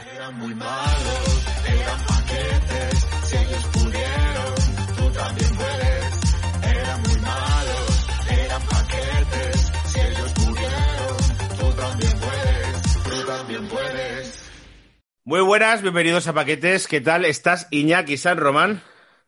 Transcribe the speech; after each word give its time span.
Eran 0.00 0.38
muy 0.38 0.54
malos, 0.54 1.46
eran 1.66 2.06
paquetes, 2.06 3.06
si 3.24 3.36
ellos 3.36 3.64
pudieron, 3.72 4.54
tú 4.96 5.10
también 5.12 5.56
puedes. 5.56 6.74
Eran 6.74 7.02
muy 7.02 7.20
malos, 7.20 8.06
eran 8.30 8.62
paquetes, 8.62 9.72
si 9.86 10.00
ellos 10.00 10.32
pudieron, 10.32 11.58
tú 11.58 11.72
también 11.76 12.12
puedes, 12.18 13.02
tú 13.04 13.26
también 13.26 13.68
puedes. 13.68 14.50
Muy 15.24 15.40
buenas, 15.42 15.82
bienvenidos 15.82 16.26
a 16.28 16.32
Paquetes. 16.32 16.88
¿Qué 16.88 17.02
tal 17.02 17.26
estás, 17.26 17.68
Iñaki 17.70 18.16
San 18.16 18.38
Román? 18.38 18.82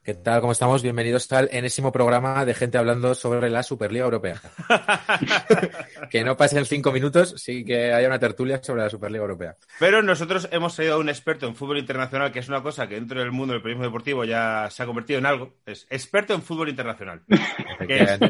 ¿Qué 0.05 0.15
tal? 0.15 0.41
¿Cómo 0.41 0.51
estamos? 0.51 0.83
Bienvenidos 0.83 1.31
al 1.31 1.49
enésimo 1.53 1.93
programa 1.93 2.45
de 2.45 2.55
gente 2.55 2.77
hablando 2.77 3.15
sobre 3.15 3.49
la 3.51 3.63
Superliga 3.63 4.05
Europea. 4.05 4.41
que 6.11 6.25
no 6.25 6.37
pasen 6.37 6.65
cinco 6.65 6.91
minutos 6.91 7.35
sin 7.41 7.65
que 7.65 7.93
haya 7.93 8.09
una 8.09 8.19
tertulia 8.19 8.61
sobre 8.61 8.83
la 8.83 8.91
Superliga 8.91 9.23
Europea. 9.23 9.57
Pero 9.79 10.03
nosotros 10.03 10.49
hemos 10.51 10.75
traído 10.75 10.95
a 10.95 10.99
un 10.99 11.09
experto 11.09 11.47
en 11.47 11.55
fútbol 11.55 11.79
internacional, 11.79 12.33
que 12.33 12.41
es 12.41 12.49
una 12.49 12.65
cosa 12.65 12.89
que 12.89 12.97
dentro 12.97 13.21
del 13.21 13.31
mundo 13.31 13.53
del 13.53 13.63
periodismo 13.63 13.85
deportivo 13.85 14.25
ya 14.25 14.69
se 14.73 14.83
ha 14.83 14.87
convertido 14.87 15.21
en 15.21 15.27
algo. 15.27 15.55
Es 15.67 15.87
experto 15.89 16.35
en 16.35 16.43
fútbol 16.43 16.69
internacional. 16.69 17.23
Que 17.87 18.03
es, 18.03 18.21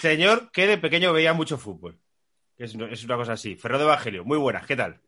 señor 0.00 0.50
que 0.52 0.66
de 0.68 0.78
pequeño 0.78 1.12
veía 1.12 1.32
mucho 1.32 1.58
fútbol. 1.58 1.98
Es, 2.56 2.74
es 2.90 3.04
una 3.04 3.16
cosa 3.16 3.32
así. 3.32 3.56
Ferro 3.56 3.78
de 3.78 3.84
Evangelio, 3.84 4.24
muy 4.24 4.38
buenas, 4.38 4.66
¿qué 4.66 4.76
tal? 4.76 5.00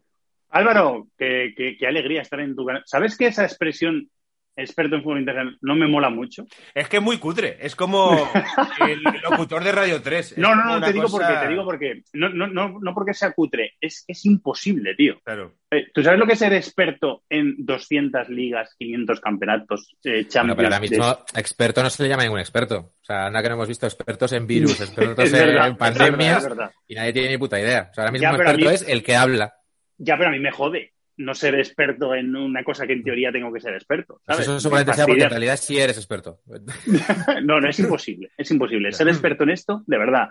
Álvaro, 0.50 1.06
qué, 1.16 1.54
qué- 1.56 1.76
qué 1.78 1.86
alegría 1.86 2.22
estar 2.22 2.41
en 2.41 2.54
tu 2.56 2.64
canal. 2.66 2.82
¿Sabes 2.84 3.16
que 3.16 3.26
esa 3.28 3.44
expresión 3.44 4.10
experto 4.56 4.97
en 4.97 5.03
fútbol 5.03 5.20
internacional 5.20 5.58
no 5.62 5.75
me 5.75 5.86
mola 5.89 6.11
mucho? 6.11 6.47
Es 6.75 6.89
que 6.89 6.98
es 6.98 7.03
muy 7.03 7.19
cutre. 7.19 7.56
Es 7.61 7.75
como 7.75 8.11
el 8.89 9.03
locutor 9.22 9.64
de 9.64 9.72
Radio 9.72 10.03
3. 10.03 10.33
Es 10.33 10.39
No, 10.39 10.55
no, 10.55 10.78
no, 10.78 10.86
te 10.86 10.92
digo 10.92 11.05
cosa- 11.05 11.27
porque, 11.28 11.41
te 11.41 11.48
digo 11.48 11.64
porque. 11.64 12.03
No, 12.12 12.28
no, 12.28 12.47
no, 12.47 12.78
no 12.81 12.94
porque 12.94 13.14
sea 13.14 13.33
cutre, 13.33 13.75
es, 13.81 14.05
es 14.06 14.25
imposible, 14.27 14.94
tío. 14.94 15.20
Claro. 15.25 15.55
Eh, 15.70 15.86
¿Tú 15.94 16.03
sabes 16.03 16.19
lo 16.20 16.27
que 16.27 16.34
es 16.34 16.39
ser 16.39 16.53
experto 16.53 17.22
en 17.31 17.55
200 17.59 18.28
ligas, 18.28 18.75
500 18.78 19.20
campeonatos, 19.20 19.97
eh, 20.05 20.11
Bueno, 20.11 20.28
Champions? 20.28 20.56
pero 20.56 20.66
ahora 20.69 20.81
mismo 20.81 21.06
de- 21.06 21.41
experto 21.41 21.83
no 21.83 21.91
se 21.91 22.03
le 22.03 22.09
llama 22.11 22.25
ningún 22.25 22.41
experto. 22.41 22.77
O 23.00 23.05
sea, 23.05 23.27
anda 23.27 23.42
que 23.42 23.48
no 23.48 23.55
hemos 23.55 23.69
visto 23.69 23.87
expertos 23.87 24.33
en 24.33 24.47
virus, 24.47 24.81
expertos 24.81 25.33
en 25.33 25.48
es 25.48 25.77
pandemias 25.77 26.19
verdad, 26.19 26.37
es 26.37 26.48
verdad. 26.48 26.70
y 26.89 26.94
nadie 26.94 27.12
tiene 27.14 27.28
ni 27.31 27.39
puta 27.39 27.59
idea. 27.59 27.89
O 27.91 27.94
sea, 27.94 28.05
ahora 28.05 28.12
mismo 28.12 28.22
Ya, 28.22 28.31
un 28.31 28.37
experto 28.41 28.69
mí- 28.69 28.75
es 28.75 28.89
el 28.89 29.03
que 29.03 29.16
habla. 29.16 29.55
Ya, 29.98 30.16
pero 30.16 30.28
a 30.28 30.33
mí 30.33 30.41
me 30.41 30.50
jode 30.50 30.92
no 31.16 31.34
ser 31.34 31.55
experto 31.56 32.14
en 32.14 32.34
una 32.34 32.64
cosa 32.64 32.86
que 32.86 32.92
en 32.94 33.02
teoría 33.02 33.30
tengo 33.32 33.52
que 33.52 33.60
ser 33.60 33.74
experto. 33.74 34.20
Pues 34.24 34.36
¿sabes? 34.36 34.48
eso 34.48 34.60
seguramente 34.60 34.94
sea 34.94 35.06
porque 35.06 35.22
en 35.24 35.30
realidad 35.30 35.56
sí 35.56 35.78
eres 35.78 35.96
experto. 35.96 36.41
No, 37.42 37.60
no, 37.60 37.69
es 37.69 37.78
imposible, 37.78 38.30
es 38.36 38.50
imposible. 38.50 38.92
Ser 38.92 39.08
experto 39.08 39.44
en 39.44 39.50
esto, 39.50 39.82
de 39.86 39.98
verdad, 39.98 40.30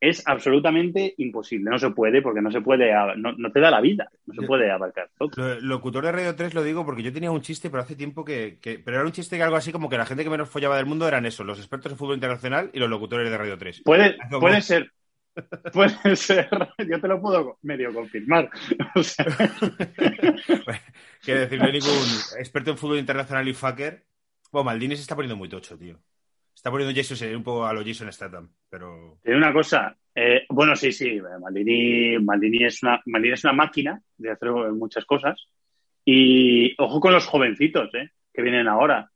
es 0.00 0.22
absolutamente 0.26 1.14
imposible. 1.18 1.70
No 1.70 1.78
se 1.78 1.90
puede 1.90 2.22
porque 2.22 2.40
no 2.40 2.50
se 2.50 2.60
puede, 2.62 2.90
no, 3.16 3.32
no 3.32 3.52
te 3.52 3.60
da 3.60 3.70
la 3.70 3.80
vida, 3.80 4.08
no 4.26 4.34
se 4.40 4.46
puede 4.46 4.70
abarcar 4.70 5.10
todo. 5.18 5.30
Lo- 5.36 5.60
Locutor 5.60 6.04
de 6.06 6.12
Radio 6.12 6.34
3 6.34 6.54
lo 6.54 6.62
digo 6.62 6.84
porque 6.86 7.02
yo 7.02 7.12
tenía 7.12 7.30
un 7.30 7.42
chiste, 7.42 7.68
pero 7.70 7.82
hace 7.82 7.96
tiempo 7.96 8.24
que, 8.24 8.58
que- 8.62 8.78
Pero 8.78 8.96
era 8.98 9.06
un 9.06 9.12
chiste 9.12 9.36
que 9.36 9.42
algo 9.42 9.56
así 9.56 9.72
como 9.72 9.88
que 9.90 9.98
la 9.98 10.06
gente 10.06 10.24
que 10.24 10.30
menos 10.30 10.48
follaba 10.48 10.76
del 10.76 10.86
mundo 10.86 11.06
eran 11.06 11.26
eso, 11.26 11.44
los 11.44 11.58
expertos 11.58 11.92
en 11.92 11.98
fútbol 11.98 12.14
internacional 12.14 12.70
y 12.72 12.78
los 12.78 12.88
locutores 12.88 13.30
de 13.30 13.36
Radio 13.36 13.58
3. 13.58 13.82
Puede, 13.84 14.16
Como- 14.28 14.40
puede 14.40 14.62
ser, 14.62 14.90
puede 15.72 16.16
ser, 16.16 16.48
yo 16.78 17.00
te 17.00 17.08
lo 17.08 17.20
puedo 17.20 17.58
medio 17.62 17.92
confirmar. 17.92 18.50
O 18.94 19.02
sea, 19.02 19.24
Quiero 21.22 21.40
decir, 21.40 21.58
no 21.58 21.66
hay 21.66 21.72
ningún 21.72 22.06
experto 22.38 22.70
en 22.70 22.78
fútbol 22.78 22.98
internacional 22.98 23.46
y 23.46 23.54
fucker. 23.54 24.04
Bueno, 24.50 24.64
Maldini 24.64 24.96
se 24.96 25.02
está 25.02 25.14
poniendo 25.14 25.36
muy 25.36 25.48
tocho, 25.48 25.78
tío. 25.78 26.00
Está 26.54 26.70
poniendo 26.70 26.94
Jason 26.94 27.36
un 27.36 27.42
poco 27.42 27.66
a 27.66 27.72
lo 27.72 27.84
Jason 27.84 28.12
Statham, 28.12 28.50
pero... 28.68 29.18
Digo 29.24 29.38
una 29.38 29.52
cosa, 29.52 29.96
eh, 30.14 30.44
bueno, 30.48 30.74
sí, 30.76 30.92
sí, 30.92 31.20
Maldini, 31.40 32.18
Maldini, 32.18 32.64
es 32.64 32.82
una, 32.82 33.00
Maldini 33.06 33.34
es 33.34 33.44
una 33.44 33.52
máquina 33.52 34.02
de 34.16 34.30
hacer 34.30 34.50
muchas 34.72 35.04
cosas. 35.04 35.46
Y 36.04 36.74
ojo 36.82 37.00
con 37.00 37.12
los 37.12 37.26
jovencitos, 37.26 37.94
eh, 37.94 38.10
que 38.32 38.42
vienen 38.42 38.68
ahora, 38.68 39.09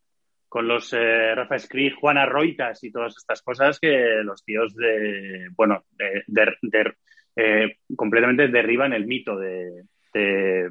con 0.54 0.68
los 0.68 0.92
eh, 0.92 1.34
Rafa 1.34 1.58
Skrig, 1.58 1.96
Juana 1.96 2.26
Roitas 2.26 2.84
y 2.84 2.92
todas 2.92 3.12
estas 3.16 3.42
cosas 3.42 3.80
que 3.80 4.22
los 4.22 4.44
tíos 4.44 4.72
de, 4.76 5.48
bueno, 5.56 5.82
de, 5.98 6.22
de- 6.28 6.54
de- 6.62 6.94
eh, 7.34 7.78
completamente 7.96 8.46
derriban 8.46 8.92
el 8.92 9.04
mito 9.04 9.36
de, 9.36 9.82
de, 10.12 10.66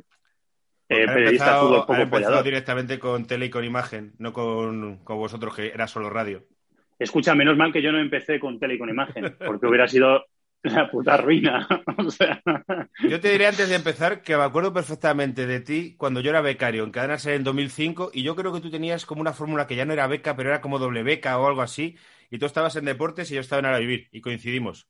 eh, 0.88 1.03
Han 1.05 1.13
periodista 1.13 1.47
empezado- 1.47 1.59
fútbol 1.83 1.95
han 1.97 2.01
empezado 2.03 2.44
directamente 2.44 2.97
con 2.97 3.27
tele 3.27 3.47
y 3.47 3.49
con 3.49 3.66
imagen, 3.66 4.13
no 4.19 4.31
con, 4.31 5.03
con 5.03 5.17
vosotros, 5.17 5.53
que 5.53 5.67
era 5.67 5.85
solo 5.88 6.09
radio. 6.09 6.44
Escucha, 6.97 7.35
menos 7.35 7.57
mal 7.57 7.73
que 7.73 7.81
yo 7.81 7.91
no 7.91 8.00
empecé 8.00 8.39
con 8.39 8.59
tele 8.61 8.75
y 8.75 8.79
con 8.79 8.88
imagen, 8.88 9.35
porque 9.45 9.67
hubiera 9.67 9.89
sido 9.89 10.23
la 10.63 10.90
puta 10.90 11.18
ruina. 11.18 11.68
Yo 13.06 13.19
te 13.19 13.31
diré 13.31 13.47
antes 13.47 13.68
de 13.69 13.75
empezar 13.75 14.24
que 14.24 14.38
me 14.38 14.44
acuerdo 14.44 14.74
perfectamente 14.74 15.46
de 15.46 15.59
ti 15.59 15.96
cuando 15.97 16.22
yo 16.22 16.29
era 16.29 16.41
becario 16.41 16.84
en 16.85 16.91
Cadena 16.91 17.19
Ser 17.19 17.34
en 17.35 17.44
2005 17.44 18.12
y 18.13 18.24
yo 18.24 18.35
creo 18.35 18.53
que 18.53 18.62
tú 18.62 18.72
tenías 18.72 19.06
como 19.06 19.22
una 19.22 19.34
fórmula 19.34 19.68
que 19.68 19.75
ya 19.75 19.85
no 19.85 19.94
era 19.94 20.07
beca, 20.07 20.35
pero 20.38 20.50
era 20.50 20.62
como 20.62 20.79
doble 20.79 21.03
beca 21.03 21.38
o 21.38 21.47
algo 21.47 21.62
así 21.62 21.97
y 22.31 22.40
tú 22.40 22.46
estabas 22.46 22.75
en 22.78 22.85
deportes 22.85 23.29
y 23.31 23.35
yo 23.35 23.41
estaba 23.41 23.59
en 23.59 23.66
Ara 23.66 23.79
Vivir 23.79 24.07
y 24.12 24.22
coincidimos. 24.22 24.88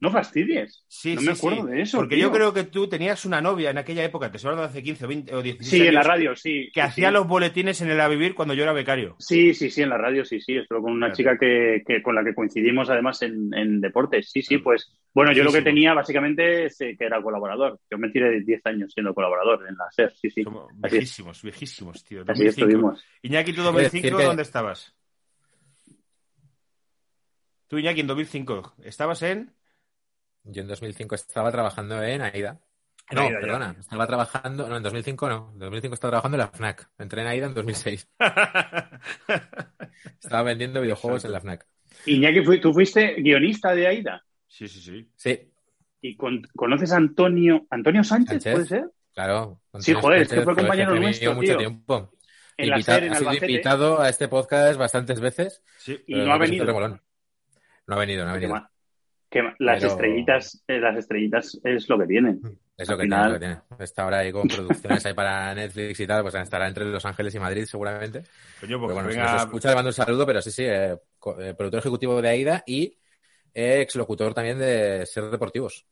No 0.00 0.10
fastidies. 0.12 0.84
Sí, 0.86 1.14
no 1.16 1.20
sí, 1.20 1.26
me 1.26 1.32
acuerdo 1.32 1.62
sí. 1.66 1.72
de 1.72 1.82
eso. 1.82 1.98
Porque 1.98 2.14
tío. 2.14 2.28
yo 2.28 2.32
creo 2.32 2.54
que 2.54 2.62
tú 2.64 2.88
tenías 2.88 3.24
una 3.24 3.40
novia 3.40 3.70
en 3.70 3.78
aquella 3.78 4.04
época, 4.04 4.30
te 4.30 4.36
estoy 4.36 4.50
hablando 4.50 4.62
de 4.62 4.68
hace 4.78 4.82
15 4.84 5.04
o 5.04 5.08
20 5.08 5.34
o 5.34 5.42
16 5.42 5.70
Sí, 5.82 5.88
en 5.88 5.94
la 5.94 6.02
radio, 6.02 6.36
sí. 6.36 6.70
que 6.72 6.80
sí, 6.80 6.86
hacía 6.86 7.10
los 7.10 7.26
boletines 7.26 7.80
en 7.80 7.90
el 7.90 8.00
A 8.00 8.06
Vivir 8.06 8.34
cuando 8.36 8.54
yo 8.54 8.62
era 8.62 8.72
becario. 8.72 9.16
Sí, 9.18 9.54
sí, 9.54 9.70
sí, 9.70 9.82
en 9.82 9.88
la 9.88 9.98
radio, 9.98 10.24
sí, 10.24 10.40
sí. 10.40 10.56
Estuve 10.56 10.80
con 10.82 10.92
una 10.92 11.06
Claro. 11.12 11.16
chica 11.16 11.38
que, 11.38 11.82
que 11.86 12.00
con 12.02 12.14
la 12.14 12.22
que 12.22 12.34
coincidimos 12.34 12.88
además 12.90 13.20
en, 13.22 13.52
en 13.54 13.80
deportes. 13.80 14.30
Sí, 14.30 14.40
sí, 14.42 14.48
Claro. 14.54 14.64
pues. 14.64 14.92
Bueno, 15.14 15.32
yo 15.32 15.42
lo 15.42 15.50
que 15.50 15.62
tenía 15.62 15.94
básicamente 15.94 16.66
es 16.66 16.80
eh, 16.80 16.94
que 16.96 17.04
era 17.06 17.20
colaborador. 17.20 17.80
Yo 17.90 17.98
me 17.98 18.10
tiré 18.10 18.30
de 18.30 18.40
10 18.42 18.66
años 18.66 18.92
siendo 18.92 19.12
colaborador 19.14 19.66
en 19.68 19.74
la 19.76 19.90
SER, 19.90 20.12
sí, 20.14 20.30
sí. 20.30 20.44
Viejísimos, 20.74 21.42
viejísimos, 21.42 22.04
tío. 22.04 22.20
Así 22.28 22.44
2005. 22.44 22.48
estuvimos. 22.68 23.04
Iñaki, 23.22 23.52
¿tú 23.52 23.62
Quiero 23.62 23.72
decir 23.72 23.82
2005 24.02 24.16
que- 24.18 24.24
dónde 24.24 24.42
estabas? 24.42 24.94
Tú, 27.66 27.78
Iñaki, 27.78 28.00
en 28.00 28.06
2005. 28.06 28.74
¿Estabas 28.84 29.22
en...? 29.22 29.52
Yo 30.50 30.62
en 30.62 30.68
2005 30.68 31.14
estaba 31.14 31.50
trabajando 31.52 32.02
en 32.02 32.22
AIDA. 32.22 32.58
No, 33.10 33.22
AIDA, 33.22 33.32
ya. 33.34 33.40
perdona, 33.40 33.76
estaba 33.78 34.06
trabajando, 34.06 34.68
no, 34.68 34.76
en 34.76 34.82
2005 34.82 35.28
no, 35.28 35.50
en 35.54 35.58
2005 35.60 35.94
estaba 35.94 36.10
trabajando 36.12 36.36
en 36.36 36.40
la 36.40 36.48
FNAC. 36.48 36.90
Entré 36.98 37.20
en 37.22 37.26
AIDA 37.28 37.46
en 37.46 37.54
2006. 37.54 38.08
Estaba 40.22 40.42
vendiendo 40.42 40.80
videojuegos 40.80 41.24
en 41.24 41.32
la 41.32 41.40
FNAC. 41.40 41.66
Iñaki, 42.06 42.60
tú 42.60 42.72
fuiste 42.72 43.14
guionista 43.18 43.74
de 43.74 43.86
AIDA. 43.86 44.24
sí, 44.46 44.68
sí, 44.68 44.80
sí. 44.80 45.10
Sí, 45.16 45.52
¿Y 46.00 46.16
con- 46.16 46.42
conoces 46.54 46.92
a 46.92 46.96
Antonio, 46.96 47.66
Antonio 47.70 48.04
Sánchez, 48.04 48.42
Sánchez. 48.42 48.52
puede 48.54 48.66
ser? 48.66 48.90
claro. 49.14 49.60
Sí, 49.80 49.92
joder, 49.94 50.22
es 50.22 50.28
que 50.28 50.34
Sánchez 50.36 50.44
fue 50.44 50.54
con 50.54 50.64
el 50.64 50.68
compañero 50.68 50.94
nuestro, 51.00 51.34
mucho 51.34 51.46
tío. 51.48 51.58
tiempo. 51.58 52.12
En 52.56 52.70
la 52.70 52.80
SER, 52.82 53.04
en 53.04 53.12
ha 53.12 53.16
sido 53.16 53.32
invitado 53.34 54.00
a 54.00 54.08
este 54.08 54.28
podcast 54.28 54.78
bastantes 54.78 55.20
veces. 55.20 55.62
Sí. 55.78 55.98
Y 56.06 56.14
no 56.16 56.32
ha 56.32 56.38
que 56.38 56.44
es 56.44 56.50
venido. 56.50 56.72
No 57.86 57.94
ha 57.94 57.98
venido, 57.98 58.24
no 58.24 58.30
ha 58.30 58.34
Que 58.34 58.40
venido. 58.46 58.68
Que 59.30 59.42
las 59.58 59.80
Pero- 59.80 59.92
estrellitas, 59.92 60.64
eh, 60.66 60.78
las 60.78 60.96
estrellitas 60.96 61.60
es 61.62 61.88
lo 61.88 61.98
que 61.98 62.06
tienen. 62.06 62.40
Es 62.76 62.88
lo 62.88 62.96
que 62.96 63.02
final- 63.04 63.38
tiene, 63.38 63.52
es 63.52 63.58
lo 63.58 63.66
que 63.66 63.68
tiene. 63.74 63.84
Está 63.84 64.02
ahora 64.04 64.18
ahí 64.18 64.32
con 64.32 64.48
producciones 64.48 65.04
ahí 65.04 65.12
para 65.14 65.54
Netflix 65.54 66.00
y 66.00 66.06
tal, 66.06 66.22
pues 66.22 66.34
estará 66.34 66.66
entre 66.68 66.84
Los 66.86 67.04
Ángeles 67.04 67.34
y 67.34 67.38
Madrid 67.38 67.64
seguramente. 67.64 68.20
Coño, 68.60 68.78
Pero 68.78 68.80
pues 68.80 68.94
bueno, 68.94 69.10
si 69.10 69.16
venga... 69.16 69.32
nos 69.32 69.42
escucha 69.42 69.68
le 69.68 69.74
mando 69.74 69.88
un 69.90 69.92
saludo, 69.94 70.24
pero 70.26 70.40
sí, 70.40 70.50
sí, 70.50 70.64
eh, 70.64 70.92
eh, 70.92 71.54
productor 71.56 71.80
ejecutivo 71.80 72.22
de 72.22 72.28
AIDA 72.28 72.62
y 72.66 72.96
exlocutor 73.52 74.32
también 74.34 74.58
de 74.58 75.04
Ser 75.06 75.24
Deportivos. 75.24 75.84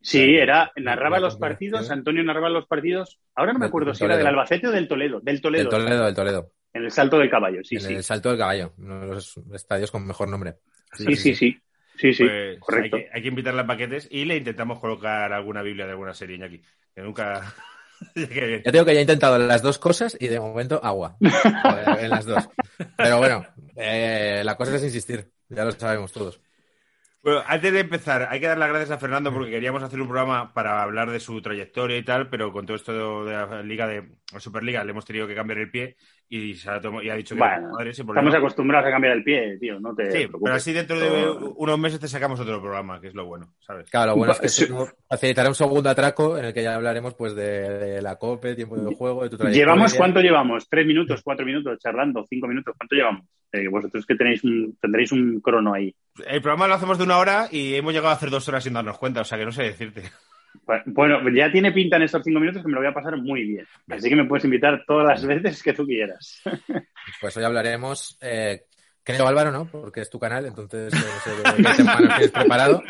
Sí, 0.00 0.36
era, 0.36 0.70
narraba 0.76 1.18
los 1.18 1.36
partidos, 1.36 1.90
Antonio 1.90 2.22
narraba 2.22 2.48
los 2.48 2.66
partidos. 2.66 3.18
Ahora 3.34 3.52
no 3.52 3.58
me 3.58 3.64
Del- 3.64 3.68
acuerdo 3.68 3.86
del 3.88 3.96
si 3.96 4.04
era 4.04 4.16
del. 4.16 4.26
Albacete 4.28 4.68
o 4.68 4.70
del 4.70 4.86
Toledo. 4.86 5.20
Del 5.20 5.40
Toledo. 5.40 5.64
Del 5.64 5.70
Toledo, 5.82 6.04
del 6.06 6.14
Toledo. 6.14 6.52
En 6.72 6.84
el 6.84 6.90
salto 6.92 7.18
de 7.18 7.28
caballo, 7.28 7.60
sí, 7.64 7.74
en 7.76 7.80
sí. 7.80 7.94
el 7.94 8.04
Salto 8.04 8.28
del 8.28 8.38
Caballo, 8.38 8.74
uno 8.78 9.00
de 9.00 9.06
los 9.08 9.36
estadios 9.52 9.90
con 9.90 10.06
mejor 10.06 10.28
nombre. 10.28 10.54
Sí, 10.92 11.16
sí, 11.16 11.34
sí. 11.34 11.34
Sí, 11.34 11.62
sí, 11.98 12.12
Pues 12.24 12.58
correcto. 12.58 12.96
Hay 12.96 13.02
que, 13.02 13.10
hay 13.12 13.22
que 13.22 13.28
invitarla 13.28 13.62
a 13.62 13.66
paquetes 13.66 14.08
y 14.10 14.24
le 14.24 14.36
intentamos 14.36 14.78
colocar 14.78 15.32
alguna 15.32 15.62
Biblia 15.62 15.84
de 15.86 15.92
alguna 15.92 16.14
serie, 16.14 16.36
Iñaki. 16.36 16.62
Que 16.94 17.02
nunca... 17.02 17.54
Ya 18.14 18.70
tengo 18.70 18.84
que 18.84 18.94
ya 18.94 19.00
he 19.00 19.02
intentado 19.02 19.38
las 19.38 19.60
dos 19.60 19.78
cosas 19.80 20.16
y 20.20 20.28
de 20.28 20.38
momento 20.38 20.80
agua. 20.84 21.16
Joder, 21.20 21.98
en 22.04 22.10
las 22.10 22.26
dos. 22.26 22.48
Pero 22.96 23.18
bueno, 23.18 23.44
eh, 23.74 24.42
la 24.44 24.56
cosa 24.56 24.76
es 24.76 24.84
insistir. 24.84 25.32
Ya 25.48 25.64
lo 25.64 25.72
sabemos 25.72 26.12
todos. 26.12 26.40
Bueno, 27.22 27.42
antes 27.46 27.72
de 27.72 27.80
empezar, 27.80 28.28
hay 28.30 28.38
que 28.38 28.46
dar 28.46 28.58
las 28.58 28.68
gracias 28.68 28.90
a 28.92 28.98
Fernando 28.98 29.32
porque 29.32 29.50
queríamos 29.50 29.82
hacer 29.82 30.00
un 30.00 30.06
programa 30.06 30.54
para 30.54 30.82
hablar 30.82 31.10
de 31.10 31.18
su 31.18 31.42
trayectoria 31.42 31.98
y 31.98 32.04
tal, 32.04 32.30
pero 32.30 32.52
con 32.52 32.64
todo 32.64 32.76
esto 32.76 33.24
de 33.24 33.32
la 33.32 33.62
Liga 33.62 33.88
de 33.88 34.08
la 34.32 34.40
Superliga 34.40 34.84
le 34.84 34.92
hemos 34.92 35.04
tenido 35.04 35.26
que 35.26 35.34
cambiar 35.34 35.58
el 35.58 35.70
pie 35.70 35.96
y, 36.30 36.54
se 36.54 36.70
ha, 36.70 36.80
tomado- 36.80 37.02
y 37.02 37.08
ha 37.10 37.14
dicho 37.14 37.34
que 37.34 37.40
Bueno, 37.40 37.70
madre, 37.70 37.92
sin 37.94 38.06
Estamos 38.08 38.34
acostumbrados 38.34 38.86
a 38.88 38.90
cambiar 38.90 39.16
el 39.16 39.24
pie, 39.24 39.56
tío, 39.58 39.80
no 39.80 39.94
te 39.94 40.04
Sí, 40.10 40.18
preocupes. 40.26 40.40
pero 40.44 40.54
así 40.56 40.72
dentro 40.72 41.00
de 41.00 41.30
unos 41.56 41.78
meses 41.78 41.98
te 42.00 42.08
sacamos 42.08 42.38
otro 42.40 42.60
programa, 42.60 43.00
que 43.00 43.08
es 43.08 43.14
lo 43.14 43.24
bueno, 43.26 43.54
¿sabes? 43.60 43.88
Claro, 43.90 44.10
lo 44.12 44.16
bueno 44.18 44.32
es 44.34 44.40
que 44.40 44.48
Sí. 44.48 44.66
facilitará 45.08 45.48
un 45.48 45.54
segundo 45.54 45.88
atraco 45.88 46.36
en 46.36 46.44
el 46.46 46.52
que 46.54 46.62
ya 46.62 46.74
hablaremos 46.74 47.14
pues 47.14 47.34
de, 47.34 47.68
de 47.78 48.02
la 48.02 48.16
COPE, 48.16 48.54
tiempo 48.56 48.76
de 48.76 48.94
juego, 48.94 49.22
de 49.24 49.30
tu 49.30 49.36
trayectoria. 49.38 49.64
¿Llevamos 49.64 49.94
cuánto 49.94 50.20
llevamos? 50.20 50.68
¿Tres 50.68 50.86
minutos, 50.86 51.22
cuatro 51.22 51.46
minutos 51.46 51.78
charlando? 51.78 52.24
¿Cinco 52.28 52.46
minutos? 52.46 52.74
¿Cuánto 52.76 52.94
llevamos? 52.94 53.24
Eh, 53.50 53.66
vosotros 53.68 54.04
que 54.04 54.14
tenéis 54.14 54.44
un, 54.44 54.76
tendréis 54.78 55.10
un 55.12 55.40
crono 55.40 55.72
ahí. 55.72 55.94
El 56.26 56.42
programa 56.42 56.68
lo 56.68 56.74
hacemos 56.74 56.98
de 56.98 57.04
una 57.04 57.16
hora 57.16 57.46
y 57.50 57.74
hemos 57.76 57.94
llegado 57.94 58.10
a 58.10 58.16
hacer 58.16 58.28
dos 58.28 58.46
horas 58.48 58.62
sin 58.64 58.74
darnos 58.74 58.98
cuenta, 58.98 59.22
o 59.22 59.24
sea 59.24 59.38
que 59.38 59.46
no 59.46 59.52
sé 59.52 59.62
decirte. 59.62 60.02
Bueno, 60.86 61.20
ya 61.30 61.50
tiene 61.50 61.72
pinta 61.72 61.96
en 61.96 62.02
estos 62.02 62.22
cinco 62.24 62.40
minutos 62.40 62.62
que 62.62 62.68
me 62.68 62.74
lo 62.74 62.80
voy 62.80 62.88
a 62.88 62.94
pasar 62.94 63.16
muy 63.16 63.42
bien. 63.44 63.66
Así 63.88 64.08
que 64.08 64.16
me 64.16 64.26
puedes 64.26 64.44
invitar 64.44 64.84
todas 64.86 65.06
las 65.06 65.24
veces 65.24 65.62
que 65.62 65.72
tú 65.72 65.86
quieras. 65.86 66.42
Pues 67.20 67.36
hoy 67.36 67.44
hablaremos, 67.44 68.18
eh, 68.20 68.64
creo 69.14 69.28
Álvaro, 69.28 69.50
¿no? 69.50 69.66
Porque 69.66 70.00
es 70.00 70.10
tu 70.10 70.18
canal, 70.18 70.46
entonces 70.46 70.92
no 70.92 71.00
sé 71.00 71.30
qué 71.42 71.84
tienes 72.08 72.30
preparado. 72.30 72.82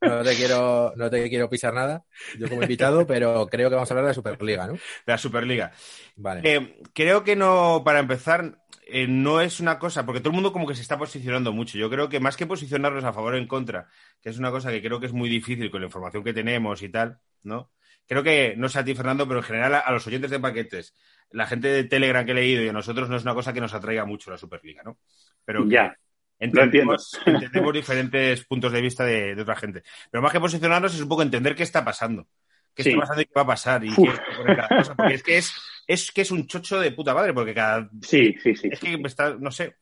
No 0.00 0.22
te 0.22 0.36
quiero, 0.36 0.92
no 0.96 1.10
te 1.10 1.28
quiero 1.28 1.50
pisar 1.50 1.74
nada, 1.74 2.04
yo 2.38 2.48
como 2.48 2.62
invitado, 2.62 3.06
pero 3.06 3.46
creo 3.48 3.68
que 3.68 3.74
vamos 3.74 3.90
a 3.90 3.94
hablar 3.94 4.04
de 4.04 4.10
la 4.10 4.14
Superliga, 4.14 4.66
¿no? 4.66 4.74
De 4.74 4.80
la 5.06 5.18
Superliga. 5.18 5.72
Vale. 6.14 6.40
Eh, 6.44 6.80
creo 6.92 7.24
que 7.24 7.34
no, 7.34 7.82
para 7.84 7.98
empezar, 7.98 8.58
eh, 8.86 9.06
no 9.08 9.40
es 9.40 9.58
una 9.58 9.78
cosa, 9.78 10.06
porque 10.06 10.20
todo 10.20 10.30
el 10.30 10.36
mundo 10.36 10.52
como 10.52 10.66
que 10.66 10.76
se 10.76 10.82
está 10.82 10.96
posicionando 10.96 11.52
mucho. 11.52 11.76
Yo 11.76 11.90
creo 11.90 12.08
que 12.08 12.20
más 12.20 12.36
que 12.36 12.46
posicionarnos 12.46 13.04
a 13.04 13.12
favor 13.12 13.34
o 13.34 13.36
en 13.36 13.48
contra, 13.48 13.88
que 14.22 14.30
es 14.30 14.38
una 14.38 14.52
cosa 14.52 14.70
que 14.70 14.80
creo 14.80 15.00
que 15.00 15.06
es 15.06 15.12
muy 15.12 15.28
difícil 15.28 15.70
con 15.70 15.80
la 15.80 15.86
información 15.86 16.22
que 16.22 16.32
tenemos 16.32 16.82
y 16.82 16.88
tal, 16.88 17.18
¿no? 17.42 17.72
Creo 18.06 18.22
que, 18.22 18.54
no 18.56 18.68
sé 18.68 18.78
a 18.78 18.84
ti, 18.84 18.94
Fernando, 18.94 19.26
pero 19.26 19.40
en 19.40 19.46
general 19.46 19.74
a, 19.74 19.80
a 19.80 19.90
los 19.90 20.06
oyentes 20.06 20.30
de 20.30 20.38
paquetes, 20.38 20.94
la 21.30 21.46
gente 21.46 21.68
de 21.68 21.84
Telegram 21.84 22.24
que 22.24 22.32
he 22.32 22.34
leído 22.34 22.62
y 22.62 22.68
a 22.68 22.72
nosotros 22.72 23.08
no 23.08 23.16
es 23.16 23.22
una 23.22 23.34
cosa 23.34 23.52
que 23.52 23.60
nos 23.60 23.74
atraiga 23.74 24.04
mucho 24.04 24.30
la 24.30 24.38
Superliga, 24.38 24.82
¿no? 24.84 24.98
Pero 25.44 25.64
que 25.64 25.70
Ya. 25.74 25.96
entendemos, 26.38 27.18
entendemos 27.26 27.72
diferentes 27.74 28.44
puntos 28.46 28.72
de 28.72 28.80
vista 28.80 29.04
de, 29.04 29.34
de 29.34 29.42
otra 29.42 29.56
gente. 29.56 29.82
Pero 30.10 30.22
más 30.22 30.32
que 30.32 30.40
posicionarnos 30.40 30.94
es 30.94 31.00
un 31.00 31.08
poco 31.08 31.22
entender 31.22 31.54
qué 31.54 31.62
está 31.62 31.84
pasando. 31.84 32.26
Qué 32.74 32.82
Sí. 32.82 32.88
está 32.90 33.00
pasando 33.00 33.22
y 33.22 33.24
qué 33.24 33.32
va 33.34 33.42
a 33.42 33.46
pasar. 33.46 33.84
Y 33.84 33.94
qué 33.94 34.12
cada 34.54 34.68
cosa. 34.68 34.94
Porque 34.94 35.14
es 35.14 35.22
que 35.22 35.38
es, 35.38 35.52
es 35.86 36.10
que 36.12 36.20
es 36.22 36.30
un 36.30 36.46
chocho 36.46 36.78
de 36.78 36.92
puta 36.92 37.14
madre, 37.14 37.32
porque 37.32 37.54
cada. 37.54 37.88
Sí, 38.02 38.34
sí, 38.42 38.54
sí. 38.54 38.68
Es 38.70 38.78
que 38.80 39.00
está, 39.04 39.34
no 39.38 39.50
sé. 39.50 39.76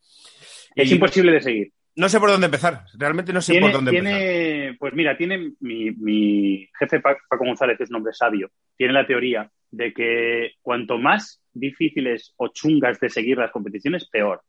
Es 0.75 0.89
Y 0.91 0.95
imposible 0.95 1.31
de 1.33 1.41
seguir. 1.41 1.73
No 1.97 2.09
sé 2.09 2.19
por 2.19 2.29
dónde 2.29 2.45
empezar. 2.45 2.85
Realmente 2.97 3.31
no 3.31 3.41
sé 3.41 3.53
Tiene, 3.53 3.67
por 3.67 3.75
dónde 3.75 3.91
empezar. 3.97 4.17
tiene- 4.19 4.75
pues 4.79 4.93
mira, 4.93 5.17
tiene 5.17 5.51
mi, 5.61 5.91
mi 5.91 6.69
jefe 6.77 6.99
Pa- 6.99 7.17
Paco 7.29 7.45
González, 7.45 7.77
que 7.77 7.83
es 7.85 7.89
un 7.89 7.97
hombre 7.97 8.11
sabio, 8.13 8.49
tiene 8.77 8.91
la 8.93 9.07
teoría 9.07 9.49
de 9.75 9.93
que 9.93 10.51
cuanto 10.61 10.97
más 10.97 11.41
difíciles 11.53 12.33
o 12.37 12.47
chungas 12.49 12.99
de 12.99 13.09
seguir 13.09 13.37
las 13.37 13.51
competiciones, 13.51 14.07
peor. 14.09 14.41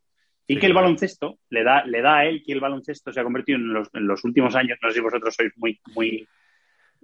Y 0.46 0.55
Sí, 0.55 0.61
que 0.61 0.67
el 0.67 0.75
baloncesto 0.75 1.38
le 1.50 1.64
da, 1.64 1.84
le 1.84 2.00
da 2.02 2.19
a 2.19 2.25
él 2.26 2.43
que 2.46 2.52
el 2.52 2.61
baloncesto 2.61 3.12
se 3.12 3.20
ha 3.20 3.25
convertido 3.25 3.58
en 3.58 3.73
los, 3.73 3.88
en 3.93 4.06
los 4.06 4.25
últimos 4.25 4.55
años, 4.55 4.78
no 4.81 4.88
sé 4.88 4.94
si 4.94 5.00
vosotros 5.00 5.34
sois 5.34 5.52
muy, 5.56 5.81
muy 5.94 6.26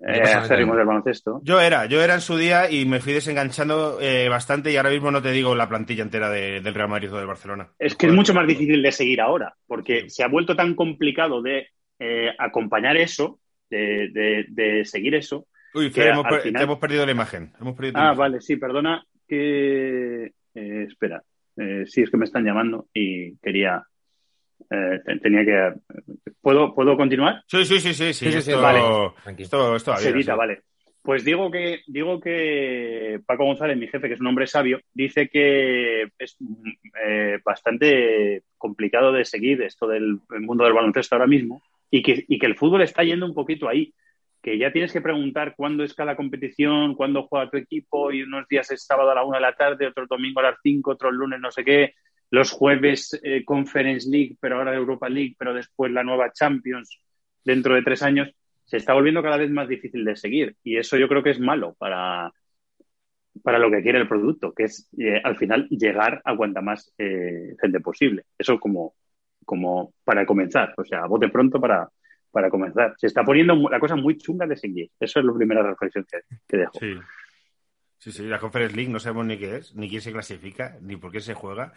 eh, 0.06 0.22
acérrimos 0.22 0.76
del 0.76 0.86
baloncesto. 0.86 1.40
Yo 1.44 1.60
era, 1.60 1.86
yo 1.86 2.02
era 2.02 2.14
en 2.14 2.20
su 2.20 2.36
día 2.36 2.70
y 2.70 2.86
me 2.86 3.00
fui 3.00 3.12
desenganchando 3.12 3.98
eh, 4.00 4.28
bastante 4.28 4.70
y 4.72 4.76
ahora 4.76 4.90
mismo 4.90 5.10
no 5.10 5.22
te 5.22 5.32
digo 5.32 5.54
la 5.54 5.69
plantilla 5.69 6.02
entera 6.02 6.30
de- 6.30 6.60
del 6.60 6.74
Real 6.74 6.88
Madrid 6.88 7.12
o 7.12 7.19
del 7.19 7.26
Barcelona. 7.26 7.69
Es 7.78 7.96
que 7.96 8.06
es 8.06 8.12
mucho 8.12 8.34
más 8.34 8.46
difícil 8.46 8.82
de 8.82 8.92
seguir 8.92 9.20
ahora, 9.20 9.54
porque 9.66 10.08
se 10.08 10.22
ha 10.22 10.28
vuelto 10.28 10.54
tan 10.56 10.74
complicado 10.74 11.42
de 11.42 11.69
eh, 11.98 12.30
acompañar 12.38 12.96
eso, 12.96 13.40
de, 13.70 14.08
de- 14.12 14.44
de 14.48 14.84
seguir 14.84 15.14
eso, 15.14 15.46
Uy, 15.74 15.90
Fer, 15.90 16.08
hemos, 16.08 16.24
per- 16.26 16.40
final- 16.42 16.62
hemos 16.62 16.78
perdido 16.78 17.06
la 17.06 17.12
imagen. 17.12 17.52
Hemos 17.60 17.74
perdido 17.74 17.94
tu 17.94 17.98
Ah, 17.98 18.02
imagen. 18.04 18.19
vale, 18.19 18.40
sí, 18.40 18.56
perdona 18.56 19.04
que... 19.28 20.24
eh, 20.54 20.84
espera, 20.88 21.22
Eh, 21.56 21.84
sí, 21.86 22.02
es 22.02 22.10
que 22.10 22.16
me 22.16 22.24
están 22.24 22.44
llamando 22.44 22.86
y 22.94 23.36
quería... 23.38 23.82
eh, 24.70 25.00
te- 25.04 25.19
tenía 25.20 25.44
que... 25.44 25.72
¿Puedo, 26.40 26.74
¿Puedo 26.74 26.96
continuar? 26.96 27.42
Sí, 27.46 27.64
sí, 27.64 27.78
sí, 27.80 27.94
sí, 27.94 28.12
sí. 28.12 28.24
Sí, 28.26 28.32
sí, 28.32 28.42
sí, 28.42 28.50
esto, 28.50 28.60
vale. 28.62 28.80
Tranquilo. 29.22 29.44
esto, 29.44 29.76
esto 29.76 29.90
va 29.92 29.98
bien, 29.98 30.12
Sedita, 30.12 30.32
sí. 30.32 30.38
vale. 30.38 30.60
Pues 31.02 31.24
digo 31.24 31.50
que, 31.50 31.80
digo 31.88 32.20
que 32.20 33.19
Paco 33.26 33.44
González, 33.44 33.76
mi 33.76 33.88
jefe, 33.88 34.06
que 34.06 34.14
es 34.14 34.20
un 34.20 34.28
hombre 34.28 34.46
sabio, 34.46 34.78
dice 34.94 35.28
que 35.28 36.04
es 36.16 36.36
eh, 37.04 37.38
bastante 37.44 38.44
complicado 38.56 39.10
de 39.12 39.24
seguir 39.24 39.62
esto 39.62 39.88
del 39.88 40.20
el 40.30 40.40
mundo 40.42 40.62
del 40.64 40.72
baloncesto 40.74 41.16
ahora 41.16 41.26
mismo 41.26 41.60
y 41.90 42.02
que, 42.02 42.24
y 42.28 42.38
que 42.38 42.46
el 42.46 42.54
fútbol 42.56 42.82
está 42.82 43.02
yendo 43.02 43.26
un 43.26 43.34
poquito 43.34 43.69
ahí. 43.69 43.92
Que 44.43 44.59
ya 44.59 44.73
tienes 44.73 44.93
que 44.93 45.00
preguntar 45.00 45.55
cuándo 45.56 45.85
es 45.85 45.94
cada 45.94 46.17
competición, 46.17 46.94
cuándo 46.94 47.23
juega 47.29 47.50
tu 47.50 47.56
equipo, 47.56 48.11
y 48.12 48.23
unos 48.23 48.49
días 48.49 48.71
es 48.73 48.85
sábado 48.85 49.11
a 49.11 49.15
la 49.15 49.25
una 49.25 49.39
de 49.39 49.43
la 49.43 49.55
tarde, 49.55 49.87
otro 49.87 50.06
domingo 50.09 50.41
a 50.41 50.50
las 50.50 50.59
cinco, 50.62 50.93
otro 50.93 51.11
lunes 51.12 51.41
no 51.41 51.50
sé 51.50 51.65
qué, 51.65 51.94
los 52.31 52.50
jueves 52.50 53.19
eh, 53.23 53.44
Conference 53.44 54.09
League, 54.11 54.37
pero 54.41 54.56
ahora 54.56 54.75
Europa 54.75 55.09
League, 55.09 55.37
pero 55.39 55.55
después 55.55 55.93
la 55.93 56.03
nueva 56.03 56.33
Champions 56.33 56.99
dentro 57.44 57.75
de 57.75 57.83
tres 57.83 58.03
años 58.03 58.31
se 58.65 58.79
está 58.79 58.94
volviendo 58.94 59.23
cada 59.23 59.37
vez 59.37 59.50
más 59.50 59.69
difícil 59.69 60.05
de 60.05 60.17
seguir 60.17 60.56
y 60.62 60.77
eso 60.77 60.97
yo 60.97 61.09
creo 61.09 61.23
que 61.23 61.31
es 61.31 61.41
malo 61.41 61.75
para, 61.79 62.33
para 63.43 63.59
lo 63.59 63.71
que 63.71 63.83
quiere 63.83 63.99
el 63.99 64.09
producto, 64.09 64.53
que 64.53 64.65
es 64.65 64.89
eh, 64.99 65.21
al 65.23 65.37
final 65.37 65.69
llegar 65.69 66.21
a 66.25 66.37
cuanta 66.37 66.61
más 66.61 66.93
eh, 66.99 67.55
gente 67.61 67.81
posible. 67.81 68.25
Eso 68.39 68.59
como, 68.59 68.94
como 69.44 69.94
para 70.05 70.27
comenzar, 70.27 70.75
o 70.77 70.85
sea, 70.85 71.05
a 71.05 71.06
bote 71.06 71.29
pronto 71.29 71.61
para, 71.61 71.89
para 72.32 72.50
comenzar. 72.50 72.94
Se 72.96 73.06
está 73.06 73.23
poniendo 73.23 73.55
la 73.70 73.79
cosa 73.79 73.94
muy 73.94 74.17
chunga 74.19 74.46
de 74.46 74.56
seguir. 74.56 74.90
Eso 74.99 75.20
es 75.20 75.25
la 75.26 75.32
primera 75.34 75.62
reflexión 75.62 76.05
que, 76.11 76.19
que 76.49 76.56
dejo. 76.56 76.73
Sí. 76.81 76.94
Sí, 77.99 78.11
sí, 78.11 78.23
la 78.26 78.40
Conference 78.40 78.75
League 78.75 78.90
no 78.90 78.99
sabemos 78.99 79.26
ni 79.26 79.38
qué 79.38 79.58
es, 79.58 79.76
ni 79.76 79.88
quién 79.88 80.00
se 80.00 80.11
clasifica, 80.11 80.76
ni 80.81 80.96
por 80.96 81.12
qué 81.12 81.20
se 81.20 81.34
juega. 81.34 81.73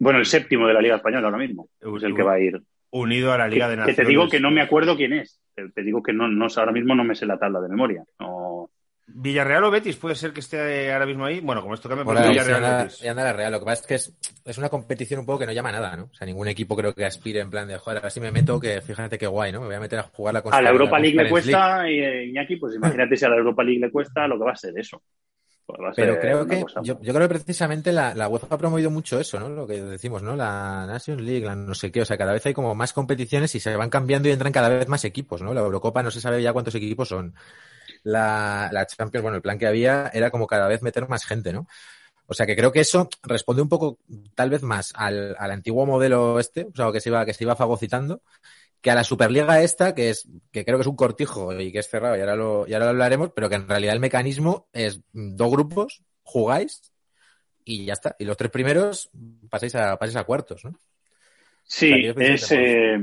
Bueno, 0.00 0.18
el 0.18 0.26
séptimo 0.26 0.66
de 0.66 0.74
la 0.74 0.80
Liga 0.80 0.96
Española 0.96 1.26
ahora 1.28 1.38
mismo 1.38 1.68
es 1.80 2.02
el 2.02 2.14
que 2.16 2.22
va 2.24 2.32
a 2.32 2.40
ir. 2.40 2.60
Unido 2.90 3.32
a 3.32 3.38
la 3.38 3.46
Liga 3.46 3.68
de 3.68 3.76
Que, 3.76 3.82
que 3.82 3.86
Naciones. 3.90 3.96
te 3.96 4.10
digo 4.10 4.28
que 4.28 4.40
no 4.40 4.50
me 4.50 4.62
acuerdo 4.62 4.96
quién 4.96 5.12
es. 5.12 5.40
Te, 5.54 5.68
te 5.68 5.82
digo 5.82 6.02
que 6.02 6.12
no, 6.12 6.26
no, 6.26 6.48
ahora 6.56 6.72
mismo 6.72 6.96
no 6.96 7.04
me 7.04 7.14
sé 7.14 7.24
la 7.24 7.38
tabla 7.38 7.60
de 7.60 7.68
memoria. 7.68 8.02
No, 8.18 8.39
Villarreal 9.14 9.64
o 9.64 9.70
Betis 9.70 9.96
puede 9.96 10.14
ser 10.14 10.32
que 10.32 10.40
esté 10.40 10.92
ahora 10.92 11.06
mismo 11.06 11.24
ahí. 11.24 11.40
Bueno, 11.40 11.62
como 11.62 11.74
esto 11.74 11.88
cambia, 11.88 12.04
Por 12.04 12.14
pues 12.14 12.26
ahí, 12.26 12.32
Villarreal 12.32 12.62
y 12.62 12.64
anda, 12.64 12.82
Betis. 12.84 13.02
y 13.02 13.08
anda 13.08 13.24
la 13.24 13.32
Real. 13.32 13.52
Lo 13.52 13.58
que 13.60 13.64
pasa 13.66 13.80
es 13.82 13.86
que 13.86 13.94
es, 13.96 14.12
es 14.44 14.58
una 14.58 14.68
competición 14.68 15.20
un 15.20 15.26
poco 15.26 15.40
que 15.40 15.46
no 15.46 15.52
llama 15.52 15.68
a 15.70 15.72
nada, 15.72 15.96
¿no? 15.96 16.04
O 16.04 16.14
sea, 16.14 16.26
ningún 16.26 16.48
equipo 16.48 16.76
creo 16.76 16.94
que 16.94 17.04
aspire 17.04 17.40
en 17.40 17.50
plan 17.50 17.68
de, 17.68 17.78
joder, 17.78 17.98
ahora 17.98 18.10
sí 18.10 18.20
me 18.20 18.32
meto, 18.32 18.58
que 18.60 18.80
fíjate 18.80 19.18
qué 19.18 19.26
guay, 19.26 19.52
¿no? 19.52 19.60
Me 19.60 19.66
voy 19.66 19.74
a 19.76 19.80
meter 19.80 19.98
a 19.98 20.02
jugar 20.04 20.34
la 20.34 20.42
a 20.50 20.62
la 20.62 20.70
Europa 20.70 20.98
League 20.98 21.16
le 21.16 21.22
League. 21.24 21.30
cuesta, 21.30 21.90
y, 21.90 21.98
eh, 21.98 22.24
Iñaki, 22.26 22.56
pues 22.56 22.74
imagínate 22.74 23.16
si 23.16 23.24
a 23.24 23.28
la 23.28 23.36
Europa 23.36 23.62
League 23.64 23.80
le 23.80 23.90
cuesta, 23.90 24.26
lo 24.26 24.38
que 24.38 24.44
va 24.44 24.52
a 24.52 24.56
ser 24.56 24.78
eso. 24.78 25.02
Pues 25.66 25.80
va 25.80 25.90
a 25.90 25.92
Pero 25.94 26.12
ser 26.14 26.20
creo 26.20 26.42
una 26.42 26.54
que, 26.56 26.62
cosa- 26.62 26.80
yo, 26.82 27.00
yo 27.00 27.14
creo 27.14 27.28
que 27.28 27.34
precisamente 27.34 27.92
la, 27.92 28.14
la 28.14 28.28
UEFA 28.28 28.54
ha 28.54 28.58
promovido 28.58 28.90
mucho 28.90 29.20
eso, 29.20 29.38
¿no? 29.38 29.48
Lo 29.48 29.66
que 29.68 29.80
decimos, 29.82 30.20
¿no? 30.22 30.34
La 30.34 30.84
Nations 30.86 31.22
League, 31.22 31.44
la 31.46 31.54
no 31.54 31.74
sé 31.74 31.92
qué, 31.92 32.00
o 32.02 32.04
sea, 32.04 32.18
cada 32.18 32.32
vez 32.32 32.44
hay 32.46 32.54
como 32.54 32.74
más 32.74 32.92
competiciones 32.92 33.54
y 33.54 33.60
se 33.60 33.76
van 33.76 33.88
cambiando 33.90 34.28
y 34.28 34.32
entran 34.32 34.52
cada 34.52 34.68
vez 34.68 34.88
más 34.88 35.04
equipos, 35.04 35.42
¿no? 35.42 35.54
La 35.54 35.60
Eurocopa 35.60 36.02
no 36.02 36.10
se 36.10 36.20
sabe 36.20 36.42
ya 36.42 36.52
cuántos 36.52 36.74
equipos 36.74 37.08
son. 37.08 37.34
La, 38.02 38.70
la 38.72 38.86
Champions, 38.86 39.22
bueno, 39.22 39.36
el 39.36 39.42
plan 39.42 39.58
que 39.58 39.66
había 39.66 40.10
era 40.12 40.30
como 40.30 40.46
cada 40.46 40.68
vez 40.68 40.82
meter 40.82 41.08
más 41.08 41.24
gente, 41.24 41.52
¿no? 41.52 41.66
O 42.26 42.34
sea 42.34 42.46
que 42.46 42.54
creo 42.54 42.70
que 42.70 42.80
eso 42.80 43.08
responde 43.24 43.60
un 43.60 43.68
poco, 43.68 43.98
tal 44.36 44.50
vez 44.50 44.62
más 44.62 44.92
al, 44.94 45.34
al 45.36 45.50
antiguo 45.50 45.84
modelo 45.84 46.38
este, 46.38 46.68
o 46.72 46.76
sea, 46.76 46.92
que 46.92 47.00
se 47.00 47.08
iba, 47.08 47.26
que 47.26 47.34
se 47.34 47.42
iba 47.42 47.56
fagocitando, 47.56 48.22
que 48.80 48.90
a 48.90 48.94
la 48.94 49.04
Superliga 49.04 49.62
esta, 49.62 49.94
que 49.94 50.10
es, 50.10 50.28
que 50.52 50.64
creo 50.64 50.78
que 50.78 50.82
es 50.82 50.86
un 50.86 50.96
cortijo 50.96 51.52
y 51.58 51.72
que 51.72 51.80
es 51.80 51.88
cerrado, 51.88 52.16
y 52.16 52.20
ahora 52.20 52.36
lo, 52.36 52.66
y 52.68 52.72
ahora 52.72 52.86
lo 52.86 52.90
hablaremos, 52.92 53.32
pero 53.34 53.48
que 53.48 53.56
en 53.56 53.68
realidad 53.68 53.94
el 53.94 54.00
mecanismo 54.00 54.68
es 54.72 55.00
dos 55.12 55.50
grupos, 55.50 56.02
jugáis 56.22 56.92
y 57.64 57.84
ya 57.86 57.94
está. 57.94 58.16
Y 58.18 58.24
los 58.24 58.36
tres 58.36 58.50
primeros 58.50 59.10
pasáis 59.50 59.74
a, 59.74 59.96
pasáis 59.96 60.16
a 60.16 60.24
cuartos, 60.24 60.64
¿no? 60.64 60.78
Sí, 61.64 62.10
O 62.10 62.14
sea, 62.14 62.14
que 62.14 62.34
es 62.34 62.42
es, 62.42 62.52
eh, 62.52 62.98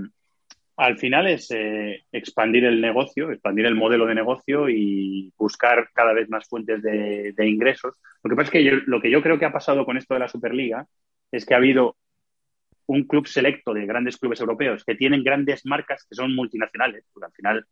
al 0.78 0.98
final 0.98 1.28
es 1.28 1.50
eh, 1.52 2.04
expandir 2.12 2.66
el 2.66 2.80
negocio, 2.82 3.32
expandir 3.32 3.66
el 3.66 3.76
modelo 3.76 4.06
de 4.06 4.16
negocio 4.16 4.70
y 4.70 5.34
buscar 5.38 5.90
cada 5.94 6.14
vez 6.14 6.30
más 6.30 6.48
fuentes 6.48 6.82
de, 6.84 7.34
de 7.36 7.48
ingresos. 7.48 7.96
Lo 8.24 8.30
que 8.30 8.36
pasa 8.36 8.48
es 8.48 8.52
que 8.52 8.64
yo- 8.64 8.78
lo 8.86 9.02
que 9.02 9.10
yo 9.12 9.22
creo 9.24 9.40
que 9.40 9.46
ha 9.46 9.52
pasado 9.54 9.86
con 9.86 9.98
esto 9.98 10.14
de 10.14 10.20
la 10.22 10.28
Superliga 10.30 10.86
es 11.32 11.46
que 11.46 11.54
ha 11.54 11.58
habido 11.58 11.98
un 12.88 13.04
club 13.04 13.28
selecto 13.28 13.74
de 13.74 13.86
grandes 13.86 14.18
clubes 14.18 14.40
europeos 14.40 14.84
que 14.86 14.96
tienen 14.96 15.24
grandes 15.24 15.66
marcas 15.66 16.06
que 16.10 16.16
son 16.16 16.34
multinacionales, 16.36 17.06
porque 17.14 17.26
al 17.26 17.34
final 17.34 17.66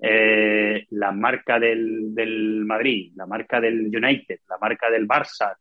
eh, 0.00 0.86
la 0.90 1.12
marca 1.12 1.58
del, 1.58 2.14
del 2.14 2.64
Madrid, 2.64 3.12
la 3.16 3.26
marca 3.26 3.60
del 3.60 3.86
United, 3.94 4.40
la 4.48 4.58
marca 4.60 4.90
del 4.90 5.06
Barça, 5.08 5.56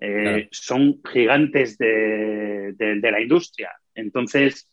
eh, 0.00 0.22
Claro. 0.22 0.48
son 0.50 1.00
gigantes 1.12 1.76
de, 1.78 2.72
de- 2.76 3.00
de 3.00 3.10
la 3.12 3.20
industria. 3.20 3.70
Entonces, 3.94 4.69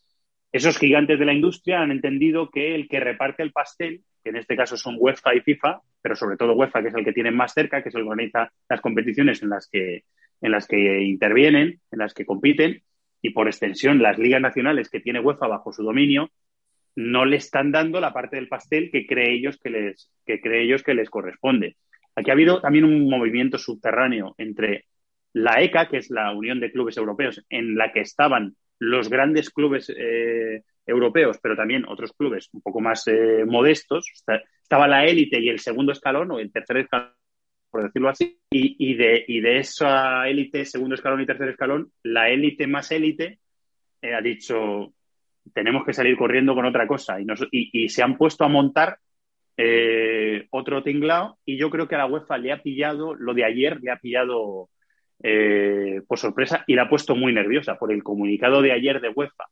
esos 0.51 0.77
gigantes 0.77 1.20
de 1.20 1.25
la 1.25 1.34
industria 1.34 1.82
han 1.82 1.92
entendido 1.92 2.50
que 2.50 2.74
el 2.75 2.88
que 2.88 3.00
reparte 3.00 3.44
el 3.44 3.51
pastel, 3.51 4.01
que 4.24 4.30
en 4.30 4.38
este 4.38 4.56
caso 4.56 4.77
son 4.77 4.96
UEFA 4.98 5.36
y 5.36 5.42
FIFA, 5.42 5.82
pero 6.01 6.16
sobre 6.16 6.38
todo 6.38 6.54
UEFA, 6.54 6.82
que 6.82 6.89
es 6.89 6.96
el 6.96 7.04
que 7.04 7.13
tienen 7.13 7.36
más 7.36 7.54
cerca, 7.54 7.84
que 7.84 7.89
es 7.89 7.96
el 7.96 8.01
que 8.01 8.08
organiza 8.08 8.51
las 8.70 8.82
competiciones 8.82 9.44
en 9.44 9.50
las 9.50 9.68
que, 9.70 10.04
en 10.42 10.51
las 10.51 10.68
que 10.68 11.01
intervienen, 11.04 11.82
en 11.92 12.00
las 12.00 12.13
que 12.13 12.25
compiten, 12.25 12.82
y 13.22 13.32
por 13.32 13.48
extensión 13.48 14.01
las 14.01 14.18
ligas 14.18 14.42
nacionales 14.42 14.89
que 14.89 15.00
tiene 15.00 15.20
UEFA 15.20 15.48
bajo 15.48 15.74
su 15.74 15.84
dominio, 15.84 16.32
no 16.96 17.25
le 17.25 17.38
están 17.38 17.72
dando 17.72 18.00
la 18.00 18.13
parte 18.13 18.38
del 18.38 18.48
pastel 18.48 18.89
que 18.92 19.06
cree 19.06 19.34
ellos 19.34 19.60
que 19.62 19.70
les, 19.70 20.12
que 20.25 20.39
cree 20.39 20.63
ellos 20.63 20.82
que 20.82 20.94
les 20.94 21.10
corresponde. 21.10 21.77
Aquí 22.16 22.32
ha 22.32 22.34
habido 22.34 22.62
también 22.62 22.86
un 22.86 23.08
movimiento 23.08 23.58
subterráneo 23.58 24.34
entre 24.38 24.86
la 25.34 25.62
ECA, 25.62 25.88
que 25.88 25.98
es 25.98 26.10
la 26.10 26.32
Unión 26.32 26.60
de 26.60 26.72
Clubes 26.72 26.98
Europeos, 26.98 27.46
en 27.50 27.75
la 27.75 27.92
que 27.92 28.00
estaban 28.00 28.56
los 28.79 29.10
grandes 29.10 29.50
clubes 29.50 29.91
eh, 29.96 30.63
europeos, 30.86 31.38
pero 31.41 31.55
también 31.55 31.86
otros 31.88 32.13
clubes 32.13 32.50
un 32.53 32.62
poco 32.62 32.79
más 32.79 33.07
eh, 33.07 33.43
modestos. 33.46 34.05
Estaba 34.62 34.88
la 34.88 35.05
élite 35.05 35.39
y 35.39 35.50
el 35.50 35.60
segundo 35.60 35.91
escalón, 35.91 36.31
o 36.31 36.39
el 36.39 36.51
tercer 36.51 36.77
escalón, 36.77 37.12
por 37.69 37.84
decirlo 37.84 38.10
así, 38.10 38.39
y, 38.50 38.96
de, 38.96 39.25
de 39.27 39.57
esa 39.57 40.27
élite, 40.27 40.65
segundo 40.65 40.96
escalón 40.96 41.22
y 41.22 41.25
tercer 41.25 41.50
escalón, 41.50 41.91
la 42.03 42.29
élite 42.29 42.67
más 42.67 42.91
élite 42.91 43.39
eh, 44.01 44.13
ha 44.13 44.22
dicho, 44.22 44.93
tenemos 45.53 45.86
que 45.86 45.93
salir 45.93 46.17
corriendo 46.17 46.55
con 46.55 46.65
otra 46.65 46.88
cosa, 46.88 47.17
y, 47.51 47.89
se 47.89 48.03
han 48.03 48.17
puesto 48.17 48.43
a 48.43 48.50
montar 48.50 49.00
otro 50.51 50.84
tinglao, 50.84 51.39
y 51.43 51.57
yo 51.57 51.72
creo 51.72 51.88
que 51.88 51.96
a 51.96 52.00
la 52.00 52.05
UEFA 52.05 52.38
le 52.38 52.51
ha 52.51 52.62
pillado, 52.62 53.15
lo 53.15 53.34
de 53.34 53.43
ayer 53.43 53.81
le 53.81 53.91
ha 53.91 53.98
pillado 53.98 54.69
eh, 55.24 56.01
por 56.07 56.19
sorpresa 56.19 56.63
y 56.67 56.75
la 56.75 56.83
ha 56.83 56.89
puesto 56.89 57.15
muy 57.15 57.33
nerviosa 57.33 57.75
por 57.77 57.91
el 57.91 58.03
comunicado 58.03 58.62
de 58.62 58.71
ayer 58.71 59.01
de 59.01 59.09
UEFA, 59.09 59.45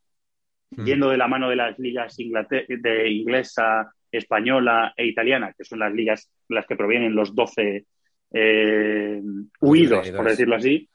mm. 0.70 0.84
yendo 0.84 1.10
de 1.10 1.16
la 1.16 1.28
mano 1.28 1.48
de 1.48 1.56
las 1.56 1.78
ligas 1.78 2.16
de 2.16 3.10
inglesa, 3.10 3.92
española 4.10 4.92
e 4.96 5.06
italiana, 5.06 5.52
que 5.56 5.64
son 5.64 5.80
las 5.80 5.92
ligas 5.92 6.30
las 6.48 6.66
que 6.66 6.76
provienen 6.76 7.14
los 7.14 7.34
12 7.34 7.84
eh, 8.32 9.22
huidos, 9.60 10.10
por 10.10 10.28
decirlo 10.28 10.56
así. 10.56 10.88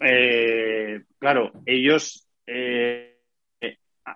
Eh, 0.00 1.02
claro, 1.18 1.52
ellos 1.64 2.28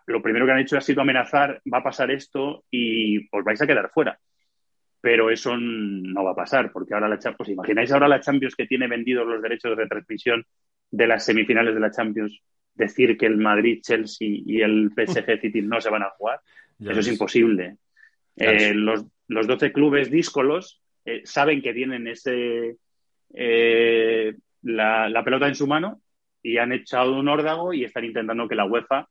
lo 0.07 0.23
primero 0.23 0.47
que 0.47 0.53
han 0.53 0.59
hecho 0.61 0.77
ha 0.77 0.81
sido 0.81 1.03
amenazar, 1.03 1.61
va 1.73 1.79
a 1.79 1.83
pasar 1.83 2.11
esto 2.11 2.65
y 2.71 3.19
os 3.35 3.45
vais 3.45 3.61
a 3.61 3.67
quedar 3.67 3.91
fuera 3.91 4.19
pero 5.01 5.31
eso 5.31 5.57
no 5.57 6.25
va 6.25 6.33
a 6.33 6.37
pasar, 6.37 6.71
porque 6.73 6.95
ahora 6.95 7.09
la 7.09 7.19
Champions, 7.19 7.51
imagináis 7.51 7.91
ahora 7.93 8.09
la 8.09 8.21
Champions 8.21 8.55
que 8.55 8.67
tiene 8.67 8.87
vendidos 8.87 9.27
los 9.27 9.41
derechos 9.41 9.77
de 9.77 9.87
transmisión 9.87 10.45
de 10.91 11.07
las 11.07 11.25
semifinales 11.25 11.75
de 11.75 11.81
la 11.81 11.91
Champions, 11.91 12.41
decir 12.75 13.17
que 13.17 13.27
el 13.27 13.37
Madrid, 13.37 13.81
Chelsea 13.83 14.29
y 14.29 14.61
el 14.61 14.91
PSG 14.95 15.41
City 15.41 15.63
no 15.63 15.81
se 15.81 15.91
van 15.91 16.03
a 16.03 16.11
jugar, 16.11 16.41
eso 16.81 17.01
es 17.01 17.09
imposible. 17.09 17.77
Eh, 18.37 18.73
los, 18.75 19.05
los 19.29 19.47
12 19.47 19.73
clubes 19.73 20.11
díscolos 20.11 20.81
eh, 21.05 21.23
saben 21.25 21.61
que 21.61 21.75
tienen 21.75 22.07
ese 22.07 22.77
eh, 23.35 24.35
la, 24.63 25.09
la 25.09 25.25
pelota 25.25 25.47
en 25.47 25.55
su 25.55 25.67
mano 25.67 26.01
y 26.43 26.57
han 26.57 26.73
echado 26.73 27.19
un 27.19 27.29
órdago 27.29 27.73
y 27.73 27.85
están 27.85 28.05
intentando 28.05 28.49
que 28.49 28.55
la 28.55 28.65
UEFA 28.65 29.09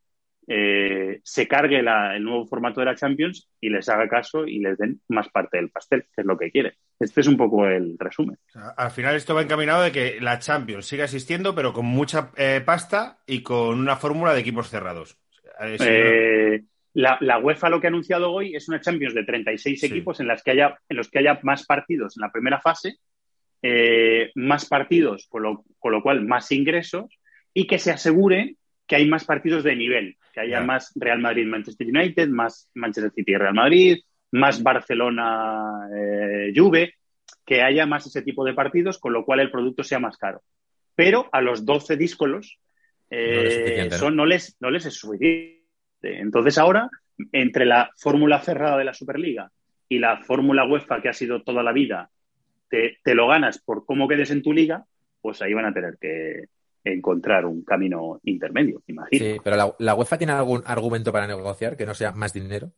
eh, 0.52 1.22
se 1.24 1.48
cargue 1.48 1.78
el 1.78 2.24
nuevo 2.24 2.48
formato 2.48 2.80
de 2.80 2.88
la 2.88 2.96
Champions 2.96 3.48
y 3.62 3.70
les 3.70 3.88
haga 3.88 4.10
caso 4.10 4.48
y 4.48 4.58
les 4.58 4.80
den 4.80 5.00
más 5.08 5.30
parte 5.30 5.58
del 5.58 5.70
pastel, 5.70 6.06
que 6.16 6.22
es 6.22 6.26
lo 6.26 6.40
que 6.40 6.50
quiere. 6.50 6.74
Este 7.00 7.22
es 7.22 7.28
un 7.28 7.38
poco 7.38 7.68
el 7.68 7.96
resumen. 8.00 8.36
al 8.76 8.90
final 8.90 9.16
esto 9.16 9.36
va 9.36 9.44
encaminado 9.44 9.84
de 9.84 9.92
que 9.92 10.20
la 10.20 10.40
Champions 10.40 10.88
siga 10.88 11.04
existiendo, 11.04 11.54
pero 11.54 11.72
con 11.72 11.86
mucha 11.86 12.32
eh, 12.36 12.64
pasta 12.66 13.20
y 13.28 13.44
con 13.44 13.80
una 13.80 13.96
fórmula 13.96 14.34
de 14.34 14.40
equipos 14.40 14.70
cerrados. 14.70 15.20
Eh, 15.62 16.64
la, 16.94 17.38
UEFA 17.38 17.70
lo 17.70 17.80
que 17.80 17.86
ha 17.86 17.92
anunciado 17.92 18.32
hoy 18.32 18.56
es 18.56 18.68
una 18.70 18.82
Champions 18.82 19.14
de 19.14 19.26
36 19.26 19.84
equipos 19.84 20.20
en, 20.20 20.28
las 20.28 20.42
que 20.42 20.50
haya, 20.50 20.80
en 20.90 20.98
los 20.98 21.12
que 21.12 21.20
haya 21.20 21.40
más 21.44 21.68
partidos 21.68 22.18
en 22.18 22.22
la 22.22 22.32
primera 22.32 22.60
fase, 22.60 22.96
más 24.34 24.66
partidos, 24.66 25.28
con 25.30 25.44
lo, 25.44 25.64
con 25.78 25.92
lo 25.92 26.02
cual 26.02 26.26
más 26.26 26.52
ingresos, 26.52 27.20
y 27.54 27.68
que 27.68 27.78
se 27.78 27.92
asegure 27.92 28.56
que 28.90 28.98
hay 28.98 29.08
más 29.08 29.24
partidos 29.24 29.64
de 29.64 29.76
nivel 29.76 30.18
que 30.34 30.40
haya 30.42 30.62
más 30.62 30.92
Real 30.96 31.20
Madrid-Manchester 31.20 31.88
United, 31.88 32.28
más 32.30 32.72
Manchester 32.74 33.14
City-Real 33.14 33.54
Madrid, 33.54 34.00
más 34.32 34.64
Barcelona-Juve, 34.64 36.84
eh, 36.84 36.94
que 37.46 37.62
haya 37.62 37.86
más 37.86 38.08
ese 38.08 38.24
tipo 38.24 38.44
de 38.44 38.56
partidos, 38.56 38.98
con 38.98 39.14
lo 39.14 39.24
cual 39.26 39.42
el 39.42 39.52
producto 39.52 39.84
sea 39.84 40.00
más 40.00 40.18
caro. 40.18 40.42
Pero 40.96 41.30
a 41.32 41.40
los 41.40 41.66
12 41.66 41.98
díscolos 41.98 42.58
eh, 43.12 43.88
no, 44.12 44.26
les, 44.26 44.58
no 44.60 44.72
les 44.72 44.88
es 44.88 44.96
suficiente. 44.96 45.60
Entonces 46.02 46.58
ahora, 46.58 46.90
entre 47.32 47.68
la 47.68 47.92
fórmula 47.96 48.42
cerrada 48.42 48.80
de 48.80 48.86
la 48.86 48.96
Superliga 48.96 49.52
y 49.88 50.00
la 50.00 50.24
fórmula 50.24 50.66
UEFA 50.66 51.00
que 51.00 51.10
ha 51.10 51.14
sido 51.14 51.44
toda 51.44 51.62
la 51.62 51.74
vida, 51.74 52.10
te, 52.70 52.98
te 53.04 53.14
lo 53.14 53.28
ganas 53.28 53.60
por 53.60 53.86
cómo 53.86 54.08
quedes 54.08 54.32
en 54.32 54.42
tu 54.42 54.52
liga, 54.52 54.84
pues 55.22 55.44
ahí 55.44 55.54
van 55.54 55.66
a 55.66 55.74
tener 55.74 55.96
que, 56.02 56.46
encontrar 56.84 57.46
un 57.46 57.64
camino 57.64 58.20
intermedio, 58.24 58.82
imagino. 58.88 59.26
Sí, 59.26 59.38
pero 59.44 59.76
la, 59.78 59.96
UEFA 59.96 60.18
tiene 60.18 60.34
algún 60.34 60.64
argumento 60.66 61.12
para 61.12 61.28
negociar 61.28 61.78
que 61.78 61.86
no 61.86 61.94
sea 61.94 62.12
más 62.12 62.34
dinero. 62.34 62.72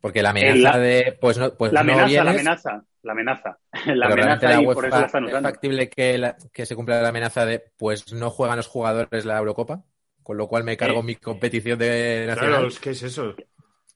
Porque 0.00 0.22
la 0.22 0.30
amenaza 0.30 0.78
de 0.78 1.16
pues 1.20 1.38
no 1.38 1.54
pues 1.54 1.72
la 1.72 1.80
amenaza, 1.80 2.24
la 2.24 2.30
amenaza, 2.32 2.84
la 3.02 3.12
amenaza, 3.12 3.58
la 3.86 4.06
amenaza 4.06 4.60
y 4.60 4.64
por 4.64 4.84
eso 4.84 4.98
la 4.98 5.06
están 5.06 5.24
usando. 5.24 5.48
¿Es 5.48 5.54
factible 5.54 5.88
que, 5.88 6.34
que 6.52 6.66
se 6.66 6.74
cumpla 6.74 7.00
la 7.00 7.10
amenaza 7.10 7.46
de 7.46 7.62
pues 7.76 8.12
no 8.12 8.30
juegan 8.30 8.56
los 8.56 8.66
jugadores 8.66 9.24
la 9.24 9.38
Eurocopa? 9.38 9.84
Con 10.24 10.36
lo 10.36 10.48
cual 10.48 10.64
me 10.64 10.76
cargo 10.76 11.00
eh, 11.00 11.04
mi 11.04 11.14
competición 11.16 11.78
de 11.78 12.24
nacional. 12.26 12.60
Claro, 12.60 12.74
¿qué 12.80 12.90
es 12.90 13.02
eso? 13.04 13.36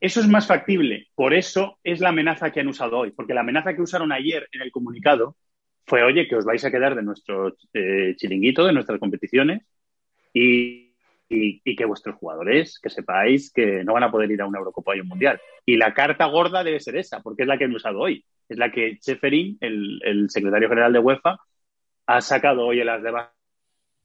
Eso 0.00 0.21
es 0.21 0.29
más 0.29 0.47
factible. 0.47 1.09
Por 1.15 1.35
eso 1.35 1.79
es 1.83 2.00
la 2.00 2.11
amenaza 2.11 2.50
que 2.50 2.61
han 2.61 2.69
usado 2.69 2.99
hoy. 2.99 3.12
Porque 3.12 3.35
la 3.35 3.41
amenaza 3.41 3.75
que 3.75 3.83
usaron 3.83 4.12
ayer 4.12 4.49
en 4.53 4.62
el 4.62 4.71
comunicado 4.71 5.37
fue, 5.87 6.02
oye, 6.02 6.26
que 6.28 6.37
os 6.37 6.45
vais 6.45 6.64
a 6.64 6.71
quedar 6.71 6.95
de 6.95 7.02
nuestro 7.02 7.57
eh, 7.73 8.14
chiringuito, 8.16 8.66
de 8.66 8.73
nuestras 8.73 8.99
competiciones 8.99 9.62
y, 10.33 10.93
que 11.28 11.85
vuestros 11.85 12.16
jugadores, 12.16 12.78
que 12.81 12.90
sepáis 12.90 13.52
que 13.52 13.85
no 13.85 13.95
van 13.95 14.05
a 14.05 14.11
poder 14.11 14.31
ir 14.31 14.40
a 14.40 14.47
una 14.47 14.59
Eurocopa 14.59 14.97
y 14.97 15.00
un 15.00 15.09
Mundial. 15.09 15.40
Y 15.64 15.76
la 15.76 15.93
carta 15.95 16.26
gorda 16.26 16.64
debe 16.64 16.81
ser 16.81 16.97
esa, 16.97 17.21
porque 17.21 17.43
es 17.43 17.49
la 17.49 17.59
que 17.59 17.64
hemos 17.64 17.76
usado 17.76 18.00
hoy. 18.00 18.25
Es 18.49 18.59
la 18.59 18.71
que 18.71 18.99
Cheferin, 18.99 19.59
el, 19.61 20.26
secretario 20.31 20.69
general 20.69 20.93
de 20.93 20.99
UEFA, 21.00 21.38
ha 22.07 22.21
sacado 22.21 22.66
hoy 22.66 22.81
el 22.81 22.87
las 22.87 23.02
de 23.02 23.12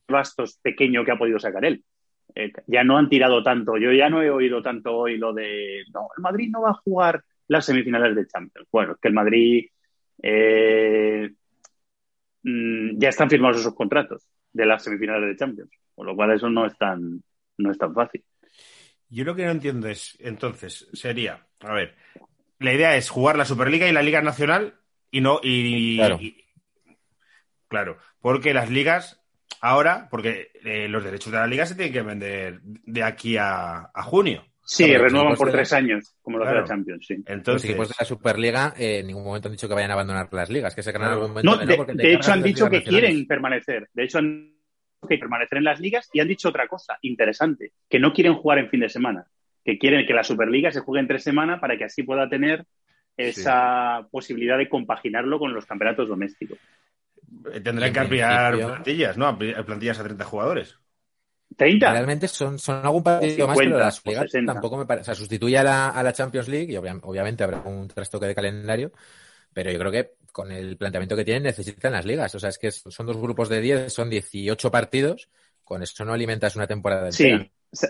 bastos 0.08 0.60
pequeño 0.62 1.06
que 1.06 1.12
ha 1.12 1.18
podido 1.18 1.40
sacar 1.40 1.64
él. 1.66 1.84
Eh, 2.36 2.52
ya 2.68 2.84
no 2.84 2.98
han 2.98 3.10
tirado 3.10 3.44
tanto. 3.44 3.78
Yo 3.78 3.92
ya 3.92 4.10
no 4.10 4.22
he 4.22 4.30
oído 4.30 4.62
tanto 4.62 4.96
hoy 4.96 5.18
lo 5.18 5.34
de, 5.34 5.84
no, 5.94 6.08
el 6.18 6.22
Madrid 6.22 6.50
no 6.52 6.62
va 6.62 6.72
a 6.72 6.82
jugar 6.84 7.24
las 7.48 7.66
semifinales 7.66 8.16
de 8.16 8.28
Champions. 8.28 8.68
Bueno, 8.72 8.96
que 9.00 9.08
el 9.08 9.14
Madrid 9.14 9.68
eh, 10.24 11.30
Mm, 12.44 12.98
ya 13.00 13.10
están 13.10 13.30
firmados 13.30 13.60
esos 13.60 13.76
contratos 13.76 14.28
de 14.52 14.66
las 14.66 14.84
semifinales 14.84 15.30
de 15.30 15.36
Champions, 15.36 15.72
con 15.96 16.08
lo 16.08 16.16
cual 16.16 16.32
eso 16.32 16.50
no 16.50 16.66
es 16.66 16.78
tan, 16.78 17.24
no 17.58 17.72
es 17.72 17.78
tan 17.78 17.94
fácil. 17.94 18.24
Yo 19.10 19.24
lo 19.24 19.36
que 19.36 19.46
no 19.46 19.52
entiendo 19.52 19.88
es, 19.88 20.18
entonces, 20.20 20.88
sería, 20.94 21.46
a 21.60 21.74
ver, 21.74 21.96
la 22.60 22.74
idea 22.74 22.96
es 22.96 23.10
jugar 23.10 23.38
la 23.38 23.46
Superliga 23.46 23.88
y 23.88 23.92
la 23.92 24.02
Liga 24.02 24.22
Nacional 24.22 24.76
y 25.12 25.22
no, 25.22 25.40
y, 25.44 25.98
claro. 27.68 27.98
porque 28.22 28.54
las 28.54 28.70
ligas 28.70 29.22
ahora, 29.60 30.08
porque 30.10 30.52
eh, 30.64 30.88
los 30.88 31.04
derechos 31.04 31.32
de 31.32 31.40
la 31.40 31.48
liga 31.48 31.66
se 31.66 31.76
tienen 31.76 31.94
que 31.94 32.02
vender 32.02 32.62
de 32.62 33.04
aquí 33.04 33.38
a 33.38 33.92
junio. 34.04 34.51
Sí, 34.64 34.96
renuevan 34.96 35.36
por 35.36 35.52
tres 35.52 35.74
años, 35.74 36.16
como 36.22 36.38
lo 36.38 36.46
hace 36.46 36.56
la 36.56 36.64
Champions, 36.64 37.06
sí. 37.06 37.16
Entonces, 37.26 37.54
los 37.54 37.66
equipos 37.66 37.90
de 37.90 37.96
la 38.00 38.06
Superliga 38.06 38.74
eh, 38.78 39.00
en 39.00 39.08
ningún 39.08 39.24
momento 39.24 39.48
han 39.48 39.54
dicho 39.54 39.68
que 39.68 39.74
vayan 39.74 39.92
a 39.92 39.96
abandonar 39.96 40.30
las 40.32 40.50
ligas, 40.50 40.76
que 40.76 40.84
se 40.84 40.92
ganan 40.92 41.14
algún 41.14 41.30
momento. 41.30 41.58
No, 41.58 41.66
de, 41.66 42.14
hecho 42.14 42.32
han 42.32 42.44
dicho 42.44 42.70
que 42.70 42.84
quieren 42.84 43.26
permanecer. 43.28 43.90
De 43.94 44.04
hecho 44.04 44.20
han 44.20 44.46
dicho 44.46 45.08
que 45.10 45.18
permanecer 45.18 45.58
en 45.58 45.64
las 45.64 45.80
ligas 45.80 46.10
y 46.14 46.20
han 46.20 46.28
dicho 46.28 46.50
otra 46.50 46.68
cosa 46.68 46.98
interesante, 47.02 47.74
que 47.90 48.00
no 48.00 48.14
quieren 48.14 48.36
jugar 48.36 48.60
en 48.60 48.70
fin 48.70 48.80
de 48.82 48.90
semana, 48.90 49.26
que 49.66 49.78
quieren 49.78 50.06
que 50.06 50.14
la 50.14 50.24
Superliga 50.24 50.72
se 50.72 50.82
juegue 50.82 51.02
en 51.02 51.08
tres 51.08 51.24
semanas 51.24 51.60
para 51.60 51.78
que 51.78 51.86
así 51.86 52.04
pueda 52.04 52.30
tener 52.30 52.66
esa 53.18 54.08
posibilidad 54.12 54.58
de 54.58 54.70
compaginarlo 54.70 55.40
con 55.40 55.54
los 55.54 55.66
campeonatos 55.66 56.08
domésticos. 56.08 56.60
Tendrán 57.64 57.94
que 57.94 58.00
ampliar 58.00 58.58
plantillas, 58.58 59.18
¿no? 59.18 59.38
Plantillas 59.38 60.00
a 60.00 60.04
30 60.04 60.24
jugadores. 60.26 60.81
30. 61.56 61.92
Realmente 61.92 62.28
son, 62.28 62.58
son 62.60 62.86
algún 62.86 63.04
partido 63.04 63.48
más, 63.48 63.58
pero 63.58 63.78
las 63.78 64.06
ligas 64.06 64.32
tampoco 64.46 64.78
me 64.78 64.86
parece. 64.86 65.02
O 65.02 65.06
sea, 65.06 65.16
sustituye 65.16 65.58
a 65.58 65.64
la, 65.64 65.90
a 65.90 66.04
la 66.04 66.14
Champions 66.14 66.48
League 66.48 66.72
y 66.72 66.78
obviamente 66.78 67.44
habrá 67.44 67.62
un 67.62 67.88
trastoque 67.88 68.26
de 68.26 68.36
calendario, 68.36 68.92
pero 69.54 69.72
yo 69.72 69.80
creo 69.80 69.92
que 69.92 70.12
con 70.32 70.52
el 70.52 70.78
planteamiento 70.78 71.16
que 71.16 71.26
tienen 71.26 71.44
necesitan 71.44 71.94
las 71.94 72.06
ligas. 72.06 72.34
O 72.36 72.40
sea, 72.40 72.50
es 72.50 72.58
que 72.58 72.72
son 72.72 73.06
dos 73.06 73.18
grupos 73.18 73.50
de 73.50 73.62
10, 73.62 73.94
son 73.94 74.10
18 74.10 74.72
partidos, 74.72 75.30
con 75.64 75.84
eso 75.84 76.06
no 76.06 76.14
alimentas 76.14 76.56
una 76.56 76.68
temporada 76.68 77.10
entera. 77.10 77.50
Sí. 77.72 77.88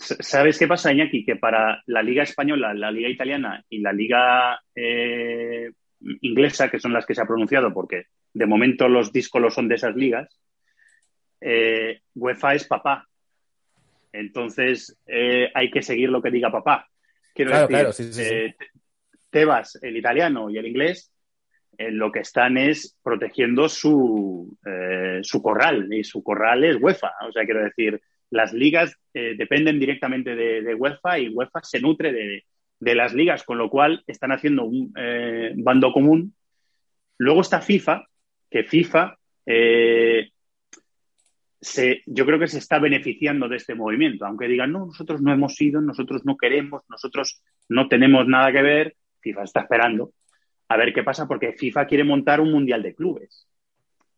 ¿Sabes 0.00 0.58
qué 0.58 0.68
pasa, 0.68 0.92
Iñaki? 0.92 1.24
Que 1.24 1.36
para 1.36 1.82
la 1.86 2.02
Liga 2.02 2.22
Española, 2.22 2.72
la 2.72 2.90
Liga 2.90 3.08
Italiana 3.08 3.64
y 3.68 3.80
la 3.80 3.92
Liga 3.92 4.60
eh, 4.74 5.72
Inglesa, 6.20 6.70
que 6.70 6.78
son 6.78 6.92
las 6.92 7.04
que 7.04 7.14
se 7.14 7.22
ha 7.22 7.26
pronunciado, 7.26 7.72
porque 7.72 8.04
de 8.32 8.46
momento 8.46 8.88
los 8.88 9.12
díscolos 9.12 9.54
son 9.54 9.68
de 9.68 9.74
esas 9.74 9.96
ligas, 9.96 10.38
eh, 11.40 12.00
UEFA 12.14 12.54
es 12.54 12.64
papá. 12.64 13.06
Entonces 14.12 14.96
eh, 15.06 15.50
hay 15.54 15.70
que 15.70 15.82
seguir 15.82 16.08
lo 16.08 16.22
que 16.22 16.30
diga 16.30 16.50
papá. 16.50 16.88
Quiero 17.34 17.68
decir, 17.68 18.10
eh, 18.18 18.56
Tebas, 19.30 19.78
el 19.82 19.96
italiano 19.96 20.50
y 20.50 20.58
el 20.58 20.66
inglés, 20.66 21.12
lo 21.78 22.10
que 22.10 22.20
están 22.20 22.56
es 22.56 22.98
protegiendo 23.04 23.68
su, 23.68 24.58
su 25.22 25.42
corral, 25.42 25.86
y 25.92 26.02
su 26.02 26.24
corral 26.24 26.64
es 26.64 26.76
UEFA. 26.80 27.12
O 27.28 27.30
sea, 27.30 27.44
quiero 27.44 27.62
decir, 27.62 28.00
las 28.30 28.52
ligas 28.52 28.96
dependen 29.12 29.78
directamente 29.78 30.34
de, 30.34 30.62
de, 30.62 30.74
UEFA 30.74 31.20
y 31.20 31.28
UEFA 31.28 31.62
se 31.62 31.78
nutre 31.78 32.12
de, 32.12 32.44
de, 32.80 32.94
las 32.96 33.14
ligas, 33.14 33.44
con 33.44 33.58
lo 33.58 33.70
cual 33.70 34.02
están 34.08 34.32
haciendo 34.32 34.64
un 34.64 34.92
bando 35.58 35.92
común. 35.92 36.34
Luego 37.18 37.42
está 37.42 37.60
FIFA, 37.60 38.06
que 38.50 38.64
FIFA 38.64 39.18
eh, 39.50 40.30
yo 42.06 42.26
creo 42.26 42.38
que 42.38 42.46
se 42.46 42.58
está 42.58 42.78
beneficiando 42.78 43.48
de 43.48 43.56
este 43.56 43.74
movimiento, 43.74 44.26
aunque 44.26 44.46
digan, 44.46 44.72
no, 44.72 44.86
nosotros 44.86 45.20
no 45.20 45.32
hemos 45.32 45.60
ido, 45.60 45.80
nosotros 45.80 46.24
no 46.24 46.36
queremos, 46.36 46.82
nosotros 46.88 47.42
no 47.68 47.88
tenemos 47.88 48.26
nada 48.26 48.52
que 48.52 48.62
ver, 48.62 48.96
FIFA 49.20 49.42
está 49.42 49.60
esperando 49.60 50.12
a 50.68 50.76
ver 50.76 50.92
qué 50.92 51.02
pasa 51.02 51.26
porque 51.26 51.54
FIFA 51.54 51.86
quiere 51.86 52.04
montar 52.04 52.40
un 52.40 52.52
mundial 52.52 52.82
de 52.82 52.94
clubes. 52.94 53.48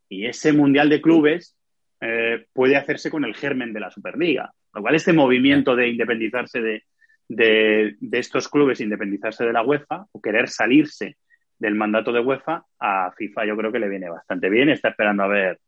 Y 0.09 0.27
ese 0.27 0.53
mundial 0.53 0.89
de 0.89 1.01
clubes 1.01 1.57
eh, 2.01 2.47
puede 2.53 2.77
hacerse 2.77 3.11
con 3.11 3.25
el 3.25 3.35
germen 3.35 3.73
de 3.73 3.81
la 3.81 3.91
Superliga. 3.91 4.53
Lo 4.75 4.83
cual 4.83 4.95
este 4.97 5.13
movimiento 5.13 5.77
de 5.77 5.89
independizarse 5.89 6.61
de, 6.61 6.85
de, 7.29 7.97
de, 8.01 8.19
estos 8.19 8.49
clubes, 8.49 8.81
independizarse 8.81 9.45
de 9.45 9.53
la 9.53 9.63
UEFA 9.63 10.07
o 10.11 10.21
querer 10.21 10.49
salirse 10.49 11.17
del 11.59 11.75
mandato 11.75 12.13
de 12.13 12.21
UEFA, 12.21 12.65
a 12.81 13.13
FIFA 13.17 13.47
yo 13.47 13.57
creo 13.57 13.71
que 13.71 13.79
le 13.79 13.89
viene 13.89 14.11
bastante 14.11 14.49
bien. 14.51 14.71
Está 14.71 14.89
esperando 14.89 15.23
a 15.23 15.29
ver, 15.29 15.61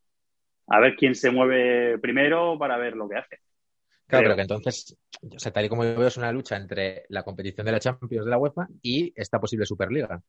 a 0.72 0.80
ver 0.80 0.96
quién 0.96 1.14
se 1.14 1.30
mueve 1.30 1.98
primero 1.98 2.58
para 2.58 2.78
ver 2.78 2.96
lo 2.96 3.06
que 3.06 3.16
hace. 3.16 3.40
Claro, 4.06 4.24
pero 4.24 4.36
que 4.36 4.42
entonces, 4.42 4.96
o 5.22 5.38
sea, 5.38 5.52
tal 5.52 5.66
y 5.66 5.68
como 5.68 5.84
yo 5.84 5.94
veo, 5.94 6.08
es 6.08 6.16
una 6.16 6.32
lucha 6.32 6.56
entre 6.56 7.04
la 7.10 7.22
competición 7.22 7.66
de 7.66 7.72
la 7.72 7.78
Champions 7.78 8.24
de 8.24 8.30
la 8.30 8.38
UEFA 8.38 8.68
y 8.80 9.12
esta 9.14 9.38
posible 9.38 9.66
Superliga. 9.66 10.22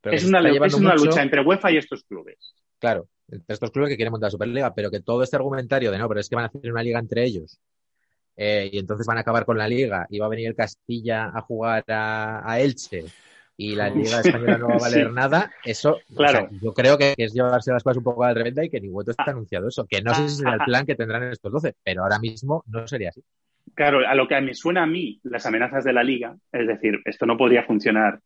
Pero 0.00 0.14
es 0.14 0.24
una, 0.24 0.38
es 0.48 0.74
una 0.74 0.92
mucho... 0.92 1.06
lucha 1.06 1.22
entre 1.22 1.40
UEFA 1.40 1.72
y 1.72 1.78
estos 1.78 2.04
clubes. 2.04 2.54
Claro, 2.78 3.08
entre 3.28 3.52
estos 3.52 3.72
clubes 3.72 3.90
que 3.90 3.96
quieren 3.96 4.12
montar 4.12 4.28
la 4.28 4.32
Superliga, 4.32 4.72
pero 4.72 4.92
que 4.92 5.00
todo 5.00 5.24
este 5.24 5.34
argumentario 5.34 5.90
de 5.90 5.98
no, 5.98 6.08
pero 6.08 6.20
es 6.20 6.28
que 6.28 6.36
van 6.36 6.44
a 6.44 6.48
hacer 6.48 6.70
una 6.70 6.84
liga 6.84 7.00
entre 7.00 7.24
ellos 7.24 7.58
eh, 8.36 8.70
y 8.72 8.78
entonces 8.78 9.08
van 9.08 9.18
a 9.18 9.22
acabar 9.22 9.44
con 9.44 9.58
la 9.58 9.66
liga 9.66 10.06
y 10.08 10.20
va 10.20 10.26
a 10.26 10.30
venir 10.30 10.46
el 10.46 10.54
Castilla 10.54 11.32
a 11.34 11.40
jugar 11.40 11.82
a, 11.88 12.48
a 12.48 12.60
Elche 12.60 13.06
y 13.60 13.74
la 13.74 13.90
Liga 13.90 14.20
Española 14.20 14.56
no 14.56 14.68
va 14.68 14.76
a 14.76 14.78
valer 14.88 15.08
sí. 15.08 15.12
nada, 15.12 15.52
eso 15.66 15.98
claro. 16.16 16.46
o 16.46 16.48
sea, 16.48 16.58
yo 16.62 16.72
creo 16.72 16.96
que 16.96 17.12
es 17.14 17.34
llevarse 17.34 17.70
las 17.70 17.82
cosas 17.82 17.98
un 17.98 18.04
poco 18.04 18.24
a 18.24 18.28
la 18.28 18.34
tremenda 18.34 18.64
y 18.64 18.70
que 18.70 18.80
ni 18.80 18.88
Hueto 18.88 19.10
está 19.10 19.32
anunciado 19.32 19.68
eso, 19.68 19.86
que 19.86 20.00
no 20.00 20.14
sé 20.14 20.30
si 20.30 20.36
será 20.36 20.54
el 20.54 20.60
plan 20.60 20.86
que 20.86 20.94
tendrán 20.94 21.24
estos 21.24 21.52
12, 21.52 21.74
pero 21.84 22.02
ahora 22.02 22.18
mismo 22.18 22.64
no 22.68 22.86
sería 22.86 23.10
así. 23.10 23.22
Claro, 23.74 24.08
a 24.08 24.14
lo 24.14 24.26
que 24.26 24.40
me 24.40 24.54
suena 24.54 24.84
a 24.84 24.86
mí 24.86 25.20
las 25.24 25.44
amenazas 25.44 25.84
de 25.84 25.92
la 25.92 26.02
Liga, 26.02 26.34
es 26.50 26.66
decir, 26.66 27.02
esto 27.04 27.26
no 27.26 27.36
podría 27.36 27.64
funcionar 27.64 28.20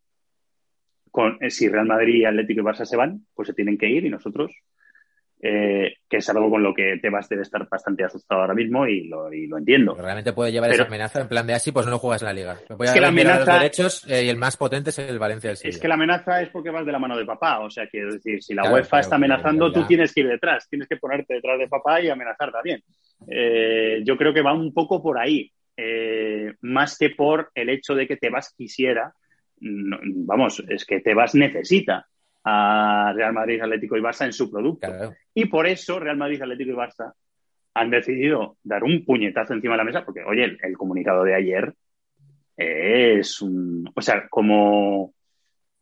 con 1.11 1.39
si 1.51 1.69
Real 1.69 1.87
Madrid, 1.87 2.27
Atlético 2.27 2.61
y 2.61 2.65
Barça 2.65 2.85
se 2.85 2.97
van, 2.97 3.27
pues 3.35 3.49
se 3.49 3.55
tienen 3.55 3.77
que 3.77 3.89
ir 3.89 4.05
y 4.07 4.11
nosotros 4.11 4.53
eh, 5.47 5.97
que 6.09 6.17
es 6.17 6.29
algo 6.31 6.49
con 6.49 6.63
lo 6.63 6.73
que 6.73 6.99
Tebas 7.03 7.29
debe 7.29 7.43
estar 7.43 7.69
bastante 7.69 8.03
asustado 8.03 8.41
ahora 8.41 8.55
mismo 8.55 8.87
y 8.87 9.09
lo, 9.09 9.31
y 9.31 9.47
lo 9.47 9.59
entiendo. 9.59 9.93
Pero 9.93 10.07
realmente 10.07 10.33
puede 10.33 10.51
llevar 10.51 10.71
Pero, 10.71 10.85
esa 10.85 10.89
amenaza 10.89 11.21
en 11.21 11.29
plan 11.29 11.47
de 11.47 11.53
así, 11.53 11.71
pues 11.71 11.87
no 11.87 11.99
juegas 11.99 12.23
la 12.23 12.33
liga. 12.33 12.57
Me 12.71 12.77
voy 12.77 12.87
a 12.87 12.91
es 12.91 12.95
que 12.95 13.01
la 13.03 13.09
amenaza, 13.09 13.39
los 13.41 13.61
derechos 13.61 14.07
eh, 14.09 14.25
y 14.25 14.31
el 14.31 14.39
más 14.39 14.57
potente 14.57 14.89
es 14.89 14.99
el 15.01 15.19
Valencia 15.19 15.51
del 15.51 15.59
Es 15.63 15.79
que 15.79 15.87
la 15.87 15.97
amenaza 15.97 16.41
es 16.41 16.49
porque 16.49 16.71
vas 16.71 16.87
de 16.87 16.93
la 16.93 16.99
mano 16.99 17.15
de 17.19 17.27
papá. 17.27 17.61
O 17.61 17.69
sea, 17.69 17.87
quiero 17.89 18.15
decir, 18.15 18.43
si 18.43 18.55
la 18.55 18.63
claro, 18.63 18.77
UEFA 18.77 19.01
está 19.01 19.17
amenazando, 19.17 19.71
tú 19.71 19.87
tienes 19.87 20.15
que 20.15 20.23
ir 20.23 20.29
detrás, 20.29 20.67
tienes 20.67 20.89
que 20.89 20.97
ponerte 20.97 21.35
detrás 21.35 21.59
de 21.59 21.69
papá 21.69 22.01
y 22.01 22.09
amenazar 22.09 22.51
también. 22.51 22.83
Eh, 23.29 24.03
yo 24.03 24.17
creo 24.17 24.33
que 24.33 24.41
va 24.41 24.55
un 24.55 24.73
poco 24.73 25.03
por 25.03 25.19
ahí, 25.19 25.53
más 26.63 26.97
que 26.97 27.11
por 27.11 27.51
el 27.55 27.69
hecho 27.69 27.95
de 27.95 28.09
que 28.09 28.17
Tebas 28.17 28.55
quisiera. 28.57 29.13
No, 29.61 29.99
vamos, 30.03 30.65
es 30.71 30.87
que 30.87 31.01
Tebas 31.01 31.35
necesita 31.35 32.07
a 32.45 33.13
Real 33.15 33.33
Madrid, 33.33 33.61
Atlético 33.61 33.97
y 33.97 34.01
Barça 34.01 34.27
en 34.27 34.33
su 34.33 34.51
producto. 34.51 34.87
Claro. 34.87 35.15
Y 35.33 35.47
por 35.47 35.67
eso 35.67 35.99
Real 35.99 36.17
Madrid, 36.17 36.43
Atlético 36.43 36.71
y 36.71 36.75
Barça 36.75 37.13
han 37.75 37.91
decidido 37.91 38.57
dar 38.63 38.85
un 38.85 39.05
puñetazo 39.05 39.55
encima 39.55 39.75
de 39.75 39.79
la 39.79 39.85
mesa, 39.85 40.05
porque, 40.05 40.23
oye, 40.23 40.45
el, 40.45 40.59
el 40.63 40.77
comunicado 40.77 41.25
de 41.25 41.35
ayer 41.35 41.75
es 42.57 43.43
un. 43.43 43.91
O 43.95 44.01
sea, 44.01 44.29
como, 44.29 45.13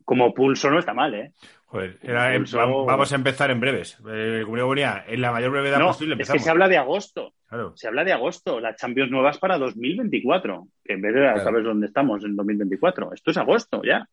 como 0.03 0.33
pulso 0.33 0.69
no 0.69 0.79
está 0.79 0.93
mal, 0.93 1.13
¿eh? 1.13 1.33
Joder, 1.65 1.97
era, 2.01 2.35
pulso... 2.35 2.57
vamos 2.85 3.11
a 3.11 3.15
empezar 3.15 3.51
en 3.51 3.59
breves. 3.59 3.99
Eh, 4.09 4.43
como 4.45 4.57
ponía, 4.65 5.03
en 5.07 5.21
la 5.21 5.31
mayor 5.31 5.51
brevedad 5.51 5.79
no, 5.79 5.87
posible. 5.87 6.13
Empezamos. 6.13 6.37
Es 6.37 6.41
que 6.41 6.45
se 6.45 6.51
habla 6.51 6.67
de 6.67 6.77
agosto. 6.77 7.33
Claro. 7.47 7.73
Se 7.75 7.87
habla 7.87 8.03
de 8.03 8.13
agosto. 8.13 8.59
La 8.59 8.75
Champions 8.75 9.11
nuevas 9.11 9.37
para 9.37 9.57
2024. 9.57 10.67
Que 10.83 10.93
en 10.93 11.01
vez 11.01 11.13
de 11.13 11.21
claro. 11.21 11.43
saber 11.43 11.63
dónde 11.63 11.87
estamos 11.87 12.23
en 12.23 12.35
2024. 12.35 13.13
Esto 13.13 13.31
es 13.31 13.37
agosto 13.37 13.81
ya. 13.83 14.07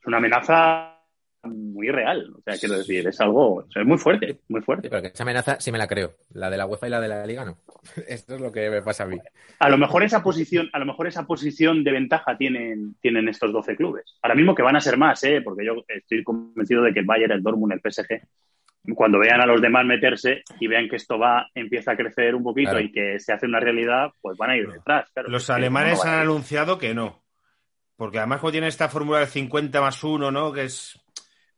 Es 0.00 0.06
una 0.06 0.16
amenaza 0.16 0.91
muy 1.44 1.88
real. 1.88 2.32
O 2.36 2.42
sea, 2.42 2.56
quiero 2.58 2.78
decir, 2.78 3.06
es 3.06 3.20
algo 3.20 3.56
o 3.56 3.70
sea, 3.70 3.82
es 3.82 3.88
muy 3.88 3.98
fuerte, 3.98 4.38
muy 4.48 4.60
fuerte. 4.60 4.88
Sí, 4.88 4.90
pero 4.90 5.02
que 5.02 5.08
esa 5.08 5.22
amenaza 5.22 5.60
sí 5.60 5.72
me 5.72 5.78
la 5.78 5.88
creo. 5.88 6.14
La 6.32 6.50
de 6.50 6.56
la 6.56 6.66
UEFA 6.66 6.86
y 6.86 6.90
la 6.90 7.00
de 7.00 7.08
la 7.08 7.26
Liga 7.26 7.44
no. 7.44 7.58
Esto 8.08 8.36
es 8.36 8.40
lo 8.40 8.52
que 8.52 8.70
me 8.70 8.82
pasa 8.82 9.04
a 9.04 9.06
mí. 9.06 9.18
A 9.58 9.68
lo 9.68 9.78
mejor 9.78 10.02
esa 10.02 10.22
posición, 10.22 10.70
a 10.72 10.78
lo 10.78 10.86
mejor 10.86 11.06
esa 11.06 11.26
posición 11.26 11.84
de 11.84 11.92
ventaja 11.92 12.36
tienen, 12.36 12.94
tienen 13.00 13.28
estos 13.28 13.52
12 13.52 13.76
clubes. 13.76 14.18
Ahora 14.22 14.34
mismo 14.34 14.54
que 14.54 14.62
van 14.62 14.76
a 14.76 14.80
ser 14.80 14.96
más, 14.96 15.22
¿eh? 15.24 15.40
porque 15.42 15.64
yo 15.64 15.84
estoy 15.88 16.22
convencido 16.22 16.82
de 16.82 16.92
que 16.92 17.00
el 17.00 17.06
Bayern, 17.06 17.32
el 17.32 17.42
Dortmund, 17.42 17.72
el 17.72 17.92
PSG, 17.92 18.22
cuando 18.94 19.18
vean 19.18 19.40
a 19.40 19.46
los 19.46 19.60
demás 19.60 19.86
meterse 19.86 20.42
y 20.58 20.66
vean 20.66 20.88
que 20.88 20.96
esto 20.96 21.18
va, 21.18 21.48
empieza 21.54 21.92
a 21.92 21.96
crecer 21.96 22.34
un 22.34 22.42
poquito 22.42 22.72
claro. 22.72 22.84
y 22.84 22.90
que 22.90 23.20
se 23.20 23.32
hace 23.32 23.46
una 23.46 23.60
realidad, 23.60 24.10
pues 24.20 24.36
van 24.36 24.50
a 24.50 24.56
ir 24.56 24.68
detrás. 24.68 25.08
Claro, 25.12 25.28
los 25.28 25.48
alemanes 25.50 26.00
no 26.04 26.10
han 26.10 26.18
anunciado 26.18 26.78
que 26.78 26.92
no. 26.92 27.22
Porque 27.96 28.18
además 28.18 28.40
como 28.40 28.50
tiene 28.50 28.66
esta 28.66 28.88
fórmula 28.88 29.20
del 29.20 29.28
50 29.28 29.80
más 29.80 30.02
1, 30.02 30.32
¿no? 30.32 30.52
Que 30.52 30.64
es 30.64 31.00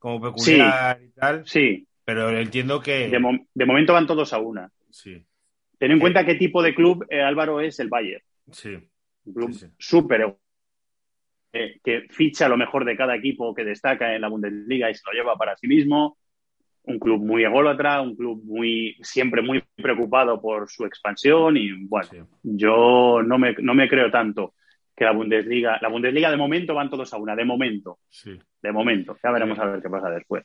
como 0.04 0.20
peculiar 0.20 0.98
sí, 0.98 1.06
y 1.06 1.10
tal. 1.18 1.46
Sí. 1.46 1.88
Pero 2.04 2.28
entiendo 2.38 2.78
que. 2.78 3.08
De, 3.08 3.18
mo 3.18 3.38
de, 3.54 3.64
momento 3.64 3.94
van 3.94 4.06
todos 4.06 4.34
a 4.34 4.38
una. 4.38 4.70
Sí. 4.90 5.24
Ten 5.78 5.92
en 5.92 5.98
cuenta 5.98 6.26
qué 6.26 6.34
tipo 6.34 6.62
de 6.62 6.74
club, 6.74 7.06
eh, 7.08 7.22
Álvaro, 7.22 7.58
es 7.58 7.80
el 7.80 7.88
Bayern. 7.88 8.22
Sí. 8.52 8.76
Un 9.24 9.32
club 9.34 9.72
súper. 9.78 10.36
Eh, 11.54 11.80
que 11.82 12.02
ficha 12.10 12.48
lo 12.48 12.58
mejor 12.58 12.84
de 12.84 12.98
cada 12.98 13.16
equipo 13.16 13.54
que 13.54 13.64
destaca 13.64 14.14
en 14.14 14.20
la 14.20 14.28
Bundesliga 14.28 14.90
y 14.90 14.94
se 14.94 15.02
lo 15.06 15.12
lleva 15.12 15.36
para 15.36 15.56
sí 15.56 15.68
mismo. 15.68 16.18
Un 16.82 16.98
club 16.98 17.24
muy 17.24 17.42
ególatra, 17.42 18.02
un 18.02 18.14
club 18.14 18.42
muy 18.44 18.98
siempre 19.00 19.40
muy 19.40 19.64
preocupado 19.74 20.38
por 20.38 20.68
su 20.68 20.84
expansión 20.84 21.56
y 21.56 21.72
bueno, 21.86 22.28
yo 22.42 23.22
no 23.22 23.38
me, 23.38 23.54
no 23.54 23.72
me 23.72 23.88
creo 23.88 24.10
tanto 24.10 24.52
que 24.96 25.04
la 25.04 25.12
Bundesliga. 25.12 25.78
La 25.80 25.88
Bundesliga 25.88 26.30
de 26.30 26.36
momento 26.36 26.74
van 26.74 26.90
todos 26.90 27.12
a 27.12 27.16
una, 27.16 27.34
de 27.34 27.44
momento. 27.44 27.98
Sí. 28.08 28.38
De 28.62 28.72
momento. 28.72 29.16
Ya 29.22 29.30
veremos 29.30 29.58
a 29.58 29.66
ver 29.66 29.82
qué 29.82 29.88
pasa 29.88 30.10
después. 30.10 30.44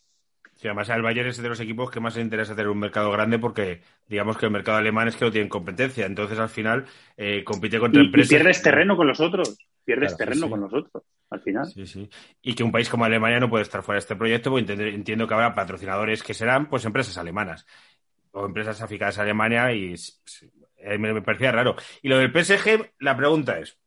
Sí, 0.60 0.68
además 0.68 0.90
el 0.90 1.02
Bayern 1.02 1.30
es 1.30 1.42
de 1.42 1.48
los 1.48 1.60
equipos 1.62 1.90
que 1.90 2.02
más 2.02 2.18
le 2.18 2.22
interesa 2.22 2.54
tener 2.54 2.68
un 2.68 2.80
mercado 2.80 3.10
grande 3.12 3.40
porque 3.40 3.80
digamos 4.10 4.38
que 4.38 4.46
el 4.46 4.52
mercado 4.52 4.78
alemán 4.78 5.08
es 5.08 5.16
que 5.16 5.24
no 5.24 5.32
tienen 5.32 5.48
competencia. 5.48 6.06
Entonces 6.06 6.38
al 6.38 6.50
final 6.50 6.86
eh, 7.16 7.46
compite 7.46 7.80
contra 7.80 8.02
y, 8.02 8.08
empresas. 8.08 8.30
Y 8.30 8.36
pierdes 8.36 8.62
terreno 8.62 8.98
con 8.98 9.08
los 9.08 9.22
otros. 9.22 9.58
Pierdes 9.86 10.16
claro, 10.16 10.32
terreno 10.32 10.48
sí. 10.48 10.52
con 10.52 10.62
los 10.62 10.74
otros 10.74 11.04
al 11.30 11.40
final. 11.40 11.66
Sí, 11.66 11.86
sí. 11.86 12.10
Y 12.42 12.56
que 12.56 12.64
un 12.64 12.74
país 12.74 12.90
como 12.90 13.06
Alemania 13.06 13.40
no 13.40 13.50
puede 13.50 13.64
estar 13.64 13.84
fuera 13.84 13.98
de 13.98 14.00
este 14.00 14.18
proyecto, 14.18 14.50
porque 14.50 14.74
entiendo 14.74 15.28
que 15.28 15.34
habrá 15.34 15.56
patrocinadores 15.56 16.24
que 16.24 16.34
serán 16.34 16.68
pues 16.68 16.84
empresas 16.84 17.18
alemanas 17.18 17.66
o 18.32 18.46
empresas 18.46 18.82
aficadas 18.82 19.18
a 19.18 19.22
Alemania 19.22 19.72
y 19.74 19.96
me, 20.98 21.14
me 21.14 21.22
parecía 21.22 21.52
raro. 21.52 21.76
Y 22.02 22.10
lo 22.10 22.18
del 22.18 22.32
PSG, 22.32 22.96
la 23.00 23.16
pregunta 23.16 23.60
es, 23.60 23.78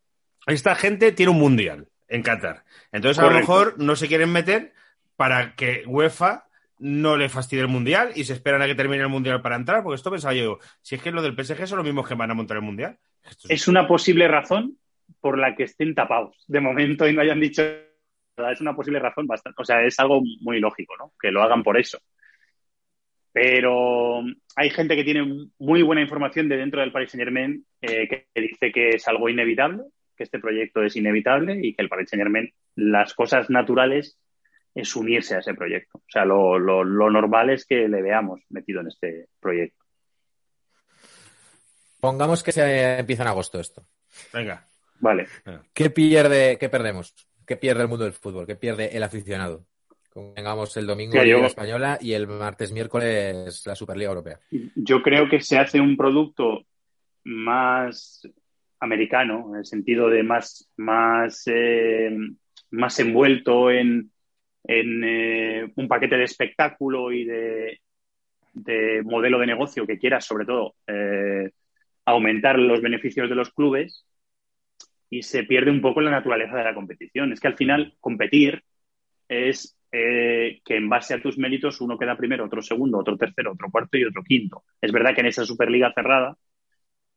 esta 0.47 0.75
gente 0.75 1.13
tiene 1.13 1.33
un 1.33 1.39
mundial 1.39 1.89
en 2.09 2.23
Qatar. 2.23 2.65
Entonces, 2.93 3.23
a 3.23 3.27
lo 3.27 3.33
mejor 3.33 3.75
no 3.79 3.97
se 3.97 4.09
quieren 4.09 4.31
meter 4.33 4.73
para 5.17 5.55
que 5.55 5.85
UEFA 5.87 6.47
no 6.79 7.17
le 7.17 7.29
fastidie 7.29 7.63
el 7.63 7.69
mundial 7.69 8.13
y 8.17 8.25
se 8.25 8.33
esperan 8.33 8.61
a 8.61 8.67
que 8.67 8.75
termine 8.75 9.03
el 9.03 9.09
mundial 9.09 9.41
para 9.41 9.57
entrar, 9.57 9.83
porque 9.83 9.97
esto 9.97 10.11
pensaba 10.11 10.35
yo, 10.35 10.59
si 10.81 10.97
es 10.97 11.03
que 11.03 11.13
lo 11.13 11.23
del 11.23 11.37
PSG 11.37 11.67
son 11.67 11.79
los 11.79 11.87
mismos 11.87 12.09
que 12.09 12.15
van 12.15 12.31
a 12.31 12.35
montar 12.35 12.57
el 12.57 12.65
mundial. 12.65 12.99
Esto 13.23 13.47
es... 13.49 13.63
es 13.63 13.69
una 13.69 13.87
posible 13.87 14.27
razón 14.27 14.77
por 15.21 15.39
la 15.39 15.55
que 15.55 15.63
estén 15.63 15.95
tapados 15.95 16.45
de 16.49 16.61
momento 16.61 17.09
y 17.09 17.13
no 17.13 17.21
hayan 17.21 17.39
dicho 17.39 17.63
es 18.51 18.61
una 18.61 18.75
posible 18.75 18.99
razón 18.99 19.27
bastante, 19.27 19.61
o 19.61 19.65
sea, 19.65 19.85
es 19.85 19.99
algo 20.01 20.23
muy 20.41 20.59
lógico, 20.59 20.97
¿no? 20.99 21.13
Que 21.21 21.31
lo 21.31 21.43
hagan 21.43 21.63
por 21.63 21.79
eso. 21.79 21.99
Pero 23.33 24.23
hay 24.57 24.71
gente 24.71 24.97
que 24.97 25.05
tiene 25.05 25.49
muy 25.59 25.83
buena 25.83 26.03
información 26.03 26.49
de 26.49 26.57
dentro 26.57 26.81
del 26.81 26.93
Paris 26.93 27.11
Saint 27.11 27.25
Germain 27.25 27.65
eh, 27.81 28.09
que 28.09 28.27
dice 28.41 28.73
que 28.73 28.91
es 28.91 29.09
algo 29.09 29.29
inevitable, 29.29 29.85
que 30.17 30.25
este 30.25 30.39
proyecto 30.39 30.83
es 30.83 30.97
inevitable 30.97 31.59
y 31.63 31.75
que 31.75 31.83
el 31.83 31.89
Paris 31.89 32.11
Saint 32.11 32.23
Germain, 32.23 32.53
las 32.77 33.15
cosas 33.15 33.51
naturales 33.51 34.19
es 34.75 34.97
unirse 34.97 35.35
a 35.35 35.39
ese 35.39 35.55
proyecto. 35.55 35.99
O 35.99 36.11
sea, 36.11 36.25
lo, 36.25 36.59
lo, 36.59 36.85
lo, 36.85 37.11
normal 37.11 37.51
es 37.51 37.67
que 37.67 37.89
le 37.89 38.03
veamos 38.03 38.41
metido 38.49 38.81
en 38.81 38.89
este 38.89 39.29
proyecto. 39.41 39.85
Pongamos 42.01 42.43
que 42.43 42.53
se 42.53 42.99
empieza 42.99 43.23
en 43.23 43.29
agosto 43.29 43.61
esto. 43.61 43.87
Venga. 44.33 44.67
Vale. 45.01 45.27
¿Qué 45.73 45.91
pierde, 45.91 46.57
qué 46.59 46.69
perdemos? 46.69 47.15
¿Qué 47.47 47.57
pierde 47.57 47.83
el 47.83 47.89
mundo 47.89 48.05
del 48.05 48.13
fútbol? 48.13 48.47
¿Qué 48.47 48.57
pierde 48.57 48.97
el 48.97 49.03
aficionado? 49.03 49.67
Tengamos 50.35 50.77
el 50.77 50.87
domingo 50.87 51.17
la 51.17 51.25
Liga 51.25 51.47
Española 51.47 51.99
y 52.01 52.13
el 52.13 52.27
martes 52.27 52.71
miércoles 52.71 53.63
la 53.67 53.75
Superliga 53.75 54.11
Europea. 54.11 54.39
Yo 54.75 55.03
creo 55.03 55.29
que 55.29 55.41
se 55.41 55.59
hace 55.59 55.81
un 55.81 55.97
producto 55.97 56.67
más 57.25 58.29
americano, 58.83 59.47
en 59.51 59.59
el 59.59 59.65
sentido 59.65 60.11
de 60.11 60.25
más, 60.25 60.69
más, 60.77 61.45
eh, 61.47 62.11
más 62.71 62.99
envuelto 62.99 63.71
en, 63.71 64.11
eh, 64.67 65.71
un 65.77 65.89
paquete 65.89 66.17
de 66.17 66.25
espectáculo 66.25 67.13
y 67.13 67.25
de, 67.25 67.81
de, 68.53 69.03
modelo 69.05 69.39
de 69.39 69.47
negocio 69.47 69.87
que 69.87 69.99
quieras, 69.99 70.25
sobre 70.25 70.45
todo, 70.47 70.75
eh, 70.89 71.51
aumentar 72.05 72.59
los 72.59 72.83
beneficios 72.83 73.29
de 73.29 73.37
los 73.37 73.53
clubes 73.53 74.05
y 75.09 75.23
se 75.23 75.45
pierde 75.45 75.71
un 75.71 75.81
poco 75.81 76.01
la 76.01 76.11
naturaleza 76.11 76.57
de 76.57 76.65
la 76.65 76.75
competición. 76.75 77.33
Es 77.33 77.39
que 77.39 77.49
al 77.49 77.57
final 77.57 77.95
competir 78.01 78.65
es 79.29 79.79
que 79.91 80.59
en 80.69 80.89
base 80.89 81.13
a 81.13 81.21
tus 81.21 81.37
méritos 81.37 81.83
uno 81.83 81.99
queda 81.99 82.17
primero, 82.17 82.47
otro 82.47 82.63
segundo, 82.63 82.99
otro 82.99 83.17
tercero, 83.19 83.53
otro 83.53 83.71
cuarto 83.71 83.99
y 83.99 84.05
otro 84.05 84.23
quinto. 84.23 84.65
Es 84.81 84.91
verdad 84.91 85.15
que 85.15 85.21
en 85.21 85.27
esa 85.27 85.45
Superliga 85.45 85.93
cerrada 85.93 86.35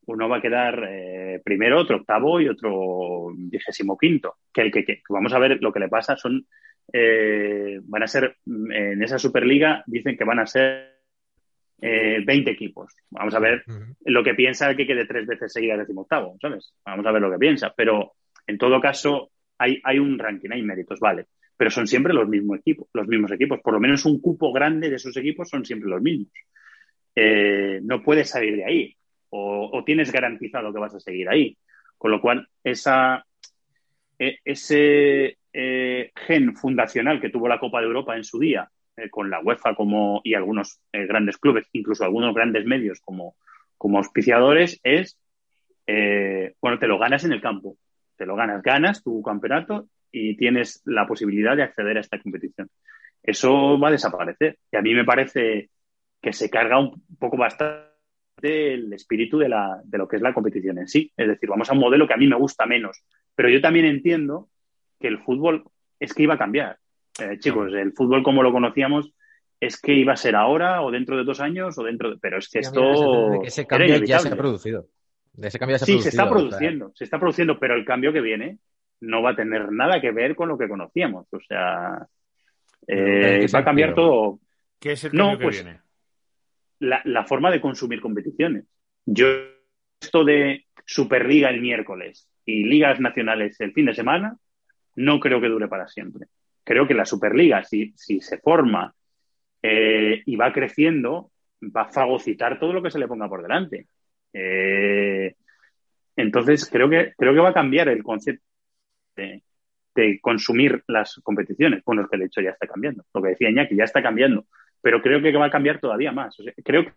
uno 0.08 0.30
va 0.30 0.38
a 0.38 0.42
quedar 0.42 0.88
eh, 0.90 1.42
primero, 1.44 1.80
otro 1.80 1.98
octavo 1.98 2.40
y 2.40 2.50
otro 2.50 3.32
vigésimo 3.36 3.98
quinto. 3.98 4.36
Que 4.54 4.62
el 4.62 4.72
que, 4.72 5.02
vamos 5.10 5.34
a 5.34 5.40
ver 5.40 5.58
lo 5.62 5.72
que 5.72 5.80
le 5.80 5.90
pasa 5.90 6.16
son 6.16 6.46
eh, 6.92 7.80
van 7.84 8.04
a 8.04 8.08
ser 8.08 8.38
en 8.46 9.02
esa 9.02 9.18
Superliga 9.18 9.84
dicen 9.88 10.18
que 10.18 10.24
van 10.24 10.40
a 10.40 10.46
ser 10.46 10.96
20 11.78 12.50
equipos. 12.50 12.96
Vamos 13.10 13.36
a 13.36 13.40
ver 13.40 13.64
lo 14.06 14.24
que 14.24 14.34
piensa 14.34 14.76
que 14.76 14.88
quede 14.88 15.06
tres 15.06 15.28
veces 15.28 15.52
seguida 15.52 15.78
décimo 15.78 16.02
octavo, 16.02 16.38
¿sabes? 16.42 16.74
Vamos 16.86 17.06
a 17.06 17.12
ver 17.12 17.22
lo 17.22 17.32
que 17.32 17.38
piensa. 17.38 17.74
Pero 17.76 18.14
en 18.48 18.58
todo 18.58 18.80
caso 18.80 19.32
hay, 19.58 19.80
hay 19.84 20.00
un 20.00 20.18
ranking, 20.18 20.52
hay 20.52 20.62
méritos, 20.62 21.00
vale 21.00 21.26
pero 21.58 21.72
son 21.72 21.88
siempre 21.88 22.14
los 22.14 22.28
mismos 22.28 22.60
equipos, 22.60 22.88
los 22.94 23.08
mismos 23.08 23.32
equipos. 23.32 23.60
Por 23.62 23.74
lo 23.74 23.80
menos 23.80 24.06
un 24.06 24.20
cupo 24.20 24.52
grande 24.52 24.90
de 24.90 24.98
esos 24.98 25.16
equipos 25.18 25.50
son 25.50 25.66
siempre 25.66 25.90
los 25.90 26.02
mismos. 26.02 26.32
Eh, 27.16 27.80
no 27.84 28.04
puedes 28.04 28.30
salir 28.30 28.58
de 28.58 28.66
ahí 28.66 28.98
o, 29.30 29.84
tienes 29.86 30.12
garantizado 30.12 30.74
que 30.74 30.80
vas 30.80 30.96
a 30.96 31.00
seguir 31.00 31.30
ahí. 31.30 31.58
Con 31.98 32.12
lo 32.12 32.22
cual, 32.22 32.48
esa, 32.64 33.26
e, 34.20 34.40
ese 34.44 35.38
eh, 35.54 36.12
gen 36.16 36.56
fundacional 36.56 37.22
que 37.22 37.30
tuvo 37.30 37.48
la 37.48 37.60
Copa 37.60 37.80
de 37.80 37.88
Europa 37.88 38.16
en 38.16 38.24
su 38.24 38.40
día, 38.40 38.70
eh, 38.98 39.10
con 39.10 39.30
la 39.30 39.42
UEFA 39.42 39.76
como, 39.76 40.22
y 40.24 40.34
algunos 40.34 40.80
grandes 40.92 41.38
clubes, 41.38 41.68
incluso 41.74 42.04
algunos 42.04 42.34
grandes 42.34 42.66
medios 42.66 43.00
como, 43.02 43.36
como 43.78 43.98
auspiciadores, 43.98 44.80
es, 44.84 45.18
bueno, 46.62 46.80
te 46.80 46.88
lo 46.88 46.98
ganas 46.98 47.24
en 47.24 47.34
el 47.34 47.42
campo. 47.42 47.78
Te 48.18 48.26
lo 48.26 48.36
ganas, 48.36 48.62
ganas 48.64 49.04
tu 49.04 49.22
campeonato 49.22 49.90
y 50.12 50.38
tienes 50.38 50.82
la 50.86 51.06
posibilidad 51.06 51.56
de 51.56 51.64
acceder 51.64 51.98
a 51.98 52.02
esta 52.02 52.22
competición. 52.22 52.70
Eso 53.22 53.80
va 53.80 53.90
a 53.90 53.92
desaparecer. 53.92 54.58
Y 54.72 54.78
a 54.78 54.82
mí 54.82 54.94
me 54.94 55.04
parece 55.04 55.70
que 56.22 56.32
se 56.32 56.50
carga 56.50 56.80
un 56.80 57.04
poco 57.20 57.38
bastante 57.38 57.95
el 58.42 58.94
espíritu 58.94 59.38
de, 59.38 59.50
la, 59.50 59.82
de 59.84 59.98
lo 59.98 60.08
que 60.08 60.18
es 60.18 60.22
la 60.22 60.34
competición 60.34 60.78
en 60.78 60.88
sí. 60.88 61.12
Es 61.16 61.28
decir, 61.28 61.50
vamos 61.50 61.70
a 61.70 61.74
un 61.74 61.80
modelo 61.80 62.08
que 62.08 62.14
a 62.14 62.18
mí 62.18 62.28
me 62.28 62.38
gusta 62.38 62.66
menos. 62.66 63.02
Pero 63.36 63.50
yo 63.50 63.62
también 63.62 63.86
entiendo 63.86 64.50
que 65.00 65.08
el 65.08 65.20
fútbol 65.20 65.64
es 66.00 66.14
que 66.14 66.24
iba 66.24 66.36
a 66.36 66.40
cambiar. 66.40 66.78
Eh, 67.20 67.40
chicos, 67.40 67.74
el 67.74 67.94
fútbol 67.94 68.24
como 68.24 68.44
lo 68.44 68.52
conocíamos 68.52 69.12
es 69.60 69.80
que 69.80 69.94
iba 69.94 70.14
a 70.14 70.18
ser 70.18 70.36
ahora 70.36 70.82
o 70.82 70.92
dentro 70.92 71.18
de 71.18 71.24
dos 71.24 71.40
años 71.40 71.78
o 71.78 71.84
dentro 71.84 72.12
de... 72.12 72.18
Pero 72.18 72.38
es 72.38 72.50
que 72.50 72.60
esto... 72.60 73.40
que 73.42 73.48
ese 73.48 73.66
cambio 73.66 73.98
ya 74.04 74.20
se 74.20 74.30
ha 74.30 74.36
producido. 74.36 74.88
ese 75.42 75.58
cambio 75.58 75.80
sí, 75.80 76.00
se 76.00 76.10
está 76.10 76.30
produciendo, 76.30 76.92
se 76.94 77.06
está 77.06 77.20
produciendo, 77.20 77.58
pero 77.58 77.76
el 77.76 77.86
cambio 77.86 78.12
que 78.12 78.22
viene 78.22 78.60
no 79.02 79.22
va 79.22 79.32
a 79.32 79.36
tener 79.36 79.72
nada 79.72 80.02
que 80.02 80.12
ver 80.12 80.36
con 80.36 80.50
lo 80.50 80.58
que 80.58 80.68
conocíamos. 80.68 81.26
O 81.32 81.40
sea, 81.40 82.06
eh, 82.88 83.46
va 83.54 83.60
a 83.60 83.64
cambiar 83.64 83.94
todo. 83.94 84.40
¿Qué 84.80 84.92
es 84.92 85.04
el 85.06 85.12
cambio 85.12 85.26
no, 85.26 85.38
que 85.38 85.44
pues, 85.44 85.64
viene? 85.64 85.80
La, 86.80 87.02
la, 87.06 87.26
forma 87.26 87.52
de 87.52 87.62
consumir 87.62 88.02
competiciones. 88.02 88.66
Yo, 89.06 89.28
esto 90.02 90.24
de 90.24 90.66
Superliga 90.86 91.50
el 91.50 91.62
miércoles 91.62 92.30
y 92.46 92.66
ligas 92.66 93.00
nacionales 93.00 93.60
el 93.62 93.74
fin 93.74 93.86
de 93.86 93.96
semana, 93.96 94.38
no 94.96 95.20
creo 95.20 95.42
que 95.42 95.48
dure 95.48 95.68
para 95.68 95.88
siempre. 95.88 96.28
Creo 96.64 96.88
que 96.88 96.94
la 96.94 97.06
Superliga, 97.06 97.64
si, 97.64 97.94
si 97.96 98.20
se 98.20 98.40
forma 98.40 98.94
eh, 99.62 100.22
y 100.26 100.36
va 100.36 100.54
creciendo, 100.54 101.32
va 101.64 101.84
a 101.84 101.92
fagocitar 101.92 102.60
todo 102.60 102.74
lo 102.74 102.84
que 102.84 102.92
se 102.92 103.00
le 103.00 103.08
ponga 103.08 103.30
por 103.30 103.42
delante. 103.42 103.88
Eh, 104.34 105.36
entonces, 106.16 106.70
creo 106.70 106.90
que, 106.90 107.14
creo 107.18 107.34
que 107.34 107.40
va 107.40 107.50
a 107.50 107.54
cambiar 107.54 107.90
el 107.90 108.04
concepto 108.04 108.46
de, 109.16 109.42
consumir 110.22 110.84
las 110.88 111.16
competiciones. 111.24 111.82
Bueno, 111.86 112.04
es 112.04 112.10
que 112.10 112.18
de 112.18 112.26
hecho 112.26 112.42
ya 112.42 112.50
está 112.50 112.68
cambiando. 112.68 113.06
Lo 113.14 113.22
que 113.22 113.30
decía 113.30 113.50
Iñaki, 113.50 113.76
ya 113.76 113.86
está 113.86 114.04
cambiando. 114.04 114.46
Pero 114.82 115.02
creo 115.02 115.22
que 115.22 115.32
va 115.32 115.46
a 115.46 115.52
cambiar 115.52 115.80
todavía 115.80 116.12
más. 116.12 116.36
creo 116.64 116.86
que 116.86 116.94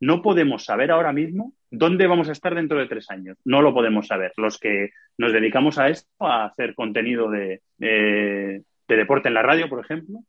no, 0.00 0.22
podemos 0.22 0.64
saber 0.64 0.90
ahora 0.90 1.12
mismo 1.12 1.54
dónde 1.70 2.06
vamos 2.06 2.28
a 2.28 2.32
estar 2.32 2.54
dentro 2.54 2.78
de 2.78 2.86
tres 2.86 3.10
años. 3.10 3.36
No 3.44 3.62
lo 3.62 3.74
podemos 3.74 4.06
saber. 4.06 4.32
Los 4.36 4.58
que 4.58 4.90
nos 5.16 5.32
dedicamos 5.32 5.78
a 5.78 5.88
esto, 5.88 6.08
a 6.20 6.44
hacer 6.46 6.74
contenido 6.74 7.30
de, 7.30 7.62
de, 7.78 8.62
deporte 8.86 9.28
en 9.28 9.34
la 9.34 9.42
radio, 9.42 9.68
por 9.68 9.80
ejemplo, 9.80 10.20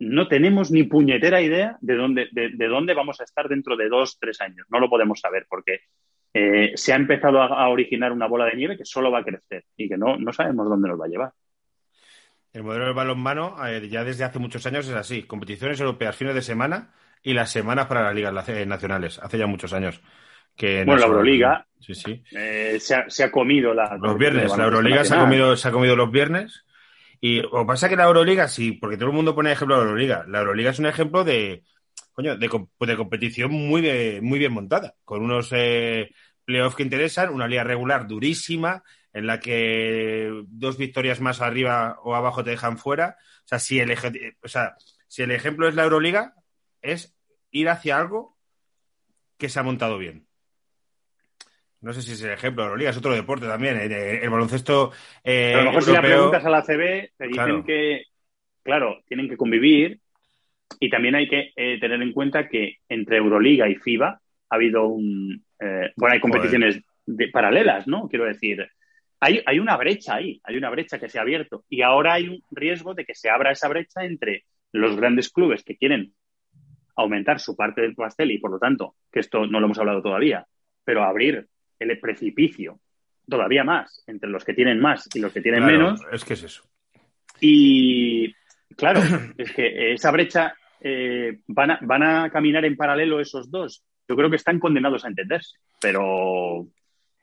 no 0.00 0.26
tenemos 0.26 0.70
ni 0.70 0.84
puñetera 0.84 1.42
idea 1.42 1.76
de 1.80 1.94
dónde, 1.96 2.28
de, 2.32 2.50
de, 2.50 2.66
dónde 2.66 2.94
vamos 2.94 3.20
a 3.20 3.24
estar 3.24 3.48
dentro 3.48 3.76
de 3.76 3.88
dos, 3.88 4.18
tres 4.18 4.40
años. 4.40 4.66
No 4.70 4.80
lo 4.80 4.88
podemos 4.88 5.20
saber 5.20 5.46
porque 5.48 5.80
eh, 6.32 6.72
se 6.74 6.92
ha 6.92 6.96
empezado 6.96 7.42
a, 7.42 7.68
originar 7.68 8.10
una 8.10 8.26
bola 8.26 8.46
de 8.46 8.56
nieve 8.56 8.76
que 8.76 8.84
solo 8.84 9.10
va 9.10 9.20
a 9.20 9.24
crecer 9.24 9.64
y 9.76 9.88
que 9.88 9.96
no 9.96 10.32
sabemos 10.32 10.68
dónde 10.68 10.88
nos 10.88 11.00
va 11.00 11.04
a 11.04 11.08
llevar. 11.08 11.32
El 12.54 12.62
modelo 12.62 12.84
del 12.86 12.94
balonmano 12.94 13.56
eh, 13.66 13.88
ya 13.88 14.04
desde 14.04 14.22
hace 14.22 14.38
muchos 14.38 14.64
años 14.64 14.88
es 14.88 14.94
así. 14.94 15.24
Competiciones 15.24 15.80
europeas 15.80 16.14
fines 16.14 16.36
de 16.36 16.40
semana 16.40 16.94
y 17.20 17.34
las 17.34 17.50
semanas 17.50 17.86
para 17.86 18.04
las 18.04 18.14
ligas 18.14 18.48
eh, 18.48 18.64
nacionales. 18.64 19.18
Hace 19.18 19.38
ya 19.38 19.46
muchos 19.46 19.72
años. 19.72 20.00
Que 20.54 20.84
bueno, 20.84 21.00
la 21.00 21.06
Euroliga 21.06 21.66
sí, 21.80 21.96
sí. 21.96 22.22
se, 22.30 22.94
ha, 22.94 23.10
se, 23.10 23.24
ha, 23.24 23.32
comido 23.32 23.74
la... 23.74 23.98
Los 24.00 24.16
viernes. 24.16 24.56
La 24.56 24.64
Euroliga 24.64 25.04
se 25.04 25.14
ha, 25.16 25.18
comido, 25.18 25.56
se 25.56 25.66
ha 25.66 25.72
comido 25.72 25.96
los 25.96 26.12
viernes. 26.12 26.64
Y 27.20 27.40
o 27.40 27.66
pasa 27.66 27.88
que 27.88 27.96
la 27.96 28.04
Euroliga, 28.04 28.46
sí, 28.46 28.70
porque 28.70 28.96
todo 28.96 29.08
el 29.08 29.16
mundo 29.16 29.34
pone 29.34 29.50
ejemplo 29.50 29.74
de 29.74 29.82
la 29.82 29.88
Euroliga. 29.88 30.24
La 30.28 30.38
Euroliga 30.38 30.70
es 30.70 30.78
un 30.78 30.86
ejemplo 30.86 31.24
de, 31.24 31.64
coño, 32.12 32.36
de, 32.36 32.48
de 32.48 32.96
competición 32.96 33.50
muy, 33.50 33.82
de, 33.82 34.20
muy 34.22 34.38
bien 34.38 34.52
montada, 34.52 34.94
con 35.04 35.22
unos 35.22 35.50
eh, 35.52 36.12
playoffs 36.44 36.76
que 36.76 36.84
interesan, 36.84 37.30
una 37.30 37.48
liga 37.48 37.64
regular 37.64 38.06
durísima, 38.06 38.84
en 39.14 39.26
la 39.26 39.40
que 39.40 40.42
dos 40.48 40.76
victorias 40.76 41.20
más 41.20 41.40
arriba 41.40 41.98
o 42.02 42.14
abajo 42.14 42.44
te 42.44 42.50
dejan 42.50 42.76
fuera. 42.76 43.16
O 43.44 43.48
sea, 43.48 43.58
si 43.58 43.80
el, 43.80 43.90
o 44.42 44.48
sea, 44.48 44.74
si 45.06 45.22
el 45.22 45.30
ejemplo 45.30 45.68
es 45.68 45.74
la 45.74 45.84
Euroliga, 45.84 46.34
es 46.82 47.16
ir 47.50 47.68
hacia 47.68 47.96
algo 47.96 48.36
que 49.38 49.48
se 49.48 49.60
ha 49.60 49.62
montado 49.62 49.96
bien. 49.98 50.26
No 51.80 51.92
sé 51.92 52.02
si 52.02 52.12
es 52.12 52.22
el 52.22 52.32
ejemplo, 52.32 52.64
la 52.64 52.68
Euroliga 52.68 52.90
es 52.90 52.96
otro 52.96 53.14
deporte 53.14 53.46
también. 53.46 53.76
¿eh? 53.76 54.20
El, 54.22 54.30
baloncesto. 54.30 54.92
Eh, 55.22 55.54
a 55.54 55.58
lo 55.58 55.64
mejor 55.66 55.84
si 55.84 55.92
la 55.92 56.02
preguntas 56.02 56.44
a 56.44 56.50
la 56.50 56.62
CB, 56.62 57.12
te 57.16 57.26
dicen 57.28 57.62
que, 57.64 58.04
claro, 58.62 59.02
tienen 59.06 59.28
que 59.28 59.36
convivir 59.36 60.00
y 60.80 60.90
también 60.90 61.14
hay 61.14 61.28
que 61.28 61.52
eh, 61.54 61.78
tener 61.78 62.02
en 62.02 62.12
cuenta 62.12 62.48
que 62.48 62.78
entre 62.88 63.18
Euroliga 63.18 63.68
y 63.68 63.76
FIBA 63.76 64.08
ha 64.08 64.54
habido 64.54 64.86
un, 64.86 65.44
eh, 65.60 65.92
bueno, 65.96 66.14
hay 66.14 66.20
competiciones 66.20 66.80
de, 67.06 67.28
paralelas, 67.28 67.86
¿no? 67.86 68.08
Quiero 68.08 68.24
decir, 68.24 68.66
hay, 69.24 69.42
hay, 69.46 69.58
una 69.58 69.76
brecha 69.76 70.16
ahí, 70.16 70.40
hay 70.44 70.56
una 70.56 70.70
brecha 70.70 70.98
que 70.98 71.08
se 71.08 71.18
ha 71.18 71.22
abierto 71.22 71.64
y 71.68 71.82
ahora 71.82 72.14
hay 72.14 72.28
un 72.28 72.42
riesgo 72.50 72.94
de 72.94 73.04
que 73.04 73.14
se 73.14 73.30
abra 73.30 73.52
esa 73.52 73.68
brecha 73.68 74.04
entre 74.04 74.44
los 74.72 74.96
grandes 74.96 75.30
clubes 75.30 75.64
que 75.64 75.76
quieren 75.76 76.12
aumentar 76.96 77.40
su 77.40 77.56
parte 77.56 77.80
del 77.80 77.94
pastel 77.94 78.32
y 78.32 78.38
por 78.38 78.50
lo 78.50 78.58
tanto, 78.58 78.96
que 79.10 79.20
esto 79.20 79.46
no 79.46 79.60
lo 79.60 79.66
hemos 79.66 79.78
hablado 79.78 80.02
todavía, 80.02 80.46
pero 80.84 81.04
abrir 81.04 81.46
el 81.78 81.98
precipicio 82.00 82.80
todavía 83.26 83.64
más 83.64 84.04
entre 84.06 84.28
los 84.28 84.44
que 84.44 84.52
tienen 84.52 84.78
más 84.78 85.08
y 85.14 85.20
los 85.20 85.32
que 85.32 85.40
tienen 85.40 85.64
menos. 85.64 86.00
Es 86.12 86.24
que 86.24 86.34
es 86.34 86.42
eso. 86.42 86.62
Y 87.40 88.32
claro, 88.76 89.00
es 89.38 89.52
que 89.52 89.94
esa 89.94 90.10
brecha 90.10 90.54
eh, 90.80 91.40
van, 91.46 91.70
a, 91.70 91.78
van 91.80 92.02
a 92.02 92.30
caminar 92.30 92.64
en 92.66 92.76
paralelo 92.76 93.20
esos 93.20 93.50
dos 93.50 93.82
yo 94.08 94.16
creo 94.16 94.30
que 94.30 94.36
están 94.36 94.58
condenados 94.58 95.04
a 95.04 95.08
entenderse, 95.08 95.56
pero 95.80 96.66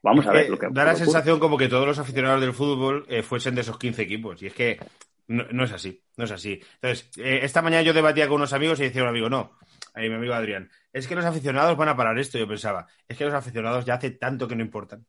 vamos 0.02 0.26
a 0.28 0.32
ver 0.32 0.50
lo 0.50 0.58
que 0.58 0.68
Da 0.72 0.86
la 0.86 0.96
sensación 0.96 1.40
como 1.40 1.58
que 1.58 1.68
todos 1.68 1.86
los 1.86 2.00
aficionados 2.00 2.42
del 2.42 2.54
fútbol 2.54 3.06
eh, 3.08 3.24
fuesen 3.24 3.56
de 3.56 3.62
esos 3.62 3.78
15 3.78 4.02
equipos, 4.02 4.42
y 4.42 4.48
es 4.48 4.54
que 4.54 4.80
no, 5.28 5.64
es 5.64 5.72
así, 5.72 6.04
no 6.18 6.26
es 6.26 6.32
así. 6.32 6.62
Entonces, 6.76 7.10
eh, 7.18 7.40
esta 7.44 7.62
mañana 7.62 7.84
yo 7.84 7.94
debatía 7.94 8.28
con 8.28 8.36
unos 8.36 8.54
amigos 8.54 8.80
y 8.80 8.84
decía 8.84 9.04
un 9.04 9.10
amigo, 9.10 9.30
no, 9.30 9.58
ahí 9.94 10.10
mi 10.10 10.16
amigo 10.16 10.34
Adrián, 10.34 10.70
es 10.92 11.08
que 11.08 11.16
los 11.16 11.26
aficionados 11.26 11.78
van 11.78 11.90
a 11.90 11.96
parar 11.96 12.18
esto, 12.20 12.38
yo 12.38 12.48
pensaba, 12.48 12.88
es 13.08 13.18
que 13.18 13.26
los 13.26 13.34
aficionados 13.34 13.86
ya 13.86 13.96
hace 13.96 14.12
tanto 14.12 14.48
que 14.48 14.56
no 14.56 14.62
importan. 14.62 15.06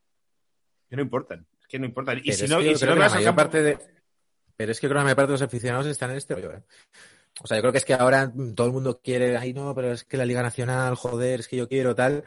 Que 0.89 0.97
no 0.97 1.03
importan, 1.03 1.47
es 1.61 1.67
que 1.67 1.79
no 1.79 1.87
importan. 1.87 2.21
Y 2.23 2.33
si 2.33 2.47
no, 2.47 2.61
y 2.61 2.77
si 2.77 2.85
no 2.85 2.95
la 2.95 3.09
mayor 3.09 3.35
parte 3.35 3.63
de... 3.63 3.79
Pero 4.55 4.71
es 4.71 4.79
que 4.79 4.87
creo 4.87 4.97
que 4.97 4.99
la 4.99 5.05
mayor 5.05 5.17
parte 5.17 5.33
de 5.33 5.35
los 5.35 5.43
aficionados 5.43 5.87
están 5.87 6.11
en 6.11 6.19
este 6.19 6.35
rollo, 6.35 6.53
¿eh? 6.53 6.63
O 7.41 7.47
sea, 7.47 7.57
yo 7.57 7.63
creo 7.63 7.73
que 7.73 7.79
es 7.79 7.85
que 7.85 7.95
ahora 7.95 8.31
todo 8.55 8.67
el 8.67 8.73
mundo 8.73 9.01
quiere, 9.03 9.37
ay 9.37 9.55
no, 9.55 9.75
pero 9.75 9.93
es 9.93 10.05
que 10.05 10.17
la 10.17 10.27
Liga 10.27 10.43
Nacional, 10.43 10.95
joder, 10.97 11.41
es 11.41 11.49
que 11.49 11.57
yo 11.57 11.67
quiero 11.67 11.95
tal, 11.95 12.25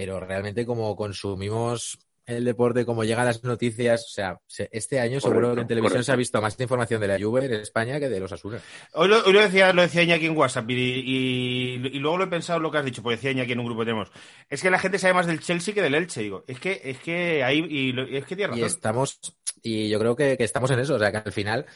pero 0.00 0.20
realmente 0.20 0.64
como 0.64 0.94
consumimos 0.94 1.98
el 2.24 2.44
deporte, 2.44 2.84
como 2.84 3.02
llegan 3.02 3.24
las 3.24 3.42
noticias, 3.42 4.04
o 4.04 4.10
sea, 4.10 4.40
este 4.70 5.00
año 5.00 5.20
seguro 5.20 5.56
que 5.56 5.62
en 5.62 5.66
televisión 5.66 6.04
se 6.04 6.12
ha 6.12 6.16
visto 6.16 6.40
más 6.40 6.60
información 6.60 7.00
de 7.00 7.08
la 7.08 7.18
Juve 7.18 7.46
en 7.46 7.54
España 7.54 7.98
que 7.98 8.08
de 8.08 8.20
los 8.20 8.30
Asuna. 8.30 8.60
Hoy 8.92 9.08
lo, 9.08 9.24
decía, 9.24 9.72
lo 9.72 9.82
decía 9.82 10.04
Iñaki 10.04 10.26
en 10.26 10.36
WhatsApp 10.36 10.70
y, 10.70 11.78
luego 11.98 12.16
lo 12.16 12.24
he 12.24 12.28
pensado 12.28 12.60
lo 12.60 12.70
que 12.70 12.78
has 12.78 12.84
dicho, 12.84 13.02
porque 13.02 13.16
decía 13.16 13.32
Iñaki 13.32 13.50
en 13.50 13.58
un 13.58 13.66
grupo 13.66 13.80
que 13.80 13.86
tenemos. 13.86 14.08
Es 14.48 14.62
que 14.62 14.70
la 14.70 14.78
gente 14.78 15.00
sabe 15.00 15.14
más 15.14 15.26
del 15.26 15.40
Chelsea 15.40 15.74
que 15.74 15.82
del 15.82 15.96
Elche, 15.96 16.20
digo. 16.20 16.44
Es 16.46 16.60
que, 16.60 16.80
es 16.84 16.98
que 16.98 17.42
ahí, 17.42 17.58
y, 17.68 18.16
es 18.16 18.24
que 18.24 18.36
tiene 18.36 18.52
razón. 18.52 18.62
Y 18.62 18.66
estamos, 18.66 19.18
y 19.62 19.88
yo 19.88 19.98
creo 19.98 20.14
que, 20.14 20.36
que 20.36 20.44
estamos 20.44 20.70
en 20.70 20.78
eso, 20.78 20.94
o 20.94 20.98
sea, 21.00 21.10
que 21.10 21.16
al 21.16 21.32
final 21.32 21.66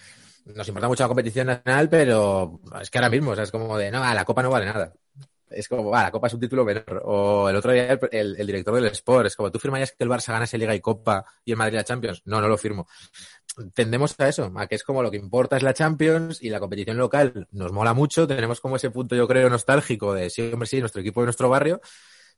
nos 0.45 0.69
importa 0.69 0.87
mucho 0.87 1.03
la 1.03 1.09
competición 1.09 1.49
nacional, 1.49 1.89
pero 1.89 2.61
es 2.81 2.89
que 2.89 2.99
ahora 2.99 3.11
mismo, 3.11 3.33
o 3.33 3.35
sea, 3.35 3.43
es 3.43 3.51
como 3.51 3.77
de, 3.77 3.91
no, 3.91 3.99
la 3.99 4.25
copa 4.25 4.45
no 4.45 4.51
vale 4.51 4.67
nada. 4.67 4.93
Es 5.55 5.69
como, 5.69 5.91
va, 5.91 6.05
la 6.05 6.11
Copa 6.11 6.27
es 6.27 6.35
un 6.35 6.41
título 6.41 6.65
menor. 6.65 7.03
O 7.05 7.49
el 7.49 7.57
otro 7.57 7.73
día 7.73 7.99
el, 8.11 8.37
el, 8.39 8.47
director 8.47 8.75
del 8.75 8.87
Sport, 8.87 9.27
es 9.27 9.37
como, 9.37 9.51
¿tú 9.51 9.59
firmarías 9.59 9.93
que 9.93 10.05
el 10.05 10.11
Barça 10.11 10.33
ganase 10.33 10.59
Liga 10.59 10.75
y 10.75 10.81
Copa 10.81 11.25
y 11.45 11.53
el 11.53 11.57
Madrid 11.57 11.77
la 11.77 11.85
Champions? 11.85 12.23
No, 12.25 12.41
no 12.41 12.49
lo 12.49 12.59
firmo. 12.59 12.89
Tendemos 13.75 14.19
a 14.19 14.29
eso, 14.29 14.51
a 14.57 14.67
que 14.67 14.77
es 14.77 14.83
como 14.83 15.03
lo 15.03 15.11
que 15.11 15.19
importa 15.19 15.57
es 15.57 15.63
la 15.63 15.75
Champions 15.75 16.43
y 16.43 16.49
la 16.49 16.61
competición 16.61 16.97
local 16.97 17.47
nos 17.51 17.73
mola 17.73 17.93
mucho. 17.95 18.27
Tenemos 18.27 18.61
como 18.61 18.77
ese 18.77 18.91
punto, 18.91 19.15
yo 19.15 19.29
creo, 19.29 19.51
nostálgico 19.51 20.15
de, 20.15 20.31
sí, 20.31 20.51
hombre, 20.53 20.67
sí, 20.67 20.81
nuestro 20.81 21.01
equipo 21.01 21.21
de 21.21 21.27
nuestro 21.27 21.49
barrio, 21.49 21.81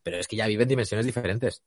pero 0.02 0.18
es 0.18 0.26
que 0.26 0.36
ya 0.36 0.46
viven 0.46 0.68
dimensiones 0.68 1.06
diferentes. 1.06 1.62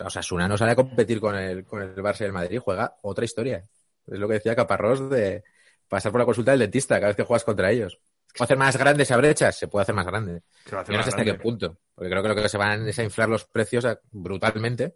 O 0.00 0.10
sea, 0.10 0.22
Suna 0.22 0.48
no 0.48 0.56
sale 0.56 0.72
a 0.72 0.76
competir 0.76 1.20
con 1.20 1.34
el, 1.34 1.64
con 1.64 1.82
el 1.82 1.94
Barça 1.96 2.22
y 2.22 2.24
el 2.24 2.32
Madrid, 2.32 2.60
juega 2.60 2.96
otra 3.02 3.24
historia. 3.24 3.66
Es 4.06 4.18
lo 4.18 4.26
que 4.26 4.34
decía 4.34 4.56
Caparrós 4.56 5.08
de 5.10 5.44
pasar 5.88 6.10
por 6.10 6.20
la 6.20 6.24
consulta 6.24 6.52
del 6.52 6.60
dentista 6.60 6.96
cada 6.96 7.08
vez 7.08 7.16
que 7.16 7.24
juegas 7.24 7.44
contra 7.44 7.70
ellos. 7.70 8.00
¿Puede 8.36 8.44
hacer 8.44 8.56
más 8.58 8.76
grande 8.76 9.02
esa 9.02 9.16
brecha? 9.16 9.52
Se 9.52 9.68
puede 9.68 9.82
hacer 9.82 9.94
más 9.94 10.06
grande. 10.06 10.42
Hacer 10.66 10.84
Yo 10.86 10.92
no 10.92 10.96
más 10.98 11.04
sé 11.04 11.10
hasta 11.10 11.22
grande. 11.22 11.32
qué 11.32 11.38
punto. 11.38 11.78
Porque 11.94 12.10
creo 12.10 12.22
que 12.22 12.28
lo 12.30 12.34
que 12.34 12.48
se 12.48 12.58
van 12.58 12.88
es 12.88 12.98
a 12.98 13.02
inflar 13.02 13.28
los 13.28 13.44
precios 13.44 13.86
brutalmente. 14.10 14.94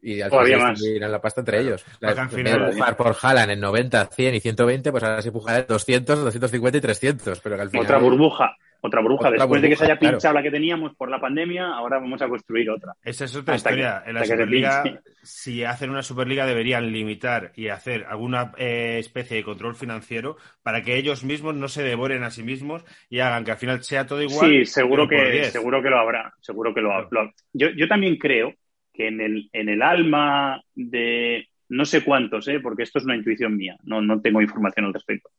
Y 0.00 0.20
al 0.20 0.30
final 0.30 0.58
más. 0.60 0.82
irán 0.82 1.12
la 1.12 1.20
pasta 1.20 1.40
entre 1.40 1.60
ellos. 1.60 1.84
Al 2.02 2.18
en 2.18 2.30
final- 2.30 2.70
pujar 2.72 2.96
por 2.96 3.16
Haaland 3.22 3.52
en 3.52 3.60
90, 3.60 4.06
100 4.06 4.34
y 4.34 4.40
120, 4.40 4.90
pues 4.90 5.02
ahora 5.02 5.22
se 5.22 5.32
pujará 5.32 5.58
en 5.60 5.66
200, 5.66 6.24
250 6.24 6.78
y 6.78 6.80
300. 6.80 7.40
Pero 7.40 7.56
que 7.56 7.62
al 7.62 7.70
final... 7.70 7.86
Otra 7.86 7.98
burbuja, 7.98 8.54
otra 8.86 9.00
burbuja. 9.00 9.28
Otra 9.28 9.38
Después 9.40 9.62
de 9.62 9.68
que 9.70 9.76
se 9.76 9.84
haya 9.84 9.96
claro. 9.96 10.16
pinchado 10.16 10.34
la 10.34 10.42
que 10.42 10.50
teníamos 10.50 10.94
por 10.94 11.10
la 11.10 11.20
pandemia, 11.20 11.68
ahora 11.68 11.98
vamos 11.98 12.20
a 12.20 12.28
construir 12.28 12.68
otra. 12.70 12.92
Esa 13.02 13.24
es 13.24 13.34
otra 13.34 13.54
Hasta 13.54 13.70
historia. 13.70 14.02
que- 14.04 14.10
en 14.10 14.14
la 14.16 14.24
Superliga, 14.24 15.00
si 15.22 15.64
hacen 15.64 15.90
una 15.90 16.02
Superliga, 16.02 16.44
deberían 16.46 16.92
limitar 16.92 17.52
y 17.56 17.68
hacer 17.68 18.04
alguna 18.08 18.52
eh, 18.58 18.96
especie 18.98 19.38
de 19.38 19.42
control 19.42 19.74
financiero 19.74 20.36
para 20.62 20.82
que 20.82 20.96
ellos 20.96 21.24
mismos 21.24 21.54
no 21.54 21.68
se 21.68 21.82
devoren 21.82 22.24
a 22.24 22.30
sí 22.30 22.42
mismos 22.42 22.84
y 23.08 23.20
hagan 23.20 23.44
que 23.44 23.52
al 23.52 23.56
final 23.58 23.82
sea 23.82 24.06
todo 24.06 24.22
igual. 24.22 24.50
Sí, 24.50 24.64
seguro 24.66 25.08
que, 25.08 25.16
10. 25.30 25.52
seguro 25.52 25.82
que 25.82 25.88
lo 25.90 25.98
habrá. 25.98 26.34
Seguro 26.40 26.74
que 26.74 26.80
lo, 26.82 26.90
Claro. 27.08 27.08
lo- 27.10 27.32
yo, 27.52 27.68
yo 27.70 27.88
también 27.88 28.16
creo 28.18 28.52
que 28.92 29.08
en 29.08 29.20
el, 29.20 29.48
en 29.52 29.68
el 29.70 29.80
alma 29.82 30.60
de 30.74 31.48
no 31.70 31.84
sé 31.86 32.04
cuántos, 32.04 32.46
¿eh? 32.48 32.60
porque 32.60 32.82
esto 32.82 32.98
es 32.98 33.04
una 33.06 33.16
intuición 33.16 33.56
mía, 33.56 33.76
no, 33.84 34.00
no 34.02 34.20
tengo 34.20 34.40
información 34.42 34.84
al 34.86 34.92
respecto. 34.92 35.30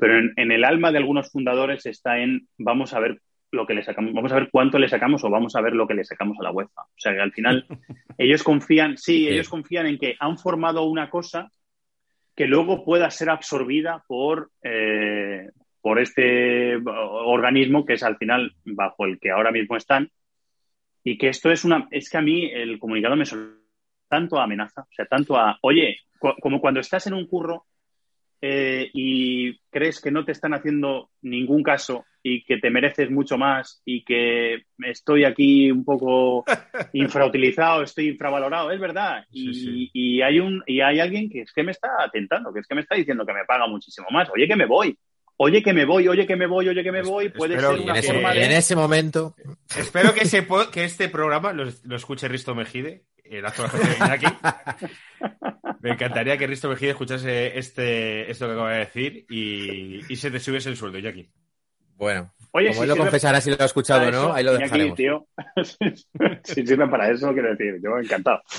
Pero 0.00 0.18
en, 0.18 0.32
en 0.36 0.50
el 0.52 0.64
alma 0.64 0.90
de 0.90 0.98
algunos 0.98 1.30
fundadores 1.30 1.86
está 1.86 2.18
en 2.18 2.48
vamos 2.58 2.94
a 2.94 3.00
ver 3.00 3.20
lo 3.52 3.66
que 3.66 3.74
le 3.74 3.82
sacamos, 3.82 4.12
vamos 4.12 4.32
a 4.32 4.36
ver 4.36 4.48
cuánto 4.50 4.78
le 4.78 4.88
sacamos 4.88 5.24
o 5.24 5.30
vamos 5.30 5.56
a 5.56 5.60
ver 5.60 5.74
lo 5.74 5.86
que 5.86 5.94
le 5.94 6.04
sacamos 6.04 6.38
a 6.40 6.44
la 6.44 6.52
UEFA. 6.52 6.82
O 6.82 6.88
sea 6.98 7.12
que 7.12 7.20
al 7.20 7.32
final 7.32 7.66
ellos 8.18 8.42
confían, 8.42 8.96
sí, 8.96 9.26
ellos 9.28 9.48
confían 9.48 9.86
en 9.86 9.98
que 9.98 10.14
han 10.18 10.38
formado 10.38 10.84
una 10.84 11.10
cosa 11.10 11.50
que 12.36 12.46
luego 12.46 12.84
pueda 12.84 13.10
ser 13.10 13.28
absorbida 13.28 14.04
por, 14.06 14.50
eh, 14.62 15.50
por 15.82 15.98
este 15.98 16.76
organismo 16.76 17.84
que 17.84 17.94
es 17.94 18.02
al 18.02 18.16
final 18.16 18.52
bajo 18.64 19.04
el 19.04 19.18
que 19.18 19.30
ahora 19.30 19.50
mismo 19.50 19.76
están 19.76 20.10
y 21.02 21.18
que 21.18 21.28
esto 21.28 21.50
es 21.50 21.64
una 21.64 21.88
es 21.90 22.08
que 22.08 22.18
a 22.18 22.22
mí 22.22 22.44
el 22.44 22.78
comunicado 22.78 23.16
me 23.16 23.26
suena 23.26 23.56
tanto 24.08 24.38
a 24.38 24.44
amenaza 24.44 24.82
o 24.82 24.88
sea 24.92 25.06
tanto 25.06 25.36
a 25.36 25.58
oye 25.62 25.98
cu- 26.18 26.34
como 26.40 26.60
cuando 26.60 26.80
estás 26.80 27.06
en 27.06 27.14
un 27.14 27.26
curro 27.26 27.66
eh, 28.42 28.90
y 28.94 29.58
crees 29.70 30.00
que 30.00 30.10
no 30.10 30.24
te 30.24 30.32
están 30.32 30.54
haciendo 30.54 31.10
ningún 31.22 31.62
caso 31.62 32.04
y 32.22 32.44
que 32.44 32.58
te 32.58 32.70
mereces 32.70 33.10
mucho 33.10 33.38
más 33.38 33.80
y 33.84 34.04
que 34.04 34.64
estoy 34.84 35.24
aquí 35.24 35.70
un 35.70 35.84
poco 35.84 36.44
infrautilizado, 36.92 37.82
estoy 37.82 38.08
infravalorado, 38.08 38.70
es 38.70 38.80
verdad. 38.80 39.24
Y, 39.30 39.54
Sí, 39.54 39.64
sí. 39.64 39.90
y 39.92 40.22
hay 40.22 40.38
un 40.40 40.62
y 40.66 40.80
hay 40.80 41.00
alguien 41.00 41.30
que 41.30 41.42
es 41.42 41.52
que 41.52 41.62
me 41.62 41.72
está 41.72 41.88
atentando, 42.02 42.52
que 42.52 42.60
es 42.60 42.66
que 42.66 42.74
me 42.74 42.82
está 42.82 42.94
diciendo 42.94 43.24
que 43.26 43.32
me 43.32 43.44
paga 43.46 43.66
muchísimo 43.66 44.06
más. 44.10 44.28
Oye, 44.34 44.46
que 44.48 44.56
me 44.56 44.66
voy. 44.66 44.96
Oye, 45.42 45.62
que 45.62 45.72
me 45.72 45.86
voy, 45.86 46.06
oye, 46.06 46.26
que 46.26 46.36
me 46.36 46.46
voy, 46.46 46.68
oye, 46.68 46.82
que 46.82 46.92
me 46.92 47.00
voy. 47.00 47.30
Puede 47.30 47.54
Espero 47.54 47.72
ser 47.74 47.82
una 47.84 47.92
en, 47.94 47.98
ese, 47.98 48.12
forma 48.12 48.34
y 48.34 48.42
en 48.42 48.48
de... 48.50 48.56
ese 48.58 48.76
momento, 48.76 49.34
Espero 49.74 50.12
que, 50.12 50.42
po- 50.42 50.70
que 50.70 50.84
este 50.84 51.08
programa 51.08 51.54
lo, 51.54 51.64
lo 51.84 51.96
escuche 51.96 52.28
Risto 52.28 52.54
Mejide, 52.54 53.04
el 53.24 53.46
actor 53.46 53.70
de 53.72 53.78
Iñaki. 53.96 54.26
Me 55.80 55.90
encantaría 55.92 56.36
que 56.36 56.46
Risto 56.46 56.68
Mejide 56.68 56.90
escuchase 56.90 57.58
este, 57.58 58.30
esto 58.30 58.46
que 58.46 58.52
acaba 58.52 58.72
de 58.72 58.78
decir 58.80 59.24
y, 59.30 60.12
y 60.12 60.16
se 60.16 60.30
te 60.30 60.38
subiese 60.38 60.68
el 60.68 60.76
sueldo, 60.76 60.98
Iñaki. 60.98 61.28
bueno, 61.96 62.32
Oye, 62.52 62.68
como 62.68 62.80
si 62.80 62.82
él 62.82 62.88
lo 62.88 62.96
confesará 62.96 63.40
si 63.40 63.50
lo 63.50 63.56
ha 63.60 63.64
escuchado 63.64 64.06
o 64.08 64.10
no, 64.10 64.32
ahí 64.34 64.44
lo 64.44 64.52
dejaremos. 64.52 64.96
tío, 64.96 65.26
si 66.44 66.66
sirve 66.66 66.86
para 66.88 67.10
eso, 67.10 67.32
quiero 67.32 67.50
decir, 67.50 67.80
yo 67.82 67.98
encantado. 67.98 68.42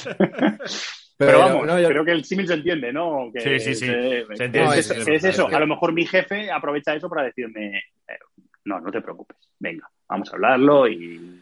Pero, 1.18 1.34
Pero, 1.34 1.40
vamos, 1.40 1.68
no, 1.68 1.80
yo- 1.80 1.90
creo 1.90 2.04
que 2.04 2.14
el 2.14 2.26
símil 2.26 2.48
se 2.48 2.56
entiende, 2.56 2.92
¿no? 2.92 3.30
Que 3.32 3.42
Sí, 3.42 3.60
sí, 3.60 3.76
sí. 3.76 3.86
Se, 3.86 4.46
entiende, 4.46 4.80
es, 4.80 5.24
eso. 5.24 5.48
A 5.48 5.60
lo 5.60 5.68
mejor 5.68 5.94
mi 5.94 6.04
jefe 6.04 6.50
aprovecha 6.50 6.96
eso 6.96 7.08
para 7.08 7.22
decirme, 7.26 7.78
eh, 8.08 8.18
no, 8.66 8.80
no 8.80 8.92
te 8.92 9.02
preocupes, 9.02 9.38
venga, 9.60 9.88
vamos 10.10 10.28
a 10.30 10.36
hablarlo 10.36 10.88
y, 10.88 11.40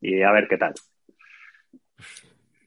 y 0.00 0.22
a 0.22 0.32
ver 0.32 0.48
qué 0.48 0.56
tal. 0.56 0.72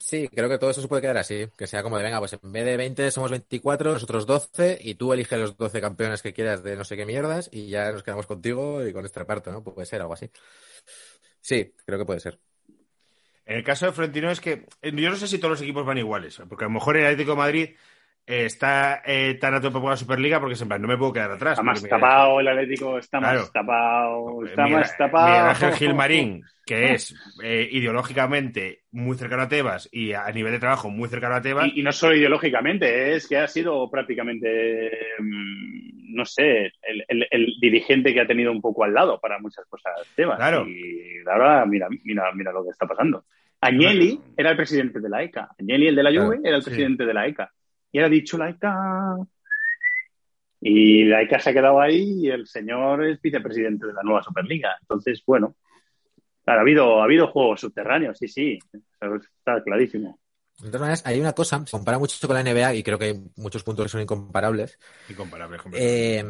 Sí, 0.02 0.28
creo 0.28 0.48
que 0.48 0.58
todo 0.58 0.70
eso 0.70 0.82
se 0.82 0.88
puede 0.88 1.00
quedar 1.00 1.16
así. 1.16 1.46
Que 1.56 1.68
sea 1.68 1.84
como 1.84 1.96
de, 1.96 2.02
venga, 2.02 2.18
pues 2.18 2.32
en 2.32 2.52
vez 2.52 2.64
de 2.64 2.76
20 2.76 3.10
somos 3.12 3.30
24, 3.30 3.92
nosotros 3.92 4.26
12, 4.26 4.78
y 4.80 4.96
tú 4.96 5.12
eliges 5.12 5.38
los 5.38 5.56
12 5.56 5.80
campeones 5.80 6.22
que 6.22 6.32
quieras 6.32 6.64
de 6.64 6.74
no 6.76 6.82
sé 6.82 6.96
qué 6.96 7.06
mierdas, 7.06 7.48
y 7.52 7.68
ya 7.68 7.92
nos 7.92 8.02
quedamos 8.02 8.26
contigo 8.26 8.84
y 8.84 8.92
con 8.92 9.04
este 9.04 9.20
reparto, 9.20 9.52
¿no? 9.52 9.62
Puede 9.62 9.86
ser 9.86 10.00
algo 10.00 10.14
así. 10.14 10.28
Sí, 11.40 11.72
creo 11.86 12.00
que 12.00 12.04
puede 12.04 12.18
ser. 12.18 12.40
En 13.46 13.58
el 13.58 13.64
caso 13.64 13.86
de 13.86 13.92
Florentino 13.92 14.30
es 14.32 14.40
que 14.40 14.66
yo 14.82 15.10
no 15.10 15.16
sé 15.16 15.28
si 15.28 15.38
todos 15.38 15.52
los 15.52 15.62
equipos 15.62 15.86
van 15.86 15.98
iguales, 15.98 16.42
porque 16.48 16.64
a 16.64 16.68
lo 16.68 16.74
mejor 16.74 16.96
el 16.96 17.06
Atlético 17.06 17.36
Madrid 17.36 17.70
está 18.26 19.02
eh, 19.04 19.36
tan 19.40 19.54
a 19.54 19.60
tope 19.60 19.80
por 19.80 19.90
la 19.90 19.96
Superliga 19.96 20.38
porque 20.40 20.54
plan, 20.64 20.80
no 20.80 20.88
me 20.88 20.96
puedo 20.96 21.12
quedar 21.12 21.32
atrás. 21.32 21.52
Está 21.52 21.62
más 21.62 21.82
tapado 21.82 22.40
el 22.40 22.48
Atlético, 22.48 22.98
está 22.98 23.18
Claro. 23.18 23.40
más 23.40 23.52
tapado, 23.52 24.44
está 24.44 24.64
Miguel- 24.64 24.78
más 24.80 24.96
tapado. 24.96 25.26
Miguel 25.28 25.46
Ángel 25.48 25.72
Gilmarín, 25.74 26.42
que 26.66 26.92
es 26.94 27.14
eh, 27.42 27.68
ideológicamente 27.72 28.82
muy 28.92 29.16
cercano 29.16 29.42
a 29.42 29.48
Tebas 29.48 29.88
y 29.92 30.12
a 30.12 30.30
nivel 30.30 30.52
de 30.52 30.58
trabajo 30.60 30.88
muy 30.90 31.08
cercano 31.08 31.34
a 31.34 31.42
Tebas, 31.42 31.66
Y, 31.74 31.80
y 31.80 31.82
no 31.82 31.90
solo 31.92 32.14
ideológicamente, 32.16 33.14
es 33.14 33.26
que 33.28 33.38
ha 33.38 33.48
sido 33.48 33.90
prácticamente, 33.90 34.90
mm, 35.18 36.14
no 36.14 36.24
sé, 36.24 36.72
el, 36.82 37.04
el- 37.08 37.26
el 37.30 37.54
dirigente 37.60 38.12
que 38.14 38.20
ha 38.20 38.26
tenido 38.26 38.52
un 38.52 38.60
poco 38.60 38.84
al 38.84 38.94
lado 38.94 39.18
para 39.20 39.38
muchas 39.38 39.64
cosas 39.66 39.92
Tebas. 40.14 40.36
Claro. 40.36 40.66
Y 40.68 41.18
ahora 41.30 41.64
mira, 41.66 41.88
mira, 42.04 42.30
mira 42.34 42.52
lo 42.52 42.62
que 42.64 42.70
está 42.70 42.86
pasando. 42.86 43.24
Agnelli 43.60 44.18
era 44.36 44.50
el 44.50 44.56
presidente 44.56 44.98
de 45.00 45.08
la 45.08 45.22
ECA. 45.22 45.48
Agnelli, 45.58 45.86
el 45.88 45.94
de 45.96 46.02
la 46.02 46.10
Juve, 46.10 46.40
era 46.42 46.56
el 46.56 46.62
sí. 46.62 46.70
presidente 46.70 47.06
de 47.06 47.14
la 47.14 47.26
ECA. 47.28 47.50
Y 47.92 47.98
era 47.98 48.08
dicho 48.08 48.38
la 48.38 48.50
ECA. 48.50 49.16
Y 50.60 51.04
la 51.04 51.22
ECA 51.22 51.38
se 51.38 51.50
ha 51.50 51.52
quedado 51.52 51.80
ahí 51.80 52.26
y 52.26 52.30
el 52.30 52.46
señor 52.46 53.04
es 53.04 53.20
vicepresidente 53.20 53.86
de 53.86 53.92
la 53.92 54.02
nueva 54.02 54.22
Superliga. 54.22 54.76
Entonces, 54.80 55.22
bueno, 55.26 55.56
claro, 56.44 56.60
ha 56.60 56.62
habido, 56.62 57.00
ha 57.00 57.04
habido 57.04 57.28
juegos 57.28 57.60
subterráneos, 57.60 58.18
sí, 58.18 58.28
sí. 58.28 58.58
Está 59.38 59.62
clarísimo. 59.62 60.21
De 60.60 60.68
todas 60.68 60.80
maneras, 60.82 61.02
hay 61.06 61.18
una 61.20 61.32
cosa, 61.32 61.64
se 61.66 61.70
compara 61.72 61.98
mucho 61.98 62.24
con 62.28 62.34
la 62.36 62.40
NBA 62.44 62.74
y 62.74 62.82
creo 62.84 62.96
que 62.98 63.06
hay 63.06 63.20
muchos 63.36 63.64
puntos 63.64 63.84
que 63.84 63.88
son 63.88 64.00
incomparables. 64.00 64.78
incomparable. 65.08 65.56
ejemplo. 65.56 65.80
Eh, 65.82 66.24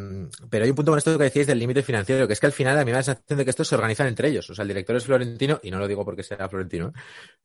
pero 0.49 0.65
hay 0.65 0.71
un 0.71 0.77
punto 0.77 0.93
con 0.93 0.99
esto 0.99 1.19
que 1.19 1.25
decíais 1.25 1.47
del 1.47 1.59
límite 1.59 1.83
financiero, 1.83 2.27
que 2.27 2.33
es 2.33 2.41
que 2.41 2.47
al 2.47 2.53
final 2.53 2.79
a 2.79 2.81
mí 2.81 2.87
me 2.87 2.93
da 2.93 2.99
la 2.99 3.03
sensación 3.03 3.39
de 3.39 3.45
que 3.45 3.51
estos 3.51 3.69
se 3.69 3.75
organizan 3.75 4.07
entre 4.07 4.29
ellos. 4.29 4.49
O 4.49 4.55
sea, 4.55 4.63
el 4.63 4.69
director 4.69 4.97
es 4.97 5.05
Florentino, 5.05 5.61
y 5.63 5.71
no 5.71 5.79
lo 5.79 5.87
digo 5.87 6.03
porque 6.05 6.23
sea 6.23 6.49
Florentino, 6.49 6.93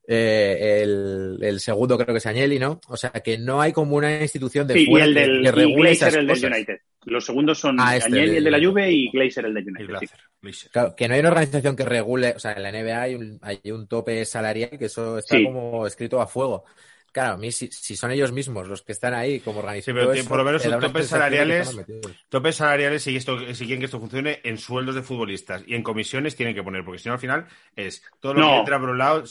eh, 0.08 0.82
el, 0.84 1.40
el 1.42 1.60
segundo 1.60 1.98
creo 1.98 2.13
que 2.13 2.20
es 2.20 2.26
Agnelli, 2.26 2.60
¿no? 2.60 2.80
O 2.88 2.96
sea, 2.96 3.12
que 3.12 3.38
no 3.38 3.60
hay 3.62 3.74
como 3.74 3.98
una 3.98 4.22
institución 4.22 4.66
de 4.68 4.76
Sí, 4.76 4.84
y 4.84 4.86
fuera 4.86 5.06
el 5.06 5.13
que- 5.13 5.20
del 5.20 5.42
que 5.42 5.48
y 5.48 5.52
regule 5.52 5.92
esas 5.92 6.13
el 6.13 6.26
del 6.28 6.36
cosas. 6.38 6.52
United. 6.52 6.78
Los 7.08 7.26
segundos 7.26 7.58
son 7.60 7.78
Ah, 7.80 7.96
este, 7.96 8.10
Agnelli, 8.10 8.38
el 8.38 8.43
de 8.43 8.52
la 8.52 8.60
Juve, 8.60 8.91
y 8.91 9.10
Glazer, 9.10 9.46
el 9.46 9.54
del 9.54 9.63
Y 9.65 9.70
United. 9.84 10.08
sí. 10.52 10.70
Claro, 10.72 10.96
que 10.96 11.08
no 11.08 11.13
hay 11.13 11.20
una 11.22 11.30
organización 11.30 11.76
que 11.76 11.86
regule, 11.86 12.34
o 12.36 12.39
sea, 12.39 12.54
en 12.54 12.63
la 12.63 12.70
NBA 12.72 13.02
hay 13.02 13.15
un, 13.15 13.39
hay 13.41 13.60
un 13.72 13.88
tope 13.88 14.24
salarial 14.26 14.72
que 14.78 14.86
eso 14.86 15.17
está 15.17 15.38
Sí. 15.38 15.43
como 15.46 15.88
escrito 15.88 16.20
a 16.22 16.28
fuego. 16.28 16.65
Claro, 17.13 17.34
a 17.36 17.38
mí 17.38 17.52
si, 17.52 17.67
si 17.72 17.96
son 17.96 18.12
ellos 18.12 18.32
mismos 18.32 18.67
los 18.67 18.84
que 18.84 18.91
están 18.91 19.13
ahí 19.13 19.39
como 19.39 19.60
Sí, 19.62 19.65
organizando 19.65 20.02
pero 20.02 20.13
eso, 20.13 20.30
por 20.30 20.38
lo 20.38 20.43
menos 20.43 20.62
son 20.62 20.80
topes 20.80 21.04
de 21.04 21.08
salariales, 21.08 21.86
topes 22.30 22.56
salariales 22.56 23.02
si, 23.02 23.15
esto, 23.15 23.39
si 23.56 23.65
quieren 23.65 23.80
que 23.80 23.86
esto 23.86 24.00
funcione 24.00 24.39
en 24.43 24.58
sueldos 24.58 24.93
de 24.93 25.02
futbolistas 25.02 25.63
y 25.65 25.74
en 25.76 25.82
comisiones 25.84 26.36
tienen 26.36 26.54
que 26.54 26.62
poner, 26.62 26.84
porque 26.84 27.00
si 27.00 27.08
no 27.08 27.13
al 27.13 27.20
final 27.20 27.46
es 27.76 28.04
todo 28.20 28.34
lo 28.36 28.41
No. 28.41 28.50
que 28.52 28.58
entra 28.60 28.80
por 28.80 28.89
un 28.89 28.98
lado. 29.00 29.24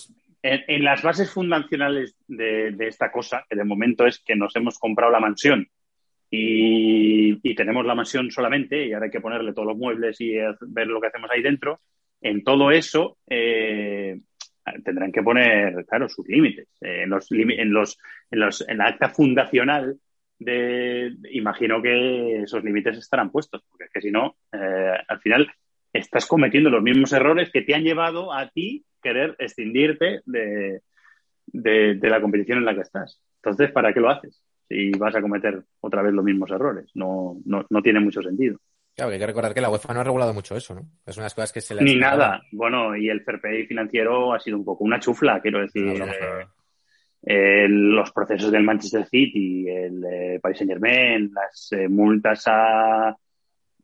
En, 0.43 0.65
en 0.67 0.83
las 0.85 1.03
bases 1.03 1.31
fundacionales 1.31 2.17
de, 2.27 2.73
de 2.73 2.89
esta 2.89 3.13
cosa, 3.13 3.45
que 3.49 3.55
de 3.57 3.65
momento 3.65 4.07
es 4.07 4.19
que 4.19 4.35
nos 4.35 4.57
hemos 4.57 4.79
comprado 4.79 5.13
la 5.13 5.21
mansión 5.21 5.69
y, 6.31 7.55
tenemos 7.55 7.87
la 7.87 7.95
mansión 7.95 8.31
solamente 8.31 8.87
y 8.87 8.93
ahora 8.93 9.07
hay 9.07 9.11
que 9.11 9.21
ponerle 9.21 9.53
todos 9.53 9.69
los 9.69 9.79
muebles 9.79 10.21
y 10.21 10.35
ver 10.35 10.87
lo 10.87 11.01
que 11.01 11.07
hacemos 11.07 11.31
ahí 11.31 11.43
dentro, 11.43 11.81
en 12.21 12.45
todo 12.45 12.71
eso 12.71 13.19
eh, 13.29 14.21
tendrán 14.85 15.13
que 15.13 15.23
poner, 15.23 15.85
claro, 15.87 16.09
sus 16.09 16.27
límites. 16.29 16.69
Eh, 16.81 17.03
en, 17.03 17.11
los, 17.11 17.31
en, 17.31 17.73
los, 17.73 17.99
en, 18.31 18.41
los, 18.41 18.69
en 18.69 18.79
la 18.79 18.87
acta 18.87 19.09
fundacional 19.09 19.99
de, 20.39 21.15
imagino 21.31 21.81
que 21.81 22.43
esos 22.43 22.63
límites 22.63 22.99
estarán 22.99 23.31
puestos, 23.31 23.63
porque 23.69 23.85
es 23.85 23.91
que 23.91 24.01
si 24.03 24.11
no, 24.11 24.37
eh, 24.53 24.93
al 25.09 25.21
final 25.21 25.51
estás 25.93 26.27
cometiendo 26.27 26.69
los 26.69 26.83
mismos 26.83 27.13
errores 27.13 27.51
que 27.51 27.63
te 27.63 27.75
han 27.75 27.85
llevado 27.85 28.33
a 28.33 28.51
ti 28.51 28.85
querer 29.03 29.35
escindirte 29.39 30.21
de, 30.27 30.83
de 31.47 32.11
la 32.11 32.21
competición 32.21 32.59
en 32.59 32.65
la 32.67 32.75
que 32.75 32.83
estás. 32.83 33.21
Entonces, 33.37 33.71
¿para 33.71 33.95
qué 33.95 34.01
lo 34.01 34.11
haces? 34.11 34.43
Si 34.69 34.91
vas 34.93 35.15
a 35.15 35.21
cometer 35.21 35.63
otra 35.81 36.03
vez 36.03 36.13
los 36.13 36.25
mismos 36.25 36.51
errores. 36.51 36.91
No, 36.95 37.39
no, 37.45 37.65
no 37.69 37.83
tiene 37.83 38.01
mucho 38.01 38.23
sentido. 38.23 38.59
Claro, 38.95 39.11
que 39.11 39.15
hay 39.15 39.21
que 39.21 39.27
recordar 39.27 39.55
que 39.55 39.61
la 39.61 39.71
UEFA 39.71 39.93
no 39.93 40.01
ha 40.01 40.05
regulado 40.05 40.33
mucho 40.33 40.57
eso, 40.57 40.75
¿no? 40.75 40.89
Es 41.05 41.17
unas 41.19 41.35
cosas 41.35 41.53
que 41.53 41.61
se 41.61 41.75
le 41.75 41.83
Ni 41.83 41.97
nada. 41.97 42.43
Bueno, 42.51 42.97
y 42.97 43.09
el 43.11 43.23
fair 43.23 43.41
play 43.41 43.67
financiero 43.67 44.33
ha 44.33 44.41
sido 44.41 44.57
un 44.57 44.65
poco 44.65 44.85
una 44.85 44.99
chufla, 44.99 45.41
quiero 45.41 45.61
decir. 45.61 46.03
Eh, 46.03 46.47
eh, 47.29 47.67
los 47.69 48.13
procesos 48.13 48.53
del 48.53 48.63
Manchester 48.63 49.05
City, 49.07 49.69
el 49.69 50.05
eh, 50.05 50.39
Paris 50.41 50.59
Saint 50.59 50.73
Germain, 50.73 51.33
las 51.35 51.73
eh, 51.73 51.89
multas 51.89 52.45
a. 52.47 53.17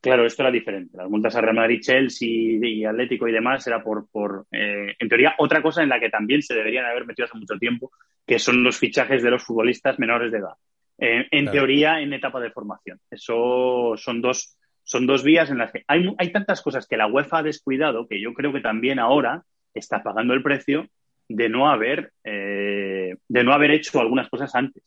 Claro, 0.02 0.26
esto 0.26 0.42
era 0.42 0.50
diferente. 0.50 0.96
Las 0.96 1.08
multas 1.08 1.36
a 1.36 1.40
Real 1.40 1.54
Madrid, 1.54 1.80
Chelsea 1.80 2.28
y 2.28 2.84
Atlético 2.84 3.28
y 3.28 3.32
demás 3.32 3.64
era 3.68 3.84
por, 3.84 4.08
por 4.10 4.46
eh, 4.50 4.96
en 4.98 5.08
teoría, 5.08 5.36
otra 5.38 5.62
cosa 5.62 5.80
en 5.84 5.88
la 5.88 6.00
que 6.00 6.10
también 6.10 6.42
se 6.42 6.54
deberían 6.54 6.84
haber 6.86 7.06
metido 7.06 7.26
hace 7.26 7.38
mucho 7.38 7.56
tiempo, 7.56 7.92
que 8.26 8.40
son 8.40 8.64
los 8.64 8.76
fichajes 8.76 9.22
de 9.22 9.30
los 9.30 9.44
futbolistas 9.44 10.00
menores 10.00 10.32
de 10.32 10.38
edad. 10.38 10.54
Eh, 10.98 11.28
en 11.30 11.44
Claro. 11.44 11.52
teoría, 11.52 12.00
en 12.00 12.12
etapa 12.12 12.40
de 12.40 12.50
formación. 12.50 12.98
Eso 13.10 13.94
son 13.96 14.20
dos, 14.20 14.56
son 14.82 15.06
dos 15.06 15.22
vías 15.22 15.50
en 15.50 15.58
las 15.58 15.70
que 15.70 15.84
hay, 15.86 16.12
hay 16.18 16.32
tantas 16.32 16.62
cosas 16.62 16.88
que 16.88 16.96
la 16.96 17.06
UEFA 17.06 17.38
ha 17.38 17.42
descuidado 17.44 18.08
que 18.08 18.20
yo 18.20 18.34
creo 18.34 18.52
que 18.52 18.60
también 18.60 18.98
ahora 18.98 19.44
está 19.72 20.02
pagando 20.02 20.34
el 20.34 20.42
precio 20.42 20.88
de 21.28 21.48
no 21.48 21.70
haber 21.70 22.12
eh, 22.24 23.14
de 23.28 23.44
no 23.44 23.52
haber 23.52 23.70
hecho 23.70 24.00
algunas 24.00 24.28
cosas 24.28 24.52
antes. 24.56 24.82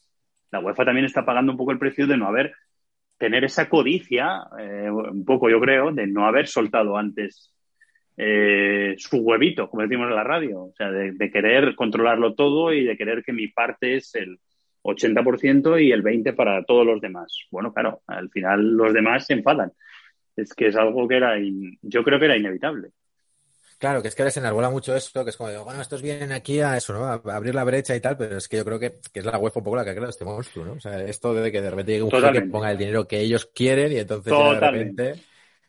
La 0.51 0.59
UEFA 0.59 0.83
también 0.83 1.05
está 1.05 1.25
pagando 1.25 1.53
un 1.53 1.57
poco 1.57 1.71
el 1.71 1.79
precio 1.79 2.05
de 2.05 2.17
no 2.17 2.27
haber 2.27 2.53
tener 3.17 3.43
esa 3.43 3.69
codicia, 3.69 4.43
eh, 4.59 4.89
un 4.89 5.25
poco 5.25 5.49
yo 5.49 5.59
creo, 5.59 5.91
de 5.91 6.07
no 6.07 6.25
haber 6.25 6.47
soltado 6.47 6.97
antes 6.97 7.51
eh, 8.17 8.95
su 8.97 9.17
huevito, 9.17 9.69
como 9.69 9.83
decimos 9.83 10.09
en 10.09 10.15
la 10.15 10.23
radio, 10.23 10.63
o 10.63 10.73
sea, 10.75 10.91
de, 10.91 11.11
de 11.11 11.31
querer 11.31 11.75
controlarlo 11.75 12.33
todo 12.33 12.73
y 12.73 12.83
de 12.83 12.97
querer 12.97 13.23
que 13.23 13.33
mi 13.33 13.47
parte 13.47 13.95
es 13.95 14.15
el 14.15 14.39
80% 14.85 15.83
y 15.83 15.91
el 15.91 16.03
20% 16.03 16.35
para 16.35 16.63
todos 16.63 16.85
los 16.85 17.01
demás. 17.01 17.35
Bueno, 17.51 17.73
claro, 17.73 18.01
al 18.07 18.29
final 18.29 18.77
los 18.77 18.93
demás 18.93 19.25
se 19.25 19.33
enfadan. 19.33 19.71
Es 20.35 20.53
que 20.53 20.67
es 20.67 20.75
algo 20.75 21.07
que 21.07 21.17
era, 21.17 21.35
yo 21.81 22.03
creo 22.03 22.19
que 22.19 22.25
era 22.25 22.37
inevitable. 22.37 22.89
Claro, 23.77 24.01
que 24.01 24.07
es 24.07 24.15
que 24.15 24.21
ahora 24.21 24.31
se 24.31 24.39
enarbola 24.39 24.69
mucho 24.69 24.95
esto, 24.95 25.23
que 25.23 25.31
es 25.31 25.37
como, 25.37 25.49
de, 25.49 25.57
bueno, 25.57 25.81
estos 25.81 26.01
vienen 26.01 26.31
aquí 26.31 26.61
a 26.61 26.77
eso, 26.77 26.93
¿no? 26.93 27.05
A 27.05 27.21
abrir 27.35 27.53
la 27.53 27.63
brecha 27.65 27.95
y 27.95 27.99
tal, 27.99 28.15
pero 28.17 28.37
es 28.37 28.47
que 28.47 28.57
yo 28.57 28.65
creo 28.65 28.79
que, 28.79 28.93
que 29.13 29.19
es 29.19 29.25
la 29.25 29.37
UEFA 29.37 29.59
un 29.59 29.63
poco 29.65 29.75
la 29.75 29.83
que 29.83 29.89
ha 29.89 29.93
creado 29.93 30.09
este 30.11 30.23
monstruo, 30.23 30.65
¿no? 30.65 30.73
O 30.73 30.79
sea, 30.79 31.03
esto 31.03 31.33
de 31.33 31.51
que 31.51 31.61
de 31.61 31.69
repente 31.69 31.91
llegue 31.91 32.03
un 32.03 32.11
jeque 32.11 32.31
que 32.31 32.41
ponga 32.43 32.71
el 32.71 32.77
dinero 32.77 33.07
que 33.07 33.19
ellos 33.19 33.49
quieren 33.53 33.91
y 33.91 33.97
entonces 33.97 34.33
de 34.33 34.59
repente... 34.59 35.15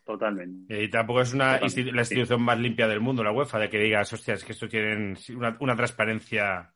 Totalmente. 0.05 0.83
Y 0.83 0.89
tampoco 0.89 1.19
es 1.19 1.33
una 1.33 1.59
institu- 1.59 1.91
la 1.91 2.05
sí. 2.05 2.13
institución 2.13 2.41
más 2.41 2.57
limpia 2.57 2.87
del 2.87 3.01
mundo, 3.01 3.25
la 3.25 3.33
UEFA, 3.33 3.59
de 3.59 3.69
que 3.69 3.77
digas, 3.77 4.13
hostias, 4.13 4.41
que 4.41 4.53
esto 4.53 4.69
tienen 4.69 5.17
una, 5.35 5.57
una 5.59 5.75
transparencia. 5.75 6.71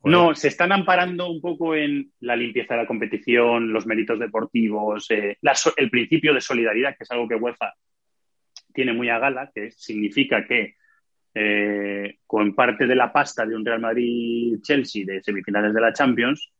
Joder. 0.00 0.18
No, 0.18 0.34
se 0.34 0.48
están 0.48 0.70
amparando 0.70 1.30
un 1.30 1.40
poco 1.40 1.74
en 1.74 2.12
la 2.20 2.36
limpieza 2.36 2.74
de 2.74 2.82
la 2.82 2.86
competición, 2.86 3.72
los 3.72 3.86
méritos 3.86 4.18
deportivos, 4.18 5.10
eh, 5.10 5.38
la 5.40 5.54
so- 5.54 5.72
el 5.74 5.88
principio 5.88 6.34
de 6.34 6.42
solidaridad, 6.42 6.90
que 6.98 7.04
es 7.04 7.10
algo 7.10 7.26
que 7.26 7.36
UEFA 7.36 7.72
tiene 8.72 8.92
muy 8.92 9.08
a 9.08 9.18
gala, 9.18 9.50
que 9.54 9.70
significa 9.70 10.46
que 10.46 10.76
eh, 11.34 12.18
con 12.26 12.54
parte 12.54 12.86
de 12.86 12.96
la 12.96 13.12
pasta 13.12 13.46
de 13.46 13.54
un 13.54 13.64
Real 13.64 13.80
Madrid-Chelsea 13.80 15.04
de 15.06 15.22
semifinales 15.22 15.72
de 15.72 15.80
la 15.80 15.92
Champions, 15.92 16.52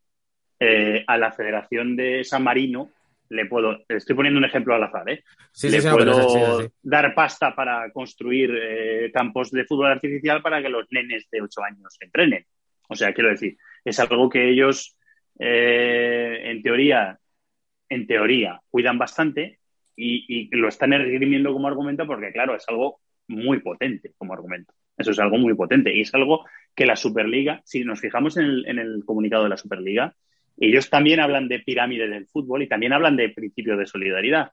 eh, 0.58 1.04
a 1.06 1.16
la 1.16 1.32
Federación 1.32 1.96
de 1.96 2.22
San 2.22 2.44
Marino 2.44 2.90
le 3.30 3.46
puedo, 3.46 3.78
estoy 3.88 4.16
poniendo 4.16 4.38
un 4.38 4.44
ejemplo 4.44 4.74
al 4.74 4.82
azar, 4.82 5.08
¿eh? 5.08 5.22
Sí, 5.52 5.70
le 5.70 5.80
sí, 5.80 5.88
puedo 5.88 6.68
dar 6.82 7.14
pasta 7.14 7.54
para 7.54 7.90
construir 7.92 8.50
eh, 8.60 9.10
campos 9.14 9.52
de 9.52 9.64
fútbol 9.64 9.86
artificial 9.86 10.42
para 10.42 10.60
que 10.60 10.68
los 10.68 10.86
nenes 10.90 11.28
de 11.30 11.40
8 11.40 11.62
años 11.62 11.96
entrenen. 12.00 12.44
O 12.88 12.96
sea, 12.96 13.14
quiero 13.14 13.30
decir, 13.30 13.56
es 13.84 14.00
algo 14.00 14.28
que 14.28 14.50
ellos, 14.50 14.96
eh, 15.38 16.40
en 16.44 16.60
teoría, 16.62 17.18
en 17.88 18.06
teoría, 18.06 18.60
cuidan 18.68 18.98
bastante 18.98 19.59
y, 19.96 20.48
lo 20.57 20.68
están 20.68 20.92
esgrimiendo 20.92 21.53
como 21.53 21.68
argumento 21.68 22.07
porque, 22.07 22.33
claro, 22.33 22.55
es 22.55 22.64
algo 22.68 23.00
muy 23.29 23.61
potente 23.61 24.12
como 24.18 24.33
argumento. 24.33 24.72
Eso 24.96 25.12
es 25.12 25.18
algo 25.18 25.38
muy 25.38 25.55
potente 25.55 25.94
y 25.94 26.03
es 26.03 26.14
algo 26.14 26.44
que 26.74 26.87
la 26.87 26.96
Superliga, 26.96 27.62
si 27.64 27.85
nos 27.85 28.00
fijamos 28.00 28.37
en 28.37 28.44
el, 28.44 28.66
en 28.66 28.79
el 28.79 29.05
comunicado 29.05 29.44
de 29.44 29.50
la 29.50 29.57
Superliga, 29.57 30.14
ellos 30.59 30.90
también 30.90 31.20
hablan 31.20 31.48
de 31.48 31.61
pirámide 31.61 32.09
del 32.09 32.26
fútbol 32.26 32.62
y 32.62 32.68
también 32.68 32.92
hablan 32.92 33.16
de 33.16 33.31
principio 33.31 33.76
de 33.76 33.87
solidaridad, 33.87 34.53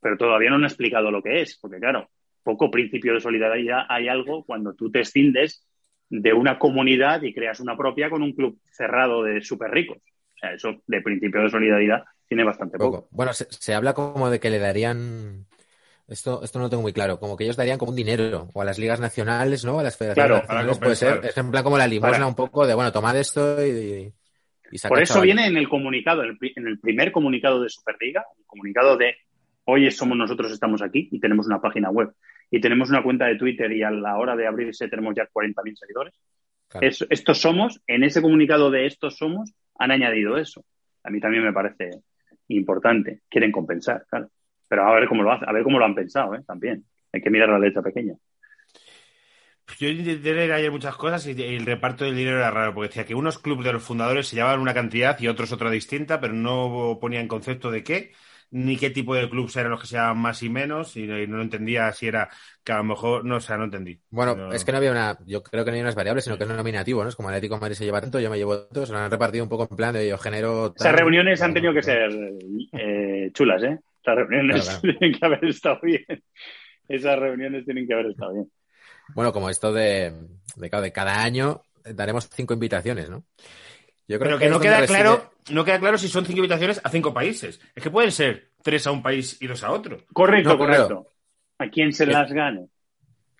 pero 0.00 0.16
todavía 0.16 0.50
no 0.50 0.56
han 0.56 0.64
explicado 0.64 1.10
lo 1.10 1.22
que 1.22 1.40
es, 1.40 1.56
porque 1.58 1.78
claro, 1.78 2.10
poco 2.42 2.70
principio 2.70 3.14
de 3.14 3.20
solidaridad 3.20 3.86
hay 3.88 4.08
algo 4.08 4.44
cuando 4.44 4.74
tú 4.74 4.90
te 4.90 5.00
escindes 5.00 5.66
de 6.08 6.32
una 6.32 6.58
comunidad 6.58 7.22
y 7.22 7.34
creas 7.34 7.60
una 7.60 7.76
propia 7.76 8.10
con 8.10 8.22
un 8.22 8.32
club 8.32 8.58
cerrado 8.70 9.22
de 9.22 9.40
súper 9.40 9.70
ricos. 9.70 9.98
O 9.98 10.38
sea, 10.38 10.52
eso 10.52 10.82
de 10.86 11.00
principio 11.00 11.42
de 11.42 11.50
solidaridad 11.50 12.04
tiene 12.28 12.44
bastante 12.44 12.78
poco. 12.78 13.02
Poco. 13.02 13.08
Bueno, 13.10 13.32
se, 13.32 13.46
se 13.50 13.74
habla 13.74 13.94
como 13.94 14.30
de 14.30 14.40
que 14.40 14.50
le 14.50 14.58
darían... 14.58 15.46
Esto, 16.08 16.40
esto 16.44 16.58
no 16.60 16.66
lo 16.66 16.70
tengo 16.70 16.82
muy 16.82 16.92
claro. 16.92 17.18
Como 17.18 17.36
que 17.36 17.42
ellos 17.44 17.56
darían 17.56 17.78
como 17.78 17.90
un 17.90 17.96
dinero, 17.96 18.48
o 18.54 18.62
a 18.62 18.64
las 18.64 18.78
ligas 18.78 19.00
nacionales, 19.00 19.64
¿no? 19.64 19.80
A 19.80 19.82
las 19.82 19.96
federaciones 19.96 20.28
Claro, 20.30 20.42
nacionales 20.46 20.78
puede 20.78 20.94
ser. 20.94 21.20
Es 21.24 21.36
en 21.36 21.50
plan 21.50 21.64
como 21.64 21.78
la 21.78 21.88
limosna 21.88 22.12
Para- 22.12 22.26
un 22.28 22.34
poco 22.36 22.64
de, 22.64 22.74
bueno, 22.74 22.92
tomad 22.92 23.16
esto 23.16 23.64
y, 23.66 24.12
Por 24.88 25.02
eso 25.02 25.20
viene 25.20 25.46
en 25.46 25.56
el 25.56 25.68
comunicado, 25.68 26.22
en 26.22 26.30
el, 26.30 26.38
pri- 26.38 26.52
en 26.54 26.68
el 26.68 26.78
primer 26.78 27.10
comunicado 27.10 27.60
de 27.60 27.68
Superliga, 27.68 28.24
el 28.38 28.44
comunicado 28.46 28.96
de 28.96 29.16
hoy 29.64 29.90
somos 29.90 30.16
nosotros, 30.16 30.52
estamos 30.52 30.80
aquí 30.80 31.08
y 31.10 31.18
tenemos 31.18 31.46
una 31.46 31.60
página 31.60 31.90
web 31.90 32.12
y 32.52 32.60
tenemos 32.60 32.88
una 32.90 33.02
cuenta 33.02 33.26
de 33.26 33.34
Twitter 33.36 33.72
y 33.72 33.82
a 33.82 33.90
la 33.90 34.16
hora 34.16 34.36
de 34.36 34.46
abrirse 34.46 34.86
tenemos 34.88 35.12
ya 35.16 35.26
40.000 35.26 35.76
seguidores. 35.76 36.14
Claro. 36.68 36.86
Es- 36.86 37.04
estos 37.10 37.40
somos, 37.40 37.80
en 37.88 38.04
ese 38.04 38.22
comunicado 38.22 38.70
de 38.70 38.86
estos 38.86 39.16
somos, 39.16 39.52
han 39.76 39.90
añadido 39.90 40.36
eso. 40.36 40.64
A 41.02 41.10
mí 41.10 41.18
también 41.20 41.42
me 41.42 41.52
parece 41.52 41.90
importante. 42.48 43.20
Quieren 43.28 43.52
compensar, 43.52 44.06
claro. 44.08 44.30
Pero 44.68 44.86
a 44.86 44.94
ver 44.94 45.08
cómo 45.08 45.22
lo 45.22 45.32
hacen, 45.32 45.48
a 45.48 45.52
ver 45.52 45.62
cómo 45.62 45.78
lo 45.78 45.84
han 45.84 45.94
pensado, 45.94 46.34
¿eh? 46.34 46.42
También. 46.46 46.84
Hay 47.12 47.20
que 47.20 47.30
mirar 47.30 47.48
la 47.48 47.58
letra 47.58 47.82
pequeña. 47.82 48.14
Yo 49.78 49.88
intenté 49.88 50.32
leer 50.32 50.52
ayer 50.52 50.70
muchas 50.70 50.96
cosas 50.96 51.26
y 51.26 51.30
el 51.42 51.66
reparto 51.66 52.04
del 52.04 52.16
dinero 52.16 52.38
era 52.38 52.50
raro, 52.50 52.72
porque 52.72 52.88
decía 52.88 53.04
que 53.04 53.14
unos 53.14 53.38
clubes 53.38 53.66
de 53.66 53.72
los 53.72 53.82
fundadores 53.82 54.28
se 54.28 54.36
llevaban 54.36 54.60
una 54.60 54.72
cantidad 54.72 55.18
y 55.20 55.28
otros 55.28 55.52
otra 55.52 55.70
distinta, 55.70 56.20
pero 56.20 56.32
no 56.32 56.98
ponían 57.00 57.28
concepto 57.28 57.70
de 57.70 57.82
qué, 57.82 58.12
ni 58.50 58.76
qué 58.76 58.90
tipo 58.90 59.14
de 59.14 59.28
clubes 59.28 59.56
eran 59.56 59.70
los 59.72 59.80
que 59.80 59.86
se 59.86 59.94
llamaban 59.96 60.18
más 60.18 60.42
y 60.42 60.48
menos, 60.48 60.96
y 60.96 61.06
no, 61.06 61.18
y 61.20 61.26
no 61.26 61.42
entendía 61.42 61.92
si 61.92 62.06
era 62.06 62.28
que 62.64 62.72
a 62.72 62.78
lo 62.78 62.84
mejor, 62.84 63.24
no, 63.24 63.36
o 63.36 63.40
sea, 63.40 63.56
no 63.56 63.64
entendí. 63.64 63.98
Bueno, 64.10 64.34
No. 64.36 64.52
es 64.52 64.64
que 64.64 64.72
no 64.72 64.78
había 64.78 64.90
una, 64.92 65.18
yo 65.26 65.42
creo 65.42 65.64
que 65.64 65.70
no 65.70 65.74
hay 65.76 65.80
unas 65.82 65.94
variables, 65.94 66.24
sino 66.24 66.38
que 66.38 66.44
es 66.44 66.50
un 66.50 66.56
nominativo, 66.56 67.02
¿no? 67.02 67.08
Es 67.08 67.16
como 67.16 67.28
el 67.28 67.34
Atlético 67.34 67.56
de 67.56 67.60
Madrid 67.60 67.76
se 67.76 67.84
lleva 67.84 68.00
tanto, 68.00 68.20
yo 68.20 68.30
me 68.30 68.36
llevo 68.38 68.58
tanto, 68.64 68.86
se 68.86 68.92
lo 68.92 68.98
han 68.98 69.10
repartido 69.10 69.44
un 69.44 69.50
poco 69.50 69.66
en 69.70 69.76
plan 69.76 69.92
de 69.94 70.08
yo 70.08 70.18
genero. 70.18 70.72
Esas 70.76 70.94
reuniones 70.94 71.42
han 71.42 71.54
tenido 71.54 71.74
que 71.74 71.82
ser 71.82 72.10
eh, 72.72 73.30
chulas, 73.34 73.62
¿eh? 73.62 73.78
Esas 74.02 74.16
reuniones 74.16 74.64
Claro, 74.64 74.80
claro. 74.80 74.98
tienen 74.98 75.18
que 75.18 75.26
haber 75.26 75.44
estado 75.46 75.78
bien. 75.82 76.04
Esas 76.88 77.18
reuniones 77.18 77.64
tienen 77.64 77.86
que 77.86 77.94
haber 77.94 78.06
estado 78.06 78.32
bien. 78.34 78.50
Bueno, 79.14 79.32
como 79.32 79.50
esto 79.50 79.72
de, 79.72 80.12
de, 80.56 80.70
claro, 80.70 80.82
de 80.84 80.92
cada 80.92 81.22
año 81.22 81.62
daremos 81.84 82.28
cinco 82.32 82.54
invitaciones, 82.54 83.08
¿no? 83.10 83.24
Yo 84.08 84.18
Pero 84.18 84.36
creo 84.36 84.38
que 84.38 84.44
es 84.46 84.50
no 84.52 84.60
queda 84.60 84.80
reside- 84.80 84.86
claro, 84.86 85.32
no 85.50 85.64
queda 85.64 85.78
claro 85.80 85.98
si 85.98 86.08
son 86.08 86.24
cinco 86.24 86.38
invitaciones 86.38 86.80
a 86.84 86.90
cinco 86.90 87.12
países. 87.12 87.60
Es 87.74 87.82
que 87.82 87.90
pueden 87.90 88.12
ser 88.12 88.50
tres 88.62 88.86
a 88.86 88.92
un 88.92 89.02
país 89.02 89.36
y 89.40 89.46
dos 89.46 89.62
a 89.64 89.72
otro. 89.72 89.98
Correcto, 90.12 90.50
No, 90.50 90.56
claro. 90.58 90.88
correcto. 90.88 91.12
¿A 91.58 91.68
quién 91.68 91.92
se 91.92 92.06
las 92.06 92.30
gane? 92.32 92.68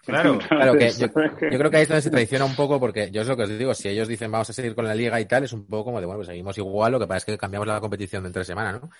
Claro. 0.04 0.38
Claro, 0.48 0.74
que 0.78 0.90
yo, 0.90 1.06
yo 1.50 1.58
creo 1.58 1.70
que 1.70 1.76
ahí 1.76 1.82
es 1.82 1.88
donde 1.88 2.02
se 2.02 2.10
traiciona 2.10 2.44
un 2.44 2.54
poco, 2.56 2.78
porque 2.80 3.10
yo 3.10 3.22
es 3.22 3.28
lo 3.28 3.36
que 3.36 3.42
os 3.44 3.58
digo, 3.58 3.74
si 3.74 3.88
ellos 3.88 4.06
dicen 4.08 4.30
vamos 4.30 4.48
a 4.50 4.52
seguir 4.52 4.74
con 4.74 4.84
la 4.84 4.94
liga 4.94 5.20
y 5.20 5.26
tal, 5.26 5.44
es 5.44 5.52
un 5.52 5.66
poco 5.66 5.86
como 5.86 6.00
de, 6.00 6.06
bueno, 6.06 6.18
pues 6.18 6.28
seguimos 6.28 6.56
igual, 6.58 6.92
lo 6.92 7.00
que 7.00 7.06
pasa 7.06 7.18
es 7.18 7.24
que 7.24 7.38
cambiamos 7.38 7.66
la 7.66 7.80
competición 7.80 8.22
de 8.22 8.28
entre 8.28 8.44
semana, 8.44 8.72
¿no? 8.72 8.90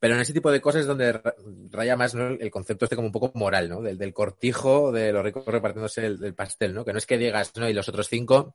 Pero 0.00 0.14
en 0.14 0.20
ese 0.20 0.32
tipo 0.32 0.50
de 0.52 0.60
cosas 0.60 0.82
es 0.82 0.86
donde 0.86 1.12
ra- 1.12 1.34
raya 1.70 1.96
más 1.96 2.14
¿no? 2.14 2.28
el 2.28 2.50
concepto 2.52 2.84
este 2.84 2.94
como 2.96 3.06
un 3.06 3.12
poco 3.12 3.32
moral, 3.34 3.68
¿no? 3.68 3.80
Del, 3.82 3.98
del 3.98 4.12
cortijo, 4.12 4.92
de 4.92 5.12
los 5.12 5.24
ricos 5.24 5.44
repartiéndose 5.46 6.06
el, 6.06 6.24
el 6.24 6.34
pastel, 6.34 6.72
¿no? 6.74 6.84
Que 6.84 6.92
no 6.92 6.98
es 6.98 7.06
que 7.06 7.18
digas, 7.18 7.52
no, 7.56 7.68
y 7.68 7.72
los 7.72 7.88
otros 7.88 8.06
cinco, 8.08 8.54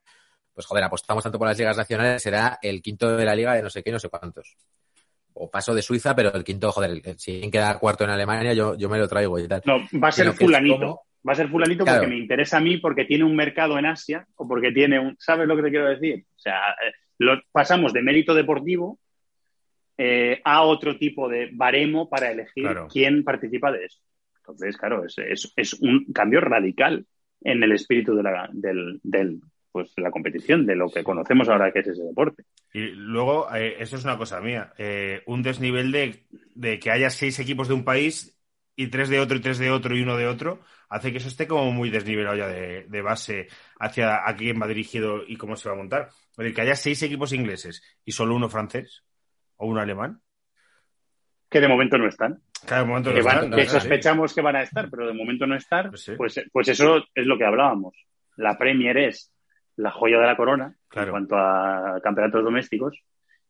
pues 0.54 0.66
joder, 0.68 0.84
apostamos 0.84 1.24
tanto 1.24 1.40
por 1.40 1.48
las 1.48 1.58
ligas 1.58 1.76
nacionales, 1.78 2.22
será 2.22 2.60
el 2.62 2.82
quinto 2.82 3.16
de 3.18 3.26
la 3.26 3.36
liga 3.36 3.54
de 3.56 3.64
no 3.64 3.70
sé 3.70 3.82
qué, 3.84 3.92
no 3.92 4.00
sé 4.00 4.10
cuántos. 4.10 4.56
O 5.34 5.50
paso 5.50 5.74
de 5.74 5.82
Suiza, 5.82 6.16
pero 6.16 6.32
el 6.34 6.44
quinto, 6.44 6.72
joder, 6.72 6.92
el- 6.92 7.20
si 7.20 7.50
queda 7.50 7.80
cuarto 7.80 8.04
en 8.04 8.12
Alemania, 8.12 8.54
yo, 8.54 8.76
yo 8.78 8.88
me 8.90 9.00
lo 9.00 9.08
traigo 9.08 9.40
y 9.40 9.48
tal. 9.48 9.62
No, 9.66 9.80
va 10.02 10.10
a 10.10 10.12
ser 10.12 10.32
fulanito. 10.34 10.76
como- 10.80 11.02
Va 11.28 11.32
a 11.32 11.36
ser 11.36 11.48
fulanito 11.48 11.86
Claro. 11.86 12.02
porque 12.02 12.14
me 12.14 12.20
interesa 12.20 12.58
a 12.58 12.60
mí, 12.60 12.78
porque 12.80 13.06
tiene 13.06 13.24
un 13.24 13.34
mercado 13.36 13.80
en 13.80 13.86
Asia 13.86 14.28
o 14.36 14.46
porque 14.46 14.74
tiene 14.74 15.00
un... 15.00 15.16
¿Sabes 15.18 15.48
lo 15.48 15.56
que 15.56 15.64
te 15.64 15.70
quiero 15.70 15.88
decir? 15.88 16.26
O 16.36 16.40
sea, 16.40 16.72
eh, 16.72 16.92
lo- 17.20 17.42
pasamos 17.52 17.94
de 17.94 18.02
mérito 18.02 18.34
deportivo 18.34 19.00
eh, 19.98 20.42
a 20.44 20.64
otro 20.64 20.98
tipo 20.98 21.30
de 21.30 21.50
baremo 21.54 22.10
para 22.10 22.32
elegir 22.32 22.64
Claro. 22.64 22.88
quién 22.92 23.24
participa 23.24 23.72
de 23.72 23.86
eso. 23.86 24.00
Entonces, 24.38 24.76
claro, 24.76 25.06
es, 25.06 25.16
es- 25.18 25.54
es 25.56 25.74
un 25.76 26.06
cambio 26.14 26.42
radical 26.42 27.06
en 27.42 27.64
el 27.64 27.72
espíritu 27.72 28.16
de 28.16 28.24
la, 28.24 28.50
del, 28.52 29.00
del, 29.04 29.40
pues, 29.74 29.94
de 29.96 30.04
la 30.04 30.12
competición, 30.12 30.66
de 30.66 30.76
lo 30.78 30.90
que 30.90 31.04
conocemos 31.04 31.50
ahora 31.50 31.74
que 31.74 31.80
es 31.80 31.88
ese 31.88 32.04
deporte. 32.04 32.44
Y 32.72 32.92
luego, 32.92 33.54
eh, 33.54 33.76
eso 33.80 33.98
es 33.98 34.04
una 34.06 34.18
cosa 34.18 34.40
mía, 34.40 34.72
eh, 34.78 35.22
un 35.26 35.42
desnivel 35.44 35.92
de, 35.92 36.24
de 36.56 36.80
que 36.80 36.92
haya 36.92 37.10
seis 37.10 37.38
equipos 37.40 37.68
de 37.68 37.74
un 37.74 37.84
país 37.84 38.40
y 38.76 38.88
tres 38.88 39.10
de 39.10 39.20
otro 39.20 39.36
y 39.38 39.42
tres 39.42 39.58
de 39.58 39.70
otro 39.72 39.96
y 39.96 40.02
uno 40.02 40.16
de 40.16 40.28
otro, 40.28 40.62
hace 40.90 41.12
que 41.12 41.18
eso 41.18 41.28
esté 41.28 41.48
como 41.48 41.72
muy 41.72 41.90
desnivelado 41.90 42.36
ya 42.38 42.48
de, 42.48 42.86
de 42.88 43.02
base 43.02 43.48
hacia 43.80 44.28
a 44.28 44.36
quién 44.36 44.62
va 44.62 44.68
dirigido 44.68 45.24
y 45.28 45.36
cómo 45.38 45.56
se 45.56 45.68
va 45.70 45.76
a 45.76 45.78
montar. 45.78 46.10
Es 46.32 46.38
decir, 46.38 46.54
que 46.56 46.62
haya 46.62 46.76
seis 46.76 47.02
equipos 47.04 47.34
ingleses 47.34 47.84
y 48.06 48.12
solo 48.14 48.36
uno 48.36 48.48
francés 48.50 49.04
o 49.58 49.68
uno 49.68 49.82
alemán. 49.82 50.22
Que 51.50 51.62
de 51.62 51.68
momento 51.68 51.98
no 51.98 52.08
están. 52.08 52.42
Momento 52.86 53.12
que, 53.14 53.20
no 53.20 53.26
van- 53.26 53.36
están, 53.36 53.52
que 53.52 53.58
no, 53.58 53.64
sí. 53.64 53.70
sospechamos 53.70 54.34
que 54.34 54.42
van 54.42 54.56
a 54.56 54.64
estar, 54.64 54.90
pero 54.90 55.06
de 55.08 55.14
momento 55.14 55.46
no 55.46 55.56
estar, 55.56 55.90
Pues 55.90 56.02
sí. 56.04 56.14
pues, 56.18 56.42
pues 56.52 56.68
eso 56.70 56.98
es 57.14 57.26
lo 57.28 57.38
que 57.38 57.46
hablábamos. 57.46 57.94
La 58.38 58.58
Premier 58.58 58.98
es 58.98 59.32
la 59.76 59.92
joya 59.92 60.20
de 60.20 60.26
la 60.28 60.38
corona 60.38 60.76
Claro. 60.88 61.08
en 61.08 61.12
cuanto 61.12 61.36
a 61.38 62.00
campeonatos 62.04 62.44
domésticos 62.44 62.96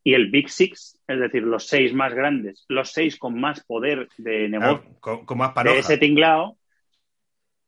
y 0.03 0.13
el 0.13 0.29
Big 0.31 0.49
Six, 0.49 0.99
es 1.07 1.19
decir, 1.19 1.43
los 1.43 1.65
seis 1.67 1.93
más 1.93 2.13
grandes, 2.13 2.65
los 2.67 2.91
seis 2.91 3.17
con 3.17 3.39
más 3.39 3.63
poder 3.65 4.07
de 4.17 4.49
negocio 4.49 4.83
con, 4.99 5.25
con 5.25 5.37
más 5.37 5.49
de 5.49 5.53
panoja. 5.55 5.79
ese 5.79 5.97
tinglao, 5.97 6.57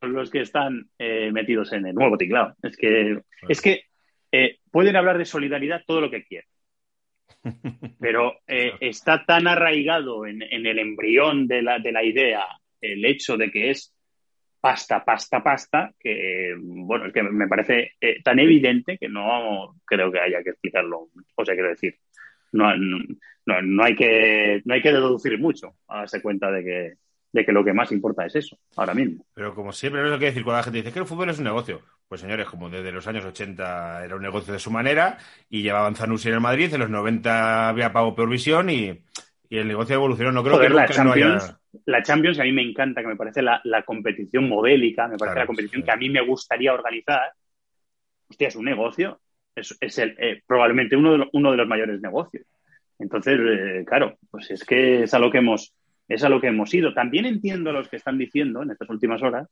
son 0.01 0.13
los 0.13 0.29
que 0.29 0.41
están 0.41 0.89
eh, 0.99 1.31
metidos 1.31 1.71
en 1.73 1.85
el 1.87 1.95
nuevo 1.95 2.17
tinglao. 2.17 2.53
Es 2.61 2.75
que, 2.75 3.21
es 3.47 3.61
que 3.61 3.83
eh, 4.31 4.57
pueden 4.69 4.97
hablar 4.97 5.17
de 5.17 5.23
solidaridad 5.25 5.81
todo 5.87 6.01
lo 6.01 6.11
que 6.11 6.25
quieran. 6.25 6.49
Pero 7.99 8.33
eh, 8.47 8.73
está 8.81 9.23
tan 9.25 9.47
arraigado 9.47 10.25
en, 10.25 10.41
en 10.41 10.65
el 10.65 10.79
embrión 10.79 11.47
de 11.47 11.61
la, 11.61 11.79
de 11.79 11.91
la 11.93 12.03
idea 12.03 12.45
el 12.81 13.05
hecho 13.05 13.37
de 13.37 13.49
que 13.49 13.69
es 13.69 13.94
pasta, 14.65 15.05
pasta, 15.05 15.43
pasta, 15.43 15.91
que, 15.99 16.55
bueno, 16.59 17.11
que 17.13 17.21
me 17.21 17.47
parece 17.47 17.91
eh, 18.01 18.19
tan 18.23 18.39
evidente 18.39 18.97
que 18.97 19.07
no 19.07 19.75
creo 19.85 20.11
que 20.11 20.19
haya 20.19 20.41
que 20.41 20.49
explicarlo. 20.49 21.09
O 21.35 21.45
sea, 21.45 21.53
quiero 21.53 21.69
decir, 21.69 21.95
no, 22.51 22.75
no, 22.75 22.97
no- 23.45 23.61
no 23.61 23.83
hay, 23.83 23.95
que, 23.95 24.63
no 24.65 24.73
hay 24.73 24.81
que 24.81 24.91
deducir 24.91 25.37
mucho 25.39 25.75
a 25.87 25.99
darse 25.99 26.19
cuenta 26.19 26.49
de 26.49 26.63
que, 26.63 26.93
de 27.31 27.45
que 27.45 27.51
lo 27.51 27.63
que 27.63 27.73
más 27.73 27.91
importa 27.91 28.25
es 28.25 28.37
eso, 28.37 28.57
ahora 28.75 28.95
mismo. 28.95 29.23
Pero 29.35 29.53
como 29.53 29.71
siempre, 29.71 30.03
es 30.03 30.09
lo 30.09 30.17
que 30.17 30.25
decir 30.25 30.43
cuando 30.43 30.57
la 30.57 30.63
gente 30.63 30.79
dice 30.79 30.91
que 30.91 30.97
el 30.99 31.05
fútbol 31.05 31.29
es 31.29 31.37
un 31.37 31.43
negocio. 31.43 31.81
Pues 32.07 32.21
señores, 32.21 32.47
como 32.47 32.67
desde 32.67 32.91
los 32.91 33.05
años 33.05 33.23
80 33.23 34.03
era 34.03 34.15
un 34.15 34.23
negocio 34.23 34.51
de 34.51 34.59
su 34.59 34.71
manera 34.71 35.19
y 35.47 35.61
llevaban 35.61 35.95
Zanussi 35.95 36.29
en 36.29 36.35
el 36.35 36.41
Madrid, 36.41 36.73
en 36.73 36.79
los 36.79 36.89
90 36.89 37.69
había 37.69 37.93
pago 37.93 38.15
por 38.15 38.27
visión 38.27 38.71
y, 38.71 38.99
y 39.49 39.57
el 39.57 39.67
negocio 39.67 39.95
evolucionó. 39.95 40.31
No 40.31 40.43
creo 40.43 40.55
Joder, 40.55 40.69
que 40.69 40.73
la 40.75 40.81
nunca 40.87 41.03
no 41.03 41.09
Champions, 41.11 41.43
haya... 41.43 41.59
la 41.85 42.03
Champions 42.03 42.39
a 42.39 42.43
mí 42.43 42.51
me 42.51 42.61
encanta, 42.63 43.01
que 43.01 43.07
me 43.07 43.15
parece 43.15 43.41
la, 43.41 43.61
la 43.63 43.83
competición 43.83 44.47
modélica, 44.49 45.03
me 45.07 45.17
parece 45.17 45.33
Claro, 45.35 45.39
la 45.41 45.47
competición 45.47 45.81
sí. 45.81 45.85
que 45.85 45.91
a 45.91 45.97
mí 45.97 46.09
me 46.09 46.21
gustaría 46.25 46.73
organizar. 46.73 47.31
Hostia, 48.29 48.47
es 48.47 48.55
un 48.55 48.65
negocio, 48.65 49.19
es, 49.55 49.77
es 49.79 49.97
el, 49.99 50.15
eh, 50.19 50.41
probablemente 50.47 50.95
uno 50.95 51.11
de, 51.11 51.17
los, 51.19 51.27
uno 51.33 51.51
de 51.51 51.57
los 51.57 51.67
mayores 51.67 52.01
negocios. 52.01 52.45
Entonces, 52.97 53.39
eh, 53.39 53.83
claro, 53.85 54.17
pues 54.31 54.49
es 54.51 54.63
que 54.63 55.03
es 55.03 55.13
a 55.13 55.19
lo 55.19 55.29
que 55.31 55.39
hemos 55.39 55.73
es 56.07 56.23
a 56.23 56.29
lo 56.29 56.39
que 56.39 56.47
hemos 56.47 56.73
ido. 56.73 56.93
También 56.93 57.25
entiendo 57.25 57.71
a 57.71 57.73
los 57.73 57.87
que 57.89 57.95
están 57.97 58.17
diciendo 58.17 58.61
en 58.63 58.71
estas 58.71 58.89
últimas 58.89 59.21
horas 59.23 59.47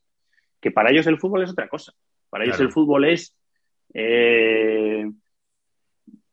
que 0.60 0.70
para 0.70 0.90
ellos 0.90 1.06
el 1.06 1.18
fútbol 1.18 1.42
es 1.42 1.50
otra 1.50 1.68
cosa. 1.68 1.92
Para 2.30 2.44
ellos 2.44 2.56
Claro. 2.56 2.68
el 2.68 2.72
fútbol 2.72 3.04
es 3.04 3.36
eh, 3.92 5.04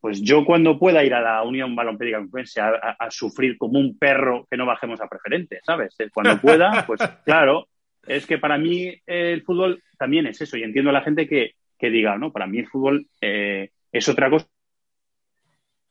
pues 0.02 0.20
yo 0.22 0.44
cuando 0.44 0.78
pueda 0.80 1.04
ir 1.04 1.14
a 1.14 1.22
la 1.22 1.44
Unión 1.44 1.76
Balompédica 1.76 2.18
Confluencia 2.18 2.68
a, 2.68 2.70
a- 3.00 3.06
a 3.06 3.12
sufrir 3.12 3.58
como 3.58 3.80
un 3.80 3.98
perro 3.98 4.48
que 4.50 4.58
no 4.58 4.66
bajemos 4.66 5.00
a 5.00 5.08
preferente, 5.08 5.60
¿sabes? 5.64 5.96
Eh, 6.00 6.10
Cuando 6.14 6.42
pueda, 6.42 6.86
pues 6.88 7.00
claro, 7.26 7.68
es 8.08 8.26
que 8.26 8.40
para 8.40 8.58
mí 8.58 8.94
el 9.06 9.44
fútbol 9.44 9.82
también 9.98 10.26
es 10.26 10.42
eso 10.42 10.58
y 10.58 10.64
entiendo 10.64 10.90
a 10.90 10.94
la 10.94 11.02
gente 11.04 11.28
que, 11.28 11.52
que 11.78 11.90
diga, 11.92 12.18
no, 12.18 12.32
para 12.32 12.48
mí 12.48 12.58
el 12.60 12.68
fútbol 12.68 13.06
eh, 13.22 13.70
es 13.92 14.10
otra 14.10 14.30
cosa. 14.30 14.48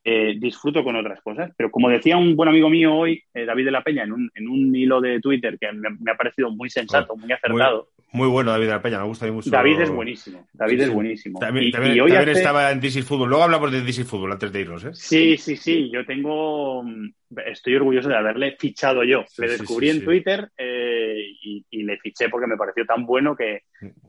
Eh, 0.02 0.36
disfruto 0.40 0.82
con 0.82 0.96
otras 0.96 1.20
cosas, 1.20 1.52
pero 1.58 1.70
como 1.70 1.90
decía 1.90 2.16
un 2.16 2.34
buen 2.34 2.48
amigo 2.48 2.70
mío 2.70 2.94
hoy, 2.96 3.22
eh, 3.34 3.44
David 3.44 3.66
de 3.66 3.70
la 3.70 3.82
Peña, 3.84 4.04
en 4.04 4.12
un, 4.12 4.30
en 4.34 4.48
un 4.48 4.74
hilo 4.74 4.98
de 4.98 5.20
Twitter 5.20 5.58
que 5.58 5.70
me, 5.72 5.90
me 6.00 6.10
ha 6.10 6.14
parecido 6.16 6.50
muy 6.50 6.70
sensato, 6.70 7.14
muy 7.16 7.30
acertado. 7.30 7.88
Muy 8.12 8.26
bueno 8.28 8.50
David 8.50 8.66
de 8.66 8.72
la 8.72 8.82
Peña, 8.82 8.98
me 8.98 9.04
gusta 9.06 9.24
a 9.24 9.28
mí 9.28 9.34
mucho. 9.34 9.50
David 9.50 9.80
es 9.82 9.90
buenísimo, 9.90 10.44
David 10.52 10.76
Sí, 10.78 10.82
es 10.82 10.88
sí. 10.88 10.94
buenísimo. 10.94 11.38
También, 11.38 11.66
Y- 11.68 11.70
también- 11.70 11.94
y 11.96 12.00
hoy 12.00 12.10
también 12.10 12.30
hace- 12.30 12.40
estaba 12.40 12.70
en 12.72 12.84
is 12.84 13.04
Football. 13.04 13.28
Luego 13.28 13.44
hablamos 13.44 13.70
de 13.70 13.78
is 13.88 14.04
Football 14.08 14.32
antes 14.32 14.50
de 14.52 14.60
irnos, 14.60 14.84
¿eh? 14.84 14.90
Sí, 14.94 15.36
sí, 15.36 15.56
sí. 15.56 15.90
Yo 15.92 16.04
tengo. 16.04 16.82
mm, 16.82 17.10
Estoy 17.46 17.76
orgulloso 17.76 18.08
de 18.08 18.16
haberle 18.16 18.56
fichado 18.58 19.04
yo. 19.04 19.24
Sí, 19.28 19.42
le 19.42 19.50
descubrí 19.50 19.88
en. 19.90 20.04
Twitter 20.04 20.48
eh, 20.58 21.14
y, 21.40 21.64
y 21.70 21.82
le 21.84 21.96
fiché 21.98 22.28
porque 22.28 22.48
me 22.48 22.56
pareció 22.56 22.84
tan 22.84 23.06
bueno 23.06 23.36
que, 23.36 23.60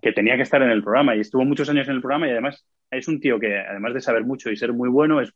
que 0.02 0.12
tenía 0.12 0.36
que 0.36 0.42
estar 0.42 0.60
en 0.64 0.72
el 0.72 0.82
programa. 0.82 1.16
Y 1.16 1.20
estuvo 1.20 1.46
muchos 1.46 1.70
años 1.70 1.88
en 1.88 1.94
el 1.96 2.02
programa 2.02 2.28
y 2.28 2.32
además 2.32 2.66
es 2.90 3.08
un 3.08 3.20
tío 3.20 3.40
que, 3.40 3.60
además 3.60 3.94
de 3.94 4.02
saber 4.02 4.24
mucho 4.26 4.50
y 4.50 4.58
ser 4.58 4.74
muy 4.74 4.90
bueno, 4.90 5.22
es 5.22 5.32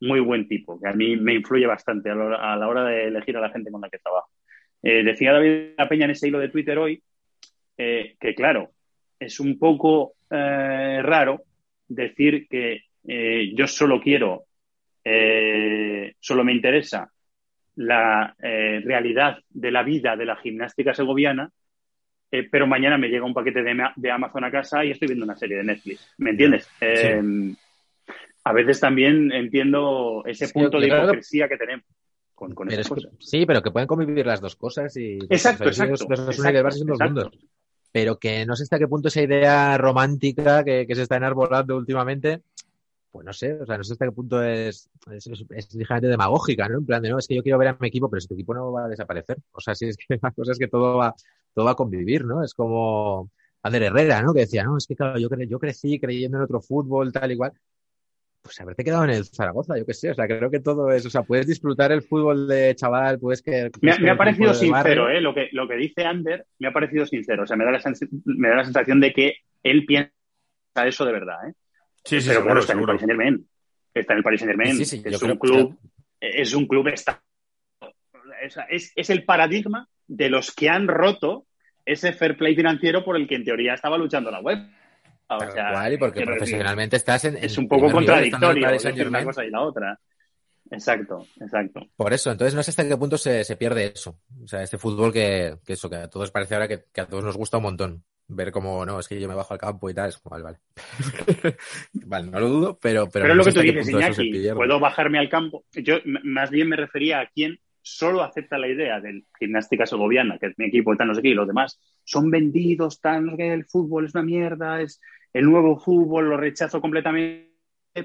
muy 0.00 0.18
buen 0.18 0.48
tipo. 0.48 0.80
Que 0.80 0.88
a 0.88 0.92
mí 0.92 1.16
me 1.16 1.34
influye 1.34 1.66
bastante 1.66 2.10
a 2.10 2.16
la 2.16 2.24
hora, 2.24 2.52
a 2.52 2.56
la 2.56 2.66
hora 2.68 2.84
de 2.86 3.04
elegir 3.04 3.36
a 3.36 3.40
la 3.40 3.50
gente 3.50 3.70
con 3.70 3.80
la 3.80 3.88
que 3.88 3.98
trabajo. 3.98 4.28
Eh, 4.82 5.04
decía 5.04 5.32
David 5.32 5.74
La 5.78 5.88
Peña 5.88 6.06
en 6.06 6.10
ese 6.10 6.26
hilo 6.26 6.40
de 6.40 6.48
Twitter 6.48 6.76
hoy 6.78 7.00
eh, 7.76 8.16
que, 8.20 8.34
claro, 8.34 8.70
es 9.18 9.40
un 9.40 9.58
poco 9.58 10.14
eh, 10.30 11.00
raro 11.02 11.42
decir 11.88 12.46
que 12.48 12.84
eh, 13.06 13.52
yo 13.54 13.66
solo 13.66 14.00
quiero, 14.00 14.44
eh, 15.04 16.14
solo 16.20 16.44
me 16.44 16.52
interesa 16.52 17.10
la 17.76 18.34
realidad 18.38 19.38
de 19.48 19.70
la 19.70 19.82
vida 19.82 20.14
de 20.16 20.26
la 20.26 20.36
gimnástica 20.36 20.92
segoviana, 20.92 21.50
pero 22.50 22.66
mañana 22.66 22.98
me 22.98 23.08
llega 23.08 23.24
un 23.24 23.32
paquete 23.32 23.62
de, 23.62 23.74
Ma- 23.74 23.92
de 23.96 24.10
Amazon 24.10 24.44
a 24.44 24.50
casa 24.50 24.84
y 24.84 24.90
estoy 24.90 25.08
viendo 25.08 25.24
una 25.24 25.36
serie 25.36 25.56
de 25.56 25.64
Netflix. 25.64 26.14
¿Me 26.18 26.30
entiendes? 26.30 26.68
Eh, 26.80 27.22
a 28.44 28.52
veces 28.52 28.80
también 28.80 29.32
entiendo 29.32 30.22
ese 30.26 30.48
punto 30.50 30.78
de 30.80 30.88
hipocresía 31.04 31.48
que 31.48 31.56
tenemos 31.56 31.86
con, 32.34 32.54
con 32.54 32.68
Pero 32.68 32.82
es 32.82 32.88
que- 32.88 33.08
sí, 33.18 33.46
pero 33.46 33.62
que 33.62 33.70
pueden 33.70 33.86
convivir 33.86 34.26
las 34.26 34.40
dos 34.40 34.56
cosas 34.56 34.96
y 34.96 35.18
Exacto, 35.28 35.70
sea, 35.72 35.86
exacto, 35.86 36.06
Los, 36.08 36.28
los 36.28 36.38
exacto. 36.88 37.30
Pero 37.92 38.18
que 38.18 38.46
no 38.46 38.56
sé 38.56 38.62
hasta 38.64 38.78
qué 38.78 38.88
punto 38.88 39.08
esa 39.08 39.22
idea 39.22 39.76
romántica 39.78 40.64
que, 40.64 40.86
que 40.86 40.94
se 40.94 41.02
está 41.02 41.16
enarbolando 41.16 41.76
últimamente, 41.76 42.42
pues 43.10 43.26
no 43.26 43.32
sé, 43.32 43.54
o 43.54 43.66
sea, 43.66 43.76
no 43.78 43.84
sé 43.84 43.92
hasta 43.94 44.06
qué 44.06 44.12
punto 44.12 44.42
es, 44.42 44.88
es, 45.10 45.74
ligeramente 45.74 46.08
demagógica, 46.08 46.68
¿no? 46.68 46.78
En 46.78 46.86
plan 46.86 47.02
de, 47.02 47.10
no, 47.10 47.18
es 47.18 47.26
que 47.26 47.34
yo 47.34 47.42
quiero 47.42 47.58
ver 47.58 47.68
a 47.68 47.76
mi 47.80 47.88
equipo, 47.88 48.08
pero 48.08 48.20
si 48.20 48.28
tu 48.28 48.34
equipo 48.34 48.54
no 48.54 48.72
va 48.72 48.84
a 48.86 48.88
desaparecer. 48.88 49.38
O 49.52 49.60
sea, 49.60 49.74
si 49.74 49.86
es 49.88 49.96
que 49.96 50.18
la 50.22 50.30
cosa 50.32 50.52
es 50.52 50.58
que 50.58 50.68
todo 50.68 50.96
va, 50.98 51.14
todo 51.54 51.64
va 51.64 51.72
a 51.72 51.74
convivir, 51.74 52.24
¿no? 52.24 52.44
Es 52.44 52.54
como 52.54 53.30
Ander 53.62 53.82
Herrera, 53.84 54.22
¿no? 54.22 54.32
Que 54.32 54.40
decía, 54.40 54.62
no, 54.64 54.76
es 54.76 54.86
que 54.86 54.94
claro, 54.96 55.18
yo, 55.18 55.28
cre- 55.28 55.48
yo 55.48 55.58
crecí 55.58 55.98
creyendo 55.98 56.38
en 56.38 56.44
otro 56.44 56.60
fútbol, 56.60 57.12
tal 57.12 57.32
y 57.32 57.36
cual. 57.36 57.52
Pues 58.42 58.58
haberte 58.60 58.82
quedado 58.84 59.04
en 59.04 59.10
el 59.10 59.24
Zaragoza, 59.26 59.76
yo 59.76 59.84
qué 59.84 59.92
sé, 59.92 60.10
o 60.10 60.14
sea, 60.14 60.26
creo 60.26 60.50
que 60.50 60.60
todo 60.60 60.90
es, 60.90 61.04
o 61.04 61.10
sea, 61.10 61.22
puedes 61.22 61.46
disfrutar 61.46 61.92
el 61.92 62.02
fútbol 62.02 62.48
de 62.48 62.74
chaval, 62.74 63.18
puedes 63.18 63.42
que... 63.42 63.70
Me, 63.82 63.90
ha- 63.92 63.96
puedes 63.96 64.00
me 64.00 64.10
ha 64.10 64.14
que 64.14 64.18
parecido 64.18 64.54
sincero, 64.54 65.04
barrio- 65.04 65.08
¿eh? 65.10 65.20
Lo 65.20 65.34
que, 65.34 65.48
lo 65.52 65.68
que 65.68 65.76
dice 65.76 66.04
Ander 66.04 66.46
me 66.58 66.68
ha 66.68 66.72
parecido 66.72 67.04
sincero. 67.04 67.42
O 67.42 67.46
sea, 67.46 67.56
me 67.56 67.64
da 67.66 67.70
la, 67.72 67.80
sens- 67.80 68.08
me 68.24 68.48
da 68.48 68.56
la 68.56 68.64
sensación 68.64 68.98
de 69.00 69.12
que 69.12 69.34
él 69.62 69.84
piensa 69.84 70.10
eso 70.86 71.04
de 71.04 71.12
verdad, 71.12 71.36
¿eh? 71.48 71.52
Sí, 72.02 72.20
sí, 72.20 72.28
Pero 72.28 72.40
seguro, 72.40 72.44
claro, 72.44 72.60
está 72.60 72.72
en 72.72 72.78
el. 72.78 72.86
Paris 72.86 73.00
Saint 73.00 73.10
Germain. 73.10 73.48
Está 73.92 74.12
en 74.14 74.16
el 74.18 74.22
Paris 74.24 74.40
Saint 74.40 74.50
Germain. 74.52 74.76
Sí, 74.76 74.84
sí, 74.86 75.02
es 75.04 75.22
un 75.22 75.36
club, 75.36 75.78
es 76.20 76.54
un 76.54 76.66
club 76.66 76.88
es, 76.88 77.04
es, 78.70 78.92
es 78.96 79.10
el 79.10 79.24
paradigma 79.24 79.86
de 80.06 80.30
los 80.30 80.52
que 80.54 80.68
han 80.70 80.88
roto 80.88 81.46
ese 81.84 82.12
fair 82.12 82.36
play 82.36 82.54
financiero 82.56 83.04
por 83.04 83.16
el 83.16 83.28
que 83.28 83.34
en 83.34 83.44
teoría 83.44 83.74
estaba 83.74 83.98
luchando 83.98 84.30
la 84.30 84.40
web. 84.40 84.58
O 85.30 85.38
Tal 85.38 85.52
sea, 85.52 85.70
cual, 85.72 85.92
y 85.92 85.96
porque 85.96 86.20
decir, 86.20 86.34
profesionalmente 86.34 86.96
estás 86.96 87.24
en, 87.24 87.36
es 87.36 87.56
un 87.56 87.68
poco 87.68 87.86
nivel, 87.86 87.94
contradictorio 87.94 88.66
Paris 88.66 88.82
decir 88.82 89.06
una 89.06 89.24
cosa 89.24 89.44
y 89.44 89.50
la 89.50 89.60
otra. 89.60 90.00
Exacto, 90.70 91.26
exacto. 91.40 91.80
Por 91.96 92.12
eso, 92.12 92.30
entonces 92.30 92.54
no 92.54 92.62
sé 92.62 92.70
hasta 92.70 92.86
qué 92.86 92.96
punto 92.96 93.16
se, 93.16 93.44
se 93.44 93.56
pierde 93.56 93.92
eso. 93.94 94.18
O 94.42 94.48
sea, 94.48 94.62
este 94.62 94.78
fútbol 94.78 95.12
que, 95.12 95.58
que 95.64 95.74
eso, 95.74 95.88
que 95.88 95.96
a 95.96 96.08
todos 96.08 96.30
parece 96.30 96.54
ahora 96.54 96.68
que, 96.68 96.84
que 96.92 97.00
a 97.00 97.06
todos 97.06 97.24
nos 97.24 97.36
gusta 97.36 97.58
un 97.58 97.64
montón. 97.64 98.04
Ver 98.32 98.52
cómo, 98.52 98.86
no, 98.86 99.00
es 99.00 99.08
que 99.08 99.20
yo 99.20 99.28
me 99.28 99.34
bajo 99.34 99.54
al 99.54 99.60
campo 99.60 99.90
y 99.90 99.94
tal, 99.94 100.08
es 100.08 100.18
como, 100.18 100.34
vale, 100.40 100.44
vale. 100.44 100.58
vale, 101.92 102.30
no 102.30 102.40
lo 102.40 102.48
dudo, 102.48 102.78
pero... 102.80 103.08
Pero, 103.08 103.24
Pero, 103.24 103.28
no 103.28 103.34
lo 103.34 103.44
que 103.44 103.52
tú 103.52 103.60
dices, 103.60 103.88
Iñaki. 103.88 104.50
Puedo 104.54 104.78
bajarme 104.78 105.18
al 105.18 105.28
campo. 105.28 105.64
Yo 105.72 105.96
más 106.04 106.50
bien 106.50 106.68
me 106.68 106.76
refería 106.76 107.20
a 107.20 107.26
quien 107.26 107.58
solo 107.82 108.22
acepta 108.22 108.58
la 108.58 108.68
idea 108.68 109.00
del 109.00 109.24
gimnástica 109.38 109.86
segoviana, 109.86 110.38
que 110.38 110.46
es 110.46 110.58
mi 110.58 110.66
equipo 110.66 110.96
tal, 110.96 111.08
no 111.08 111.14
sé 111.14 111.22
qué, 111.22 111.28
y 111.28 111.34
los 111.34 111.46
demás 111.46 111.80
son 112.04 112.30
vendidos, 112.30 113.00
tal, 113.00 113.24
no 113.24 113.30
sé 113.32 113.36
qué, 113.38 113.52
el 113.52 113.64
fútbol 113.66 114.06
es 114.06 114.14
una 114.14 114.24
mierda, 114.24 114.80
es 114.80 115.00
el 115.32 115.44
nuevo 115.44 115.78
fútbol, 115.78 116.28
lo 116.28 116.36
rechazo 116.36 116.80
completamente, 116.80 117.50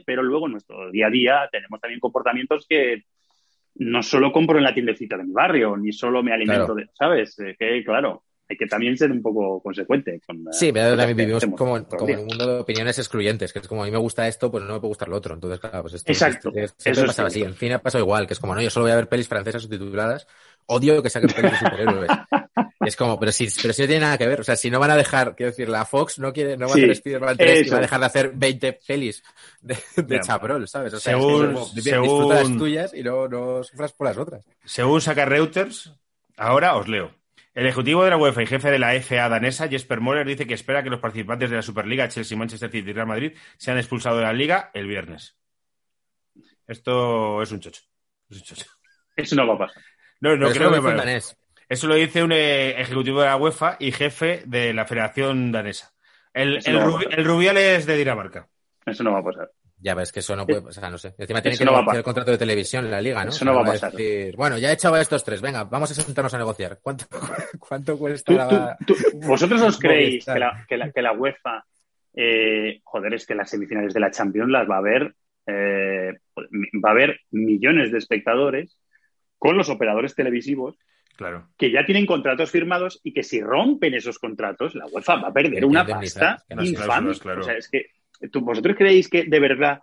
pero 0.06 0.24
luego 0.24 0.46
en 0.46 0.54
nuestro 0.54 0.92
día 0.92 1.08
a 1.08 1.10
día 1.12 1.50
tenemos 1.52 1.80
también 1.82 2.00
comportamientos 2.00 2.66
que 2.68 3.04
no 3.76 4.02
solo 4.04 4.32
compro 4.32 4.58
en 4.58 4.64
la 4.64 4.74
tiendecita 4.74 5.18
de 5.18 5.26
mi 5.26 5.34
barrio, 5.34 5.76
ni 5.76 5.92
solo 5.92 6.24
me 6.24 6.32
alimento 6.32 6.74
Claro. 6.74 6.76
de, 6.76 6.88
¿sabes? 6.94 7.36
Que 7.60 7.84
claro, 7.84 8.24
hay 8.48 8.58
que 8.58 8.68
también 8.68 8.98
ser 8.98 9.12
un 9.12 9.22
poco 9.22 9.62
consecuente. 9.62 10.22
Con, 10.26 10.38
eh, 10.38 10.52
Sí, 10.52 10.72
pero 10.72 10.96
también 10.96 11.18
vivimos 11.18 11.44
hacemos 11.44 11.58
como, 11.58 11.84
como 11.88 12.10
en 12.10 12.20
un 12.20 12.26
mundo 12.28 12.46
de 12.48 12.60
opiniones 12.60 12.98
excluyentes, 13.00 13.52
que 13.52 13.60
es 13.60 13.68
como 13.68 13.82
a 13.84 13.86
mí 13.86 13.92
me 13.92 13.98
gusta 13.98 14.28
esto, 14.28 14.52
pues 14.52 14.64
no 14.64 14.74
me 14.74 14.80
puede 14.80 14.90
gustar 14.90 15.08
lo 15.10 15.18
otro. 15.18 15.34
Entonces, 15.34 15.60
claro, 15.60 15.82
pues 15.82 15.96
esto 15.96 16.12
Exacto, 16.12 16.50
es- 16.50 16.56
es- 16.56 16.64
eso 16.72 16.76
siempre 16.80 17.08
pasaba 17.08 17.28
así. 17.28 17.42
En 17.44 17.56
cine 17.56 17.74
ha 17.76 17.82
pasado 17.82 18.04
igual, 18.04 18.28
que 18.28 18.34
es 18.34 18.40
como, 18.40 18.54
no, 18.56 18.62
yo 18.62 18.70
solo 18.70 18.86
voy 18.86 18.92
a 18.92 18.96
ver 18.98 19.10
pelis 19.10 19.28
francesas 19.28 19.64
subtituladas. 19.64 20.28
Odio 20.68 21.02
que 21.04 21.10
saquen 21.10 21.30
pelis 21.30 21.52
de 21.52 21.58
superhéroes. 21.60 22.10
es 22.82 22.96
como, 22.96 23.20
pero 23.20 23.32
si, 23.32 23.48
pero 23.62 23.74
si 23.74 23.82
no 23.84 23.88
tiene 23.88 24.02
nada 24.02 24.18
que 24.18 24.28
ver. 24.28 24.42
O 24.42 24.44
sea, 24.44 24.56
si 24.56 24.70
no 24.70 24.80
van 24.80 24.92
a 24.92 24.96
dejar, 24.96 25.36
quiero 25.36 25.52
decir, 25.52 25.70
la 25.70 25.86
Fox 25.86 26.20
no 26.20 26.32
quiere, 26.34 26.56
no 26.58 26.68
va 26.68 26.74
Sí, 26.74 26.82
a 26.82 26.84
hacer 26.84 26.92
Spider-Man 26.92 27.38
3 27.38 27.58
y 27.58 27.62
eso. 27.64 27.72
va 27.72 27.78
a 27.78 27.82
dejar 27.82 28.00
de 28.00 28.06
hacer 28.06 28.32
20 28.36 28.74
pelis 28.88 29.24
de, 29.62 29.76
de 29.98 30.16
Ya. 30.18 30.22
chabrol, 30.22 30.68
¿sabes? 30.68 30.94
O 30.94 31.00
sea, 31.00 31.14
Según- 31.14 31.34
es 31.44 31.48
que 31.50 31.54
como, 31.54 31.66
según- 31.66 32.02
disfruta 32.08 32.36
las 32.44 32.58
tuyas 32.58 32.94
y 32.94 33.04
no, 33.04 33.28
no 33.28 33.64
sufras 33.64 33.94
por 33.94 34.08
las 34.08 34.18
otras. 34.18 34.46
Según 34.66 35.02
saca 35.02 35.26
Reuters, 35.26 35.94
ahora 36.38 36.76
os 36.76 36.88
leo. 36.88 37.12
El 37.56 37.66
ejecutivo 37.66 38.04
de 38.04 38.10
la 38.12 38.18
UEFA 38.18 38.44
y 38.44 38.48
jefe 38.48 38.70
de 38.70 38.78
la 38.80 38.94
FA 38.96 39.30
danesa, 39.30 39.68
Jesper 39.68 40.02
Moller, 40.02 40.28
dice 40.28 40.46
que 40.46 40.54
espera 40.54 40.84
que 40.84 40.90
los 40.90 41.00
participantes 41.00 41.50
de 41.50 41.56
la 41.56 41.62
Superliga, 41.62 42.08
Chelsea, 42.10 42.38
Manchester 42.38 42.70
City 42.70 42.90
y 42.90 42.94
Real 42.94 43.08
Madrid, 43.08 43.34
sean 43.58 43.78
expulsados 43.78 44.20
de 44.20 44.26
la 44.26 44.34
liga 44.34 44.70
el 44.74 44.88
viernes. 44.88 45.38
Esto 46.68 47.42
es 47.42 47.52
un 47.52 47.60
chocho. 47.60 47.82
Es 48.30 48.38
un 48.38 48.44
chocho. 48.44 48.66
Eso 49.16 49.36
no 49.36 49.48
va 49.48 49.54
a 49.56 49.58
pasar. 49.60 49.82
No, 50.20 50.36
no 50.36 50.50
creo 50.52 50.70
lo 50.70 50.72
que 50.72 50.78
dice 50.82 50.90
un 50.92 50.98
danés. 50.98 51.38
Eso 51.70 51.88
lo 51.88 51.96
dice 51.96 52.24
un 52.24 52.32
eh, 52.32 52.80
ejecutivo 52.82 53.22
de 53.22 53.28
la 53.28 53.38
UEFA 53.38 53.78
y 53.80 53.92
jefe 53.92 54.44
de 54.46 54.74
la 54.74 54.86
Federación 54.86 55.52
Danesa. 55.52 55.94
El, 56.34 56.60
el, 56.66 56.74
no 56.74 56.86
Rubi- 56.88 57.08
el 57.10 57.26
Rubiales 57.26 57.86
de 57.86 57.98
Dinamarca. 57.98 58.48
Eso 58.86 59.04
no 59.04 59.14
va 59.14 59.20
a 59.20 59.24
pasar. 59.24 59.50
Ya 59.86 59.94
ves 59.94 60.12
que 60.12 60.20
eso 60.22 60.36
no 60.36 60.48
puede, 60.48 60.62
o 60.62 60.72
sea, 60.72 60.90
no 60.90 60.98
sé. 60.98 61.14
Encima 61.16 61.44
tiene 61.44 61.54
Eso 61.54 61.60
que 61.64 61.66
no 61.66 61.78
negociar 61.78 61.98
el 61.98 62.04
contrato 62.04 62.32
de 62.32 62.38
televisión 62.40 62.86
en 62.86 62.92
la 62.92 63.02
liga, 63.02 63.24
¿no? 63.24 63.30
Eso 63.30 63.46
no 63.46 63.54
va 63.54 63.62
a 63.62 63.66
pasar. 63.66 63.92
decir, 63.92 64.36
bueno, 64.36 64.58
ya 64.58 64.72
he 64.72 64.74
echado 64.74 64.96
a 64.96 65.02
estos 65.02 65.24
tres, 65.24 65.42
venga, 65.42 65.64
vamos 65.66 65.92
a 65.92 65.94
sentarnos 65.94 66.34
a 66.34 66.40
negociar. 66.40 66.80
¿Cuánto, 66.82 67.06
cuánto 67.60 67.96
cuesta 67.98 68.32
¿Tú- 68.32 68.38
la... 68.38 68.78
tú- 68.86 68.96
tú- 68.96 69.20
¿Vosotros 69.28 69.62
os 69.62 69.78
creéis 69.78 70.26
que 70.26 70.40
la, 70.40 70.66
que 70.68 70.78
la, 70.78 70.92
que 70.92 71.02
la 71.04 71.12
UEFA, 71.14 71.66
eh, 72.16 72.82
joder, 72.84 73.14
es 73.14 73.28
que 73.28 73.36
las 73.36 73.48
semifinales 73.50 73.94
de 73.94 74.00
la 74.00 74.10
Champions 74.10 74.50
las 74.50 74.68
va 74.68 74.76
a 74.76 74.80
haber, 74.80 75.14
eh, 75.46 76.14
va 76.84 76.90
a 76.90 76.92
haber 76.92 77.20
millones 77.30 77.92
de 77.92 78.00
espectadores 78.00 78.80
con 79.38 79.56
los 79.56 79.70
operadores 79.70 80.16
televisivos 80.16 80.76
Claro. 81.16 81.48
que 81.58 81.72
ya 81.72 81.86
tienen 81.86 82.06
contratos 82.08 82.50
firmados 82.52 83.00
y 83.04 83.14
que 83.14 83.24
si 83.24 83.40
rompen 83.40 83.94
esos 83.94 84.20
contratos, 84.20 84.76
la 84.76 84.86
UEFA 84.88 85.16
va 85.18 85.28
a 85.30 85.34
perder 85.34 85.64
una 85.64 85.86
pasta 85.86 86.44
infame. 86.60 87.14
claro. 87.20 87.40
O 87.42 87.44
sea, 87.44 87.54
es 87.54 87.70
que 87.70 87.82
¿tú- 87.84 87.90
vosotros 88.42 88.76
creéis 88.78 89.10
que 89.10 89.24
de 89.24 89.40
verdad 89.40 89.80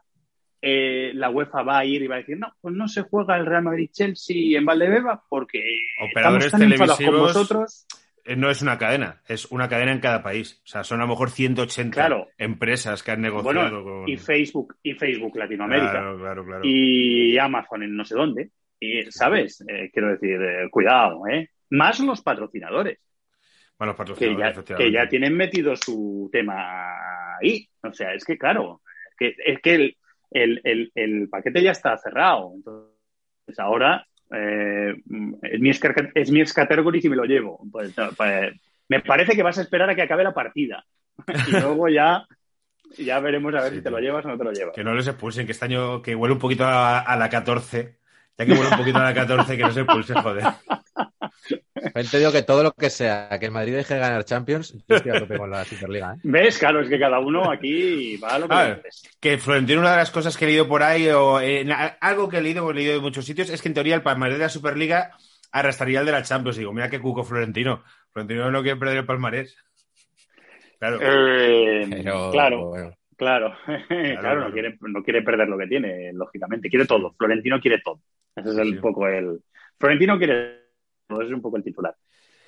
eh, 0.60 1.10
la 1.14 1.30
UEFA 1.30 1.62
va 1.62 1.78
a 1.78 1.84
ir 1.84 2.02
y 2.02 2.06
va 2.06 2.16
a 2.16 2.18
decir, 2.18 2.38
no, 2.38 2.52
pues 2.60 2.74
no 2.74 2.86
se 2.88 3.02
juega 3.02 3.36
el 3.36 3.46
Real 3.46 3.64
Madrid-Chelsea 3.64 4.56
en 4.58 4.64
Valdebeba 4.64 5.22
porque 5.28 5.62
Operadores 6.00 6.46
estamos 6.46 6.62
tan 6.62 6.72
enfadados 6.72 6.96
con 6.98 7.04
televisivos 7.06 7.34
vosotros. 7.34 7.86
Eh, 8.24 8.36
No 8.36 8.48
es 8.50 8.62
una 8.62 8.78
cadena, 8.78 9.20
es 9.26 9.46
una 9.46 9.68
cadena 9.68 9.90
en 9.92 9.98
cada 9.98 10.22
país. 10.22 10.60
O 10.64 10.68
sea, 10.68 10.84
son 10.84 11.00
a 11.00 11.04
lo 11.04 11.08
mejor 11.08 11.30
180 11.30 11.94
Claro. 11.94 12.28
empresas 12.38 13.02
que 13.02 13.10
han 13.10 13.20
negociado 13.20 13.82
Bueno, 13.82 13.82
con. 14.02 14.08
y 14.08 14.16
Facebook, 14.16 14.76
y 14.84 14.94
Facebook 14.94 15.36
Latinoamérica, 15.36 15.90
Claro, 15.90 16.18
claro, 16.18 16.44
claro. 16.44 16.60
y 16.64 17.36
Amazon 17.38 17.82
en 17.82 17.96
no 17.96 18.04
sé 18.04 18.14
dónde. 18.14 18.50
Y, 18.78 19.02
¿sabes? 19.10 19.64
Eh, 19.68 19.90
quiero 19.92 20.10
decir, 20.10 20.40
eh, 20.40 20.68
cuidado, 20.70 21.22
¿eh? 21.28 21.50
Más 21.70 21.98
los 22.00 22.20
patrocinadores, 22.22 22.98
Bueno, 23.82 23.96
los 24.06 24.18
que 24.18 24.36
ya, 24.36 24.48
efectivamente. 24.50 24.76
que 24.76 24.92
ya 24.92 25.08
tienen 25.08 25.36
metido 25.36 25.74
su 25.76 26.28
tema 26.32 27.36
ahí. 27.40 27.68
O 27.82 27.92
sea, 27.92 28.14
es 28.14 28.24
que, 28.24 28.38
claro, 28.38 28.80
es 29.10 29.16
que, 29.18 29.34
es 29.52 29.60
que 29.60 29.74
el, 29.74 29.96
el, 30.30 30.60
el, 30.62 30.92
el 30.94 31.28
paquete 31.28 31.62
ya 31.62 31.72
está 31.72 31.96
cerrado. 31.98 32.52
Entonces, 32.54 33.58
ahora 33.58 34.06
eh, 34.32 34.94
es, 35.42 35.60
mi 35.60 35.70
esca- 35.70 36.12
es 36.14 36.30
mi 36.30 36.44
category 36.44 37.00
si 37.02 37.08
me 37.08 37.16
lo 37.16 37.24
llevo. 37.24 37.58
Pues, 37.72 37.92
pues, 38.16 38.52
me 38.88 39.00
parece 39.00 39.34
que 39.34 39.42
vas 39.42 39.58
a 39.58 39.62
esperar 39.62 39.90
a 39.90 39.94
que 39.96 40.02
acabe 40.02 40.22
la 40.22 40.32
partida. 40.32 40.84
y 41.48 41.50
luego 41.50 41.88
ya, 41.88 42.24
ya 42.98 43.18
veremos 43.18 43.52
a 43.56 43.62
ver 43.62 43.70
Sí, 43.70 43.76
si 43.78 43.82
te 43.82 43.90
lo 43.90 43.98
llevas 43.98 44.24
o 44.24 44.28
no 44.28 44.38
te 44.38 44.44
lo 44.44 44.52
llevas. 44.52 44.76
Que 44.76 44.84
no 44.84 44.94
les 44.94 45.08
expulsen, 45.08 45.44
que 45.46 45.52
este 45.52 45.64
año 45.64 46.02
que 46.02 46.14
huele 46.14 46.34
un 46.34 46.40
poquito 46.40 46.64
a, 46.64 47.00
a 47.00 47.16
la 47.16 47.28
14. 47.28 47.98
Ya 48.38 48.46
que 48.46 48.52
huele 48.52 48.68
un 48.70 48.76
poquito 48.78 48.98
a 48.98 49.04
la 49.04 49.14
14, 49.14 49.56
que 49.56 49.62
no 49.62 49.70
se 49.72 49.80
expulse, 49.80 50.14
joder. 50.14 50.44
También 51.74 52.10
te 52.10 52.18
digo 52.18 52.32
que 52.32 52.42
todo 52.42 52.62
lo 52.62 52.72
que 52.72 52.88
sea 52.90 53.28
que 53.38 53.46
el 53.46 53.52
Madrid 53.52 53.74
deje 53.74 53.94
de 53.94 54.00
ganar 54.00 54.24
Champions, 54.24 54.72
yo 54.88 54.96
estoy 54.96 55.10
a 55.14 55.18
tope 55.20 55.36
con 55.36 55.50
la 55.50 55.64
Superliga, 55.64 56.14
¿eh? 56.14 56.20
¿Ves? 56.22 56.58
Claro, 56.58 56.80
es 56.80 56.88
que 56.88 56.98
cada 56.98 57.18
uno 57.18 57.50
aquí 57.50 58.16
va 58.16 58.28
a 58.30 58.38
lo 58.38 58.48
que 58.48 58.54
le 58.54 58.68
interesa. 58.70 59.08
Que 59.20 59.38
Florentino, 59.38 59.80
una 59.80 59.90
de 59.90 59.96
las 59.98 60.10
cosas 60.10 60.36
que 60.36 60.44
he 60.44 60.48
leído 60.48 60.66
por 60.68 60.82
ahí, 60.82 61.08
o 61.08 61.40
en 61.40 61.72
a- 61.72 61.96
algo 62.00 62.28
que 62.28 62.38
he 62.38 62.42
leído, 62.42 62.70
he 62.70 62.74
leído 62.74 62.94
en 62.96 63.02
muchos 63.02 63.24
sitios, 63.24 63.50
es 63.50 63.60
que 63.60 63.68
en 63.68 63.74
teoría 63.74 63.94
el 63.96 64.02
palmarés 64.02 64.38
de 64.38 64.44
la 64.44 64.48
Superliga 64.48 65.10
arrastraría 65.50 66.00
el 66.00 66.06
de 66.06 66.12
la 66.12 66.22
Champions. 66.22 66.56
Digo, 66.56 66.72
mira 66.72 66.88
qué 66.88 67.00
cuco 67.00 67.24
Florentino. 67.24 67.82
Florentino 68.12 68.50
no 68.50 68.62
quiere 68.62 68.78
perder 68.78 68.98
el 68.98 69.06
palmarés. 69.06 69.56
Claro. 70.78 70.98
Eh, 71.02 71.86
Pero, 71.90 72.30
claro, 72.30 72.68
bueno, 72.68 72.94
claro, 73.22 73.54
claro, 73.88 74.20
claro. 74.20 74.40
No, 74.48 74.52
quiere, 74.52 74.78
no 74.80 75.02
quiere 75.02 75.22
perder 75.22 75.48
lo 75.48 75.58
que 75.58 75.66
tiene, 75.66 76.12
lógicamente. 76.12 76.68
Quiere 76.68 76.86
todo. 76.86 77.14
Florentino 77.16 77.60
quiere 77.60 77.80
todo. 77.84 78.00
Ese 78.34 78.50
es 78.50 78.58
el 78.58 78.74
Sí. 78.74 78.78
poco 78.80 79.06
el. 79.08 79.40
Florentino 79.78 80.18
quiere 80.18 80.60
todo, 81.06 81.20
ese 81.20 81.30
es 81.30 81.34
un 81.34 81.42
poco 81.42 81.56
el 81.56 81.64
titular. 81.64 81.94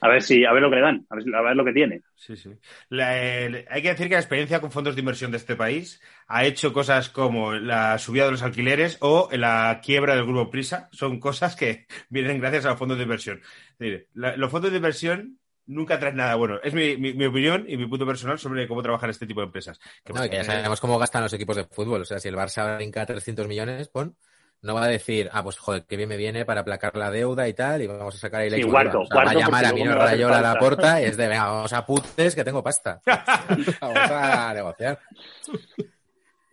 A 0.01 0.09
ver 0.09 0.20
si, 0.20 0.45
a 0.45 0.53
ver 0.53 0.61
lo 0.62 0.68
que 0.68 0.77
le 0.77 0.83
dan, 0.83 1.07
a 1.09 1.14
ver, 1.14 1.25
si- 1.25 1.33
a 1.35 1.41
ver 1.41 1.57
lo 1.57 1.64
que 1.64 1.72
tiene. 1.72 2.03
Sí, 2.14 2.37
sí. 2.37 2.51
La- 2.91 3.11
hay 3.12 3.81
que 3.83 3.89
decir 3.89 4.09
que 4.09 4.14
la 4.14 4.20
experiencia 4.20 4.61
con 4.61 4.70
fondos 4.70 4.95
de 4.95 5.01
inversión 5.01 5.31
de 5.31 5.39
este 5.39 5.57
país 5.57 6.03
ha 6.27 6.45
hecho 6.45 6.75
cosas 6.75 7.09
como 7.09 7.55
la 7.55 7.97
subida 7.99 8.27
de 8.27 8.33
los 8.33 8.43
alquileres 8.43 8.99
o 9.01 9.31
la 9.33 9.81
quiebra 9.83 10.14
del 10.14 10.27
grupo 10.27 10.51
Prisa. 10.51 10.89
Son 10.93 11.18
cosas 11.20 11.57
que 11.57 11.87
vienen 12.11 12.39
gracias 12.41 12.66
a 12.66 12.70
los 12.70 12.79
fondos 12.79 12.99
de 12.99 13.05
inversión. 13.05 13.41
Es 13.41 13.79
decir, 13.79 14.09
la- 14.12 14.37
los 14.37 14.51
fondos 14.51 14.70
de 14.72 14.77
inversión 14.77 15.39
nunca 15.66 15.98
traen 15.98 16.16
nada 16.16 16.34
bueno. 16.34 16.58
Es 16.62 16.74
mi, 16.74 16.96
mi- 16.96 17.14
mi 17.14 17.26
opinión 17.26 17.64
y 17.68 17.76
mi 17.76 17.86
punto 17.86 18.06
personal 18.06 18.38
sobre 18.38 18.66
cómo 18.68 18.82
trabajan 18.82 19.10
este 19.10 19.26
tipo 19.26 19.40
de 19.40 19.46
empresas. 19.46 19.78
Que, 20.04 20.12
no, 20.12 20.22
que 20.22 20.36
ya 20.36 20.44
sabemos 20.44 20.80
cómo 20.80 20.98
gastan 20.98 21.22
los 21.22 21.32
equipos 21.32 21.56
de 21.56 21.64
fútbol. 21.64 22.02
O 22.02 22.04
sea, 22.04 22.18
si 22.18 22.28
el 22.28 22.36
Barça 22.36 22.76
brinca 22.76 23.04
300 23.06 23.46
millones, 23.48 23.88
pon, 23.88 24.16
no 24.62 24.74
va 24.74 24.84
a 24.84 24.88
decir, 24.88 25.28
ah, 25.32 25.42
pues 25.42 25.58
joder, 25.58 25.84
que 25.84 25.96
bien 25.96 26.08
me 26.08 26.16
viene 26.16 26.44
para 26.46 26.62
aplacar 26.62 26.96
la 26.96 27.10
deuda 27.10 27.46
y 27.48 27.52
tal, 27.52 27.82
y 27.82 27.86
vamos 27.86 28.14
a 28.14 28.18
sacar 28.18 28.40
ahí 28.40 28.50
la 28.50 28.56
Sí, 28.56 28.62
cuarto. 28.62 29.00
O 29.00 29.06
sea, 29.06 29.16
va 29.16 29.20
a 29.22 29.24
cuarto, 29.24 29.40
llamar 29.40 29.64
a 29.64 29.68
hacer 29.68 29.88
Rayola 29.88 30.38
a 30.38 30.42
la 30.54 30.58
puerta 30.58 31.02
y 31.02 31.04
es 31.04 31.16
de, 31.18 31.28
venga, 31.28 31.46
vamos 31.46 31.72
a 31.72 31.84
putes 31.84 32.34
que 32.34 32.44
tengo 32.44 32.62
pasta. 32.62 33.00
vamos 33.80 34.10
a 34.10 34.54
negociar. 34.54 34.98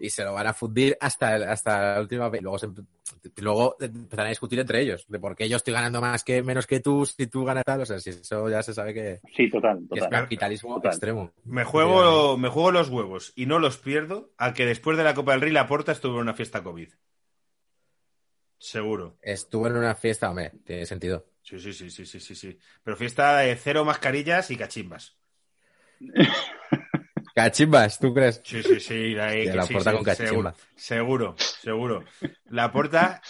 Y 0.03 0.09
se 0.09 0.23
lo 0.23 0.33
van 0.33 0.47
a 0.47 0.53
fundir 0.53 0.97
hasta, 0.99 1.35
el- 1.35 1.43
hasta 1.43 1.93
la 1.95 2.01
última 2.01 2.27
vez. 2.29 2.41
Luego, 2.41 2.57
se 2.57 2.67
luego 3.37 3.75
empezarán 3.79 4.25
a 4.27 4.29
discutir 4.29 4.59
entre 4.59 4.81
ellos 4.81 5.05
de 5.07 5.19
por 5.19 5.35
qué 5.35 5.47
yo 5.47 5.57
estoy 5.57 5.73
ganando 5.73 6.01
más 6.01 6.23
que 6.23 6.41
menos 6.41 6.65
que 6.65 6.79
tú, 6.79 7.05
si 7.05 7.27
tú 7.27 7.45
ganas 7.45 7.63
tal. 7.63 7.81
O 7.81 7.85
sea, 7.85 7.99
si 7.99 8.09
eso 8.09 8.49
ya 8.49 8.63
se 8.63 8.73
sabe 8.73 8.93
que, 8.93 9.21
Sí, 9.35 9.49
total, 9.49 9.81
que 9.93 9.99
es 9.99 10.07
capitalismo 10.07 10.75
Total. 10.75 10.91
extremo. 10.91 11.31
Me 11.45 11.63
juego, 11.63 12.37
me 12.37 12.49
juego 12.49 12.71
los 12.71 12.89
huevos 12.89 13.31
y 13.35 13.45
no 13.45 13.59
los 13.59 13.77
pierdo 13.77 14.31
a 14.37 14.53
que 14.53 14.65
después 14.65 14.97
de 14.97 15.03
la 15.03 15.13
Copa 15.13 15.33
del 15.33 15.41
Rey 15.41 15.51
la 15.51 15.67
Porta 15.67 15.91
estuvo 15.91 16.15
en 16.15 16.21
una 16.21 16.33
fiesta 16.33 16.63
COVID. 16.63 16.89
Seguro. 18.57 19.17
Estuvo 19.21 19.67
en 19.67 19.75
una 19.75 19.95
fiesta, 19.95 20.29
hombre, 20.29 20.51
tiene 20.65 20.85
sentido. 20.85 21.25
Sí, 21.43 21.59
sí, 21.59 21.73
sí, 21.73 21.89
sí, 21.89 22.05
sí, 22.05 22.19
sí, 22.19 22.35
sí. 22.35 22.57
Pero 22.83 22.95
fiesta 22.97 23.37
de 23.39 23.55
cero 23.55 23.83
mascarillas 23.85 24.49
y 24.51 24.57
cachimbas. 24.57 25.17
Cachimbas, 27.35 27.99
¿tú 27.99 28.13
crees? 28.13 28.41
Sí, 28.43 28.63
sí, 28.63 28.79
sí. 28.79 29.13
La, 29.13 29.33
la 29.35 29.61
sí, 29.61 29.71
Porta 29.71 29.91
sí, 29.91 29.93
con 29.93 30.03
cachimba. 30.03 30.55
Seguro, 30.75 31.35
seguro. 31.55 32.05
La 32.45 32.71
Porta, 32.71 33.21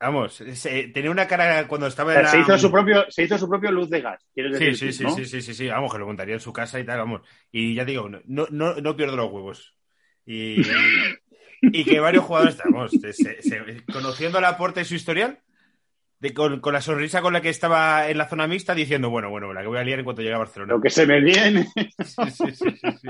vamos, 0.00 0.34
se- 0.36 0.88
tenía 0.88 1.10
una 1.10 1.28
cara 1.28 1.68
cuando 1.68 1.86
estaba 1.88 2.14
la... 2.22 2.26
se, 2.26 2.38
hizo 2.40 2.56
su 2.58 2.70
propio, 2.70 3.04
se 3.10 3.24
hizo 3.24 3.38
su 3.38 3.48
propio 3.48 3.70
luz 3.72 3.90
de 3.90 4.00
gas, 4.00 4.26
Sí, 4.50 4.74
decir. 4.74 4.74
sí, 4.74 4.92
sí, 4.92 5.08
¿no? 5.08 5.10
sí, 5.10 5.26
sí, 5.26 5.42
sí, 5.42 5.52
sí, 5.54 5.68
vamos, 5.68 5.92
que 5.92 5.98
lo 5.98 6.06
montaría 6.06 6.34
en 6.34 6.40
su 6.40 6.52
casa 6.52 6.80
y 6.80 6.86
tal, 6.86 6.98
vamos. 6.98 7.20
Y 7.52 7.74
ya 7.74 7.84
digo, 7.84 8.08
no, 8.08 8.46
no, 8.50 8.74
no 8.76 8.96
pierdo 8.96 9.16
los 9.16 9.30
huevos. 9.30 9.76
Y, 10.24 11.12
y 11.70 11.86
que 11.86 12.00
varios 12.00 12.24
jugadores, 12.24 12.56
vamos, 12.58 12.98
se- 13.00 13.42
se- 13.42 13.86
conociendo 13.90 14.40
la 14.40 14.56
Porta 14.56 14.80
y 14.80 14.84
su 14.86 14.94
historial, 14.94 15.42
de, 16.28 16.34
con, 16.34 16.60
con 16.60 16.72
la 16.72 16.80
sonrisa 16.80 17.22
con 17.22 17.32
la 17.32 17.40
que 17.40 17.48
estaba 17.48 18.08
en 18.08 18.18
la 18.18 18.28
zona 18.28 18.46
mixta, 18.46 18.74
diciendo, 18.74 19.10
bueno, 19.10 19.30
bueno, 19.30 19.52
la 19.52 19.62
que 19.62 19.68
voy 19.68 19.78
a 19.78 19.84
liar 19.84 19.98
en 19.98 20.04
cuanto 20.04 20.22
llegue 20.22 20.34
a 20.34 20.38
Barcelona. 20.38 20.72
Lo 20.72 20.80
que 20.80 20.90
se 20.90 21.06
me 21.06 21.20
viene. 21.20 21.66
Sí, 21.74 22.30
sí, 22.30 22.52
sí, 22.52 22.70
sí, 22.70 22.90
sí. 23.00 23.08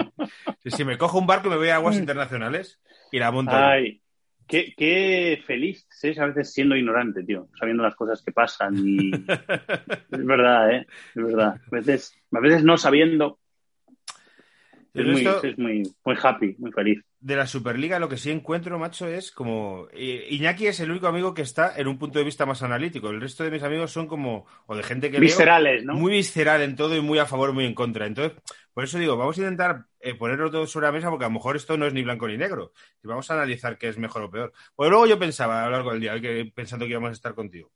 Sí, 0.63 0.71
sí, 0.71 0.85
me 0.85 0.99
cojo 0.99 1.19
un 1.19 1.27
barco 1.27 1.49
y 1.49 1.51
me 1.51 1.57
voy 1.57 1.69
a 1.69 1.77
aguas 1.77 1.97
internacionales 1.97 2.81
y 3.13 3.19
la 3.19 3.31
monto. 3.31 3.53
Ay, 3.55 4.01
qué, 4.47 4.75
qué 4.77 5.43
feliz 5.47 5.87
es 6.03 6.19
a 6.19 6.27
veces 6.27 6.53
siendo 6.53 6.77
ignorante, 6.77 7.23
tío, 7.23 7.49
sabiendo 7.59 7.83
las 7.83 7.95
cosas 7.95 8.23
que 8.23 8.33
pasan. 8.33 8.77
Y... 8.79 9.11
es 10.11 10.27
verdad, 10.27 10.73
¿eh? 10.73 10.87
Es 11.15 11.23
verdad. 11.23 11.61
A 11.67 11.71
veces, 11.71 12.15
a 12.33 12.41
veces 12.41 12.65
no 12.65 12.77
sabiendo. 12.77 13.39
Es 14.95 15.07
muy, 15.07 15.29
es 15.43 15.59
muy, 15.59 15.95
muy 16.05 16.17
happy, 16.23 16.57
muy 16.59 16.73
feliz. 16.73 17.05
De 17.27 17.35
la 17.35 17.49
Superliga 17.49 17.99
lo 17.99 18.09
que 18.09 18.19
sí 18.19 18.31
encuentro, 18.31 18.79
macho, 18.79 19.09
es 19.09 19.33
como... 19.33 19.89
eh, 19.93 20.29
Iñaki 20.31 20.69
es 20.69 20.79
el 20.79 20.93
único 20.93 21.09
amigo 21.09 21.35
que 21.35 21.43
está 21.43 21.73
en 21.77 21.89
un 21.89 21.99
punto 21.99 22.21
de 22.21 22.25
vista 22.25 22.47
más 22.47 22.63
analítico. 22.63 23.11
El 23.11 23.21
resto 23.21 23.43
de 23.43 23.51
mis 23.51 23.65
amigos 23.65 23.91
son 23.91 24.07
como... 24.07 24.47
O 24.67 24.77
de 24.77 24.85
gente 24.85 25.11
que 25.11 25.19
leo, 25.19 25.23
Viscerales, 25.23 25.85
¿no? 25.85 25.95
muy 25.95 26.13
visceral 26.13 26.63
en 26.63 26.77
todo 26.77 26.95
y 26.95 27.01
muy 27.01 27.19
a 27.19 27.27
favor, 27.27 27.53
muy 27.53 27.65
en 27.65 27.75
contra. 27.75 28.07
Entonces, 28.07 28.41
por 28.73 28.85
eso 28.85 28.97
digo, 29.01 29.17
vamos 29.17 29.37
a 29.37 29.41
intentar 29.41 29.87
eh, 29.99 30.15
ponerlo 30.15 30.53
todo 30.53 30.69
sobre 30.69 30.87
la 30.87 30.93
mesa 30.93 31.11
porque 31.11 31.25
a 31.25 31.29
lo 31.29 31.35
mejor 31.35 31.57
esto 31.57 31.77
no 31.77 31.87
es 31.87 31.93
ni 31.93 32.05
blanco 32.05 32.29
ni 32.29 32.37
negro. 32.37 32.73
Y 33.03 33.09
vamos 33.09 33.29
a 33.29 33.35
analizar 33.35 33.77
qué 33.77 33.89
es 33.89 33.99
mejor 33.99 34.23
o 34.23 34.31
peor. 34.31 34.53
Pues 34.77 34.89
luego 34.89 35.09
yo 35.09 35.19
pensaba 35.19 35.63
a 35.63 35.67
lo 35.67 35.73
largo 35.73 35.91
del 35.95 36.01
día, 36.03 36.15
pensando 36.55 36.87
que 36.87 36.93
íbamos 36.93 37.11
a 37.11 37.15
estar 37.15 37.35
contigo. 37.35 37.73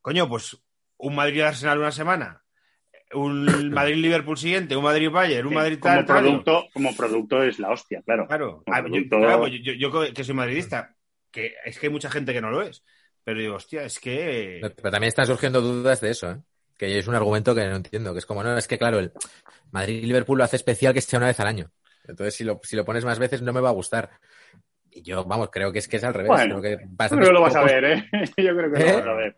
Coño, 0.00 0.28
pues 0.28 0.56
un 0.98 1.16
Madrid-Arsenal 1.16 1.78
una 1.80 1.90
semana, 1.90 2.44
un 3.14 3.70
Madrid-Liverpool 3.70 4.36
siguiente, 4.38 4.76
un 4.76 4.84
Madrid-Bayern, 4.84 5.46
un 5.46 5.52
Sí, 5.52 5.56
Madrid 5.56 5.78
como 5.78 5.94
tal, 5.96 6.06
tal. 6.06 6.20
producto, 6.22 6.64
como 6.72 6.96
producto 6.96 7.42
es 7.42 7.58
la 7.58 7.70
hostia, 7.70 8.02
claro. 8.02 8.26
Claro, 8.26 8.62
Como 8.64 8.76
Ah, 8.76 8.80
yo, 8.80 8.86
producto- 8.88 9.18
claro, 9.18 9.38
pues 9.40 9.52
yo, 9.62 9.72
yo 9.72 10.12
que 10.14 10.24
soy 10.24 10.34
madridista, 10.34 10.94
que 11.30 11.54
es 11.64 11.78
que 11.78 11.86
hay 11.86 11.92
mucha 11.92 12.10
gente 12.10 12.32
que 12.32 12.40
no 12.40 12.50
lo 12.50 12.62
es. 12.62 12.84
Pero 13.22 13.40
digo, 13.40 13.56
hostia, 13.56 13.84
es 13.84 14.00
que... 14.00 14.58
Pero 14.62 14.90
también 14.90 15.08
están 15.08 15.26
surgiendo 15.26 15.60
dudas 15.60 16.00
de 16.00 16.10
eso, 16.10 16.30
¿eh? 16.30 16.36
Que 16.78 16.98
es 16.98 17.06
un 17.06 17.14
argumento 17.14 17.54
que 17.54 17.66
no 17.66 17.76
entiendo, 17.76 18.12
que 18.14 18.20
es 18.20 18.26
como, 18.26 18.42
no, 18.42 18.56
es 18.56 18.66
que 18.66 18.78
claro, 18.78 18.98
el 18.98 19.12
Madrid 19.70 20.02
y 20.02 20.06
Liverpool 20.06 20.38
lo 20.38 20.44
hace 20.44 20.56
especial 20.56 20.94
que 20.94 21.02
sea 21.02 21.18
una 21.18 21.26
vez 21.26 21.38
al 21.38 21.46
año. 21.46 21.70
Entonces, 22.04 22.34
si 22.34 22.44
lo, 22.44 22.58
si 22.62 22.74
lo 22.76 22.84
pones 22.84 23.04
más 23.04 23.18
veces, 23.18 23.42
no 23.42 23.52
me 23.52 23.60
va 23.60 23.68
a 23.68 23.72
gustar. 23.72 24.10
Y 24.90 25.02
yo, 25.02 25.24
vamos, 25.24 25.50
creo 25.52 25.70
que 25.72 25.78
es 25.80 25.86
que 25.86 25.98
es 25.98 26.04
al 26.04 26.14
revés. 26.14 26.28
Bueno, 26.30 26.60
creo 26.60 26.78
que 26.78 26.84
Yo 26.88 27.08
creo 27.08 27.26
que 27.28 27.32
lo 27.32 27.42
vas 27.42 27.54
a 27.56 27.62
ver, 27.64 27.84
¿eh? 27.84 28.08
Yo 28.38 28.56
creo 28.56 28.72
que 28.72 28.80
¿Eh? 28.82 28.86
lo 28.92 28.96
vas 28.98 29.06
a 29.06 29.12
ver. 29.12 29.36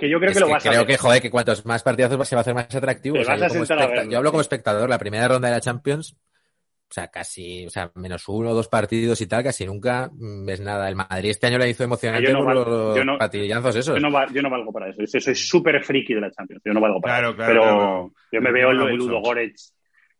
Que 0.00 0.08
yo 0.10 0.18
creo 0.18 0.30
Es 0.30 0.36
que 0.36 0.40
lo 0.40 0.46
que 0.46 0.52
vas 0.54 0.66
a 0.66 0.70
creo 0.70 0.86
que, 0.86 0.96
joder, 0.96 1.22
que 1.22 1.30
cuantos 1.30 1.64
más 1.66 1.82
partidazos 1.82 2.28
se 2.28 2.34
va 2.34 2.40
a 2.40 2.42
hacer 2.42 2.54
más 2.54 2.74
atractivo. 2.74 3.14
Te 3.16 3.20
O 3.22 3.24
sea, 3.24 3.34
vas 3.34 3.40
yo, 3.40 3.46
a 3.46 3.48
como 3.50 3.66
sentar 3.66 3.78
a 3.78 3.82
especta- 3.82 3.96
verlo, 4.00 4.10
yo 4.12 4.18
hablo 4.18 4.30
como 4.30 4.40
espectador, 4.40 4.88
la 4.90 4.98
primera 4.98 5.28
ronda 5.28 5.48
de 5.48 5.54
la 5.54 5.60
Champions 5.60 6.16
o 6.16 6.92
sea, 6.92 7.06
casi, 7.06 7.64
o 7.66 7.70
sea, 7.70 7.92
menos 7.94 8.28
uno 8.28 8.50
o 8.50 8.54
dos 8.54 8.66
partidos 8.66 9.20
y 9.20 9.28
tal, 9.28 9.44
casi 9.44 9.64
nunca 9.64 10.10
ves 10.12 10.60
nada. 10.60 10.88
El 10.88 10.96
Madrid 10.96 11.30
este 11.30 11.46
año 11.46 11.56
le 11.58 11.68
hizo 11.70 11.84
emocionante 11.84 12.26
Yo 12.26 12.36
no 12.36 12.42
por 12.44 12.52
los 12.56 12.96
yo 12.96 13.04
no- 13.04 13.16
patillazos 13.16 13.76
esos. 13.76 13.94
Yo 13.94 14.00
no, 14.00 14.10
val- 14.10 14.32
yo 14.34 14.42
no 14.42 14.50
valgo 14.50 14.72
para 14.72 14.88
eso. 14.88 15.00
Yo 15.06 15.20
soy 15.20 15.36
súper 15.36 15.84
friki 15.84 16.14
de 16.14 16.20
la 16.22 16.32
Champions. 16.32 16.60
Yo 16.64 16.72
no 16.72 16.80
valgo 16.80 17.00
para 17.00 17.18
Claro, 17.18 17.28
eso. 17.28 17.36
claro, 17.36 17.52
Pero 17.52 17.62
claro. 17.62 18.12
yo 18.32 18.40
me 18.40 18.50
veo 18.50 18.70
el, 18.72 18.78
mucho. 18.78 18.96
Ludogorets. 18.96 19.72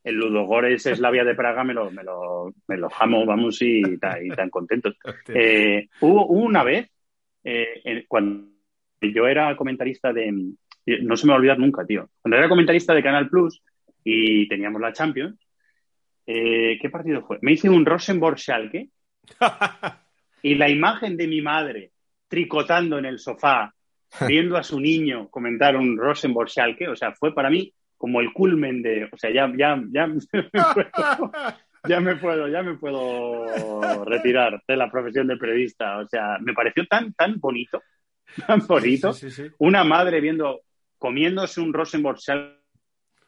El 0.05 0.15
Ludogorets 0.15 0.87
es 0.87 1.01
la 1.01 1.11
vía 1.11 1.25
de 1.25 1.35
Praga, 1.35 1.65
me 1.65 1.75
lo, 1.75 1.91
me 1.91 2.05
lo, 2.05 2.55
me 2.69 2.77
lo 2.77 2.89
jamo, 2.89 3.27
vamos, 3.27 3.61
y, 3.63 3.83
y 3.83 3.99
tan 3.99 4.49
contentos. 4.49 4.95
Eh, 5.35 5.89
hubo, 6.01 6.25
hubo 6.27 6.45
una 6.45 6.63
vez, 6.63 6.89
eh, 7.43 7.81
en- 7.83 8.05
cuando 8.07 8.47
yo 9.01 9.27
era 9.27 9.57
comentarista 9.57 10.13
de. 10.13 10.53
No 11.03 11.17
se 11.17 11.27
me 11.27 11.31
va 11.31 11.37
a 11.37 11.39
olvidar 11.39 11.59
nunca, 11.59 11.85
tío. 11.85 12.09
Cuando 12.21 12.37
era 12.37 12.49
comentarista 12.49 12.95
de 12.95 13.03
Canal 13.03 13.29
Plus 13.29 13.63
y 14.03 14.49
teníamos 14.49 14.81
la 14.81 14.93
Champions, 14.93 15.39
eh, 16.27 16.79
¿qué 16.81 16.91
partido 16.91 17.23
fue? 17.23 17.39
Me 17.43 17.53
hice 17.53 17.69
un 17.69 17.85
Rosenborg-Schalke 17.85 18.89
y 20.43 20.55
la 20.55 20.69
imagen 20.69 21.17
de 21.17 21.27
mi 21.27 21.43
madre 21.43 21.93
tricotando 22.29 22.99
en 22.99 23.07
el 23.07 23.19
sofá, 23.19 23.75
viendo 24.29 24.57
a 24.57 24.63
su 24.63 24.81
niño 24.81 25.29
comentar 25.29 25.77
un 25.77 25.97
Rosenborg-Schalke, 25.97 26.89
o 26.89 26.97
sea, 26.97 27.13
fue 27.13 27.35
para 27.35 27.51
mí 27.51 27.73
como 28.01 28.21
el 28.21 28.33
culmen 28.33 28.81
de. 28.81 29.09
O 29.13 29.17
sea, 29.17 29.31
ya, 29.31 29.53
ya, 29.57 29.79
ya, 29.91 30.09
ya 31.89 32.01
me 32.01 32.17
puedo, 32.17 32.49
ya 32.49 32.63
me 32.63 32.79
puedo 32.79 34.05
retirar 34.05 34.63
de 34.67 34.77
la 34.77 34.91
profesión 34.91 35.27
de 35.27 35.37
periodista. 35.37 35.99
O 35.99 36.09
sea, 36.09 36.39
me 36.41 36.55
pareció 36.55 36.87
tan, 36.87 37.13
tan 37.13 37.39
bonito, 37.39 37.83
tan 38.47 38.67
bonito. 38.67 39.13
Sí, 39.13 39.31
sí, 39.31 39.45
sí. 39.45 39.55
Una 39.59 39.85
madre 39.85 40.21
viendo, 40.21 40.63
comiéndose 40.99 41.61
un 41.61 41.73
Rosenborg 41.73 42.19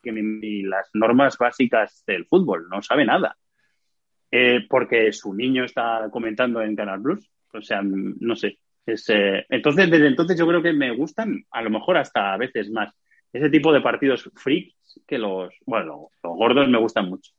que 0.03 0.13
ni, 0.13 0.23
ni 0.23 0.63
las 0.63 0.91
normas 0.95 1.39
básicas 1.39 2.03
del 2.07 2.27
fútbol, 2.27 2.69
no 2.69 2.83
sabe 2.83 3.05
nada. 3.05 3.37
Eh, 4.31 4.67
porque 4.69 5.13
su 5.13 5.35
niño 5.35 5.65
está 5.65 6.09
comentando 6.11 6.63
en 6.63 6.75
Canal 6.75 7.03
Plus. 7.03 7.31
O 7.53 7.61
sea, 7.61 7.83
no 7.83 8.35
sé. 8.35 8.59
Es, 8.85 9.09
eh, 9.11 9.45
entonces, 9.49 9.91
desde 9.91 10.07
entonces 10.07 10.39
yo 10.39 10.47
creo 10.47 10.63
que 10.63 10.73
me 10.73 10.95
gustan, 10.97 11.45
a 11.51 11.63
lo 11.63 11.71
mejor 11.71 11.99
hasta 11.99 12.33
a 12.33 12.37
veces 12.39 12.71
más, 12.71 12.93
ese 13.33 13.51
tipo 13.51 13.73
de 13.73 13.81
partidos 13.81 14.29
freaks 14.35 15.01
que 15.07 15.19
los, 15.19 15.53
bueno, 15.67 16.09
los 16.23 16.37
gordos 16.37 16.69
me 16.69 16.79
gustan 16.79 17.09
mucho. 17.09 17.33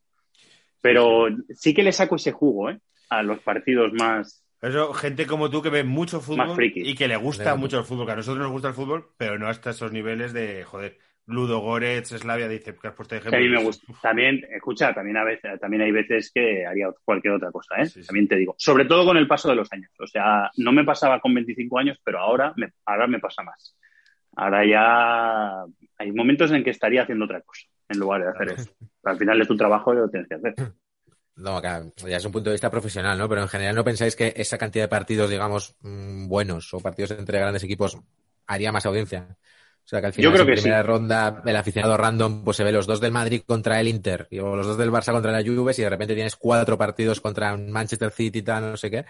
Pero 0.82 1.28
sí 1.50 1.74
que 1.74 1.84
le 1.84 1.92
saco 1.92 2.16
ese 2.16 2.32
jugo, 2.32 2.70
¿eh? 2.70 2.80
A 3.10 3.24
los 3.24 3.40
partidos 3.40 3.92
más, 3.94 4.43
Eso, 4.64 4.94
gente 4.94 5.28
como 5.28 5.50
tú 5.50 5.62
que 5.62 5.70
ve 5.70 5.84
mucho 5.84 6.22
fútbol 6.22 6.58
y 6.74 6.96
que 6.96 7.08
le 7.08 7.18
gusta 7.18 7.44
Claro. 7.44 7.58
mucho 7.58 7.78
el 7.80 7.84
fútbol, 7.86 8.06
que 8.06 8.14
a 8.14 8.16
nosotros 8.16 8.42
nos 8.44 8.52
gusta 8.52 8.70
el 8.70 8.74
fútbol, 8.74 9.10
pero 9.18 9.38
no 9.38 9.48
hasta 9.48 9.72
esos 9.72 9.92
niveles 9.92 10.34
de, 10.34 10.64
joder, 10.64 10.98
Ludo 11.26 11.60
Goretz, 11.60 12.10
Slavia, 12.10 12.48
dice 12.50 12.76
que 12.76 12.88
has 12.88 12.94
puesto 12.94 13.16
de 13.16 13.20
ejemplo. 13.20 13.38
a 13.38 13.42
mí 13.42 13.48
me 13.50 13.64
gusta. 13.64 13.94
También, 14.02 14.46
escucha, 14.52 14.94
también 14.94 15.18
a 15.18 15.24
veces, 15.24 15.60
también 15.60 15.84
hay 15.84 15.92
veces 15.92 16.32
que 16.34 16.66
haría 16.66 16.90
cualquier 17.06 17.34
otra 17.36 17.52
cosa, 17.52 17.76
¿eh? 17.78 17.86
Sí, 17.86 18.02
sí. 18.02 18.08
También 18.08 18.28
te 18.28 18.36
digo. 18.36 18.56
Sobre 18.58 18.86
todo 18.86 19.06
con 19.06 19.16
el 19.18 19.28
paso 19.28 19.48
de 19.50 19.56
los 19.56 19.72
años. 19.72 19.92
O 20.00 20.08
sea, 20.08 20.50
no 20.58 20.72
me 20.74 20.84
pasaba 20.84 21.20
con 21.22 21.34
25 21.34 21.80
años, 21.80 21.98
pero 22.04 22.20
ahora 22.20 22.54
me, 22.58 22.74
ahora 22.86 23.08
me 23.08 23.20
pasa 23.20 23.42
más. 23.44 23.78
Ahora 24.36 24.66
ya 24.66 25.64
hay 25.98 26.12
momentos 26.12 26.52
en 26.52 26.64
que 26.64 26.72
estaría 26.72 27.04
haciendo 27.04 27.26
otra 27.26 27.42
cosa 27.42 27.68
en 27.88 28.00
lugar 28.00 28.22
de 28.24 28.30
hacer 28.30 28.60
eso. 28.60 28.72
Pero 29.02 29.14
al 29.14 29.18
final 29.18 29.42
es 29.42 29.48
tu 29.48 29.56
trabajo 29.56 29.94
y 29.94 29.98
lo 29.98 30.10
tienes 30.10 30.28
que 30.28 30.36
hacer. 30.36 30.56
No, 31.36 31.60
claro, 31.62 31.92
ya 32.08 32.18
es 32.18 32.26
un 32.26 32.32
punto 32.32 32.50
de 32.52 32.54
vista 32.54 32.70
profesional, 32.70 33.18
¿no? 33.18 33.28
Pero 33.28 33.42
en 33.42 33.48
general 33.48 33.76
no 33.76 33.84
pensáis 33.84 34.16
que 34.16 34.34
esa 34.38 34.58
cantidad 34.60 34.84
de 34.84 34.88
partidos, 34.90 35.30
digamos, 35.32 35.76
mm, 35.82 36.28
buenos 36.28 36.72
o 36.76 36.80
partidos 36.80 37.12
entre 37.12 37.40
grandes 37.40 37.64
equipos 37.64 37.98
haría 38.46 38.72
más 38.72 38.86
audiencia. 38.86 39.36
O 39.84 39.88
sea, 39.88 40.00
que 40.00 40.08
al 40.08 40.14
final 40.14 40.32
Yo 40.32 40.32
creo 40.32 40.44
en 40.44 40.48
que 40.56 40.62
primera 40.62 40.82
sí. 40.82 40.88
ronda 40.88 41.42
el 41.46 41.56
aficionado 41.56 41.98
random 41.98 42.44
pues 42.44 42.56
se 42.58 42.64
ve 42.64 42.72
los 42.72 42.86
dos 42.86 43.02
del 43.02 43.12
Madrid 43.12 43.42
contra 43.46 43.80
el 43.82 43.88
Inter 43.88 44.28
y 44.30 44.40
o 44.40 44.56
los 44.56 44.66
dos 44.68 44.78
del 44.78 44.92
Barça 44.92 45.12
contra 45.12 45.32
la 45.32 45.42
Juve 45.44 45.74
y 45.78 45.82
de 45.82 45.90
repente 45.90 46.14
tienes 46.14 46.36
cuatro 46.36 46.78
partidos 46.78 47.20
contra 47.20 47.58
Manchester 47.58 48.12
City 48.12 48.44
tal, 48.44 48.72
no 48.72 48.78
sé 48.78 48.92
qué. 48.92 49.06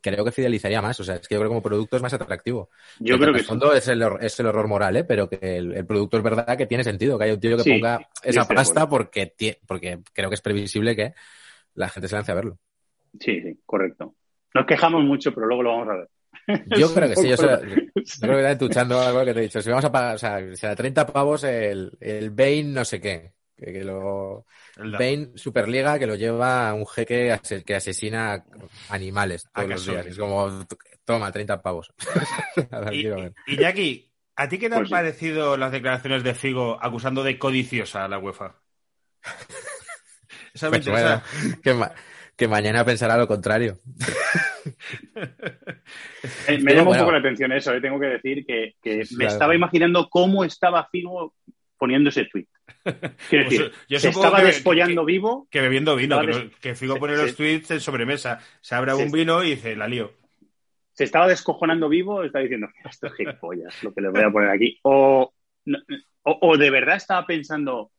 Creo 0.00 0.24
que 0.24 0.32
fidelizaría 0.32 0.80
más. 0.82 0.98
O 1.00 1.04
sea, 1.04 1.16
es 1.16 1.26
que 1.28 1.34
yo 1.34 1.40
creo 1.40 1.48
que 1.50 1.54
como 1.56 1.62
producto 1.62 1.96
es 1.96 2.02
más 2.02 2.12
atractivo. 2.12 2.70
Yo 2.98 3.14
en 3.14 3.20
creo 3.20 3.30
el 3.30 3.34
que 3.34 3.42
sí. 3.42 3.48
fondo 3.48 3.72
es 3.74 3.88
el, 3.88 4.02
es 4.20 4.38
el 4.38 4.46
horror 4.46 4.68
moral, 4.68 4.96
¿eh? 4.96 5.04
Pero 5.04 5.28
que 5.28 5.38
el, 5.56 5.72
el 5.74 5.86
producto 5.86 6.18
es 6.18 6.22
verdad 6.22 6.56
que 6.56 6.66
tiene 6.66 6.84
sentido, 6.84 7.18
que 7.18 7.24
hay 7.24 7.30
un 7.32 7.40
tío 7.40 7.56
que 7.56 7.62
Sí, 7.62 7.70
ponga 7.70 8.08
esa 8.22 8.46
pasta 8.46 8.88
porque, 8.88 9.34
porque 9.66 10.00
creo 10.12 10.28
que 10.30 10.34
es 10.34 10.42
previsible 10.42 10.94
que 10.94 11.14
la 11.74 11.88
gente 11.88 12.08
se 12.08 12.14
lance 12.16 12.32
a 12.32 12.34
verlo. 12.36 12.58
Sí, 13.20 13.40
sí, 13.40 13.60
correcto. 13.64 14.14
Nos 14.54 14.66
quejamos 14.66 15.02
mucho, 15.04 15.32
pero 15.34 15.46
luego 15.46 15.62
lo 15.62 15.70
vamos 15.70 15.88
a 15.88 15.94
ver. 15.96 16.08
Yo 16.78 16.92
creo 16.92 17.08
que 17.08 17.16
sí, 17.16 17.28
yo, 17.28 17.36
yo 17.36 17.46
creo 17.46 18.32
que 18.32 18.38
está 18.38 18.50
entuchando 18.52 19.00
algo 19.00 19.24
que 19.24 19.32
te 19.34 19.40
he 19.40 19.42
dicho. 19.44 19.62
Si 19.62 19.70
vamos 19.70 19.84
a 19.84 19.92
pagar, 19.92 20.16
o 20.16 20.18
sea, 20.18 20.54
será 20.56 20.74
30 20.74 21.06
pavos 21.06 21.44
el, 21.44 21.92
el 22.00 22.30
Bane 22.30 22.64
no 22.64 22.84
sé 22.84 23.00
qué. 23.00 23.32
Que, 23.56 23.72
que 23.72 23.84
lo, 23.84 24.46
Bane 24.76 25.30
Superliga 25.36 25.96
que 25.96 26.08
lo 26.08 26.16
lleva 26.16 26.74
un 26.74 26.84
jeque 26.86 27.30
ase- 27.32 27.62
que 27.62 27.76
asesina 27.76 28.44
animales 28.88 29.46
todos 29.54 29.68
los 29.68 29.86
días. 29.86 30.06
Es 30.06 30.18
como, 30.18 30.66
toma, 31.04 31.30
30 31.30 31.62
pavos. 31.62 31.92
Ver, 32.70 32.94
Y, 32.94 33.00
quiero 33.02 33.16
ver. 33.16 33.34
y 33.46 33.56
Jackie, 33.56 34.12
¿a 34.34 34.48
ti 34.48 34.58
qué 34.58 34.68
te 34.68 34.74
han 34.74 34.80
Pues 34.80 34.88
sí. 34.88 34.94
parecido 34.94 35.56
las 35.56 35.70
declaraciones 35.70 36.24
de 36.24 36.34
Figo 36.34 36.78
acusando 36.82 37.22
de 37.22 37.38
codiciosa 37.38 38.04
a 38.04 38.08
la 38.08 38.18
UEFA? 38.18 38.56
Me 40.62 40.68
Pues 40.70 40.86
bueno, 40.88 41.22
que, 41.62 41.74
ma- 41.74 41.92
que 42.36 42.48
mañana 42.48 42.84
pensará 42.84 43.16
lo 43.16 43.26
contrario. 43.26 43.78
Eh, 46.48 46.58
me 46.58 46.64
Pero 46.64 46.76
llama 46.78 46.90
un 46.92 46.98
poco 46.98 47.12
la 47.12 47.18
atención 47.18 47.52
eso, 47.52 47.72
eh. 47.74 47.80
tengo 47.80 48.00
que 48.00 48.06
decir 48.06 48.46
que, 48.46 48.74
me 48.82 49.04
claro. 49.04 49.32
estaba 49.32 49.54
imaginando 49.54 50.08
cómo 50.08 50.44
estaba 50.44 50.88
Figo 50.90 51.34
poniendo 51.76 52.08
ese 52.08 52.24
tweet. 52.26 52.46
Quiero 53.28 53.44
Pues, 53.46 53.50
decir, 53.50 53.72
yo 53.88 54.00
se 54.00 54.08
estaba 54.08 54.38
que- 54.40 54.46
despollando 54.46 55.04
vivo, 55.04 55.46
Que 55.50 55.60
bebiendo 55.60 55.94
vino, 55.96 56.20
que, 56.24 56.50
que 56.60 56.74
Figo 56.74 56.96
pone 56.96 57.16
sí. 57.16 57.22
los 57.22 57.36
tweets 57.36 57.70
en 57.72 57.80
sobremesa. 57.80 58.38
Se 58.60 58.74
abre 58.74 58.94
Sí. 58.94 59.02
un 59.02 59.10
vino 59.10 59.42
y 59.44 59.50
dice, 59.50 59.76
la 59.76 59.86
lío. 59.88 60.12
se 60.92 61.04
estaba 61.04 61.26
descojonando 61.28 61.88
vivo, 61.88 62.22
estaba 62.24 62.42
diciendo, 62.42 62.68
esto 62.88 63.08
es 63.08 63.14
gilipollas, 63.14 63.82
lo 63.82 63.92
que 63.92 64.00
le 64.00 64.08
voy 64.08 64.22
a 64.22 64.30
poner 64.30 64.50
aquí. 64.50 64.78
O, 64.82 65.34
no, 65.66 65.78
o, 66.22 66.38
o 66.40 66.56
de 66.56 66.70
verdad 66.70 66.96
estaba 66.96 67.26
pensando, 67.26 67.90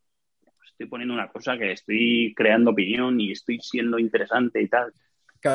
estoy 0.75 0.87
poniendo 0.87 1.13
una 1.13 1.29
cosa 1.29 1.57
que 1.57 1.71
estoy 1.71 2.33
creando 2.35 2.71
opinión 2.71 3.19
y 3.19 3.31
estoy 3.31 3.59
siendo 3.61 3.97
interesante 3.97 4.61
y 4.61 4.67
tal. 4.67 4.91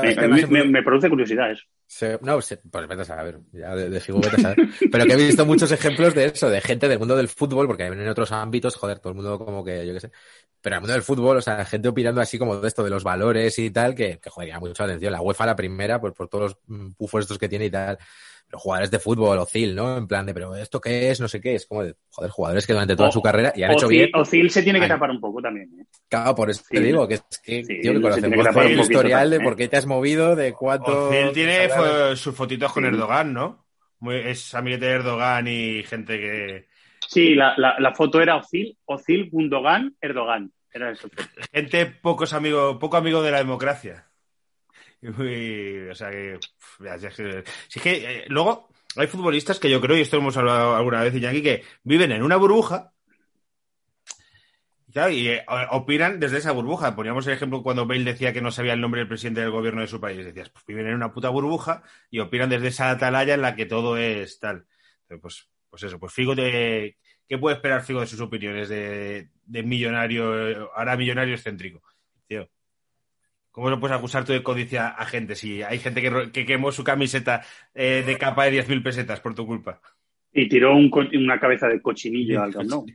Me, 0.02 0.14
me- 0.28 0.46
me- 0.52 0.64
me 0.64 0.82
produce 0.82 1.08
curiosidad 1.10 1.50
eso. 1.50 1.64
Se- 1.86 2.18
no, 2.22 2.40
se- 2.40 2.58
pues 2.58 2.86
vete 2.86 3.02
a 3.02 3.04
saber, 3.04 3.40
ya 3.52 3.74
de, 3.74 3.90
de 3.90 4.00
Figo 4.00 4.20
vete 4.20 4.36
a 4.36 4.38
saber. 4.40 4.68
Pero 4.92 5.04
que 5.04 5.12
he 5.14 5.16
visto 5.16 5.44
muchos 5.44 5.72
ejemplos 5.72 6.14
de 6.14 6.26
eso, 6.26 6.48
de 6.48 6.60
gente 6.60 6.88
del 6.88 7.00
mundo 7.00 7.16
del 7.16 7.26
fútbol, 7.28 7.66
porque 7.66 7.84
en 7.86 8.08
otros 8.08 8.30
ámbitos, 8.30 8.76
joder, 8.76 9.00
todo 9.00 9.10
el 9.10 9.16
mundo 9.16 9.38
como 9.38 9.64
que, 9.64 9.84
yo 9.86 9.92
qué 9.94 10.00
sé. 10.00 10.10
Pero 10.60 10.74
en 10.74 10.78
el 10.78 10.80
mundo 10.82 10.92
del 10.92 11.02
fútbol, 11.02 11.38
o 11.38 11.40
sea, 11.42 11.64
gente 11.64 11.88
opinando 11.88 12.20
así 12.20 12.38
como 12.38 12.56
de 12.60 12.68
esto, 12.68 12.84
de 12.84 12.90
los 12.90 13.02
valores 13.02 13.58
y 13.58 13.70
tal, 13.70 13.94
que, 13.96 14.18
que 14.20 14.30
joder, 14.30 14.50
llama 14.50 14.60
mucho 14.68 14.82
la 14.84 14.90
atención. 14.90 15.12
La 15.12 15.20
UEFA 15.22 15.46
la 15.46 15.56
primera, 15.56 16.00
pues 16.00 16.14
por 16.14 16.28
todos 16.28 16.52
los 16.52 16.58
mm, 16.68 16.92
pufos 16.92 17.22
estos 17.22 17.38
que 17.38 17.48
tiene 17.48 17.64
y 17.66 17.70
tal. 17.70 17.98
Los 18.50 18.60
jugadores 18.62 18.90
de 18.90 18.98
fútbol, 18.98 19.38
Ozil, 19.38 19.76
¿no? 19.76 19.96
En 19.96 20.08
plan 20.08 20.26
de, 20.26 20.34
pero 20.34 20.56
¿esto 20.56 20.80
qué 20.80 21.10
es? 21.10 21.20
No 21.20 21.28
sé 21.28 21.40
qué. 21.40 21.54
Es 21.54 21.66
como 21.66 21.84
de, 21.84 21.94
joder, 22.10 22.30
jugadores 22.32 22.66
que 22.66 22.72
durante 22.72 22.96
toda 22.96 23.10
O- 23.10 23.12
su 23.12 23.22
carrera 23.22 23.52
y 23.54 23.62
han 23.62 23.70
hecho 23.72 23.86
bien. 23.86 24.10
Ozil 24.14 24.50
se 24.50 24.62
tiene 24.64 24.80
que 24.80 24.86
Ay. 24.86 24.90
tapar 24.90 25.10
un 25.10 25.20
poco 25.20 25.40
también. 25.40 25.68
¿eh? 25.80 25.84
Claro, 26.08 26.34
por 26.34 26.50
eso 26.50 26.64
te 26.68 26.80
digo 26.80 27.06
que 27.06 27.14
es 27.14 27.24
que, 27.44 27.64
Sí, 27.64 27.80
tío, 27.80 27.92
que 27.92 28.00
conocemos 28.00 28.38
un 28.56 28.62
el 28.62 28.80
historial 28.80 29.30
de 29.30 29.36
¿eh? 29.36 29.40
por 29.40 29.54
qué 29.54 29.68
te 29.68 29.76
has 29.76 29.86
movido, 29.86 30.34
de 30.34 30.52
cuánto... 30.52 31.08
Ozil 31.10 31.32
tiene 31.32 31.68
fue, 31.68 32.16
sus 32.16 32.34
fotitos 32.34 32.72
con 32.72 32.82
Sí. 32.82 32.88
Erdogan, 32.88 33.32
¿no? 33.32 33.66
Muy, 34.00 34.16
es 34.16 34.52
amiguete 34.54 34.86
de 34.86 34.92
Erdogan 34.92 35.46
y 35.46 35.82
gente 35.84 36.18
que... 36.18 36.66
Sí, 37.06 37.34
la, 37.36 37.54
la, 37.56 37.76
la 37.78 37.94
foto 37.94 38.20
era 38.20 38.36
Ozil, 38.36 38.76
Ozil, 38.86 39.30
Gundogan, 39.30 39.94
Erdogan. 40.00 40.50
Era 40.72 40.90
eso. 40.92 41.08
Gente 41.52 41.86
pocos 41.86 42.32
amigo, 42.32 42.78
poco 42.78 42.96
amigo 42.96 43.22
de 43.22 43.30
la 43.32 43.38
democracia. 43.38 44.06
O 45.90 45.94
sea 45.94 46.10
que... 46.10 46.38
si 47.68 47.80
que 47.80 47.92
eh, 47.92 48.24
luego 48.28 48.68
hay 48.96 49.06
futbolistas 49.06 49.58
que 49.58 49.70
yo 49.70 49.80
creo, 49.80 49.96
y 49.96 50.02
esto 50.02 50.18
hemos 50.18 50.36
hablado 50.36 50.76
alguna 50.76 51.02
vez, 51.02 51.14
Iñaki, 51.14 51.42
que 51.42 51.64
viven 51.84 52.12
en 52.12 52.22
una 52.22 52.36
burbuja 52.36 52.92
y, 55.10 55.28
eh, 55.28 55.44
opinan 55.70 56.18
desde 56.18 56.38
esa 56.38 56.52
burbuja. 56.52 56.96
Poníamos 56.96 57.26
el 57.26 57.34
ejemplo 57.34 57.62
cuando 57.62 57.86
Bale 57.86 58.04
decía 58.04 58.32
que 58.32 58.40
no 58.40 58.50
sabía 58.50 58.72
el 58.72 58.80
nombre 58.80 59.00
del 59.00 59.08
presidente 59.08 59.40
del 59.40 59.50
gobierno 59.50 59.80
de 59.80 59.86
su 59.86 60.00
país. 60.00 60.24
Decías, 60.24 60.50
pues 60.50 60.64
viven 60.66 60.86
en 60.86 60.94
una 60.94 61.12
puta 61.12 61.28
burbuja 61.28 61.82
y 62.10 62.18
opinan 62.18 62.50
desde 62.50 62.68
esa 62.68 62.90
atalaya 62.90 63.34
en 63.34 63.42
la 63.42 63.54
que 63.54 63.66
todo 63.66 63.96
es 63.96 64.38
tal. 64.40 64.66
Pues, 65.20 65.48
pues 65.68 65.82
eso, 65.82 65.98
pues 65.98 66.12
Figo 66.12 66.34
de... 66.34 66.96
¿Qué 67.28 67.38
puede 67.38 67.56
esperar 67.56 67.84
Figo 67.84 68.00
de 68.00 68.08
sus 68.08 68.20
opiniones 68.20 68.68
de, 68.68 69.30
de 69.44 69.62
millonario, 69.62 70.72
ahora 70.74 70.96
millonario 70.96 71.34
excéntrico? 71.34 71.80
Tío. 72.26 72.48
¿Cómo 73.50 73.68
lo 73.68 73.80
puedes 73.80 73.96
acusar 73.96 74.24
tú 74.24 74.32
de 74.32 74.42
codicia 74.42 74.88
a 74.88 75.04
gente 75.06 75.34
si 75.34 75.62
hay 75.62 75.78
gente 75.78 76.00
que, 76.00 76.30
que 76.32 76.46
quemó 76.46 76.70
su 76.70 76.84
camiseta 76.84 77.42
eh, 77.74 78.02
de 78.06 78.16
capa 78.16 78.44
de 78.44 78.64
10.000 78.64 78.82
pesetas 78.82 79.20
por 79.20 79.34
tu 79.34 79.46
culpa? 79.46 79.80
Y 80.32 80.48
tiró 80.48 80.76
un 80.76 80.90
una 81.14 81.40
cabeza 81.40 81.66
de 81.66 81.82
cochinillo 81.82 82.40
al 82.42 82.52
Nou. 82.52 82.86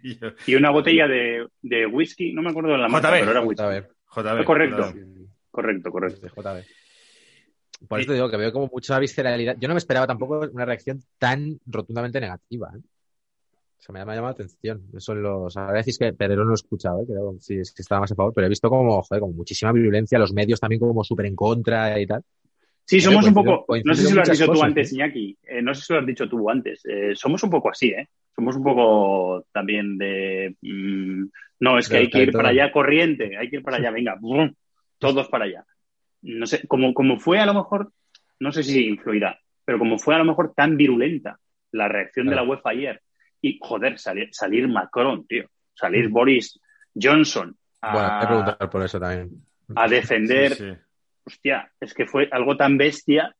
Y 0.47 0.55
una 0.55 0.69
botella 0.69 1.07
de, 1.07 1.45
de 1.61 1.85
whisky, 1.85 2.31
no 2.31 2.41
me 2.41 2.51
acuerdo 2.51 2.71
de 2.71 2.77
la 2.77 2.87
marca, 2.87 3.09
JB. 3.09 3.19
pero 3.19 3.31
era 3.31 3.41
whisky. 3.41 3.63
JB. 3.63 3.83
JB, 4.15 4.45
Correcto. 4.45 4.91
JB. 4.93 5.27
Correcto, 5.51 5.91
correcto. 5.91 6.27
JB. 6.27 6.63
Por 7.89 7.99
eso 7.99 8.07
te 8.07 8.13
digo 8.13 8.29
que 8.29 8.37
veo 8.37 8.53
como 8.53 8.69
mucha 8.71 8.97
visceralidad. 8.99 9.57
Yo 9.59 9.67
no 9.67 9.73
me 9.73 9.79
esperaba 9.79 10.07
tampoco 10.07 10.47
una 10.53 10.63
reacción 10.63 11.01
tan 11.17 11.59
rotundamente 11.65 12.21
negativa. 12.21 12.71
¿eh? 12.73 12.79
Se 13.77 13.91
me 13.91 13.99
ha 13.99 14.01
llamado 14.03 14.21
la 14.23 14.29
atención. 14.29 14.81
Eso 14.95 15.13
los, 15.13 15.55
ahora 15.57 15.77
decís 15.77 15.97
que 15.97 16.11
Pedro 16.13 16.37
no 16.37 16.45
lo 16.45 16.51
he 16.51 16.55
escuchado, 16.55 17.01
¿eh? 17.01 17.05
creo 17.07 17.35
sí, 17.39 17.59
es 17.59 17.71
que 17.73 17.81
estaba 17.81 18.01
más 18.01 18.11
a 18.11 18.15
favor, 18.15 18.33
pero 18.33 18.47
he 18.47 18.49
visto 18.49 18.69
como, 18.69 19.01
joder, 19.03 19.21
como 19.21 19.33
muchísima 19.33 19.71
violencia, 19.71 20.17
los 20.17 20.33
medios 20.33 20.59
también 20.59 20.79
como 20.79 21.03
súper 21.03 21.27
en 21.27 21.35
contra 21.35 21.99
y 21.99 22.07
tal. 22.07 22.23
Sí, 22.85 23.01
somos 23.01 23.25
Coincido- 23.25 23.41
un 23.41 23.45
poco, 23.45 23.77
no 23.83 23.93
sé 23.95 24.05
si 24.07 24.13
lo 24.13 24.21
has 24.21 24.29
dicho 24.29 24.51
tú 24.51 24.61
antes, 24.61 24.91
¿eh? 24.91 24.95
Iñaki, 24.95 25.37
eh, 25.43 25.61
no 25.61 25.73
sé 25.73 25.81
si 25.81 25.93
lo 25.93 25.99
has 25.99 26.05
dicho 26.05 26.29
tú 26.29 26.49
antes, 26.49 26.83
somos 27.15 27.41
un 27.43 27.49
poco 27.49 27.71
así, 27.71 27.89
¿eh? 27.89 28.07
Somos 28.35 28.55
un 28.57 28.63
poco 28.63 29.45
también 29.51 29.97
de, 29.97 30.55
mm, 30.61 31.23
no, 31.61 31.79
es 31.79 31.89
que 31.89 31.97
hay 31.97 32.09
que 32.09 32.23
ir 32.23 32.31
para 32.31 32.49
allá 32.49 32.71
corriente, 32.71 33.37
hay 33.37 33.49
que 33.49 33.57
ir 33.57 33.63
para 33.63 33.77
allá, 33.77 33.91
venga, 33.91 34.15
brum, 34.19 34.53
todos 34.99 35.27
para 35.29 35.45
allá. 35.45 35.65
No 36.21 36.45
sé, 36.45 36.67
como, 36.67 36.93
como 36.93 37.19
fue 37.19 37.39
a 37.39 37.45
lo 37.45 37.53
mejor, 37.53 37.91
no 38.39 38.51
sé 38.51 38.63
si 38.63 38.85
influirá, 38.87 39.39
pero 39.63 39.79
como 39.79 39.97
fue 39.97 40.15
a 40.15 40.19
lo 40.19 40.25
mejor 40.25 40.53
tan 40.55 40.75
virulenta 40.77 41.39
la 41.71 41.87
reacción 41.87 42.27
de 42.27 42.35
la 42.35 42.43
UEFA 42.43 42.69
ayer, 42.71 43.01
y 43.47 43.59
joder, 43.61 43.99
salir, 43.99 44.29
salir 44.31 44.67
Macron, 44.67 45.25
tío, 45.27 45.45
salir 45.73 46.09
Boris 46.09 46.59
Johnson 46.93 47.55
a, 47.81 47.93
Bueno, 47.93 48.19
te 48.19 48.25
preguntar 48.27 48.69
por 48.69 48.83
eso 48.83 48.99
también. 48.99 49.29
a 49.75 49.87
defender 49.87 50.51
Sí, 50.53 50.63
sí. 50.63 50.77
hostia, 51.25 51.71
es 51.79 51.93
que 51.93 52.05
fue 52.07 52.27
algo 52.31 52.57
tan 52.57 52.77
bestia 52.77 53.35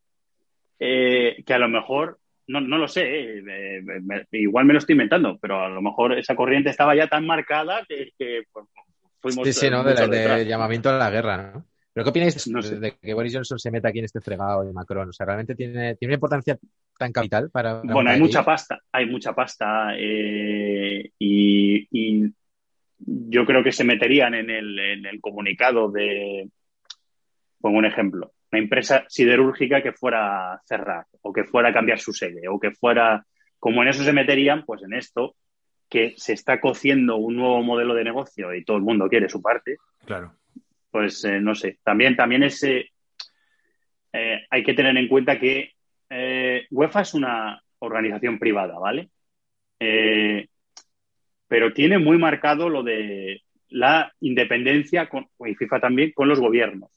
eh, 0.79 1.41
que 1.45 1.53
a 1.53 1.57
lo 1.57 1.69
mejor, 1.69 2.19
no, 2.47 2.61
no 2.61 2.77
lo 2.77 2.87
sé, 2.87 3.01
eh, 3.03 3.43
eh, 3.47 3.81
me- 3.81 4.25
igual 4.31 4.65
me 4.65 4.73
lo 4.73 4.79
estoy 4.79 4.93
inventando, 4.93 5.37
pero 5.41 5.63
a 5.63 5.69
lo 5.69 5.81
mejor 5.81 6.17
esa 6.17 6.35
corriente 6.35 6.69
estaba 6.69 6.95
ya 6.95 7.07
tan 7.07 7.25
marcada 7.25 7.83
que, 7.87 8.11
que, 8.17 8.43
pues, 8.51 8.65
fuimos 9.21 9.47
Sí, 9.47 9.53
sí, 9.53 9.69
¿no? 9.69 9.83
De, 9.83 10.07
de 10.07 10.45
llamamiento 10.45 10.89
a 10.89 10.97
la 10.97 11.09
guerra, 11.09 11.51
¿no? 11.53 11.65
¿Pero 11.95 12.03
qué 12.03 12.09
opináis 12.09 12.47
No 12.49 12.61
sé. 12.61 12.77
de 12.77 12.97
que 13.01 13.13
Boris 13.13 13.33
Johnson 13.33 13.57
se 13.57 13.71
meta 13.71 13.87
aquí 13.87 13.99
en 13.99 14.05
este 14.05 14.19
fregado 14.19 14.65
de 14.65 14.73
Macron? 14.73 15.07
O 15.07 15.13
sea, 15.13 15.25
¿realmente 15.25 15.55
tiene, 15.55 15.95
tiene 15.95 16.11
una 16.11 16.15
importancia 16.15 16.59
tan 16.97 17.13
capital 17.13 17.49
para... 17.49 17.81
Bueno, 17.83 18.09
hay 18.09 18.19
mucha 18.19 18.43
pasta, 18.43 18.81
hay 18.91 19.05
mucha 19.05 19.31
pasta 19.31 19.95
eh, 19.97 21.09
y, 21.17 21.87
y 21.89 22.33
yo 22.99 23.45
creo 23.45 23.63
que 23.63 23.71
se 23.71 23.85
meterían 23.85 24.33
en 24.33 24.49
el, 24.49 24.77
en 24.77 25.05
el 25.05 25.21
comunicado 25.21 25.89
de, 25.89 26.49
pongo 27.61 27.77
un 27.77 27.85
ejemplo, 27.85 28.33
una 28.51 28.61
empresa 28.61 29.05
siderúrgica 29.07 29.81
que 29.81 29.93
fuera 29.93 30.51
a 30.51 30.61
cerrar 30.65 31.05
o 31.21 31.31
que 31.31 31.45
fuera 31.45 31.69
a 31.69 31.73
cambiar 31.73 31.99
su 31.99 32.11
sede 32.11 32.49
o 32.49 32.59
que 32.59 32.71
fuera, 32.71 33.25
como 33.57 33.83
en 33.83 33.87
eso 33.87 34.03
se 34.03 34.11
meterían, 34.11 34.65
pues 34.65 34.83
en 34.83 34.95
esto 34.95 35.37
que 35.89 36.13
se 36.17 36.33
está 36.33 36.59
cociendo 36.59 37.15
un 37.15 37.37
nuevo 37.37 37.63
modelo 37.63 37.93
de 37.93 38.03
negocio 38.03 38.53
y 38.53 38.65
todo 38.65 38.75
el 38.75 38.83
mundo 38.83 39.07
quiere 39.07 39.29
su 39.29 39.41
parte, 39.41 39.77
Claro. 40.05 40.33
Pues 40.95 41.25
eh, 41.25 41.41
no 41.41 41.53
sé. 41.55 41.79
También, 41.83 42.15
también 42.15 42.43
es, 42.43 42.63
eh, 42.63 42.89
eh, 44.13 44.45
hay 44.49 44.63
que 44.63 44.73
tener 44.73 44.95
en 44.97 45.07
cuenta 45.07 45.39
que 45.39 45.71
UEFA 46.71 47.01
es 47.01 47.13
una 47.13 47.61
organización 47.79 48.39
privada, 48.39 48.77
¿vale? 48.79 49.09
Pero 51.47 51.73
tiene 51.73 51.99
muy 51.99 52.17
marcado 52.17 52.69
lo 52.69 52.83
de 52.83 53.41
la 53.69 54.11
independencia, 54.19 55.07
con, 55.09 55.27
y 55.45 55.55
FIFA 55.55 55.79
también, 55.79 56.11
con 56.13 56.27
los 56.27 56.39
gobiernos. 56.39 56.89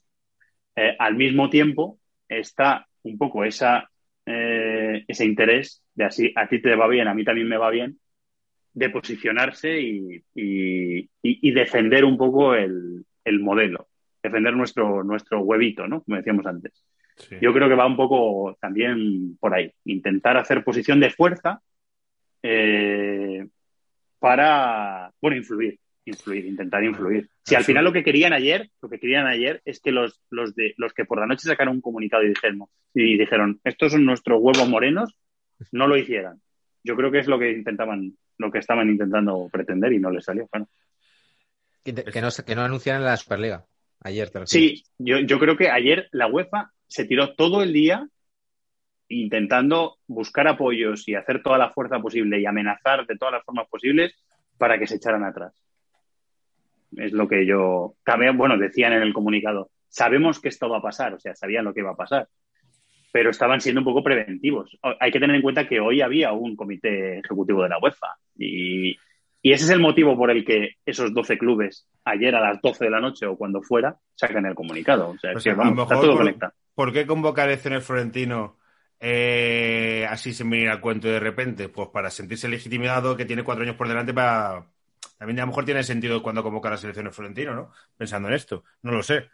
Al 0.98 1.16
mismo 1.16 1.50
tiempo 1.50 1.98
está 2.28 2.86
un 3.02 3.18
poco 3.18 3.44
esa, 3.44 3.90
ese 4.24 5.24
interés 5.24 5.82
de 5.94 6.04
así, 6.04 6.32
a 6.36 6.48
ti 6.48 6.60
te 6.62 6.74
va 6.76 6.86
bien, 6.88 7.08
a 7.08 7.14
mí 7.14 7.24
también 7.24 7.48
me 7.48 7.56
va 7.56 7.70
bien, 7.70 7.98
de 8.74 8.90
posicionarse 8.90 9.80
y- 9.80 10.24
y 11.22 11.50
defender 11.52 12.04
un 12.04 12.18
poco 12.18 12.54
el, 12.54 13.04
el 13.28 13.40
modelo, 13.40 13.88
defender 14.22 14.54
nuestro, 14.54 15.04
nuestro 15.04 15.40
huevito, 15.40 15.86
¿no? 15.86 16.02
Como 16.02 16.16
decíamos 16.16 16.46
antes. 16.46 16.84
Sí. 17.16 17.36
Yo 17.40 17.52
creo 17.52 17.68
que 17.68 17.74
va 17.74 17.86
un 17.86 17.96
poco 17.96 18.56
también 18.60 19.36
por 19.38 19.54
ahí, 19.54 19.72
intentar 19.84 20.36
hacer 20.36 20.62
posición 20.62 21.00
de 21.00 21.10
fuerza 21.10 21.60
eh, 22.42 23.46
para, 24.18 25.12
bueno, 25.20 25.36
influir, 25.36 25.78
influir, 26.04 26.46
intentar 26.46 26.82
influir. 26.84 27.28
Si 27.44 27.54
al 27.54 27.64
final 27.64 27.84
lo 27.84 27.92
que 27.92 28.04
querían 28.04 28.32
ayer, 28.32 28.70
lo 28.80 28.88
que 28.88 28.98
querían 28.98 29.26
ayer 29.26 29.60
es 29.64 29.80
que 29.80 29.90
los, 29.90 30.20
los 30.30 30.54
de 30.54 30.74
los 30.76 30.92
que 30.92 31.04
por 31.04 31.18
la 31.18 31.26
noche 31.26 31.48
sacaron 31.48 31.76
un 31.76 31.80
comunicado 31.80 32.22
y 32.22 32.28
dijeron, 32.28 32.60
y 32.94 33.18
dijeron, 33.18 33.60
estos 33.64 33.92
son 33.92 34.04
nuestros 34.04 34.40
huevos 34.40 34.68
morenos, 34.68 35.16
no 35.72 35.86
lo 35.86 35.96
hicieran. 35.96 36.40
Yo 36.84 36.96
creo 36.96 37.10
que 37.10 37.18
es 37.18 37.26
lo 37.26 37.38
que 37.38 37.50
intentaban, 37.50 38.16
lo 38.38 38.50
que 38.50 38.58
estaban 38.58 38.88
intentando 38.88 39.48
pretender 39.50 39.92
y 39.92 39.98
no 39.98 40.10
les 40.10 40.24
salió. 40.24 40.48
Bueno, 40.50 40.68
Que, 41.94 42.20
no, 42.20 42.28
que 42.44 42.54
no 42.54 42.62
anunciaran 42.62 43.04
la 43.04 43.16
Superliga. 43.16 43.64
Ayer, 44.00 44.30
te. 44.30 44.46
Sí, 44.46 44.84
yo, 44.98 45.18
yo 45.20 45.38
creo 45.38 45.56
que 45.56 45.70
ayer 45.70 46.08
la 46.12 46.26
UEFA 46.26 46.72
se 46.86 47.04
tiró 47.04 47.34
todo 47.34 47.62
el 47.62 47.72
día 47.72 48.08
intentando 49.08 49.96
buscar 50.06 50.46
apoyos 50.48 51.08
y 51.08 51.14
hacer 51.14 51.42
toda 51.42 51.58
la 51.58 51.70
fuerza 51.70 51.98
posible 51.98 52.40
y 52.40 52.46
amenazar 52.46 53.06
de 53.06 53.16
todas 53.16 53.32
las 53.32 53.44
formas 53.44 53.66
posibles 53.68 54.14
para 54.58 54.78
que 54.78 54.86
se 54.86 54.96
echaran 54.96 55.24
atrás. 55.24 55.54
Es 56.96 57.12
lo 57.12 57.28
que 57.28 57.46
yo 57.46 57.94
también, 58.04 58.36
bueno, 58.36 58.58
decían 58.58 58.92
en 58.92 59.02
el 59.02 59.12
comunicado. 59.12 59.70
Sabemos 59.88 60.40
que 60.40 60.48
esto 60.48 60.68
va 60.68 60.78
a 60.78 60.82
pasar, 60.82 61.14
o 61.14 61.18
sea, 61.18 61.34
sabían 61.34 61.64
lo 61.64 61.72
que 61.72 61.80
iba 61.80 61.90
a 61.90 61.96
pasar, 61.96 62.28
pero 63.12 63.30
estaban 63.30 63.60
siendo 63.60 63.80
un 63.80 63.86
poco 63.86 64.02
preventivos. 64.02 64.78
Hay 65.00 65.10
que 65.10 65.20
tener 65.20 65.36
en 65.36 65.42
cuenta 65.42 65.66
que 65.66 65.80
hoy 65.80 66.02
había 66.02 66.32
un 66.32 66.56
comité 66.56 67.18
ejecutivo 67.18 67.62
de 67.62 67.68
la 67.70 67.78
UEFA 67.78 68.16
y, 68.38 68.96
y 69.42 69.52
ese 69.52 69.64
es 69.64 69.70
el 69.70 69.80
motivo 69.80 70.16
por 70.16 70.30
el 70.30 70.44
que 70.44 70.76
esos 70.84 71.14
12 71.14 71.38
clubes, 71.38 71.86
ayer 72.04 72.34
a 72.34 72.40
las 72.40 72.60
12 72.60 72.84
de 72.84 72.90
la 72.90 73.00
noche 73.00 73.26
o 73.26 73.36
cuando 73.36 73.62
fuera, 73.62 73.96
sacan 74.14 74.46
el 74.46 74.54
comunicado. 74.54 75.10
O 75.10 75.18
sea, 75.18 75.32
es 75.32 75.42
que, 75.42 75.50
a 75.50 75.52
está 75.52 75.86
todo 75.86 76.08
por- 76.08 76.18
conectado. 76.18 76.52
¿Por 76.74 76.92
qué 76.92 77.06
convoca 77.06 77.44
elecciones 77.44 77.84
Florentino 77.84 78.56
eh, 79.00 80.06
así 80.08 80.32
sin 80.32 80.50
venir 80.50 80.68
al 80.70 80.80
cuento 80.80 81.08
de 81.08 81.20
repente? 81.20 81.68
Pues 81.68 81.88
para 81.88 82.10
sentirse 82.10 82.48
legitimado 82.48 83.16
que 83.16 83.24
tiene 83.24 83.42
cuatro 83.44 83.64
años 83.64 83.76
por 83.76 83.88
delante 83.88 84.12
para... 84.14 84.64
También 85.18 85.38
a 85.40 85.42
lo 85.42 85.48
mejor 85.48 85.64
tiene 85.64 85.82
sentido 85.82 86.22
cuando 86.22 86.42
convoca 86.44 86.70
las 86.70 86.82
elecciones 86.84 87.14
Florentino, 87.14 87.54
¿no? 87.54 87.72
Pensando 87.96 88.28
en 88.28 88.34
esto. 88.34 88.62
No 88.82 88.92
lo 88.92 89.02
sé. 89.02 89.28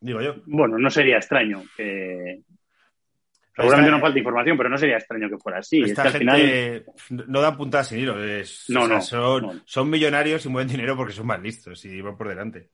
Digo 0.00 0.22
yo. 0.22 0.36
Bueno, 0.46 0.78
no 0.78 0.90
sería 0.90 1.16
extraño 1.16 1.62
que... 1.76 2.40
Seguramente 3.62 3.90
no 3.90 4.00
falta 4.00 4.18
información, 4.18 4.56
pero 4.56 4.68
no 4.68 4.78
sería 4.78 4.96
extraño 4.96 5.28
que 5.28 5.38
fuera 5.38 5.58
así. 5.58 5.82
Es 5.82 5.90
Esta 5.90 6.02
que 6.02 6.08
al 6.08 6.14
final... 6.14 6.40
gente 6.40 6.84
no 7.26 7.40
dan 7.40 7.56
puntadas 7.56 7.88
sin 7.88 7.98
hilo. 7.98 8.22
es- 8.22 8.64
No, 8.68 8.82
o 8.84 8.86
sea, 8.86 8.96
no, 8.96 9.02
son, 9.02 9.42
no. 9.42 9.52
son 9.64 9.90
millonarios 9.90 10.44
y 10.46 10.48
mueven 10.48 10.68
dinero 10.68 10.96
porque 10.96 11.12
son 11.12 11.26
más 11.26 11.40
listos 11.40 11.84
y 11.84 12.00
van 12.00 12.16
por 12.16 12.28
delante. 12.28 12.70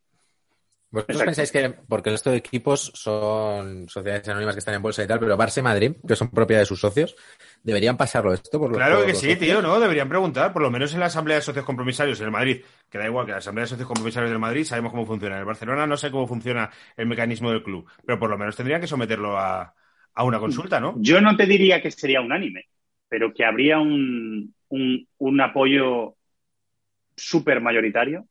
¿Vosotros 0.91 1.16
Exacto. 1.16 1.26
pensáis 1.26 1.51
que, 1.51 1.70
porque 1.89 2.09
el 2.11 2.14
resto 2.14 2.30
de 2.30 2.37
equipos 2.37 2.93
son 2.95 3.89
sociedades 3.89 4.28
anónimas 4.28 4.55
que 4.55 4.61
están 4.61 4.74
en 4.76 4.82
bolsa 4.82 5.03
y 5.03 5.09
tal, 5.09 5.18
pero 5.18 5.37
Barça 5.37 5.59
y 5.59 5.62
Madrid, 5.62 5.93
que 6.07 6.14
son 6.14 6.30
propiedad 6.30 6.61
de 6.62 6.66
sus 6.66 6.78
socios, 6.78 7.16
deberían 7.64 7.97
pasarlo 7.97 8.32
esto 8.32 8.61
por 8.61 8.70
Claro 8.72 9.01
que 9.05 9.09
los 9.09 9.18
sí, 9.18 9.30
socios? 9.30 9.39
tío, 9.41 9.61
¿no? 9.61 9.80
Deberían 9.80 10.09
preguntar, 10.09 10.53
por 10.53 10.62
lo 10.62 10.70
menos 10.70 10.95
en 10.95 11.01
la 11.01 11.07
Asamblea 11.07 11.39
de 11.39 11.43
Socios 11.43 11.64
Compromisarios 11.64 12.20
en 12.20 12.26
el 12.26 12.30
Madrid, 12.30 12.62
que 12.89 12.99
da 12.99 13.07
igual 13.07 13.26
que 13.26 13.32
la 13.32 13.39
Asamblea 13.39 13.64
de 13.64 13.70
Socios 13.70 13.89
Compromisarios 13.89 14.30
del 14.30 14.39
Madrid 14.39 14.62
sabemos 14.64 14.93
cómo 14.93 15.05
funciona. 15.05 15.35
En 15.35 15.41
el 15.41 15.47
Barcelona 15.47 15.85
no 15.89 15.97
sé 15.97 16.12
cómo 16.12 16.28
funciona 16.28 16.70
el 16.97 17.07
mecanismo 17.07 17.51
del 17.51 17.64
club, 17.64 17.89
pero 18.07 18.20
por 18.20 18.30
lo 18.30 18.39
menos 18.39 18.55
tendrían 18.55 18.80
que 18.80 18.87
someterlo 18.87 19.37
a, 19.37 19.74
a 20.14 20.24
una 20.24 20.38
consulta, 20.38 20.80
¿no? 20.80 20.94
Yo 20.98 21.20
no 21.20 21.36
te 21.36 21.46
diría 21.46 21.82
que 21.82 21.90
sería 21.90 22.20
unánime, 22.20 22.66
pero 23.08 23.32
que 23.34 23.44
habría 23.44 23.78
un, 23.78 24.54
un, 24.68 25.08
un 25.18 25.40
apoyo 25.40 26.14
súper 27.16 27.60
mayoritario 27.60 28.26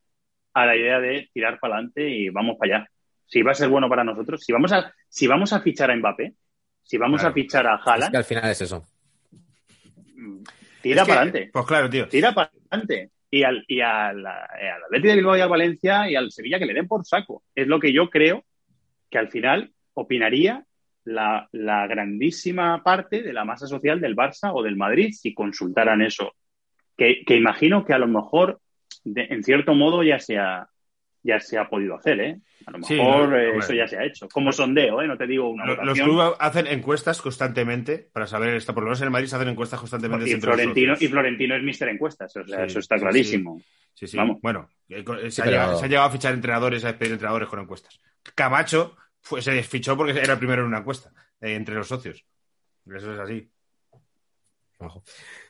a 0.54 0.66
la 0.66 0.76
idea 0.76 1.00
de 1.00 1.30
tirar 1.34 1.60
para 1.60 1.76
adelante 1.76 2.10
y 2.10 2.30
vamos 2.30 2.58
para 2.58 2.78
allá. 2.78 2.88
Si 3.26 3.42
va 3.42 3.52
a 3.52 3.56
ser 3.56 3.70
bueno 3.70 3.90
para 3.90 4.04
nosotros, 4.04 4.42
si 4.44 4.52
vamos 4.54 4.72
a, 4.72 4.94
si 5.10 5.28
vamos 5.28 5.52
a 5.54 5.62
fichar 5.62 5.90
a 5.92 5.96
Mbappé, 5.96 6.34
si 6.84 6.98
vamos 6.98 7.22
Claro. 7.22 7.32
a 7.32 7.34
fichar 7.34 7.66
a 7.68 7.76
Es 7.76 7.82
que 7.84 7.90
Haaland, 7.90 8.16
al 8.16 8.24
final 8.26 8.52
es 8.52 8.62
eso. 8.62 8.88
tira 10.82 11.02
Es 11.02 11.08
que- 11.08 11.10
para 11.10 11.22
adelante. 11.22 11.50
Pues 11.52 11.66
claro, 11.66 11.90
tío. 11.90 12.08
tira 12.08 12.34
para 12.34 12.52
adelante. 12.70 13.10
Y 13.32 13.42
al, 13.44 13.66
y 13.68 13.82
al, 13.82 14.20
eh, 14.20 14.70
al 14.70 14.84
Atleti 14.86 15.08
de 15.08 15.16
Bilbao 15.16 15.36
y 15.38 15.42
al 15.42 15.50
Valencia 15.50 16.10
y 16.10 16.16
al 16.16 16.32
Sevilla 16.32 16.60
que 16.60 16.68
le 16.68 16.74
den 16.74 16.88
por 16.88 17.04
saco. 17.06 17.44
Es 17.56 17.68
lo 17.68 17.80
que 17.80 17.92
yo 17.92 18.10
creo 18.12 18.44
que 19.10 19.18
al 19.18 19.30
final 19.30 19.72
opinaría 19.96 20.64
la, 21.06 21.48
la 21.52 21.86
grandísima 21.88 22.82
parte 22.84 23.22
de 23.22 23.34
la 23.34 23.44
masa 23.46 23.68
social 23.68 24.00
del 24.00 24.16
Barça 24.16 24.52
o 24.54 24.64
del 24.64 24.76
Madrid 24.76 25.12
si 25.14 25.34
consultaran 25.34 26.02
eso. 26.02 26.34
Que, 26.98 27.24
que 27.26 27.36
imagino 27.36 27.84
que 27.86 27.94
a 27.94 27.98
lo 27.98 28.08
mejor, 28.08 28.60
de- 29.04 29.28
en 29.30 29.44
cierto 29.44 29.74
modo, 29.74 30.04
ya 30.04 30.20
se 30.20 30.38
ha, 30.38 30.68
ya 31.24 31.40
se 31.40 31.58
ha 31.58 31.68
podido 31.70 31.96
hacer, 31.96 32.20
¿eh? 32.22 32.40
A 32.66 32.72
lo 32.72 32.84
Sí, 32.84 32.94
mejor 32.96 33.30
no, 33.30 33.38
eh, 33.38 33.58
eso 33.58 33.74
ya 33.74 33.88
se 33.88 33.98
ha 33.98 34.06
hecho. 34.06 34.28
Como 34.30 34.52
sondeo, 34.52 35.02
¿eh? 35.02 35.08
No 35.08 35.18
te 35.18 35.26
digo 35.28 35.50
una 35.50 35.66
Lo- 35.66 35.72
Los 35.76 35.80
votación. 35.86 36.08
clubes 36.10 36.34
hacen 36.40 36.68
encuestas 36.68 37.22
constantemente 37.22 38.10
para 38.14 38.28
saber 38.28 38.54
esto. 38.56 38.74
Por 38.74 38.84
lo 38.84 38.88
menos 38.90 39.02
en 39.02 39.06
el 39.06 39.12
Madrid 39.12 39.28
se 39.28 39.36
hacen 39.36 39.50
encuestas 39.50 39.80
constantemente. 39.80 40.30
y, 40.30 40.34
los 40.34 40.42
Florentino, 40.44 40.94
y 41.00 41.08
Florentino 41.08 41.56
es 41.56 41.64
mister 41.64 41.90
encuestas, 41.90 42.36
o 42.38 42.46
sea, 42.48 42.60
Sí, 42.60 42.64
eso 42.68 42.80
está 42.80 42.96
sí, 42.98 43.02
clarísimo. 43.02 43.62
Sí, 43.94 44.08
sí. 44.08 44.16
Vamos. 44.18 44.40
Bueno, 44.42 44.70
eh, 44.90 45.04
co- 45.04 45.18
se, 45.18 45.32
Sí, 45.32 45.42
ha 45.42 45.46
pero- 45.46 45.58
llegado, 45.58 45.78
se 45.80 45.86
ha 45.86 45.88
llegado 45.88 46.08
a 46.08 46.12
fichar 46.12 46.34
entrenadores, 46.34 46.84
a 46.86 46.88
despedir 46.90 47.14
entrenadores 47.14 47.48
con 47.50 47.60
encuestas. 47.60 48.00
Camacho 48.36 48.96
fue, 49.24 49.42
se 49.42 49.52
desfichó 49.52 49.98
porque 49.98 50.12
era 50.20 50.34
el 50.34 50.40
primero 50.40 50.62
en 50.62 50.68
una 50.68 50.80
encuesta 50.80 51.12
eh, 51.42 51.56
entre 51.56 51.76
los 51.76 51.88
socios. 51.88 52.24
Eso 52.86 53.14
es 53.14 53.20
así. 53.20 53.50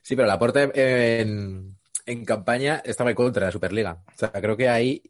Sí, 0.01 0.15
pero 0.15 0.27
la 0.27 0.37
Porta 0.37 0.69
en, 0.73 1.75
en 2.05 2.25
campaña 2.25 2.81
estaba 2.85 3.09
en 3.09 3.15
contra 3.15 3.41
de 3.41 3.47
la 3.47 3.51
Superliga. 3.51 4.03
O 4.07 4.17
sea, 4.17 4.31
creo 4.31 4.55
que 4.55 4.69
ahí, 4.69 5.01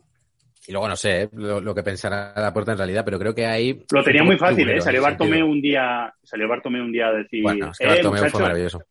y 0.65 0.71
luego 0.71 0.87
no 0.87 0.95
sé 0.95 1.23
eh, 1.23 1.29
lo, 1.33 1.59
lo 1.59 1.75
que 1.75 1.83
pensará 1.83 2.33
la 2.35 2.53
Porta 2.53 2.71
en 2.71 2.77
realidad, 2.77 3.03
pero 3.03 3.19
creo 3.19 3.35
que 3.35 3.45
ahí... 3.45 3.83
Lo 3.91 4.01
tenía 4.01 4.23
muy 4.23 4.37
fácil, 4.37 4.69
¿eh? 4.69 4.79
Salió 4.79 5.01
Bartomeu 5.01 5.33
sentido. 5.33 5.51
un 5.51 5.61
día, 5.61 6.13
salió 6.23 6.47
Bartomeu 6.47 6.83
un 6.83 6.91
día 6.93 7.07
a 7.07 7.13
decir, 7.13 7.43
Bueno, 7.43 7.71
es 7.71 7.77
que 7.77 7.83
eh, 7.83 7.87
Bartomeu 7.87 8.29
fue 8.29 8.41
maravilloso. 8.41 8.81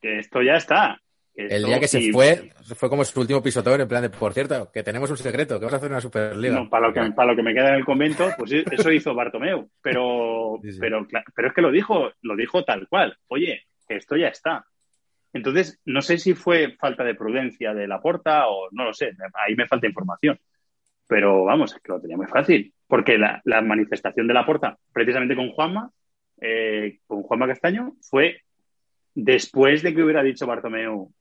que 0.00 0.18
esto 0.20 0.40
ya 0.40 0.54
está. 0.54 1.00
El 1.36 1.64
día 1.64 1.80
que 1.80 1.88
se 1.88 2.00
y- 2.00 2.12
fue, 2.12 2.50
fue 2.76 2.88
como 2.88 3.04
su 3.04 3.20
último 3.20 3.42
pisotón, 3.42 3.80
en 3.80 3.88
plan 3.88 4.02
de, 4.02 4.10
por 4.10 4.32
cierto, 4.32 4.70
que 4.72 4.82
tenemos 4.84 5.10
un 5.10 5.16
secreto, 5.16 5.54
que 5.58 5.64
vamos 5.64 5.74
a 5.74 5.76
hacer 5.78 5.90
una 5.90 6.00
Superliga. 6.00 6.54
No, 6.54 6.70
para 6.70 6.86
lo, 6.88 6.94
que, 6.94 7.10
para 7.12 7.30
lo 7.32 7.36
que 7.36 7.42
me 7.42 7.52
queda 7.52 7.70
en 7.70 7.74
el 7.76 7.84
convento, 7.84 8.28
pues 8.38 8.52
eso 8.52 8.92
hizo 8.92 9.14
Bartomeu. 9.14 9.68
Pero, 9.82 10.58
Sí, 10.62 10.72
sí. 10.72 10.78
pero, 10.80 11.06
pero 11.34 11.48
es 11.48 11.54
que 11.54 11.62
lo 11.62 11.72
dijo, 11.72 12.12
lo 12.22 12.36
dijo 12.36 12.64
tal 12.64 12.86
cual. 12.88 13.16
Oye, 13.28 13.66
esto 13.88 14.16
ya 14.16 14.28
está. 14.28 14.64
Entonces, 15.32 15.80
no 15.84 16.00
sé 16.02 16.18
si 16.18 16.34
fue 16.34 16.76
falta 16.78 17.02
de 17.02 17.16
prudencia 17.16 17.74
de 17.74 17.88
la 17.88 18.00
porta 18.00 18.46
o 18.46 18.68
no 18.70 18.84
lo 18.84 18.94
sé. 18.94 19.10
Ahí 19.34 19.56
me 19.56 19.66
falta 19.66 19.88
información. 19.88 20.38
Pero 21.08 21.44
vamos, 21.44 21.74
es 21.74 21.82
que 21.82 21.90
lo 21.92 22.00
tenía 22.00 22.16
muy 22.16 22.26
fácil. 22.28 22.72
Porque 22.86 23.18
la, 23.18 23.40
la 23.44 23.60
manifestación 23.60 24.28
de 24.28 24.34
la 24.34 24.46
porta, 24.46 24.78
precisamente 24.92 25.34
con 25.34 25.50
Juanma, 25.50 25.90
eh, 26.40 26.98
con 27.08 27.22
Juanma 27.24 27.48
Castaño, 27.48 27.94
fue 28.08 28.42
después 29.14 29.82
de 29.82 29.94
que 29.94 30.02
hubiera 30.02 30.22
dicho 30.22 30.46
Bartomeu, 30.46 31.12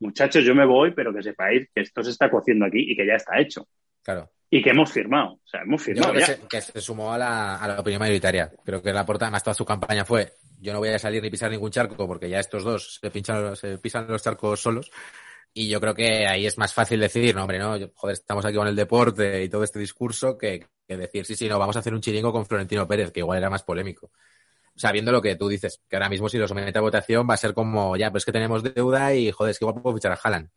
muchachos, 0.00 0.44
yo 0.44 0.54
me 0.54 0.64
voy, 0.66 0.92
pero 0.92 1.12
que 1.14 1.22
sepáis 1.22 1.68
que 1.74 1.82
esto 1.82 2.02
se 2.02 2.10
está 2.10 2.30
cociendo 2.30 2.66
aquí 2.66 2.92
y 2.92 2.96
que 2.96 3.06
ya 3.06 3.14
está 3.14 3.38
hecho 3.40 3.68
Claro. 4.02 4.30
y 4.50 4.62
que 4.62 4.70
hemos 4.70 4.90
firmado. 4.92 5.32
O 5.34 5.40
sea, 5.46 5.62
hemos 5.62 5.80
Yo 5.80 5.84
firmado 5.86 6.12
creo 6.14 6.26
que 6.26 6.32
ya. 6.32 6.36
se, 6.38 6.46
que 6.48 6.60
se 6.60 6.80
sumó 6.80 7.12
a 7.12 7.18
la, 7.18 7.56
a 7.56 7.68
la 7.68 7.80
opinión 7.80 8.00
mayoritaria. 8.00 8.50
Creo 8.64 8.82
que 8.82 8.92
la 8.92 9.04
porta, 9.06 9.26
además 9.26 9.42
toda 9.44 9.54
su 9.54 9.64
campaña 9.64 10.04
fue 10.04 10.32
yo 10.60 10.72
no 10.72 10.80
voy 10.80 10.88
a 10.88 10.98
salir 10.98 11.22
ni 11.22 11.30
pisar 11.30 11.50
ningún 11.52 11.70
charco 11.70 12.06
porque 12.08 12.28
ya 12.28 12.40
estos 12.40 12.64
dos 12.64 12.98
se 13.00 13.10
pinchan, 13.12 13.54
se 13.54 13.78
pisan 13.78 14.08
los 14.08 14.22
charcos 14.22 14.60
solos. 14.60 14.90
Y 15.54 15.68
yo 15.68 15.80
creo 15.80 15.94
que 15.94 16.26
ahí 16.26 16.46
es 16.46 16.58
más 16.58 16.74
fácil 16.74 17.00
decir, 17.00 17.34
no, 17.34 17.42
hombre, 17.42 17.58
no, 17.58 17.76
joder, 17.94 18.14
estamos 18.14 18.44
aquí 18.44 18.56
con 18.56 18.66
el 18.68 18.76
deporte 18.76 19.42
y 19.42 19.48
todo 19.48 19.62
este 19.64 19.78
discurso 19.78 20.36
que, 20.36 20.66
que 20.86 20.96
decir, 20.96 21.24
sí, 21.24 21.34
sí, 21.36 21.48
no, 21.48 21.58
vamos 21.58 21.76
a 21.76 21.78
hacer 21.78 21.94
un 21.94 22.00
chiringo 22.00 22.32
con 22.32 22.44
Florentino 22.44 22.86
Pérez, 22.86 23.10
que 23.12 23.20
igual 23.20 23.38
era 23.38 23.48
más 23.50 23.62
polémico. 23.62 24.10
Sabiendo 24.78 25.12
lo 25.12 25.20
que 25.20 25.36
tú 25.36 25.48
dices, 25.48 25.82
que 25.88 25.96
ahora 25.96 26.08
mismo 26.08 26.28
si 26.30 26.38
lo 26.38 26.48
somete 26.48 26.78
a 26.78 26.80
votación 26.82 27.28
va 27.28 27.34
a 27.34 27.36
ser 27.38 27.52
como, 27.52 27.96
ya, 27.96 28.10
pues 28.10 28.22
es 28.22 28.24
que 28.26 28.32
tenemos 28.32 28.62
deuda 28.62 29.12
y 29.14 29.30
joder, 29.32 29.50
es 29.50 29.58
que 29.58 29.64
igual 29.66 29.82
puedo 29.82 29.96
fichar 29.96 30.12
a 30.12 30.18
Haaland. 30.22 30.48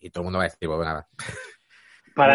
Y 0.00 0.10
todo 0.10 0.22
el 0.22 0.24
mundo 0.26 0.38
va 0.38 0.44
a 0.44 0.48
decir, 0.48 0.68
pues 0.68 0.78
nada, 0.80 1.08
Para, 2.14 2.34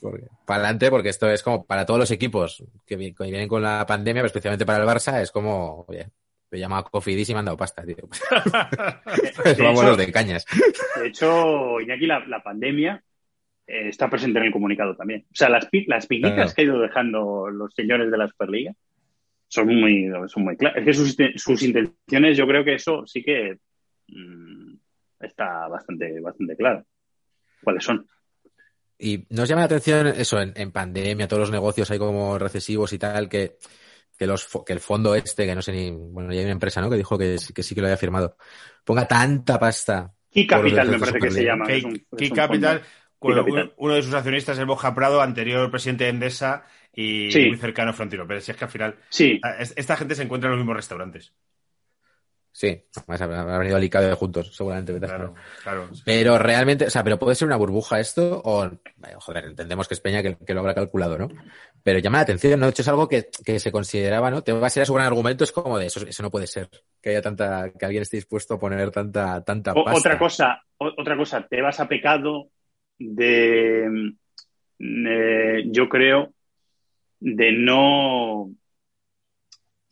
porque- 0.00 0.26
para 0.44 0.60
adelante, 0.60 0.90
porque 0.90 1.08
esto 1.08 1.28
es 1.30 1.42
como 1.42 1.64
para 1.66 1.84
todos 1.86 1.98
los 1.98 2.10
equipos 2.10 2.62
que, 2.86 2.96
vi- 2.96 3.14
que 3.14 3.24
vienen 3.24 3.48
con 3.48 3.62
la 3.62 3.84
pandemia, 3.86 4.20
pero 4.20 4.26
especialmente 4.26 4.66
para 4.66 4.84
el 4.84 4.88
Barça, 4.88 5.20
es 5.20 5.30
como, 5.32 5.84
oye, 5.88 6.08
me 6.50 6.58
llama 6.60 6.78
a 6.78 6.82
Cofidis 6.84 7.28
y 7.30 7.32
me 7.32 7.40
han 7.40 7.46
dado 7.46 7.56
pasta, 7.56 7.82
tío. 7.82 7.96
Pues 9.42 9.56
de, 9.56 9.62
vámonos 9.62 9.92
hecho, 9.94 9.96
de 10.06 10.12
cañas. 10.12 10.44
de 11.00 11.06
hecho, 11.08 11.80
Iñaki, 11.80 12.06
la, 12.06 12.20
la 12.26 12.42
pandemia 12.42 13.02
eh, 13.66 13.88
está 13.88 14.08
presente 14.10 14.38
en 14.38 14.46
el 14.46 14.52
comunicado 14.52 14.94
también. 14.96 15.24
O 15.30 15.34
sea, 15.34 15.48
las, 15.48 15.66
pi- 15.66 15.86
las 15.86 16.06
Claro. 16.06 16.52
que 16.54 16.62
ha 16.62 16.64
ido 16.64 16.78
dejando 16.80 17.48
los 17.50 17.74
señores 17.74 18.10
de 18.10 18.18
la 18.18 18.28
Superliga 18.28 18.72
son 19.48 19.66
muy, 19.68 20.10
son 20.28 20.44
muy 20.44 20.56
claras. 20.56 20.78
Es 20.78 20.84
que 20.84 20.92
sus, 20.94 21.16
sus 21.36 21.62
intenciones, 21.62 22.36
yo 22.36 22.46
creo 22.46 22.64
que 22.64 22.74
eso 22.74 23.06
sí 23.06 23.22
que 23.22 23.58
mm, 24.08 24.74
está 25.20 25.68
bastante, 25.68 26.20
bastante 26.20 26.56
claro. 26.56 26.84
¿Cuáles 27.62 27.84
son? 27.84 28.06
Y 28.98 29.26
nos 29.30 29.48
llama 29.48 29.60
la 29.62 29.66
atención 29.66 30.06
eso, 30.08 30.40
en, 30.40 30.52
en 30.56 30.72
pandemia, 30.72 31.28
todos 31.28 31.40
los 31.40 31.50
negocios 31.50 31.90
hay 31.90 31.98
como 31.98 32.38
recesivos 32.38 32.92
y 32.92 32.98
tal, 32.98 33.28
que, 33.28 33.56
que, 34.18 34.26
los, 34.26 34.48
que 34.64 34.72
el 34.72 34.80
fondo 34.80 35.14
este, 35.14 35.44
que 35.46 35.54
no 35.54 35.60
sé 35.62 35.72
ni, 35.72 35.90
bueno, 35.90 36.32
ya 36.32 36.38
hay 36.38 36.44
una 36.44 36.52
empresa, 36.52 36.80
¿no? 36.80 36.88
Que 36.88 36.96
dijo 36.96 37.18
que, 37.18 37.38
sí- 37.38 37.52
que 37.52 37.62
sí 37.62 37.74
que 37.74 37.82
lo 37.82 37.88
había 37.88 37.98
firmado, 37.98 38.36
ponga 38.84 39.06
tanta 39.06 39.58
pasta. 39.58 40.12
Key 40.30 40.46
Capital 40.46 40.88
me 40.88 40.98
parece 40.98 41.18
que 41.18 41.30
se 41.30 41.44
llama. 41.44 41.66
Key, 41.66 41.78
es 41.78 41.84
un- 41.84 41.94
es 41.94 42.04
Key 42.16 42.30
un 42.30 42.36
Capital, 42.36 42.78
fondo. 42.80 42.92
Bueno, 43.34 43.44
uno, 43.48 43.72
uno 43.76 43.94
de 43.94 44.02
sus 44.02 44.14
accionistas 44.14 44.58
es 44.58 44.66
Borja 44.66 44.94
Prado, 44.94 45.20
anterior 45.20 45.70
presidente 45.70 46.04
de 46.04 46.10
Endesa 46.10 46.64
y 46.92 47.30
Sí. 47.30 47.46
muy 47.48 47.56
cercano 47.58 47.90
a 47.90 47.92
Florentino 47.92 48.26
Pérez. 48.26 48.44
Si 48.44 48.50
es 48.52 48.56
que 48.56 48.64
al 48.64 48.70
final, 48.70 48.96
Sí, 49.08 49.40
esta 49.76 49.96
gente 49.96 50.14
se 50.14 50.22
encuentra 50.22 50.48
en 50.48 50.52
los 50.52 50.58
mismos 50.60 50.76
restaurantes. 50.76 51.32
Sí, 52.52 52.82
además 52.96 53.20
habrá 53.20 53.40
habrá 53.42 53.58
venido 53.58 53.76
al 53.76 54.14
juntos, 54.14 54.56
seguramente. 54.56 54.98
Claro, 54.98 55.34
claro. 55.62 55.90
Pero 56.06 56.38
realmente, 56.38 56.86
o 56.86 56.90
sea, 56.90 57.04
pero 57.04 57.18
puede 57.18 57.34
ser 57.34 57.46
una 57.46 57.56
burbuja 57.58 58.00
esto, 58.00 58.40
o, 58.42 58.70
joder, 59.20 59.44
entendemos 59.44 59.86
que 59.86 59.92
es 59.92 60.00
Peña 60.00 60.22
que, 60.22 60.38
que 60.38 60.54
lo 60.54 60.60
habrá 60.60 60.74
calculado, 60.74 61.18
¿no? 61.18 61.28
Pero 61.82 61.98
llama 61.98 62.16
la 62.16 62.22
atención, 62.22 62.58
¿no? 62.58 62.64
De 62.64 62.70
hecho, 62.70 62.80
es 62.80 62.88
algo 62.88 63.08
que, 63.08 63.28
que 63.44 63.60
se 63.60 63.70
consideraba, 63.70 64.30
¿no? 64.30 64.42
Te 64.42 64.52
va 64.54 64.68
a 64.68 64.70
ser 64.70 64.84
a 64.84 64.86
su 64.86 64.94
gran 64.94 65.06
argumento, 65.06 65.44
es 65.44 65.52
como 65.52 65.78
de 65.78 65.84
eso, 65.88 66.00
eso 66.06 66.22
no 66.22 66.30
puede 66.30 66.46
ser. 66.46 66.70
Que 67.02 67.10
haya 67.10 67.20
tanta, 67.20 67.70
que 67.78 67.84
alguien 67.84 68.00
esté 68.00 68.16
dispuesto 68.16 68.54
a 68.54 68.58
poner 68.58 68.90
tanta, 68.90 69.44
tanta 69.44 69.72
O- 69.72 69.84
pasta. 69.84 69.98
otra 69.98 70.18
cosa, 70.18 70.62
o- 70.78 70.94
otra 70.96 71.14
cosa, 71.14 71.46
te 71.46 71.60
vas 71.60 71.78
a 71.78 71.86
pecado 71.86 72.48
de, 72.98 74.12
eh, 74.78 75.64
yo 75.70 75.88
creo, 75.88 76.32
de 77.20 77.52
no 77.52 78.50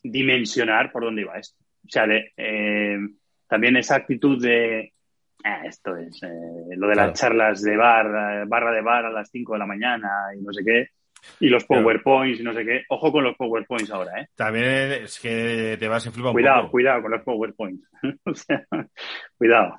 dimensionar 0.03 0.91
por 0.91 1.03
dónde 1.03 1.21
iba 1.21 1.37
esto. 1.37 1.57
O 1.85 1.89
sea, 1.89 2.07
de, 2.07 2.31
eh, 2.37 2.97
también 3.47 3.77
esa 3.77 3.95
actitud 3.95 4.41
de, 4.41 4.93
"Ah, 5.43 5.65
esto 5.65 5.95
es 5.97 6.21
eh, 6.23 6.27
lo 6.77 6.87
de 6.87 6.93
Claro. 6.93 7.09
las 7.11 7.19
charlas 7.19 7.61
de 7.61 7.77
bar, 7.77 8.47
barra 8.47 8.71
de 8.71 8.81
bar 8.81 9.05
a 9.05 9.11
las 9.11 9.29
5 9.29 9.53
de 9.53 9.59
la 9.59 9.65
mañana 9.65 10.09
y 10.37 10.41
no 10.41 10.51
sé 10.53 10.63
qué, 10.63 10.89
y 11.39 11.49
los. 11.49 11.63
PowerPoints 11.65 12.39
y 12.39 12.43
no 12.43 12.53
sé 12.53 12.63
qué. 12.65 12.83
Ojo 12.89 13.11
con 13.11 13.23
los 13.23 13.35
PowerPoints 13.35 13.89
ahora, 13.91 14.21
¿eh? 14.21 14.27
También 14.35 14.65
es 15.03 15.19
que 15.19 15.75
te 15.79 15.87
vas 15.87 16.05
a 16.07 16.11
flipar 16.11 16.29
un 16.29 16.33
Cuidado, 16.33 16.61
poco. 16.61 16.71
cuidado 16.71 17.01
con 17.01 17.11
los 17.11 17.21
PowerPoints. 17.23 17.87
O 18.25 18.33
sea, 18.35 18.65
cuidado. 19.37 19.75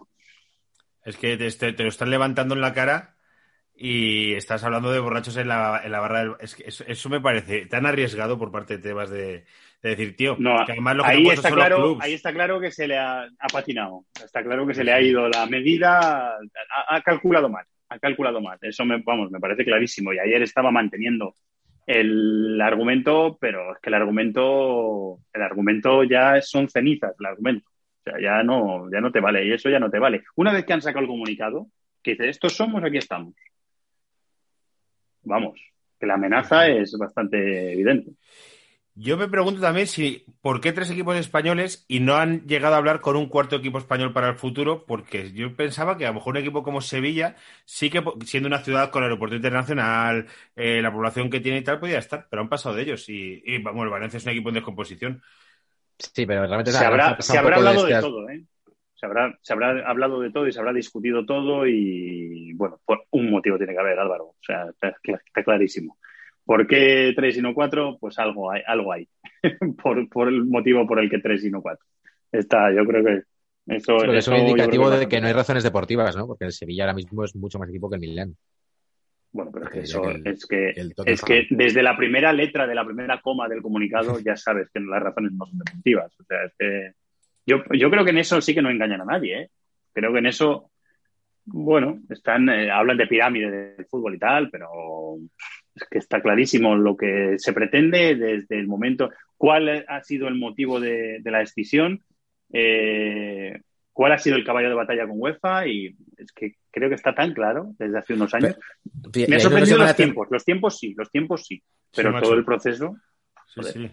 Es 1.04 1.16
que 1.16 1.36
te- 1.36 1.72
te 1.72 1.82
lo 1.84 1.88
están 1.88 2.10
levantando 2.10 2.54
en 2.56 2.60
la 2.60 2.74
cara 2.74 3.15
y 3.76 4.32
estás 4.32 4.64
hablando 4.64 4.90
de 4.90 5.00
borrachos 5.00 5.36
en 5.36 5.48
la, 5.48 5.82
en 5.84 5.92
la 5.92 6.00
barra 6.00 6.20
del... 6.20 6.32
Es 6.40 6.54
que 6.54 6.64
eso, 6.66 6.84
eso 6.86 7.08
me 7.10 7.20
parece 7.20 7.66
tan 7.66 7.84
arriesgado 7.84 8.38
por 8.38 8.50
parte 8.50 8.76
de 8.76 8.82
Tebas 8.82 9.10
de, 9.10 9.44
de 9.82 9.90
decir, 9.90 10.16
tío, 10.16 10.36
No, 10.38 10.64
que 10.64 10.72
además 10.72 10.96
lo 10.96 11.02
que 11.04 11.10
ahí 11.10 11.28
está 11.28 11.50
claro, 11.50 11.98
ahí 12.00 12.14
está 12.14 12.32
claro 12.32 12.58
que 12.58 12.70
se 12.70 12.88
le 12.88 12.96
ha, 12.96 13.24
ha 13.24 13.46
patinado. 13.52 14.04
Está 14.24 14.42
claro 14.42 14.66
que 14.66 14.74
se 14.74 14.82
le 14.82 14.92
ha 14.92 15.00
ido 15.00 15.28
la 15.28 15.44
medida, 15.46 16.30
ha, 16.30 16.96
ha 16.96 17.02
calculado 17.02 17.50
mal, 17.50 17.66
ha 17.90 17.98
calculado 17.98 18.40
mal. 18.40 18.58
Eso 18.62 18.84
me, 18.86 19.02
vamos, 19.02 19.30
me 19.30 19.40
parece 19.40 19.64
clarísimo. 19.64 20.12
Y 20.12 20.18
ayer 20.18 20.42
estaba 20.42 20.70
manteniendo 20.70 21.34
el 21.86 22.60
argumento, 22.60 23.36
pero 23.40 23.72
es 23.72 23.78
que 23.80 23.90
el 23.90 23.94
argumento, 23.94 25.18
el 25.32 25.42
argumento 25.42 26.02
ya 26.02 26.40
son 26.40 26.68
cenizas, 26.68 27.14
el 27.20 27.26
argumento. 27.26 27.68
O 27.68 28.10
sea, 28.10 28.20
ya 28.20 28.42
no, 28.42 28.90
ya 28.90 29.00
no 29.00 29.12
te 29.12 29.20
vale, 29.20 29.44
y 29.44 29.52
eso 29.52 29.68
ya 29.68 29.78
no 29.78 29.90
te 29.90 29.98
vale. 29.98 30.22
Una 30.36 30.52
vez 30.52 30.64
que 30.64 30.72
han 30.72 30.82
sacado 30.82 31.02
el 31.02 31.08
comunicado, 31.08 31.66
que 32.02 32.12
dice, 32.12 32.28
estos 32.28 32.54
somos, 32.54 32.82
aquí 32.82 32.98
estamos. 32.98 33.34
Vamos, 35.26 35.60
que 35.98 36.06
la 36.06 36.14
amenaza 36.14 36.68
es 36.68 36.96
bastante 36.98 37.72
evidente. 37.72 38.12
Yo 38.98 39.18
me 39.18 39.28
pregunto 39.28 39.60
también 39.60 39.86
si 39.86 40.24
por 40.40 40.62
qué 40.62 40.72
tres 40.72 40.90
equipos 40.90 41.16
españoles 41.16 41.84
y 41.86 42.00
no 42.00 42.14
han 42.16 42.46
llegado 42.46 42.74
a 42.76 42.78
hablar 42.78 43.02
con 43.02 43.14
un 43.16 43.28
cuarto 43.28 43.56
equipo 43.56 43.76
español 43.78 44.14
para 44.14 44.28
el 44.30 44.36
futuro, 44.36 44.86
porque 44.86 45.32
yo 45.32 45.54
pensaba 45.54 45.98
que 45.98 46.06
a 46.06 46.08
lo 46.08 46.14
mejor 46.14 46.32
un 46.34 46.40
equipo 46.40 46.62
como 46.62 46.80
Sevilla 46.80 47.36
sí 47.66 47.90
que 47.90 48.02
siendo 48.24 48.46
una 48.46 48.60
ciudad 48.64 48.90
con 48.90 49.02
aeropuerto 49.02 49.36
internacional, 49.36 50.26
eh, 50.54 50.80
la 50.80 50.90
población 50.90 51.28
que 51.28 51.40
tiene 51.40 51.58
y 51.58 51.62
tal 51.62 51.78
podía 51.78 51.98
estar, 51.98 52.26
pero 52.30 52.40
han 52.40 52.48
pasado 52.48 52.74
de 52.74 52.82
ellos 52.84 53.06
y, 53.10 53.42
y 53.44 53.58
vamos, 53.62 53.84
el 53.84 53.90
Valencia 53.90 54.16
es 54.16 54.24
un 54.24 54.30
equipo 54.32 54.48
en 54.48 54.54
descomposición. 54.54 55.22
Sí, 55.98 56.24
pero 56.26 56.40
realmente 56.46 56.72
se 56.72 56.78
nada, 56.78 56.88
habrá, 56.88 57.20
se 57.20 57.36
habrá 57.36 57.56
hablado 57.56 57.84
de 57.84 57.92
este- 57.92 58.00
todo, 58.00 58.28
¿eh? 58.30 58.44
Se 58.96 59.06
habrá, 59.06 59.38
se 59.42 59.52
habrá 59.52 59.88
hablado 59.88 60.20
de 60.20 60.32
todo 60.32 60.48
y 60.48 60.52
se 60.52 60.58
habrá 60.58 60.72
discutido 60.72 61.24
todo 61.24 61.66
y, 61.66 62.52
bueno, 62.54 62.80
por 62.84 63.04
un 63.10 63.30
motivo 63.30 63.58
tiene 63.58 63.74
que 63.74 63.78
haber, 63.78 63.98
Álvaro. 63.98 64.24
O 64.24 64.36
sea, 64.40 64.70
está, 64.70 64.96
cla- 65.02 65.20
está 65.24 65.44
clarísimo. 65.44 65.98
¿Por 66.44 66.66
qué 66.66 67.12
tres 67.14 67.36
y 67.36 67.42
no 67.42 67.52
cuatro? 67.54 67.98
Pues 68.00 68.18
algo 68.18 68.50
hay, 68.50 68.62
algo 68.66 68.92
hay. 68.92 69.06
por, 69.82 70.08
por 70.08 70.28
el 70.28 70.44
motivo 70.46 70.86
por 70.86 70.98
el 70.98 71.10
que 71.10 71.18
tres 71.18 71.44
y 71.44 71.50
no 71.50 71.60
cuatro. 71.62 71.84
Está, 72.32 72.72
yo 72.72 72.84
creo 72.86 73.04
que 73.04 73.22
eso, 73.74 73.98
Sí, 74.00 74.10
es 74.10 74.16
eso 74.18 74.30
creo 74.30 74.40
indicativo 74.48 74.90
que 74.90 74.96
de 74.96 75.08
que 75.08 75.20
no 75.20 75.26
hay 75.26 75.32
razones 75.32 75.62
deportivas, 75.62 76.16
¿no? 76.16 76.26
Porque 76.26 76.44
el 76.46 76.52
Sevilla 76.52 76.84
ahora 76.84 76.94
mismo 76.94 77.24
es 77.24 77.36
mucho 77.36 77.58
más 77.58 77.68
equipo 77.68 77.90
que 77.90 77.96
el 77.96 78.00
Milán. 78.00 78.36
Bueno, 79.32 79.50
pero 79.52 79.66
es 79.66 79.70
que 79.72 79.80
eso 79.80 80.10
el- 80.10 80.26
es 80.26 80.46
que, 80.46 80.70
es 81.04 81.22
que 81.22 81.46
desde 81.50 81.82
la 81.82 81.96
primera 81.96 82.32
letra 82.32 82.66
de 82.66 82.74
la 82.74 82.84
primera 82.84 83.20
coma 83.20 83.48
del 83.48 83.60
comunicado 83.60 84.18
ya 84.24 84.36
sabes 84.36 84.70
que 84.72 84.80
las 84.80 85.02
razones 85.02 85.32
no 85.32 85.44
son 85.46 85.58
deportivas. 85.58 86.14
O 86.18 86.24
sea, 86.24 86.44
es 86.44 86.52
que 86.58 86.92
yo, 87.46 87.62
yo 87.72 87.90
creo 87.90 88.04
que 88.04 88.10
en 88.10 88.18
eso 88.18 88.40
sí 88.40 88.54
que 88.54 88.62
no 88.62 88.70
engañan 88.70 89.00
a 89.02 89.04
nadie, 89.04 89.42
¿eh? 89.42 89.50
Creo 89.92 90.12
que 90.12 90.18
en 90.18 90.26
eso, 90.26 90.70
bueno, 91.46 92.00
están, 92.10 92.48
eh, 92.48 92.70
hablan 92.70 92.96
de 92.98 93.06
pirámide 93.06 93.50
del 93.76 93.86
fútbol 93.86 94.14
y 94.16 94.18
tal, 94.18 94.50
pero 94.50 94.68
es 95.74 95.84
que 95.90 95.98
está 95.98 96.20
clarísimo 96.20 96.74
lo 96.76 96.96
que 96.96 97.34
se 97.38 97.52
pretende 97.52 98.14
desde 98.16 98.58
el 98.58 98.66
momento, 98.66 99.10
cuál 99.36 99.84
ha 99.88 100.02
sido 100.02 100.28
el 100.28 100.34
motivo 100.34 100.80
de, 100.80 101.18
de 101.20 101.30
la 101.30 101.38
decisión, 101.38 102.02
eh, 102.52 103.60
cuál 103.92 104.12
ha 104.12 104.18
sido 104.18 104.36
el 104.36 104.44
caballo 104.44 104.68
de 104.68 104.74
batalla 104.74 105.06
con 105.06 105.14
UEFA 105.18 105.66
y 105.66 105.96
es 106.16 106.32
que 106.32 106.56
creo 106.70 106.88
que 106.88 106.94
está 106.94 107.14
tan 107.14 107.32
claro 107.32 107.74
desde 107.78 107.98
hace 107.98 108.14
unos 108.14 108.34
años. 108.34 108.56
Y 109.14 109.26
Me 109.26 109.36
ha 109.36 109.40
sorprendido 109.40 109.78
los 109.78 109.96
tiempos. 109.96 110.28
Los 110.30 110.44
tiempos 110.44 110.78
sí, 110.78 110.94
los 110.96 111.10
tiempos 111.10 111.46
sí. 111.46 111.62
Pero 111.94 112.10
Sí, 112.10 112.14
macho. 112.14 112.26
todo 112.26 112.34
el 112.38 112.44
proceso. 112.44 112.96
Sí, 113.46 113.60
Joder. 113.60 113.72
sí. 113.72 113.90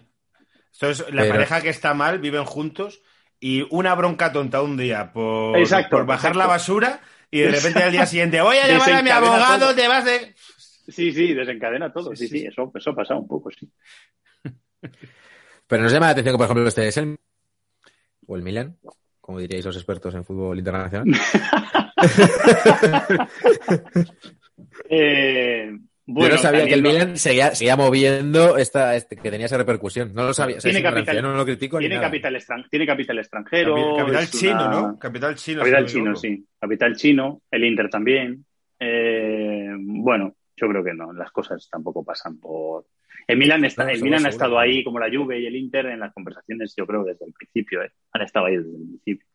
Esto 0.72 0.90
es 0.90 1.14
la 1.14 1.22
Pero- 1.22 1.34
pareja 1.34 1.60
que 1.62 1.68
está 1.70 1.94
mal, 1.94 2.18
viven 2.18 2.44
juntos 2.44 3.02
y 3.40 3.66
una 3.70 3.94
bronca 3.94 4.32
tonta 4.32 4.62
un 4.62 4.76
día 4.76 5.12
por, 5.12 5.58
Exacto, 5.58 5.96
por 5.96 6.06
bajar 6.06 6.32
exacto. 6.32 6.38
la 6.38 6.46
basura 6.46 7.00
y 7.30 7.40
de 7.40 7.50
repente 7.50 7.82
al 7.82 7.92
día 7.92 8.06
siguiente 8.06 8.40
voy 8.40 8.56
a 8.56 8.66
llamar 8.66 8.92
a 8.92 9.02
mi 9.02 9.10
abogado, 9.10 9.66
todo. 9.66 9.74
te 9.74 9.88
vas 9.88 10.04
de... 10.04 10.34
Sí, 10.88 11.12
sí, 11.12 11.34
desencadena 11.34 11.92
todo. 11.92 12.14
Sí, 12.14 12.28
Sí, 12.28 12.28
sí, 12.28 12.40
sí, 12.40 12.46
Eso, 12.46 12.70
eso 12.74 12.90
ha 12.90 12.94
pasado 12.94 13.20
un 13.20 13.28
poco, 13.28 13.50
sí. 13.50 13.68
Pero 15.66 15.82
nos 15.82 15.92
llama 15.92 16.06
la 16.06 16.12
atención 16.12 16.34
que, 16.34 16.38
por 16.38 16.44
ejemplo, 16.44 16.68
este 16.68 16.86
es 16.88 16.96
el 16.98 17.16
o 18.26 18.36
el 18.36 18.42
Milan, 18.42 18.76
como 19.20 19.38
diríais 19.38 19.64
los 19.64 19.76
expertos 19.76 20.14
en 20.14 20.24
fútbol 20.24 20.58
internacional. 20.58 21.06
Eh, 24.88 25.76
Yo 26.06 26.12
bueno, 26.14 26.34
no 26.34 26.40
sabía 26.40 26.66
que 26.66 26.74
el 26.74 26.82
Milan 26.82 27.16
seguía, 27.16 27.54
seguía 27.54 27.76
moviendo 27.76 28.58
esta, 28.58 28.94
este- 28.94 29.16
que 29.16 29.30
tenía 29.30 29.46
esa 29.46 29.56
repercusión. 29.56 30.12
No 30.12 30.24
lo 30.26 30.34
sabía. 30.34 30.58
O 30.58 30.60
sea, 30.60 30.70
Tiene 30.70 30.82
capital- 30.86 31.16
yo 31.16 31.22
no 31.22 31.34
lo 31.34 31.44
critico 31.46 31.78
tiene 31.78 31.98
capital, 31.98 32.34
extran- 32.36 32.68
tiene 32.68 32.86
capital 32.86 33.18
extranjero. 33.20 33.74
Capi- 33.74 33.96
Capital 33.98 34.22
es 34.24 34.30
chino, 34.32 34.52
una- 34.54 34.70
¿no? 34.70 34.98
Capital 34.98 35.34
chino. 35.36 35.60
Capital 35.60 35.88
si 35.88 35.94
chino, 35.94 36.16
sí. 36.16 36.46
Capital 36.60 36.96
chino, 36.96 37.42
el 37.50 37.64
Inter 37.64 37.88
también. 37.88 38.44
Eh, 38.78 39.70
bueno, 39.78 40.34
yo 40.56 40.68
creo 40.68 40.84
que 40.84 40.92
no, 40.92 41.12
las 41.14 41.30
cosas 41.32 41.66
tampoco 41.70 42.04
pasan 42.04 42.38
por... 42.38 42.84
El 43.26 43.38
Milan, 43.38 43.64
está, 43.64 43.84
No, 43.84 43.88
el 43.88 43.96
seguro, 43.96 44.10
Milan 44.10 44.26
ha 44.26 44.28
estado 44.28 44.58
ahí 44.58 44.84
como 44.84 44.98
la 44.98 45.08
Juve 45.10 45.40
y 45.40 45.46
el 45.46 45.56
Inter 45.56 45.86
en 45.86 46.00
las 46.00 46.12
conversaciones, 46.12 46.74
yo 46.76 46.86
creo, 46.86 47.02
desde 47.04 47.24
el 47.24 47.32
principio. 47.32 47.82
¿eh? 47.82 47.90
Han 48.12 48.20
estado 48.22 48.44
ahí 48.46 48.58
desde 48.58 48.68
el 48.76 48.84
principio. 48.88 49.26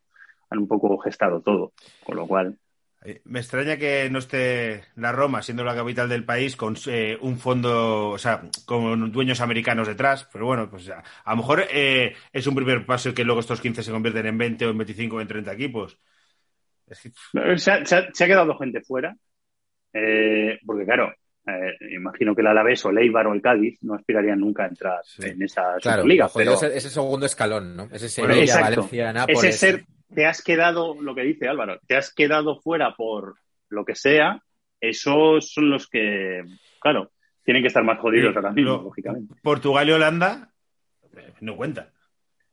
Han 0.52 0.60
un 0.60 0.68
poco 0.68 0.96
gestado 1.00 1.42
todo, 1.42 1.74
con 2.04 2.16
lo 2.16 2.28
cual... 2.28 2.56
Eh, 3.06 3.22
Me 3.26 3.40
extraña 3.40 3.78
que 3.78 4.10
no 4.10 4.20
esté 4.20 4.84
la 4.96 5.12
Roma, 5.12 5.42
siendo 5.42 5.64
la 5.64 5.76
capital 5.76 6.10
del 6.10 6.26
país, 6.26 6.56
con 6.56 6.76
eh, 6.88 7.18
un 7.22 7.38
fondo, 7.40 8.10
o 8.10 8.18
sea, 8.18 8.42
con 8.66 9.12
dueños 9.12 9.40
americanos 9.42 9.88
detrás. 9.88 10.28
Pero 10.34 10.46
bueno, 10.46 10.70
pues 10.70 10.90
a, 10.90 11.02
a 11.24 11.32
lo 11.32 11.38
mejor 11.38 11.64
eh, 11.72 12.14
es 12.34 12.46
un 12.48 12.56
primer 12.56 12.86
paso 12.86 13.10
y 13.10 13.14
que 13.14 13.24
luego 13.24 13.40
estos 13.40 13.62
15 13.62 13.84
se 13.84 13.92
convierten 13.92 14.26
en 14.26 14.38
20 14.38 14.66
o 14.66 14.70
en 14.72 14.78
25 14.78 15.16
o 15.16 15.22
en 15.22 15.28
30 15.28 15.54
equipos. 15.54 15.98
Es 16.88 17.00
que- 17.02 17.58
Se 17.58 17.72
ha, 17.72 17.86
se 17.86 17.96
ha- 17.96 18.10
se 18.12 18.24
ha 18.24 18.28
quedado 18.28 18.58
gente 18.58 18.82
fuera, 18.82 19.16
eh, 19.94 20.60
porque 20.66 20.86
claro, 20.86 21.14
eh, 21.48 21.78
imagino 21.96 22.36
que 22.36 22.42
el 22.42 22.48
Alavés 22.48 22.84
o 22.86 22.90
el 22.90 22.98
Eibar 23.00 23.28
o 23.28 23.34
el 23.34 23.42
Cádiz 23.42 23.78
no 23.82 23.94
aspirarían 23.96 24.40
nunca 24.40 24.64
a 24.64 24.68
entrar 24.68 25.00
Sí. 25.04 25.24
en 25.26 25.42
esa 25.42 25.76
Claro, 25.82 26.04
jodido 26.04 26.30
pero 26.36 26.54
es 26.54 26.64
ese 26.64 26.90
segundo 26.90 27.26
escalón, 27.26 27.76
¿no? 27.76 27.84
Ese 27.92 28.22
Bueno, 28.22 28.36
Sevilla, 28.36 28.54
exacto. 28.56 28.76
Valencia, 28.82 29.14
Nápoles. 29.14 29.44
ese 29.46 29.58
ser, 29.58 29.84
te 30.14 30.26
has 30.26 30.42
quedado, 30.42 30.96
lo 31.02 31.16
que 31.16 31.22
dice 31.24 31.48
Álvaro, 31.48 31.80
te 31.88 31.96
has 31.96 32.14
quedado 32.14 32.60
fuera 32.60 32.96
por 32.96 33.36
lo 33.70 33.86
que 33.86 33.96
sea, 33.96 34.42
esos 34.82 35.52
son 35.52 35.70
los 35.70 35.88
que, 35.88 36.44
claro, 36.80 37.12
tienen 37.44 37.64
que 37.64 37.68
estar 37.68 37.84
más 37.84 38.00
jodidos 38.00 38.32
Sí, 38.32 38.36
ahora 38.38 38.52
mismo, 38.52 38.72
lo- 38.78 38.84
lógicamente. 38.84 39.36
Portugal 39.42 39.88
y 39.90 39.92
Holanda 39.92 40.52
no 41.42 41.56
cuentan. 41.56 41.90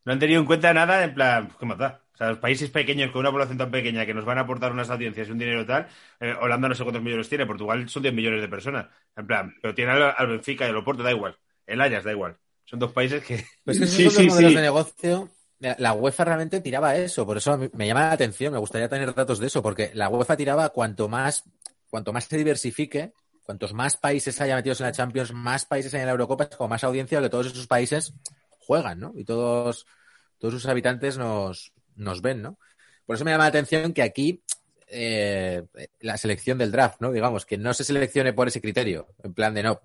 No 0.04 0.12
han 0.12 0.18
tenido 0.18 0.40
en 0.40 0.46
cuenta 0.46 0.72
nada 0.72 1.02
en 1.04 1.14
plan, 1.14 1.48
¿qué 1.58 1.66
más 1.66 1.78
da? 1.78 2.02
O 2.14 2.16
sea, 2.16 2.28
los 2.30 2.38
países 2.38 2.70
pequeños 2.70 3.10
con 3.10 3.20
una 3.20 3.30
población 3.30 3.58
tan 3.58 3.70
pequeña 3.70 4.06
que 4.06 4.14
nos 4.14 4.24
van 4.24 4.38
a 4.38 4.42
aportar 4.42 4.72
unas 4.72 4.88
audiencias 4.88 5.28
y 5.28 5.32
un 5.32 5.38
dinero 5.38 5.66
tal, 5.66 5.86
eh, 6.20 6.34
Holanda 6.40 6.68
no 6.68 6.74
sé 6.74 6.82
cuántos 6.82 7.02
millones 7.02 7.28
tiene, 7.28 7.44
Portugal 7.44 7.88
son 7.88 8.02
10 8.02 8.14
millones 8.14 8.40
de 8.40 8.48
personas. 8.48 8.86
En 9.16 9.26
plan, 9.26 9.54
pero 9.60 9.74
tiene 9.74 9.90
al, 9.92 10.14
al 10.16 10.26
Benfica 10.28 10.66
y 10.66 10.70
el 10.70 10.76
Oporto, 10.76 11.02
da 11.02 11.10
igual. 11.12 11.36
El 11.66 11.80
Ajax, 11.80 12.04
da 12.04 12.12
igual. 12.12 12.36
Son 12.64 12.78
dos 12.78 12.92
países 12.92 13.22
que... 13.24 13.44
Pues 13.64 13.80
es 13.80 13.80
que 13.80 13.84
esos 13.84 13.96
Sí, 13.96 14.04
son 14.04 14.12
sí, 14.12 14.24
los 14.26 14.34
modelos 14.34 14.50
sí. 14.52 14.56
de 14.56 14.62
negocio. 14.62 15.28
La 15.58 15.94
UEFA 15.94 16.24
realmente 16.24 16.60
tiraba 16.60 16.96
eso, 16.96 17.24
por 17.24 17.38
eso 17.38 17.58
me 17.72 17.86
llama 17.86 18.00
la 18.00 18.12
atención, 18.12 18.52
me 18.52 18.58
gustaría 18.58 18.90
tener 18.90 19.14
datos 19.14 19.38
de 19.38 19.46
eso, 19.46 19.62
porque 19.62 19.90
la 19.94 20.10
UEFA 20.10 20.36
tiraba 20.36 20.68
cuanto 20.68 21.08
más, 21.08 21.44
cuanto 21.88 22.12
más 22.12 22.24
se 22.24 22.36
diversifique, 22.36 23.14
cuantos 23.42 23.72
más 23.72 23.96
países 23.96 24.38
haya 24.40 24.56
metidos 24.56 24.80
en 24.80 24.86
la 24.86 24.92
Champions, 24.92 25.32
más 25.32 25.64
países 25.64 25.94
hay 25.94 26.00
en 26.00 26.06
la 26.06 26.12
Eurocopa, 26.12 26.44
es 26.44 26.56
como 26.56 26.68
más 26.68 26.84
audiencia 26.84 27.22
que 27.22 27.30
todos 27.30 27.46
esos 27.46 27.66
países 27.66 28.12
juegan, 28.58 29.00
¿no? 29.00 29.12
Y 29.16 29.24
todos, 29.24 29.86
todos 30.38 30.52
sus 30.52 30.66
habitantes 30.66 31.16
nos, 31.16 31.72
nos 31.94 32.20
ven, 32.20 32.42
¿no? 32.42 32.58
Por 33.06 33.16
eso 33.16 33.24
me 33.24 33.30
llama 33.30 33.44
la 33.44 33.48
atención 33.48 33.94
que 33.94 34.02
aquí 34.02 34.42
eh, 34.88 35.64
la 36.00 36.16
selección 36.16 36.58
del 36.58 36.72
draft, 36.72 37.00
¿no? 37.00 37.12
Digamos, 37.12 37.46
que 37.46 37.56
no 37.56 37.72
se 37.72 37.84
seleccione 37.84 38.32
por 38.32 38.48
ese 38.48 38.60
criterio, 38.60 39.08
en 39.22 39.32
plan 39.32 39.54
de 39.54 39.62
no, 39.62 39.80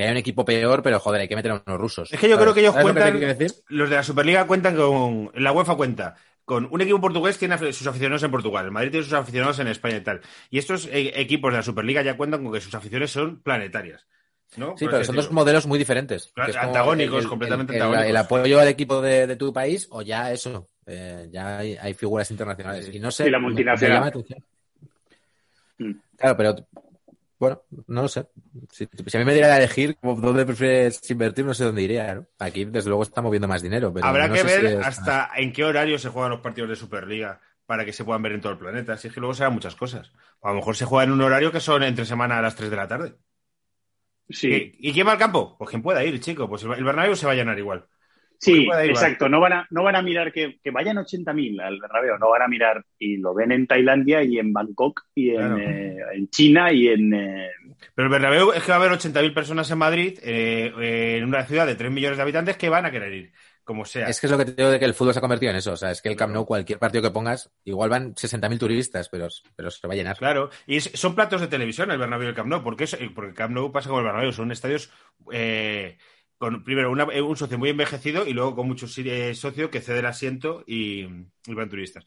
que 0.00 0.04
haya 0.04 0.12
un 0.12 0.18
equipo 0.18 0.44
peor, 0.44 0.82
pero 0.82 0.98
joder, 0.98 1.20
hay 1.20 1.28
que 1.28 1.36
meter 1.36 1.50
a 1.52 1.62
unos 1.66 1.80
rusos. 1.80 2.12
Es 2.12 2.18
que 2.18 2.28
yo 2.28 2.36
¿sabes? 2.36 2.42
creo 2.44 2.54
que 2.54 2.60
ellos 2.60 2.72
¿Sabes 2.74 2.88
lo 2.88 2.94
te 2.94 3.00
cuentan-? 3.36 3.54
Los 3.68 3.90
de 3.90 3.96
la 3.96 4.02
Superliga 4.02 4.46
cuentan 4.46 4.76
con... 4.76 5.30
La 5.34 5.52
UEFA 5.52 5.74
cuenta 5.76 6.16
con 6.44 6.66
un 6.70 6.80
equipo 6.80 7.00
portugués 7.00 7.38
tiene 7.38 7.56
sus 7.72 7.86
aficionados 7.86 8.22
en 8.24 8.30
Portugal, 8.32 8.64
el 8.64 8.72
Madrid 8.72 8.90
tiene 8.90 9.04
sus 9.04 9.12
aficionados 9.12 9.58
en 9.60 9.68
España 9.68 9.98
y 9.98 10.00
tal. 10.00 10.20
Y 10.50 10.58
estos 10.58 10.86
eh, 10.86 11.12
equipos 11.14 11.52
de 11.52 11.58
la 11.58 11.62
Superliga 11.62 12.02
ya 12.02 12.16
cuentan 12.16 12.42
con 12.42 12.52
que 12.52 12.60
sus 12.60 12.74
aficiones 12.74 13.10
son 13.12 13.40
planetarias. 13.40 14.04
¿no? 14.56 14.74
Sí, 14.76 14.86
Por 14.86 14.94
pero 14.94 15.04
son 15.04 15.14
dos 15.14 15.30
modelos 15.30 15.66
muy 15.66 15.78
diferentes. 15.78 16.32
Claro, 16.34 16.52
antagónicos, 16.60 17.26
completamente 17.28 17.76
el, 17.76 17.82
antagónicos. 17.82 18.10
El 18.10 18.16
apoyo 18.16 18.58
al 18.58 18.66
equipo 18.66 19.00
de, 19.00 19.28
de 19.28 19.36
tu 19.36 19.52
país 19.52 19.86
o 19.92 20.02
ya 20.02 20.32
eso, 20.32 20.68
eh, 20.86 21.28
ya 21.30 21.58
hay, 21.58 21.76
hay 21.76 21.94
figuras 21.94 22.28
internacionales. 22.32 22.90
Y 22.92 22.98
no 22.98 23.12
sé, 23.12 23.28
Y 23.28 23.30
la 23.30 23.38
me- 23.38 23.42
me 23.42 23.48
multinacional. 23.50 23.94
llama 23.98 24.06
la 24.06 24.10
atención. 24.10 24.44
Mm. 25.78 25.92
Claro, 26.16 26.36
pero 26.36 26.56
bueno, 27.40 27.62
no 27.88 28.02
lo 28.02 28.08
sé. 28.08 28.28
Si, 28.70 28.86
si 29.06 29.16
a 29.16 29.20
mí 29.20 29.26
me 29.26 29.32
diera 29.34 29.54
a 29.54 29.58
elegir 29.58 29.98
dónde 30.02 30.46
prefieres 30.46 31.10
invertir, 31.10 31.44
no 31.44 31.54
sé 31.54 31.64
dónde 31.64 31.82
iría. 31.82 32.14
¿no? 32.14 32.26
Aquí, 32.38 32.64
desde 32.66 32.88
luego, 32.90 33.02
está 33.02 33.22
moviendo 33.22 33.48
más 33.48 33.62
dinero. 33.62 33.92
Pero 33.92 34.06
Habrá 34.06 34.28
no 34.28 34.34
que 34.34 34.42
sé 34.42 34.48
si 34.48 34.54
ver 34.64 34.66
es- 34.66 34.86
hasta 34.86 35.30
en 35.36 35.52
qué 35.52 35.64
horario 35.64 35.98
se 35.98 36.08
juegan 36.10 36.30
los 36.30 36.40
partidos 36.40 36.70
de 36.70 36.76
Superliga 36.76 37.40
para 37.66 37.84
que 37.84 37.92
se 37.92 38.04
puedan 38.04 38.22
ver 38.22 38.32
en 38.32 38.40
todo 38.40 38.52
el 38.52 38.58
planeta. 38.58 38.96
Si 38.96 39.08
es 39.08 39.14
que 39.14 39.20
luego 39.20 39.34
serán 39.34 39.54
muchas 39.54 39.74
cosas. 39.76 40.12
O 40.40 40.48
a 40.48 40.50
lo 40.50 40.56
mejor 40.58 40.76
se 40.76 40.84
juega 40.84 41.04
en 41.04 41.12
un 41.12 41.20
horario 41.22 41.52
que 41.52 41.60
son 41.60 41.82
entre 41.82 42.04
semana 42.04 42.38
a 42.38 42.42
las 42.42 42.56
3 42.56 42.70
de 42.70 42.76
la 42.76 42.88
tarde. 42.88 43.16
Sí, 44.28 44.48
¿Y, 44.78 44.90
y 44.90 44.92
quién 44.92 45.06
va 45.06 45.12
al 45.12 45.18
campo? 45.18 45.56
Pues 45.58 45.70
quien 45.70 45.82
pueda 45.82 46.04
ir, 46.04 46.20
chico. 46.20 46.48
Pues 46.48 46.62
el, 46.62 46.72
el 46.72 46.84
Bernabéu 46.84 47.16
se 47.16 47.26
va 47.26 47.32
a 47.32 47.34
llenar 47.34 47.58
igual. 47.58 47.88
Sí, 48.40 48.66
exacto. 48.84 49.28
No 49.28 49.38
van, 49.38 49.52
a, 49.52 49.66
no 49.70 49.82
van 49.84 49.96
a 49.96 50.02
mirar 50.02 50.32
que, 50.32 50.58
que 50.62 50.70
vayan 50.70 50.96
80.000 50.96 51.60
al 51.60 51.78
Bernabéu, 51.80 52.18
no 52.18 52.30
van 52.30 52.42
a 52.42 52.48
mirar 52.48 52.84
y 52.98 53.18
lo 53.18 53.34
ven 53.34 53.52
en 53.52 53.66
Tailandia 53.66 54.22
y 54.24 54.38
en 54.38 54.52
Bangkok 54.52 55.02
y 55.14 55.30
en, 55.30 55.36
Claro. 55.36 55.58
eh, 55.58 55.96
en 56.14 56.28
China 56.30 56.72
y 56.72 56.88
en... 56.88 57.14
eh, 57.14 57.50
Pero 57.94 58.06
el 58.06 58.12
Bernabéu 58.12 58.52
es 58.52 58.62
que 58.62 58.72
va 58.72 58.78
a 58.78 58.80
haber 58.80 58.92
80.000 58.98 59.34
personas 59.34 59.70
en 59.70 59.78
Madrid, 59.78 60.18
eh, 60.22 60.72
eh, 60.80 61.16
en 61.18 61.24
una 61.24 61.44
ciudad 61.44 61.66
de 61.66 61.74
3 61.76 61.90
millones 61.92 62.16
de 62.16 62.22
habitantes 62.22 62.56
que 62.56 62.68
van 62.68 62.86
a 62.86 62.90
querer 62.90 63.12
ir, 63.12 63.32
como 63.62 63.84
sea. 63.84 64.08
Es 64.08 64.20
que 64.20 64.26
es 64.26 64.30
lo 64.32 64.38
que 64.38 64.46
te 64.46 64.52
digo 64.54 64.70
de 64.70 64.78
que 64.78 64.84
el 64.86 64.94
fútbol 64.94 65.12
se 65.12 65.18
ha 65.18 65.22
convertido 65.22 65.50
en 65.50 65.56
eso. 65.58 65.72
O 65.72 65.76
sea, 65.76 65.90
es 65.92 66.00
que 66.02 66.08
el 66.08 66.16
Camp 66.16 66.32
Nou, 66.32 66.44
cualquier 66.46 66.78
partido 66.78 67.02
que 67.02 67.10
pongas, 67.10 67.52
igual 67.64 67.88
van 67.90 68.14
60.000 68.14 68.58
turistas, 68.58 69.08
pero, 69.08 69.28
pero 69.54 69.70
se 69.70 69.86
va 69.86 69.92
a 69.94 69.96
llenar. 69.96 70.16
Claro, 70.16 70.50
y 70.66 70.76
es- 70.76 70.90
son 70.94 71.14
platos 71.14 71.40
de 71.40 71.46
televisión 71.46 71.90
el 71.90 71.98
Bernabéu 71.98 72.26
y 72.26 72.30
el 72.30 72.34
Camp 72.34 72.48
Nou, 72.48 72.62
porque, 72.64 72.84
es, 72.84 72.96
porque 73.14 73.30
el 73.30 73.36
Camp 73.36 73.52
Nou 73.54 73.70
pasa 73.70 73.88
como 73.88 74.00
el 74.00 74.06
Bernabéu, 74.06 74.32
son 74.32 74.50
estadios 74.50 74.90
eh, 75.32 75.98
con 76.40 76.64
primero 76.64 76.90
una- 76.90 77.04
un 77.04 77.36
socio 77.36 77.58
muy 77.58 77.68
envejecido 77.68 78.26
y 78.26 78.32
luego 78.32 78.56
con 78.56 78.66
muchos 78.66 78.96
eh, 78.96 79.34
socios 79.34 79.68
que 79.68 79.82
cede 79.82 79.98
el 79.98 80.06
asiento 80.06 80.64
y, 80.66 81.02
y 81.02 81.54
van 81.54 81.68
turistas. 81.68 82.02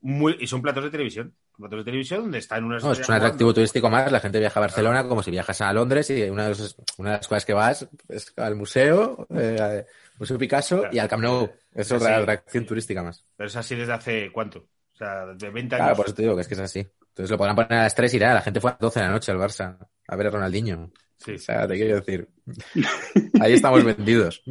Muy, 0.00 0.36
y 0.40 0.46
son 0.48 0.60
platos 0.60 0.82
de 0.82 0.90
televisión, 0.90 1.34
platos 1.56 1.78
de 1.78 1.84
televisión 1.84 2.22
donde 2.22 2.38
están 2.38 2.64
unas... 2.64 2.82
No, 2.82 2.90
es 2.92 3.08
un 3.08 3.14
atractivo 3.14 3.54
turístico 3.54 3.88
más. 3.88 4.10
La 4.10 4.18
gente 4.18 4.40
viaja 4.40 4.58
a 4.58 4.62
Barcelona 4.62 5.06
como 5.06 5.22
si 5.22 5.30
viajas 5.30 5.60
a 5.60 5.72
Londres 5.72 6.10
y 6.10 6.20
una 6.24 6.42
de, 6.44 6.48
los- 6.50 6.76
una 6.98 7.12
de 7.12 7.16
las 7.18 7.28
cosas 7.28 7.44
que 7.44 7.52
vas 7.54 7.88
es 8.08 8.32
al 8.36 8.56
museo, 8.56 9.26
eh, 9.30 9.56
al 9.60 9.86
Museo 10.18 10.36
Picasso 10.36 10.80
Claro. 10.80 10.94
y 10.94 10.98
al 10.98 11.08
Camp 11.08 11.22
Nou. 11.22 11.48
Es 11.72 11.86
Sí, 11.88 11.94
otra 11.94 12.16
sí. 12.16 12.22
atracción 12.22 12.66
turística 12.66 13.02
más. 13.04 13.24
Pero 13.36 13.46
es 13.46 13.54
así 13.56 13.74
desde 13.76 13.92
hace 13.92 14.32
cuánto? 14.32 14.58
O 14.94 14.96
sea, 14.96 15.26
de 15.26 15.50
20 15.50 15.74
años. 15.76 15.84
Claro, 15.84 15.96
por 15.96 16.06
eso 16.06 16.14
te 16.14 16.22
digo 16.22 16.34
que 16.34 16.40
es 16.42 16.48
que 16.48 16.54
es 16.54 16.60
así. 16.60 16.80
Entonces 16.80 17.30
lo 17.30 17.38
podrán 17.38 17.54
poner 17.54 17.72
a 17.74 17.82
las 17.84 17.94
3 17.94 18.12
y 18.14 18.18
nada. 18.18 18.34
La 18.34 18.42
gente 18.42 18.60
fue 18.60 18.70
a 18.70 18.74
las 18.74 18.80
12 18.80 19.00
de 19.00 19.06
la 19.06 19.12
noche 19.12 19.30
al 19.32 19.38
Barça 19.38 19.76
a 20.08 20.16
ver 20.16 20.26
a 20.26 20.30
Ronaldinho. 20.30 20.90
Sí. 21.18 21.32
O 21.32 21.38
sea, 21.38 21.66
te 21.66 21.74
quiero 21.76 21.96
decir. 21.96 22.28
Ahí 23.40 23.54
estamos 23.54 23.84
vendidos. 23.84 24.42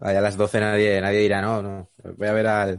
Ahí 0.00 0.16
a 0.16 0.20
las 0.20 0.36
12 0.36 0.60
nadie, 0.60 1.00
nadie 1.00 1.20
dirá, 1.20 1.42
no, 1.42 1.62
no. 1.62 1.90
Voy 2.16 2.28
a 2.28 2.32
ver 2.32 2.46
al. 2.46 2.78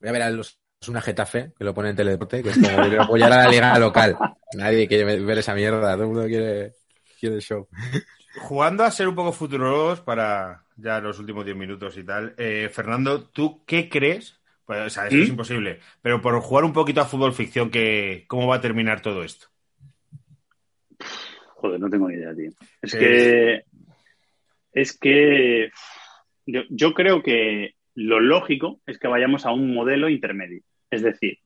Voy 0.00 0.08
a 0.08 0.12
ver 0.12 0.22
a 0.22 0.30
los. 0.30 0.58
Es 0.80 0.88
una 0.88 1.00
Getafe, 1.00 1.52
que 1.56 1.64
lo 1.64 1.74
pone 1.74 1.90
en 1.90 1.96
Teledeporte, 1.96 2.42
que 2.42 2.50
es 2.50 2.58
como 2.58 3.02
apoyar 3.02 3.32
a 3.32 3.44
la 3.44 3.48
liga 3.48 3.78
local. 3.78 4.16
Nadie 4.54 4.88
quiere 4.88 5.20
ver 5.20 5.38
esa 5.38 5.54
mierda, 5.54 5.92
todo 5.92 6.02
el 6.02 6.08
mundo 6.08 6.26
quiere, 6.26 6.72
quiere 7.20 7.36
el 7.36 7.42
show. 7.42 7.68
Jugando 8.40 8.82
a 8.82 8.90
ser 8.90 9.06
un 9.06 9.14
poco 9.14 9.30
futuros 9.32 10.00
para 10.00 10.64
ya 10.76 10.98
los 11.00 11.20
últimos 11.20 11.44
10 11.44 11.56
minutos 11.56 11.96
y 11.96 12.04
tal. 12.04 12.34
eh, 12.36 12.68
Fernando, 12.72 13.22
¿tú 13.28 13.62
qué 13.64 13.88
crees? 13.88 14.40
Pues, 14.64 14.80
o 14.86 14.90
sea, 14.90 15.04
esto 15.04 15.18
¿Mm? 15.18 15.22
es 15.22 15.28
imposible. 15.28 15.80
Pero 16.00 16.20
por 16.20 16.40
jugar 16.40 16.64
un 16.64 16.72
poquito 16.72 17.00
a 17.00 17.04
fútbol 17.04 17.32
ficción, 17.32 17.70
que, 17.70 18.24
¿cómo 18.26 18.48
va 18.48 18.56
a 18.56 18.60
terminar 18.60 19.02
todo 19.02 19.22
esto? 19.22 19.51
Joder, 21.62 21.78
no 21.78 21.88
tengo 21.88 22.08
ni 22.08 22.16
idea, 22.16 22.34
tío. 22.34 22.50
Es 22.82 22.92
que. 22.92 23.62
Es 24.72 24.98
que. 24.98 25.70
Yo, 26.44 26.62
yo 26.70 26.92
creo 26.92 27.22
que 27.22 27.76
lo 27.94 28.18
lógico 28.18 28.80
es 28.84 28.98
que 28.98 29.06
vayamos 29.06 29.46
a 29.46 29.52
un 29.52 29.72
modelo 29.72 30.08
intermedio. 30.08 30.62
Es 30.90 31.02
decir, 31.02 31.38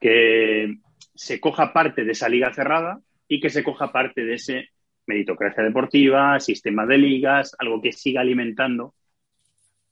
que 0.00 0.78
se 1.14 1.38
coja 1.38 1.72
parte 1.72 2.04
de 2.04 2.10
esa 2.10 2.28
liga 2.28 2.52
cerrada 2.52 2.98
y 3.28 3.38
que 3.38 3.50
se 3.50 3.62
coja 3.62 3.92
parte 3.92 4.24
de 4.24 4.34
ese 4.34 4.70
meritocracia 5.06 5.62
deportiva, 5.62 6.40
sistema 6.40 6.84
de 6.84 6.98
ligas, 6.98 7.54
algo 7.60 7.80
que 7.80 7.92
siga 7.92 8.22
alimentando 8.22 8.94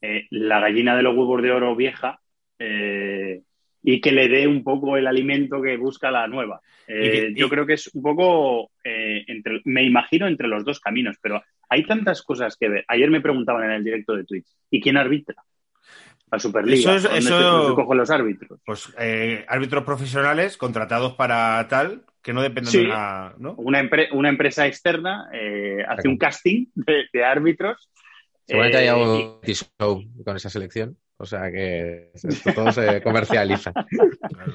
eh, 0.01 0.27
la 0.31 0.59
gallina 0.59 0.97
de 0.97 1.05
los 1.05 1.17
huevos 1.17 1.41
de 1.41 1.53
oro 1.53 1.77
vieja 1.77 2.19
eh, 2.59 3.43
y 3.87 4.01
que 4.01 4.11
le 4.13 4.29
dé 4.29 4.49
un 4.49 4.65
poco 4.65 4.97
el 4.97 5.07
alimento 5.07 5.61
que 5.63 5.77
busca 5.77 6.11
la 6.11 6.27
nueva. 6.27 6.61
Eh, 6.89 7.29
Y- 7.29 7.33
y- 7.33 7.35
yo 7.41 7.49
creo 7.49 7.67
que 7.67 7.75
es 7.75 7.89
un 7.95 8.03
poco, 8.03 8.71
eh, 8.83 9.25
entre, 9.29 9.61
me 9.67 9.85
imagino, 9.85 10.27
entre 10.27 10.49
los 10.49 10.65
dos 10.65 10.81
caminos, 10.81 11.17
pero 11.23 11.43
hay 11.69 11.85
tantas 11.85 12.23
cosas 12.23 12.57
que 12.57 12.69
ver. 12.69 12.85
Ayer 12.89 13.11
me 13.11 13.21
preguntaban 13.21 13.65
en 13.65 13.73
el 13.73 13.85
directo 13.85 14.17
de 14.17 14.25
Twitch, 14.25 14.47
¿y 14.71 14.81
quién 14.81 14.97
arbitra? 14.97 15.37
La 16.33 16.39
Superliga. 16.39 16.79
Eso 16.79 16.95
es- 16.97 17.03
¿Dónde 17.05 17.19
eso- 17.19 17.39
se- 17.39 17.45
dónde 17.45 17.69
se 17.69 17.75
cogen 17.75 17.99
los 17.99 18.11
árbitros? 18.11 18.61
Pues 18.65 18.93
eh, 18.99 19.45
árbitros 19.49 19.85
profesionales 19.85 20.57
contratados 20.57 21.13
para 21.15 21.67
tal, 21.69 22.05
que 22.23 22.33
no 22.33 22.41
dependan 22.43 22.73
Sí. 22.73 22.79
de 22.79 22.87
una. 22.87 23.35
¿no? 23.39 23.53
Una, 23.59 23.83
empre- 23.83 24.09
una 24.13 24.31
empresa 24.31 24.67
externa 24.67 25.29
eh, 25.33 25.85
hace 25.87 26.09
un 26.09 26.17
casting 26.17 26.67
de, 26.75 27.05
de 27.13 27.25
árbitros. 27.25 27.91
Seguramente 28.47 28.79
eh, 28.79 28.81
haya 28.91 28.99
y- 28.99 29.03
un 29.03 29.41
show 29.45 30.03
con 30.25 30.37
esa 30.37 30.49
selección. 30.49 30.97
O 31.17 31.25
sea 31.27 31.51
que 31.51 32.11
esto 32.15 32.53
todo 32.55 32.73
se 32.73 33.03
comercializa. 33.03 33.73
Claro. 34.35 34.53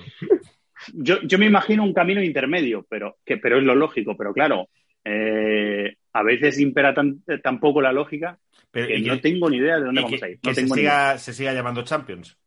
Yo, 0.93 1.22
yo 1.24 1.38
me 1.38 1.45
imagino 1.45 1.84
un 1.84 1.93
camino 1.93 2.24
intermedio, 2.24 2.86
pero, 2.89 3.18
que, 3.26 3.38
pero 3.38 3.57
es 3.57 3.64
lo 3.64 3.76
lógico. 3.76 4.16
Pero 4.18 4.34
claro, 4.34 4.70
eh, 5.03 5.95
a 6.14 6.24
veces 6.24 6.57
impera 6.60 6.93
tan, 6.93 7.22
tan 7.43 7.60
poco 7.60 7.82
la 7.82 7.91
lógica 7.91 8.39
Pero, 8.72 8.88
que 8.88 8.97
y 8.97 9.03
no 9.03 9.20
tengo 9.20 9.49
ni 9.49 9.57
idea 9.57 9.76
de 9.78 9.86
dónde 9.86 10.01
vamos 10.01 10.20
que- 10.20 10.26
a 10.26 10.30
ir. 10.30 10.39
que 10.39 10.47
No 10.49 10.53
se, 10.53 10.62
tengo 10.62 10.76
siga, 10.76 11.18
se 11.18 11.34
siga 11.34 11.53
llamando 11.53 11.84
Champions. 11.84 12.38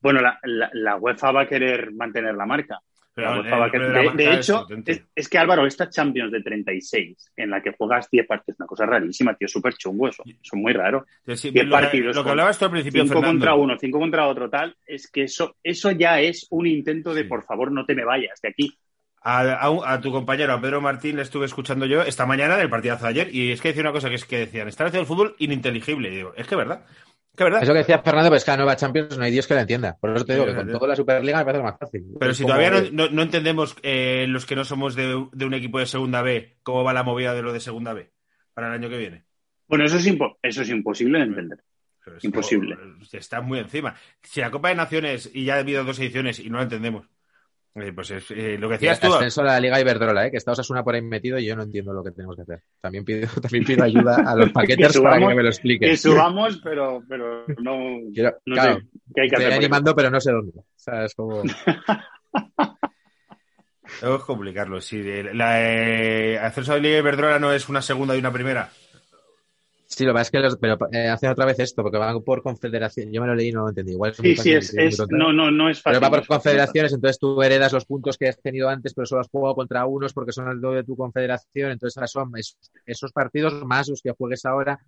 Bueno, 0.00 0.20
la, 0.20 0.38
la, 0.44 0.70
la 0.72 0.96
UEFA 0.96 1.32
va 1.32 1.42
a 1.42 1.48
querer 1.48 1.92
mantener 1.92 2.34
la 2.34 2.46
marca. 2.46 2.80
Pero, 3.18 3.44
eh, 3.44 4.10
de 4.14 4.32
hecho, 4.34 4.66
es, 4.86 5.02
es 5.14 5.28
que 5.28 5.38
Álvaro, 5.38 5.66
esta 5.66 5.88
Champions 5.90 6.30
de 6.30 6.40
36, 6.42 7.32
en 7.36 7.50
la 7.50 7.60
que 7.60 7.72
juegas 7.72 8.08
10 8.10 8.26
partidos, 8.26 8.54
es 8.56 8.60
una 8.60 8.66
cosa 8.66 8.86
rarísima, 8.86 9.34
tío, 9.34 9.48
súper 9.48 9.74
chungo 9.74 10.08
eso. 10.08 10.22
Eso 10.24 10.38
es 10.40 10.52
muy 10.54 10.72
raro. 10.72 11.04
Entonces, 11.20 11.40
sí, 11.40 11.50
diez 11.50 11.66
lo, 11.66 11.76
que, 11.76 11.82
partidos 11.82 12.16
lo 12.16 12.24
que 12.24 12.30
hablabas 12.30 12.58
tú 12.58 12.64
al 12.66 12.70
principio, 12.70 13.02
5 13.02 13.12
Fernando. 13.14 13.32
contra 13.38 13.54
uno, 13.54 13.76
5 13.78 13.98
contra 13.98 14.26
otro, 14.28 14.48
tal, 14.48 14.76
es 14.86 15.10
que 15.10 15.24
eso, 15.24 15.56
eso 15.62 15.90
ya 15.90 16.20
es 16.20 16.46
un 16.50 16.66
intento 16.66 17.12
de 17.14 17.22
Sí. 17.22 17.28
por 17.28 17.44
favor 17.44 17.72
no 17.72 17.84
te 17.84 17.94
me 17.94 18.04
vayas 18.04 18.40
de 18.40 18.48
aquí. 18.50 18.78
A, 19.20 19.52
a 19.54 19.70
un- 19.70 19.82
a 19.84 20.00
tu 20.00 20.12
compañero, 20.12 20.52
a 20.52 20.60
Pedro 20.60 20.80
Martín, 20.80 21.16
le 21.16 21.22
estuve 21.22 21.46
escuchando 21.46 21.86
yo 21.86 22.02
esta 22.02 22.24
mañana 22.24 22.54
en 22.54 22.60
el 22.60 22.70
partidazo 22.70 23.02
de 23.04 23.10
ayer 23.10 23.34
y 23.34 23.50
es 23.50 23.60
que 23.60 23.68
decía 23.68 23.82
una 23.82 23.90
cosa 23.92 24.08
que 24.08 24.14
es 24.14 24.24
que 24.24 24.38
decían, 24.38 24.68
están 24.68 24.86
haciendo 24.86 25.02
el 25.02 25.06
fútbol 25.08 25.34
ininteligible. 25.40 26.08
Y 26.12 26.16
digo, 26.16 26.32
es 26.36 26.46
que 26.46 26.54
es 26.54 26.58
verdad. 26.58 26.84
Verdad. 27.44 27.62
Es 27.62 27.68
lo 27.68 27.74
que 27.74 27.78
decía 27.78 27.98
Fernando, 28.00 28.30
pero 28.30 28.36
es 28.36 28.44
que 28.44 28.50
la 28.50 28.56
nueva 28.56 28.76
Champions 28.76 29.16
no 29.18 29.24
hay 29.24 29.30
Dios 29.30 29.46
que 29.46 29.54
la 29.54 29.60
entienda. 29.62 29.96
Por 30.00 30.14
eso 30.16 30.24
te 30.24 30.32
digo 30.34 30.44
Sí, 30.46 30.50
que 30.50 30.56
con 30.56 30.68
toda 30.72 30.88
la 30.88 30.96
Superliga 30.96 31.38
me 31.38 31.44
parece 31.44 31.62
más 31.64 31.78
fácil. 31.78 32.04
Pero 32.18 32.30
Es 32.32 32.36
si 32.36 32.44
todavía 32.44 32.70
no, 32.70 32.80
no- 32.92 33.08
no 33.10 33.22
entendemos 33.22 33.76
eh, 33.82 34.26
los 34.28 34.46
que 34.46 34.56
no 34.56 34.64
somos 34.64 34.94
de, 34.94 35.26
de 35.32 35.44
un 35.44 35.54
equipo 35.54 35.78
de 35.78 35.86
segunda 35.86 36.22
B, 36.22 36.58
cómo 36.62 36.84
va 36.84 36.92
la 36.92 37.02
movida 37.02 37.34
de 37.34 37.42
lo 37.42 37.52
de 37.52 37.60
segunda 37.60 37.92
B 37.92 38.10
para 38.54 38.68
el 38.68 38.74
año 38.74 38.88
que 38.88 38.98
viene. 38.98 39.24
Bueno, 39.66 39.84
eso 39.84 39.96
es, 39.98 40.06
impo- 40.06 40.36
eso 40.42 40.62
es 40.62 40.70
imposible 40.70 41.18
de 41.18 41.24
entender. 41.24 41.58
Pero 42.04 42.16
es 42.16 42.24
Imposible. 42.24 42.76
como- 42.76 43.04
está 43.12 43.40
muy 43.42 43.58
encima. 43.58 43.94
Si 44.22 44.40
la 44.40 44.50
Copa 44.50 44.70
de 44.70 44.74
Naciones 44.76 45.30
y 45.32 45.44
ya 45.44 45.56
ha 45.56 45.58
habido 45.58 45.84
dos 45.84 45.98
ediciones 45.98 46.38
y 46.40 46.48
no 46.48 46.56
la 46.56 46.62
entendemos, 46.64 47.06
eh, 47.82 47.92
pues 47.92 48.10
es 48.10 48.30
eh, 48.30 48.56
lo 48.58 48.68
que 48.68 48.74
decías 48.74 49.00
tú. 49.00 49.12
ascenso 49.12 49.40
a 49.42 49.44
la 49.44 49.60
Liga 49.60 49.80
Iberdrola, 49.80 50.26
¿eh? 50.26 50.30
que 50.30 50.36
está 50.36 50.52
Osasuna 50.52 50.82
por 50.84 50.94
ahí 50.94 51.02
metido 51.02 51.38
y 51.38 51.46
yo 51.46 51.56
no 51.56 51.62
entiendo 51.62 51.92
lo 51.92 52.02
que 52.04 52.10
tenemos 52.12 52.36
que 52.36 52.42
hacer. 52.42 52.62
También 52.80 53.04
pido, 53.04 53.28
también 53.42 53.64
pido 53.64 53.84
ayuda 53.84 54.16
a 54.26 54.34
los 54.36 54.50
paquetes 54.52 54.92
Que 54.96 55.00
para 55.02 55.18
que 55.18 55.34
me 55.34 55.42
lo 55.42 55.48
expliquen. 55.48 55.90
Que 55.90 55.96
subamos, 55.96 56.60
pero, 56.62 57.02
pero 57.08 57.44
no, 57.62 57.78
Quiero- 58.12 58.36
no 58.46 58.54
claro, 58.54 58.80
sé 58.80 58.86
qué 59.14 59.20
hay 59.22 59.28
que 59.28 59.36
hacer. 59.36 59.52
animando, 59.52 59.94
pero 59.94 60.10
no 60.10 60.20
sé 60.20 60.32
dónde. 60.32 60.58
O 60.58 60.64
sea, 60.76 61.04
es 61.04 61.14
como... 61.14 61.42
Tengo 64.00 64.18
que 64.18 64.24
complicarlo. 64.24 64.80
Sí, 64.80 65.02
la, 65.32 65.60
eh, 65.62 66.38
ascenso 66.38 66.74
de 66.74 66.80
Liga 66.80 66.98
Iberdrola 66.98 67.38
no 67.38 67.52
es 67.52 67.68
una 67.68 67.80
segunda 67.82 68.14
y 68.14 68.18
una 68.18 68.32
primera. 68.32 68.68
Sí, 69.98 70.04
lo 70.04 70.12
que 70.12 70.14
pasa 70.14 70.22
es 70.22 70.30
que 70.30 70.38
los- 70.38 70.56
pero, 70.58 70.78
eh, 70.92 71.08
hacen 71.08 71.28
otra 71.30 71.44
vez 71.44 71.58
esto, 71.58 71.82
porque 71.82 71.98
van 71.98 72.22
por 72.22 72.40
confederación. 72.40 73.10
Yo 73.12 73.20
me 73.20 73.26
lo 73.26 73.34
leí 73.34 73.48
y 73.48 73.52
no 73.52 73.62
lo 73.62 73.70
entendí. 73.70 73.94
Igual 73.94 74.12
es 74.12 74.16
Sí, 74.18 74.22
muy 74.22 74.36
sí, 74.36 74.52
es, 74.52 74.66
fácil, 74.70 74.80
es- 74.86 75.06
no, 75.10 75.32
no, 75.32 75.50
no 75.50 75.68
es 75.68 75.82
Pero 75.82 75.94
fácil. 75.96 76.04
va 76.04 76.06
no 76.06 76.10
por 76.12 76.20
es 76.20 76.26
fácil. 76.28 76.36
confederaciones, 76.36 76.92
entonces 76.92 77.18
tú 77.18 77.42
heredas 77.42 77.72
los 77.72 77.84
puntos 77.84 78.16
que 78.16 78.28
has 78.28 78.40
tenido 78.40 78.68
antes, 78.68 78.94
pero 78.94 79.06
solo 79.06 79.22
has 79.22 79.28
jugado 79.28 79.56
contra 79.56 79.84
unos 79.86 80.12
porque 80.12 80.30
son 80.30 80.48
el 80.48 80.60
doble 80.60 80.76
de 80.78 80.84
tu 80.84 80.96
confederación. 80.96 81.72
Entonces 81.72 81.96
ahora 81.96 82.06
son 82.06 82.30
esos, 82.36 82.56
esos 82.86 83.10
partidos 83.12 83.54
más 83.64 83.88
los 83.88 84.00
que 84.00 84.12
juegues 84.12 84.44
ahora. 84.44 84.78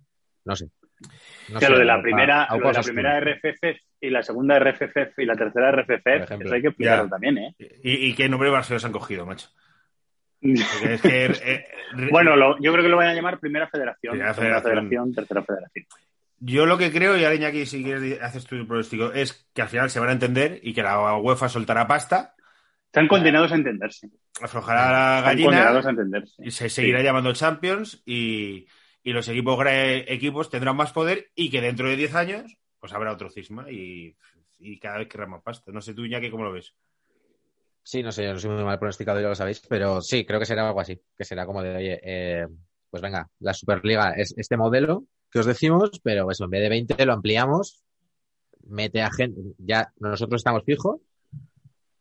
No 0.45 0.55
sé. 0.55 0.69
No 1.49 1.57
O 1.57 1.59
sea, 1.59 1.67
sé, 1.67 1.73
lo 1.73 1.79
de 1.79 1.85
la 1.85 2.01
primera, 2.01 2.43
a- 2.43 2.45
a 2.45 2.57
lo 2.57 2.67
de 2.67 2.73
la 2.73 2.81
primera. 2.81 3.17
RFF 3.19 3.77
y 3.99 4.09
la 4.11 4.23
segunda 4.23 4.55
RFF 4.55 5.21
y 5.21 5.25
la 5.25 5.35
tercera 5.35 5.71
RFF, 5.71 6.15
eso 6.45 6.53
hay 6.53 6.61
que 6.61 6.67
explicarlo 6.69 7.03
Ya. 7.03 7.09
también, 7.09 7.37
¿eh? 7.37 7.55
¿Y, 7.83 8.07
y 8.11 8.15
qué 8.15 8.29
nombre 8.29 8.47
de 8.47 8.53
Barcelona 8.53 8.79
se 8.79 8.87
han 8.87 8.93
cogido, 8.93 9.25
macho? 9.25 9.49
Porque 10.41 10.93
es 10.95 11.01
que, 11.01 11.25
eh, 11.45 11.65
Bueno, 12.11 12.35
lo- 12.35 12.57
yo 12.59 12.71
creo 12.71 12.83
que 12.83 12.89
lo 12.89 12.97
van 12.97 13.07
a 13.09 13.13
llamar 13.13 13.39
Primera 13.39 13.67
Federación, 13.69 14.11
Primera 14.13 14.33
Segunda 14.33 14.61
Federación. 14.61 14.89
Federación, 14.89 15.13
Tercera 15.13 15.43
Federación. 15.43 15.85
yo 16.39 16.65
lo 16.65 16.77
que 16.77 16.91
creo, 16.91 17.17
y 17.17 17.23
ahora 17.23 17.35
Iñaki, 17.35 17.65
si 17.65 17.83
quieres 17.83 18.21
haces 18.21 18.45
tu 18.45 18.65
pronóstico, 18.67 19.11
es 19.13 19.47
que 19.53 19.61
al 19.61 19.67
final 19.69 19.89
se 19.89 19.99
van 19.99 20.09
a 20.09 20.13
entender 20.13 20.59
y 20.63 20.73
que 20.73 20.81
la 20.83 21.17
UEFA 21.17 21.47
soltará 21.49 21.87
pasta, 21.87 22.33
Están 22.87 23.07
condenados 23.07 23.51
a 23.51 23.55
entenderse. 23.55 24.09
aflojará 24.41 24.91
la 24.91 25.17
Están 25.19 25.23
gallina 25.25 25.45
condenados 25.49 25.85
a 25.85 25.89
entenderse. 25.91 26.43
y 26.45 26.51
se 26.51 26.69
seguirá 26.69 26.99
Sí. 26.99 27.05
llamando 27.05 27.33
Champions 27.33 28.01
y, 28.05 28.67
y 29.03 29.13
los 29.13 29.27
equipos, 29.29 29.63
equipos 29.67 30.49
tendrán 30.49 30.75
más 30.75 30.91
poder 30.91 31.29
y 31.35 31.49
que 31.51 31.61
dentro 31.61 31.87
de 31.87 31.95
10 31.95 32.15
años 32.15 32.57
pues 32.79 32.93
habrá 32.93 33.11
otro 33.13 33.29
cisma 33.29 33.69
y, 33.71 34.15
y 34.57 34.79
cada 34.79 34.97
vez 34.97 35.07
querrá 35.07 35.27
más 35.27 35.43
pasta. 35.43 35.71
No 35.71 35.81
sé 35.81 35.93
tú, 35.93 36.03
Iñaki, 36.03 36.31
cómo 36.31 36.43
lo 36.45 36.51
ves. 36.51 36.73
Sí, 37.83 38.03
no 38.03 38.11
sé, 38.11 38.23
yo 38.23 38.33
no 38.33 38.39
soy 38.39 38.51
muy 38.51 38.63
mal 38.63 38.79
pronosticado, 38.79 39.19
ya 39.19 39.29
lo 39.29 39.35
sabéis, 39.35 39.61
pero 39.67 40.01
sí, 40.01 40.25
creo 40.25 40.39
que 40.39 40.45
será 40.45 40.67
algo 40.67 40.79
así, 40.79 41.01
que 41.17 41.25
será 41.25 41.45
como 41.45 41.63
de, 41.63 41.75
oye, 41.75 41.99
eh, 42.03 42.47
pues 42.89 43.01
venga, 43.01 43.27
la 43.39 43.53
Superliga 43.53 44.11
es 44.11 44.33
este 44.37 44.55
modelo 44.55 45.05
que 45.31 45.39
os 45.39 45.45
decimos, 45.45 45.99
pero 46.03 46.29
eso, 46.29 46.43
en 46.43 46.49
vez 46.51 46.61
de 46.61 46.69
20 46.69 47.05
lo 47.05 47.13
ampliamos, 47.13 47.83
mete 48.67 49.01
a 49.01 49.11
gente, 49.11 49.41
ya 49.57 49.91
nosotros 49.99 50.39
estamos 50.39 50.63
fijos, 50.63 51.01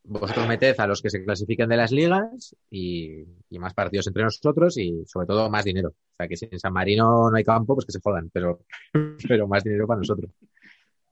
vosotros 0.05 0.49
meted 0.49 0.74
a 0.78 0.87
los 0.87 1.01
que 1.01 1.11
se 1.11 1.22
clasifiquen 1.22 1.68
de 1.68 1.76
las 1.76 1.93
ligas 1.93 2.57
y, 2.68 3.22
y 3.49 3.59
más 3.59 3.74
partidos 3.74 4.07
entre 4.09 4.24
nosotros 4.24 4.76
y 4.76 5.05
sobre 5.07 5.26
todo 5.26 5.49
más 5.49 5.64
dinero. 5.64 5.91
O 5.91 6.16
sea, 6.16 6.26
que 6.26 6.37
si 6.37 6.49
en 6.51 6.59
San 6.59 6.72
Marino 6.72 7.31
no 7.31 7.37
hay 7.37 7.45
campo, 7.45 7.74
pues 7.74 7.87
que 7.87 7.93
se 7.93 8.01
jodan, 8.01 8.28
pero, 8.33 8.61
pero 9.28 9.47
más 9.47 9.62
dinero 9.62 9.87
para 9.87 9.99
nosotros. 9.99 10.31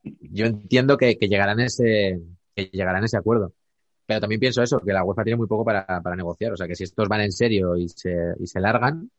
Yo 0.02 0.46
entiendo 0.46 0.96
que, 0.96 1.16
que 1.16 1.28
llegarán 1.28 1.60
ese, 1.60 2.20
que 2.54 2.64
llegarán 2.72 3.04
ese 3.04 3.16
acuerdo. 3.16 3.52
Pero 4.08 4.20
también 4.20 4.40
pienso 4.40 4.62
eso, 4.62 4.80
que 4.80 4.90
la 4.94 5.04
UEFA 5.04 5.22
tiene 5.22 5.36
muy 5.36 5.46
poco 5.46 5.66
para, 5.66 5.84
para 5.84 6.16
negociar. 6.16 6.52
O 6.52 6.56
sea, 6.56 6.66
que 6.66 6.74
si 6.74 6.84
estos 6.84 7.06
van 7.08 7.20
en 7.20 7.30
serio 7.30 7.76
y 7.76 7.90
se, 7.90 8.10
y 8.40 8.46
se 8.46 8.58
largan, 8.58 9.10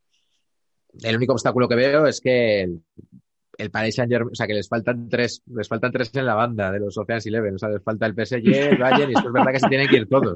el 1.04 1.16
único 1.16 1.34
obstáculo 1.34 1.68
que 1.70 1.76
veo 1.76 2.08
es 2.08 2.20
que 2.20 2.62
el, 2.64 2.82
el 3.60 3.70
Paris 3.70 3.94
Saint 3.96 4.12
Germain, 4.12 4.32
o 4.32 4.36
sea, 4.36 4.48
que 4.48 4.56
les 4.56 4.68
faltan 4.68 5.08
tres, 5.08 5.44
les 5.54 5.68
faltan 5.68 5.92
tres 5.92 6.10
en 6.16 6.26
la 6.26 6.34
banda 6.34 6.72
de 6.72 6.80
los 6.80 6.98
Oceans 6.98 7.24
Eleven. 7.28 7.54
O 7.54 7.58
sea, 7.60 7.70
les 7.70 7.84
falta 7.84 8.08
el 8.08 8.14
PSG, 8.16 8.48
el 8.48 8.78
Bayern, 8.80 9.12
y 9.12 9.14
esto 9.14 9.28
es 9.28 9.34
verdad 9.34 9.52
que 9.52 9.60
se 9.60 9.68
tienen 9.70 9.88
que 9.88 9.98
ir 9.98 10.10
todos. 10.10 10.36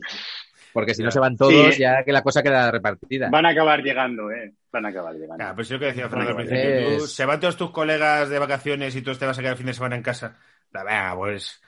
Porque 0.71 0.93
si 0.93 1.01
no 1.01 1.09
se 1.09 1.19
van 1.19 1.35
todos, 1.35 1.73
Sí. 1.73 1.81
ya 1.81 2.03
que 2.03 2.11
la 2.11 2.21
cosa 2.21 2.43
queda 2.43 2.69
repartida. 2.69 3.29
Van 3.31 3.47
a 3.47 3.49
acabar 3.49 3.81
llegando, 3.81 4.29
¿eh? 4.31 4.53
Van 4.71 4.85
a 4.85 4.89
acabar 4.89 5.13
llegando. 5.13 5.35
Claro, 5.37 5.55
pues 5.55 5.67
es 5.67 5.71
lo 5.71 5.79
que 5.79 5.85
decía 5.85 6.09
Fernando 6.09 6.31
al 6.31 6.37
principio. 6.45 6.97
Tú, 6.97 7.03
es- 7.05 7.11
se 7.11 7.25
van 7.25 7.39
todos 7.39 7.57
tus 7.57 7.71
colegas 7.71 8.29
de 8.29 8.37
vacaciones 8.39 8.95
y 8.95 9.01
tú 9.01 9.13
te 9.15 9.25
vas 9.25 9.37
a 9.37 9.41
quedar 9.41 9.53
el 9.53 9.57
fin 9.57 9.65
de 9.67 9.73
semana 9.73 9.95
en 9.95 10.03
casa. 10.03 10.37
La- 10.71 11.13
pues. 11.15 11.59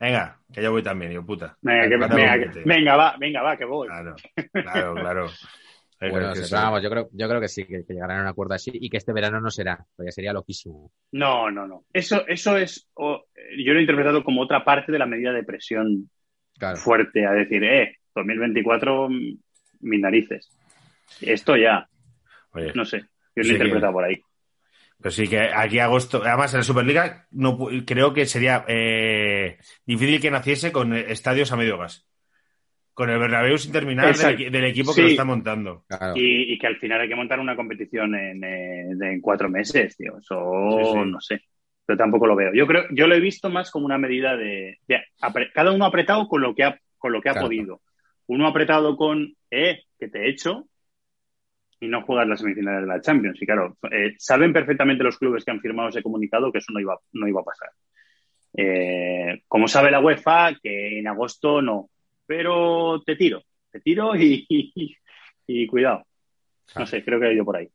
Venga, 0.00 0.38
que 0.52 0.62
yo 0.62 0.70
voy 0.72 0.82
también, 0.82 1.12
yo 1.12 1.24
puta. 1.24 1.56
Venga, 1.62 1.82
que- 1.88 1.96
venga, 1.96 2.32
que- 2.34 2.38
billete. 2.48 2.62
venga, 2.66 2.96
va, 2.96 3.16
venga, 3.18 3.42
va, 3.42 3.56
que 3.56 3.64
voy. 3.64 3.88
Claro, 3.88 4.14
claro, 4.52 4.94
claro. 4.94 5.26
Bueno, 6.00 6.34
que 6.34 6.40
sí, 6.40 6.44
sí. 6.44 6.50
pero 6.50 6.62
vamos, 6.64 6.82
yo 6.82 6.90
creo, 6.90 7.08
yo 7.12 7.28
creo 7.28 7.40
que 7.40 7.48
sí, 7.48 7.64
que, 7.64 7.82
que 7.86 7.94
llegarán 7.94 8.18
a 8.18 8.22
un 8.22 8.26
acuerdo 8.26 8.52
así 8.52 8.70
y 8.74 8.90
que 8.90 8.98
este 8.98 9.14
verano 9.14 9.40
no 9.40 9.48
será, 9.50 9.86
porque 9.96 10.12
sería 10.12 10.34
loquísimo. 10.34 10.92
No, 11.12 11.50
no, 11.50 11.66
no. 11.66 11.84
Eso, 11.94 12.26
eso 12.26 12.58
es, 12.58 12.90
yo 12.98 13.72
lo 13.72 13.78
he 13.78 13.80
interpretado 13.80 14.22
como 14.22 14.42
otra 14.42 14.62
parte 14.64 14.92
de 14.92 14.98
la 14.98 15.06
medida 15.06 15.32
de 15.32 15.44
presión 15.44 16.10
Claro. 16.58 16.76
fuerte, 16.76 17.24
a 17.24 17.30
decir, 17.32 17.64
eh, 17.64 17.96
2024, 18.14 19.08
mm, 19.08 19.38
mis 19.80 20.00
narices. 20.00 20.50
Esto 21.22 21.56
ya, 21.56 21.88
Oye, 22.52 22.72
no 22.74 22.84
sé, 22.84 22.98
yo 22.98 23.06
lo 23.36 23.42
he 23.42 23.46
que- 23.46 23.52
interpretado 23.54 23.92
por 23.94 24.04
ahí. 24.04 24.20
Pero 25.04 25.12
sí 25.12 25.28
que 25.28 25.38
aquí 25.54 25.78
agosto, 25.80 26.22
además 26.24 26.54
en 26.54 26.60
la 26.60 26.64
Superliga, 26.64 27.26
no, 27.30 27.58
creo 27.84 28.14
que 28.14 28.24
sería 28.24 28.64
eh, 28.66 29.58
difícil 29.84 30.18
que 30.18 30.30
naciese 30.30 30.72
con 30.72 30.94
estadios 30.94 31.52
a 31.52 31.56
medio 31.56 31.76
gas. 31.76 32.08
Con 32.94 33.10
el 33.10 33.18
Bernabéu 33.18 33.58
sin 33.58 33.70
terminar 33.70 34.16
del, 34.16 34.64
equipo 34.64 34.92
Sí. 34.92 34.96
que 34.96 35.02
lo 35.02 35.08
está 35.08 35.24
montando. 35.26 35.84
claro. 35.88 36.14
Y, 36.16 36.54
y 36.54 36.58
que 36.58 36.68
al 36.68 36.76
final 36.78 37.02
hay 37.02 37.08
que 37.10 37.16
montar 37.16 37.38
una 37.38 37.54
competición 37.54 38.14
en, 38.14 38.42
eh, 38.44 38.92
en 38.98 39.20
cuatro 39.20 39.50
meses, 39.50 39.94
tío. 39.94 40.16
Eso 40.18 40.78
Sí, 40.82 40.90
sí. 40.92 40.98
no 41.10 41.20
sé. 41.20 41.40
Pero 41.84 41.98
tampoco 41.98 42.26
lo 42.26 42.34
veo. 42.34 42.54
Yo 42.54 42.66
creo, 42.66 42.84
yo 42.92 43.06
lo 43.06 43.14
he 43.14 43.20
visto 43.20 43.50
más 43.50 43.70
como 43.70 43.84
una 43.84 43.98
medida 43.98 44.38
de, 44.38 44.78
de 44.88 45.02
apre- 45.20 45.50
cada 45.52 45.70
uno 45.72 45.84
apretado 45.84 46.26
con 46.28 46.40
lo 46.40 46.54
que 46.54 46.64
ha, 46.64 46.80
con 46.96 47.12
lo 47.12 47.20
que 47.20 47.28
ha 47.28 47.32
Claro. 47.32 47.48
podido. 47.48 47.82
Uno 48.26 48.46
apretado 48.46 48.96
con, 48.96 49.34
eh, 49.50 49.82
que 49.98 50.08
te 50.08 50.20
he 50.20 50.30
hecho, 50.30 50.64
y 51.80 51.88
no 51.88 52.02
jugar 52.02 52.26
las 52.26 52.40
semifinales 52.40 52.82
de 52.82 52.86
la 52.86 53.00
Champions. 53.00 53.40
Y 53.40 53.46
claro, 53.46 53.76
eh, 53.90 54.14
saben 54.18 54.52
perfectamente 54.52 55.04
los 55.04 55.18
clubes 55.18 55.44
que 55.44 55.50
han 55.50 55.60
firmado 55.60 55.88
ese 55.88 56.02
comunicado 56.02 56.52
que 56.52 56.58
eso 56.58 56.72
no 56.72 56.80
iba, 56.80 56.98
no 57.12 57.28
iba 57.28 57.40
a 57.40 57.44
pasar. 57.44 57.70
Eh, 58.56 59.42
como 59.48 59.68
sabe 59.68 59.90
la 59.90 60.00
UEFA, 60.00 60.54
que 60.62 60.98
en 60.98 61.08
agosto 61.08 61.60
no. 61.60 61.90
Pero 62.26 63.02
te 63.04 63.16
tiro, 63.16 63.42
te 63.70 63.80
tiro 63.80 64.16
y, 64.16 64.46
y, 64.48 64.96
y 65.46 65.66
cuidado. 65.66 66.04
No 66.76 66.86
sé, 66.86 67.04
creo 67.04 67.20
que 67.20 67.26
he 67.26 67.34
ido 67.34 67.44
por 67.44 67.56
ahí. 67.56 67.68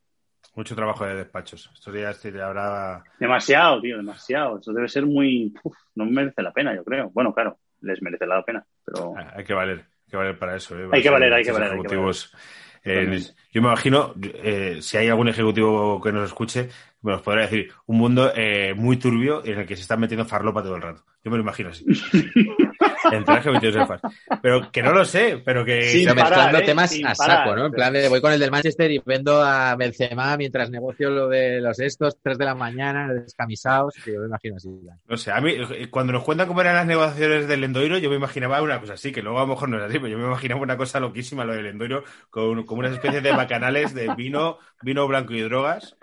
Mucho 0.55 0.75
trabajo 0.75 1.05
de 1.05 1.15
despachos. 1.15 1.69
Estos 1.73 1.93
días 1.93 2.19
te 2.21 2.41
habrá. 2.41 3.03
Demasiado, 3.19 3.81
tío, 3.81 3.97
demasiado. 3.97 4.59
Eso 4.59 4.73
debe 4.73 4.89
ser 4.89 5.05
muy. 5.05 5.53
uf, 5.63 5.77
no 5.95 6.05
merece 6.05 6.41
la 6.41 6.51
pena, 6.51 6.75
yo 6.75 6.83
creo. 6.83 7.09
Bueno, 7.11 7.33
claro, 7.33 7.59
les 7.81 8.01
merece 8.01 8.25
la 8.25 8.43
pena, 8.43 8.65
pero. 8.83 9.13
Ah, 9.17 9.33
Hay 9.35 9.43
que 9.43 9.53
valer, 9.53 9.77
hay 9.77 10.11
que 10.11 10.17
valer 10.17 10.39
para 10.39 10.55
eso. 10.55 10.77
¿eh? 10.77 10.89
Hay 10.91 11.03
que 11.03 11.09
valer, 11.09 11.33
hay 11.33 11.43
que 11.43 11.51
valer, 11.51 11.71
hay 11.71 11.75
que 11.75 11.77
ejecutivos. 11.77 12.35
Eh, 12.83 13.19
yo 13.51 13.61
me 13.61 13.67
imagino, 13.67 14.13
eh, 14.21 14.79
si 14.81 14.97
hay 14.97 15.09
algún 15.09 15.29
ejecutivo 15.29 16.01
que 16.01 16.11
nos 16.11 16.29
escuche, 16.29 16.69
me 17.01 17.11
nos 17.11 17.21
podrá 17.21 17.41
decir, 17.41 17.71
un 17.85 17.97
mundo 17.97 18.31
eh, 18.35 18.73
muy 18.75 18.97
turbio 18.97 19.43
en 19.45 19.59
el 19.59 19.65
que 19.65 19.75
se 19.75 19.81
están 19.81 19.99
metiendo 19.99 20.25
farlopa 20.25 20.63
todo 20.63 20.75
el 20.75 20.81
rato. 20.81 21.03
Yo 21.23 21.31
me 21.31 21.37
lo 21.37 21.43
imagino 21.43 21.69
así. 21.69 21.85
En 23.11 23.23
traje 23.23 23.49
22 23.49 23.75
gafas. 23.75 24.01
Pero 24.41 24.71
que 24.71 24.81
no 24.81 24.91
lo 24.93 25.05
sé, 25.05 25.41
pero 25.43 25.65
que... 25.65 25.83
Sin 25.83 26.05
Pero 26.05 26.15
parar, 26.15 26.29
mezclando 26.31 26.59
¿eh? 26.59 26.65
temas 26.65 26.93
a 26.93 27.13
parar. 27.13 27.37
saco, 27.37 27.55
¿no? 27.55 27.65
En 27.67 27.71
plan 27.71 27.93
de 27.93 28.09
voy 28.09 28.21
con 28.21 28.33
el 28.33 28.39
del 28.39 28.51
Manchester 28.51 28.91
y 28.91 29.01
vendo 29.05 29.41
a 29.41 29.75
Benzema 29.75 30.35
mientras 30.37 30.69
negocio 30.69 31.09
lo 31.09 31.27
de 31.27 31.61
los 31.61 31.79
estos, 31.79 32.17
3 32.21 32.37
de 32.37 32.45
la 32.45 32.55
mañana, 32.55 33.11
descamisados, 33.13 33.95
que 34.03 34.13
yo 34.13 34.19
me 34.21 34.27
imagino 34.27 34.55
así. 34.57 34.69
No 35.07 35.17
sé, 35.17 35.31
a 35.31 35.41
mí, 35.41 35.55
cuando 35.89 36.13
nos 36.13 36.23
cuentan 36.23 36.47
cómo 36.47 36.61
eran 36.61 36.75
las 36.75 36.87
negociaciones 36.87 37.47
del 37.47 37.63
Endoiro, 37.63 37.97
yo 37.97 38.09
me 38.09 38.15
imaginaba 38.15 38.61
una 38.61 38.79
cosa 38.79 38.93
así, 38.93 39.11
que 39.11 39.21
luego 39.21 39.39
a 39.39 39.43
lo 39.43 39.47
mejor 39.47 39.69
no 39.69 39.77
es 39.77 39.83
así, 39.83 39.99
pero 39.99 40.09
yo 40.09 40.17
me 40.17 40.25
imaginaba 40.25 40.61
una 40.61 40.77
cosa 40.77 40.99
loquísima 40.99 41.45
lo 41.45 41.53
del 41.53 41.67
Endoiro, 41.67 42.03
con, 42.29 42.65
con 42.65 42.79
unas 42.79 42.93
especies 42.93 43.23
de 43.23 43.31
bacanales 43.31 43.93
de 43.93 44.13
vino, 44.15 44.59
vino 44.81 45.07
blanco 45.07 45.33
y 45.33 45.41
drogas. 45.41 45.95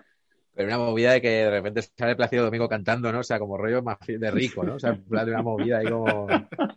Pero 0.56 0.68
una 0.68 0.78
movida 0.78 1.12
de 1.12 1.20
que 1.20 1.28
de 1.28 1.50
repente 1.50 1.82
sale 1.82 2.16
Plácido 2.16 2.44
Domingo 2.46 2.68
cantando, 2.68 3.12
¿no? 3.12 3.20
O 3.20 3.22
sea, 3.22 3.38
como 3.38 3.58
rollo 3.58 3.82
de 4.06 4.30
rico, 4.30 4.64
¿no? 4.64 4.76
O 4.76 4.78
sea, 4.80 4.90
en 4.90 5.04
plan 5.04 5.26
de 5.26 5.32
una 5.32 5.42
movida 5.42 5.78
ahí 5.78 5.88
como 5.90 6.28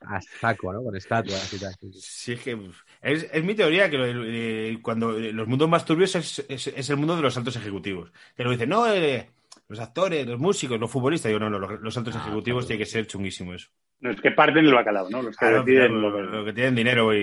a 0.03 0.21
saco, 0.21 0.73
¿no? 0.73 0.83
Con 0.83 0.95
estatuas 0.97 1.53
y 1.53 1.59
tal. 1.59 1.73
Sí, 1.93 2.33
es 2.33 2.41
que 2.41 2.57
es, 3.01 3.27
es 3.31 3.43
mi 3.43 3.55
teoría 3.55 3.89
que 3.89 3.97
lo- 3.97 4.05
eh, 4.25 4.79
cuando 4.81 5.11
los 5.13 5.47
mundos 5.47 5.69
más 5.69 5.85
turbios 5.85 6.13
es, 6.15 6.45
es- 6.49 6.67
es 6.67 6.89
el 6.89 6.97
mundo 6.97 7.15
de 7.15 7.21
los 7.21 7.37
altos 7.37 7.55
ejecutivos. 7.55 8.11
Que 8.35 8.43
lo 8.43 8.51
dicen, 8.51 8.69
no, 8.69 8.85
eh, 8.91 9.29
los 9.69 9.79
actores, 9.79 10.27
los 10.27 10.39
músicos, 10.39 10.79
los 10.79 10.91
futbolistas. 10.91 11.29
Digo, 11.29 11.39
no, 11.39 11.49
no, 11.49 11.59
los, 11.59 11.79
los 11.79 11.97
altos 11.97 12.15
Ah, 12.17 12.19
ejecutivos 12.21 12.65
claro. 12.65 12.67
tiene 12.67 12.79
que 12.79 12.85
ser 12.85 13.07
chunguísimo 13.07 13.53
eso. 13.53 13.69
No, 14.01 14.11
es 14.11 14.21
que 14.21 14.31
parten 14.31 14.65
el 14.65 14.73
bacalao, 14.73 15.09
¿no? 15.09 15.21
Los 15.21 15.35
que 15.37 15.45
Claro, 15.45 15.63
deciden 15.63 15.87
claro, 15.91 16.01
lo 16.01 16.09
lo, 16.09 16.17
que- 16.31 16.37
lo 16.37 16.45
que 16.45 16.53
tienen 16.53 16.75
dinero 16.75 17.13
y, 17.13 17.19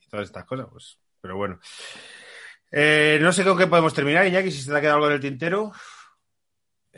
y 0.00 0.08
todas 0.08 0.26
estas 0.26 0.44
cosas, 0.44 0.66
pues. 0.70 0.98
Pero 1.20 1.36
bueno. 1.36 1.58
Eh, 2.70 3.18
no 3.20 3.32
sé 3.32 3.44
con 3.44 3.56
qué 3.56 3.66
podemos 3.66 3.94
terminar, 3.94 4.26
Iñaki, 4.26 4.50
si 4.50 4.60
se 4.62 4.70
te 4.70 4.76
ha 4.76 4.80
quedado 4.80 4.96
algo 4.96 5.08
en 5.08 5.14
el 5.14 5.20
tintero. 5.20 5.72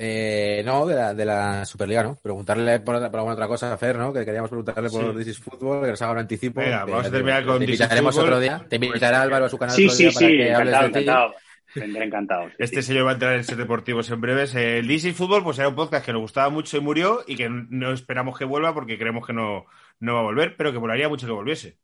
Eh, 0.02 0.62
no, 0.64 0.86
de 0.86 0.94
la, 0.94 1.12
de 1.14 1.24
la 1.26 1.64
Superliga, 1.66 2.02
¿no? 2.02 2.16
Preguntarle 2.22 2.80
por, 2.80 2.94
otra- 2.94 3.10
por 3.10 3.18
alguna 3.18 3.34
otra 3.34 3.48
cosa 3.48 3.72
a 3.72 3.76
Fer, 3.76 3.97
¿no? 3.97 4.12
Que 4.12 4.24
queríamos 4.24 4.48
preguntarle 4.48 4.88
por 4.88 5.12
Sí. 5.12 5.18
This 5.18 5.26
is 5.28 5.38
Football, 5.40 5.82
que 5.84 5.90
nos 5.90 6.01
haga 6.02 6.12
un 6.12 6.18
anticipo. 6.18 6.60
Venga, 6.60 6.84
vamos 6.86 7.06
a 7.06 7.10
terminar 7.10 7.44
con 7.44 7.59
Te 7.59 7.66
This 7.66 7.74
is 7.74 7.80
invitaremos 7.80 8.14
Football. 8.14 8.28
otro 8.30 8.40
día. 8.40 8.66
Te 8.68 8.76
invitará 8.76 9.22
Álvaro 9.22 9.44
a 9.44 9.48
su 9.48 9.59
canal 9.59 9.76
Sí, 9.76 9.84
otro 9.86 9.97
sí, 9.97 10.02
día 10.05 10.12
para 10.12 10.26
sí, 10.28 10.36
que 10.36 10.55
hables 10.55 10.74
encantado, 10.74 11.28
de 11.28 11.34
ti. 11.74 11.80
Vendré 11.80 12.05
encantado. 12.05 12.48
sí, 12.48 12.55
Este 12.59 12.76
sí. 12.82 12.88
señor 12.88 13.06
va 13.06 13.10
a 13.10 13.14
entrar 13.14 13.34
en 13.34 13.44
Ser 13.44 13.56
Deportivos 13.56 14.10
en 14.10 14.20
breves. 14.20 14.55
El 14.55 14.86
DC 14.88 15.12
Fútbol, 15.12 15.42
pues 15.44 15.59
era 15.59 15.68
un 15.68 15.74
podcast 15.76 16.06
que 16.06 16.12
nos 16.12 16.22
gustaba 16.22 16.48
mucho 16.51 16.76
y 16.78 16.80
murió 16.80 17.22
y 17.26 17.36
que 17.36 17.48
no 17.51 17.92
esperamos 17.92 18.38
que 18.38 18.44
vuelva 18.47 18.72
porque 18.72 18.97
creemos 18.97 19.26
que 19.26 19.32
no, 19.34 19.66
no 19.98 20.14
va 20.14 20.20
a 20.20 20.24
volver, 20.24 20.56
pero 20.56 20.72
que 20.72 20.78
molaría 20.78 21.09
mucho 21.10 21.26
que 21.26 21.32
volviese. 21.32 21.78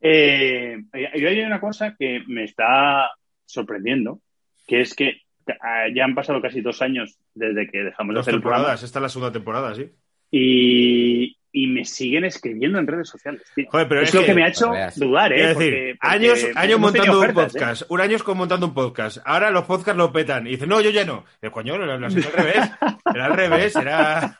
Eh, 0.00 0.76
yo 0.92 1.28
hay 1.28 1.40
una 1.40 1.60
cosa 1.60 1.94
que 1.98 2.22
me 2.26 2.44
está 2.44 3.10
sorprendiendo, 3.44 4.20
que 4.66 4.80
es 4.80 4.94
que 4.94 5.22
ah, 5.60 5.86
ya 5.94 6.04
han 6.04 6.14
pasado 6.14 6.40
casi 6.40 6.60
dos 6.60 6.82
años 6.82 7.18
desde 7.34 7.68
que 7.68 7.84
dejamos 7.84 8.14
de 8.14 8.18
Dos 8.18 8.24
hacer 8.24 8.34
el 8.34 8.40
programa 8.40 8.64
temporadas, 8.64 8.82
esta 8.84 8.98
es 8.98 9.02
la 9.02 9.08
segunda 9.08 9.32
temporada, 9.32 9.74
sí. 9.74 9.90
y, 10.30 11.37
y 11.50 11.66
me 11.66 11.84
siguen 11.84 12.24
escribiendo 12.24 12.78
en 12.78 12.86
redes 12.86 13.08
sociales. 13.08 13.42
tío. 13.54 13.66
Joder, 13.70 13.88
pero 13.88 14.00
es, 14.02 14.08
es 14.10 14.14
lo 14.14 14.20
que- 14.20 14.26
que 14.26 14.34
me 14.34 14.44
ha 14.44 14.48
hecho 14.48 14.70
dudar, 14.96 15.32
¿eh? 15.32 15.36
Quiero 15.36 15.48
decir, 15.58 15.72
Porque- 15.72 15.96
porque 16.00 16.16
años, 16.16 16.46
años 16.56 16.80
montando 16.80 17.20
un 17.20 17.30
¿eh? 17.30 17.32
podcast, 17.32 17.82
un 17.88 18.00
año 18.00 18.18
montando 18.34 18.66
un 18.66 18.74
podcast. 18.74 19.18
Ahora 19.24 19.50
los 19.50 19.64
podcasts 19.64 19.96
lo 19.96 20.12
petan. 20.12 20.46
Y 20.46 20.50
dice, 20.50 20.66
no, 20.66 20.80
yo 20.80 20.90
ya 20.90 21.04
no. 21.04 21.24
Y 21.42 21.48
coño, 21.50 21.78
lo, 21.78 21.86
lo 21.98 22.06
has 22.06 22.14
hecho 22.16 22.28
al 22.28 22.34
revés. 22.44 22.70
Era 23.14 23.24
al 23.24 23.32
revés, 23.34 23.74
era 23.76 24.38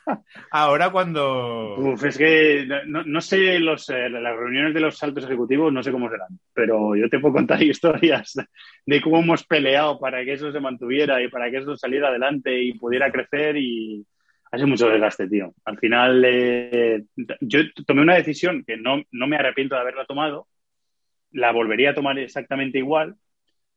ahora 0.51 0.91
cuando. 0.91 1.75
Uf, 1.77 2.03
es 2.05 2.17
que 2.17 2.67
no, 2.85 3.03
no 3.03 3.19
sé 3.21 3.57
los, 3.59 3.89
eh, 3.89 4.09
las 4.09 4.35
reuniones 4.37 4.73
de 4.75 4.79
los 4.79 5.01
altos 5.01 5.25
ejecutivos, 5.25 5.73
no 5.73 5.81
sé 5.81 5.91
cómo 5.91 6.07
serán, 6.09 6.27
pero 6.53 6.95
yo 6.95 7.09
te 7.09 7.17
puedo 7.19 7.33
contar 7.33 7.61
historias 7.63 8.35
de 8.85 9.01
cómo 9.01 9.19
hemos 9.19 9.43
peleado 9.43 9.99
para 9.99 10.23
que 10.23 10.33
eso 10.33 10.51
se 10.51 10.59
mantuviera 10.59 11.21
y 11.23 11.29
para 11.29 11.49
que 11.49 11.57
eso 11.57 11.75
saliera 11.75 12.09
adelante 12.09 12.61
y 12.61 12.73
pudiera 12.73 13.11
crecer 13.11 13.57
y 13.57 14.05
hace 14.51 14.65
mucho 14.65 14.89
desgaste, 14.89 15.27
tío. 15.27 15.53
Al 15.65 15.77
final 15.77 16.23
eh, 16.25 17.03
yo 17.41 17.59
tomé 17.85 18.01
una 18.01 18.15
decisión 18.15 18.63
que 18.65 18.77
no, 18.77 19.03
no 19.11 19.27
me 19.27 19.37
arrepiento 19.37 19.75
de 19.75 19.81
haberla 19.81 20.05
tomado, 20.05 20.47
la 21.31 21.51
volvería 21.51 21.91
a 21.91 21.95
tomar 21.95 22.17
exactamente 22.19 22.79
igual, 22.79 23.15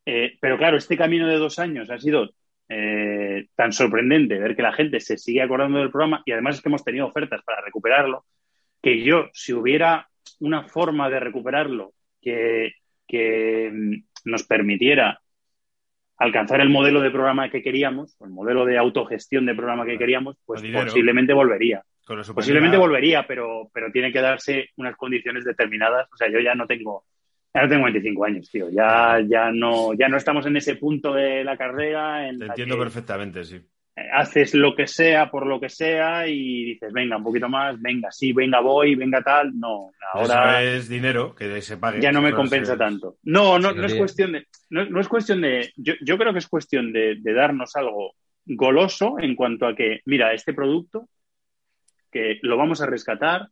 eh, 0.07 0.37
pero 0.41 0.59
claro, 0.59 0.77
este 0.77 0.97
camino 0.97 1.29
de 1.29 1.37
dos 1.37 1.59
años 1.59 1.91
ha 1.91 1.99
sido 1.99 2.31
eh, 2.69 3.49
tan 3.55 3.73
sorprendente 3.73 4.39
ver 4.39 4.57
que 4.57 4.63
la 4.63 4.73
gente 4.73 5.01
se 5.01 5.19
sigue 5.19 5.43
acordando 5.43 5.79
del 5.79 5.91
programa 5.91 6.23
y 6.25 6.33
además 6.33 6.57
es 6.57 6.63
que 6.63 6.69
hemos 6.69 6.85
tenido 6.85 7.07
ofertas 7.07 7.43
para 7.45 7.61
recuperarlo, 7.61 8.25
que 8.81 9.03
yo, 9.03 9.29
si 9.33 9.53
hubiera 9.53 10.09
una 10.41 10.65
forma 10.65 11.09
de 11.11 11.21
recuperarlo 11.21 11.93
que, 12.21 12.73
que 13.07 13.71
mm, 13.73 14.31
nos 14.31 14.45
permitiera 14.45 15.22
alcanzar 16.23 16.61
el 16.61 16.69
modelo 16.69 17.01
de 17.01 17.11
programa 17.11 17.51
que 17.51 17.63
queríamos, 17.63 18.15
o 18.19 18.27
el 18.27 18.31
modelo 18.31 18.65
de 18.65 18.79
autogestión 18.79 19.45
de 19.45 19.55
programa 19.55 19.85
que 19.85 19.99
queríamos, 19.99 20.37
pues 20.47 20.63
posiblemente 20.63 21.33
volvería. 21.33 21.83
Posiblemente 22.35 22.77
volvería, 22.77 23.27
pero, 23.27 23.71
pero 23.73 23.91
tiene 23.91 24.13
que 24.13 24.21
darse 24.21 24.71
unas 24.77 24.97
condiciones 24.97 25.45
determinadas. 25.45 26.09
O 26.13 26.17
sea, 26.17 26.31
yo 26.31 26.39
ya 26.41 26.55
no 26.55 26.67
tengo, 26.67 27.05
ya 27.53 27.63
no 27.63 27.69
tengo 27.69 27.85
25 27.85 28.25
años, 28.25 28.51
tío. 28.51 28.71
Ya, 28.71 29.21
ya 29.27 29.51
no, 29.51 29.95
ya 29.95 30.09
no 30.09 30.17
estamos 30.17 30.47
en 30.47 30.57
ese 30.57 30.77
punto 30.77 31.13
de 31.13 31.43
la 31.43 31.57
carrera 31.57 32.29
en 32.29 32.39
Te 32.39 32.47
la 32.47 32.53
entiendo 32.53 32.77
que 32.77 32.83
perfectamente, 32.83 33.45
sí. 33.45 33.61
Haces 34.13 34.55
lo 34.55 34.75
que 34.75 34.87
sea 34.87 35.31
por 35.31 35.47
lo 35.47 35.61
que 35.61 35.69
sea 35.69 36.27
y 36.27 36.65
dices, 36.65 36.93
venga, 36.93 37.17
un 37.19 37.25
poquito 37.25 37.49
más, 37.49 37.81
venga, 37.81 38.11
sí, 38.11 38.33
venga, 38.33 38.61
voy, 38.61 38.95
venga 38.95 39.23
tal. 39.23 39.53
No, 39.59 39.91
ahora 40.15 40.63
Eso 40.63 40.77
es 40.77 40.89
dinero 40.89 41.35
que 41.35 41.61
se 41.61 41.77
pague. 41.77 42.01
ya 42.01 42.11
no 42.13 42.23
me 42.23 42.33
compensa 42.33 42.77
tanto. 42.77 43.17
No, 43.25 43.59
no, 43.59 43.73
no 43.73 43.87
es 43.87 43.95
cuestión 43.95 44.33
de, 44.33 44.47
no, 44.71 44.85
no 44.87 45.01
es 45.01 45.09
cuestión 45.09 45.41
de, 45.43 45.73
yo, 45.77 45.95
yo 46.01 46.17
creo 46.19 46.33
que 46.33 46.39
es 46.39 46.49
cuestión 46.49 46.93
de, 46.93 47.17
de 47.21 47.33
darnos 47.35 47.77
algo 47.77 48.15
goloso 48.47 49.17
en 49.21 49.35
cuanto 49.37 49.67
a 49.67 49.75
que, 49.77 50.01
mira, 50.07 50.33
este 50.33 50.55
producto, 50.55 51.09
que 52.11 52.39
lo 52.43 52.57
vamos 52.57 52.81
a 52.83 52.87
rescatar, 52.87 53.49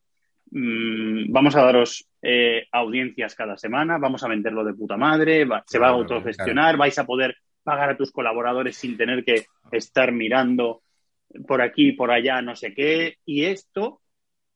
mm, 0.50 1.30
vamos 1.32 1.54
a 1.56 1.62
daros 1.62 2.06
eh, 2.22 2.66
audiencias 2.72 3.34
cada 3.34 3.56
semana, 3.56 3.98
vamos 3.98 4.22
a 4.24 4.28
venderlo 4.28 4.64
de 4.64 4.74
puta 4.74 4.96
madre, 4.96 5.44
va- 5.44 5.62
se 5.66 5.78
va 5.78 5.86
a 5.86 5.90
Claro, 5.90 6.02
autogestionar, 6.02 6.76
vais 6.76 6.98
a 6.98 7.06
poder 7.06 7.36
pagar 7.62 7.90
a 7.90 7.96
tus 7.96 8.12
colaboradores 8.12 8.76
sin 8.76 8.96
tener 8.96 9.24
que 9.24 9.46
estar 9.72 10.12
mirando 10.12 10.82
por 11.46 11.62
aquí, 11.62 11.92
por 11.92 12.10
allá, 12.10 12.42
no 12.42 12.56
sé 12.56 12.74
qué, 12.74 13.16
y 13.24 13.44
esto 13.44 14.00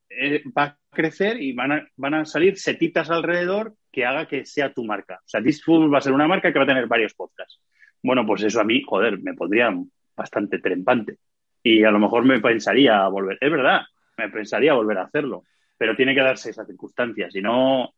eh, 0.09 0.43
va 0.57 0.65
a 0.65 0.79
crecer 0.91 1.41
y 1.41 1.53
van 1.53 1.73
a, 1.73 1.89
van 1.97 2.15
a 2.15 2.25
salir 2.25 2.59
setitas 2.59 3.11
alrededor 3.11 3.75
que 3.91 4.05
haga 4.05 4.27
que 4.27 4.45
sea 4.45 4.73
tu 4.73 4.85
marca. 4.85 5.21
O 5.25 5.29
sea, 5.29 5.43
This 5.43 5.63
Football 5.63 5.95
va 5.95 5.99
a 5.99 6.03
ser 6.03 6.13
una 6.13 6.27
marca 6.27 6.53
que 6.53 6.59
va 6.59 6.65
a 6.65 6.69
tener 6.69 6.87
varios 6.87 7.15
podcasts. 7.15 7.61
Bueno, 8.03 8.27
pues 8.27 8.43
eso 8.43 8.61
a 8.61 8.65
mí, 8.65 8.83
joder, 8.85 9.21
me 9.21 9.35
pondría 9.35 9.75
bastante 10.17 10.59
trempante. 10.59 11.19
Y 11.63 11.85
a 11.85 11.91
lo 11.91 11.99
mejor 11.99 12.25
me 12.25 12.41
pensaría 12.41 13.07
volver. 13.09 13.39
Es 13.41 13.51
verdad, 13.51 13.83
me 14.19 14.29
pensaría 14.29 14.75
volver 14.75 14.99
a 14.99 15.05
hacerlo. 15.05 15.45
Pero 15.79 15.97
tiene 15.97 16.15
que 16.15 16.21
darse 16.21 16.51
esa 16.51 16.67
circunstancia. 16.67 17.31
Si 17.31 17.41
no, 17.41 17.95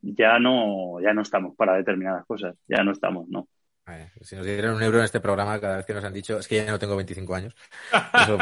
ya 0.00 0.38
no, 0.38 1.00
ya 1.00 1.12
no 1.12 1.22
estamos 1.22 1.54
para 1.54 1.76
determinadas 1.76 2.24
cosas. 2.24 2.56
Ya 2.66 2.82
no 2.82 2.92
estamos, 2.92 3.28
¿no? 3.28 3.48
A 3.84 3.96
ver, 3.96 4.12
si 4.20 4.36
nos 4.36 4.46
dieran 4.46 4.74
un 4.74 4.82
euro 4.82 4.98
en 4.98 5.04
este 5.04 5.18
programa 5.18 5.60
cada 5.60 5.78
vez 5.78 5.86
que 5.86 5.94
nos 5.94 6.04
han 6.04 6.12
dicho, 6.12 6.38
es 6.38 6.46
que 6.46 6.56
ya 6.56 6.70
no 6.70 6.78
tengo 6.78 6.94
25 6.94 7.34
años. 7.34 7.54
Eso. 8.14 8.38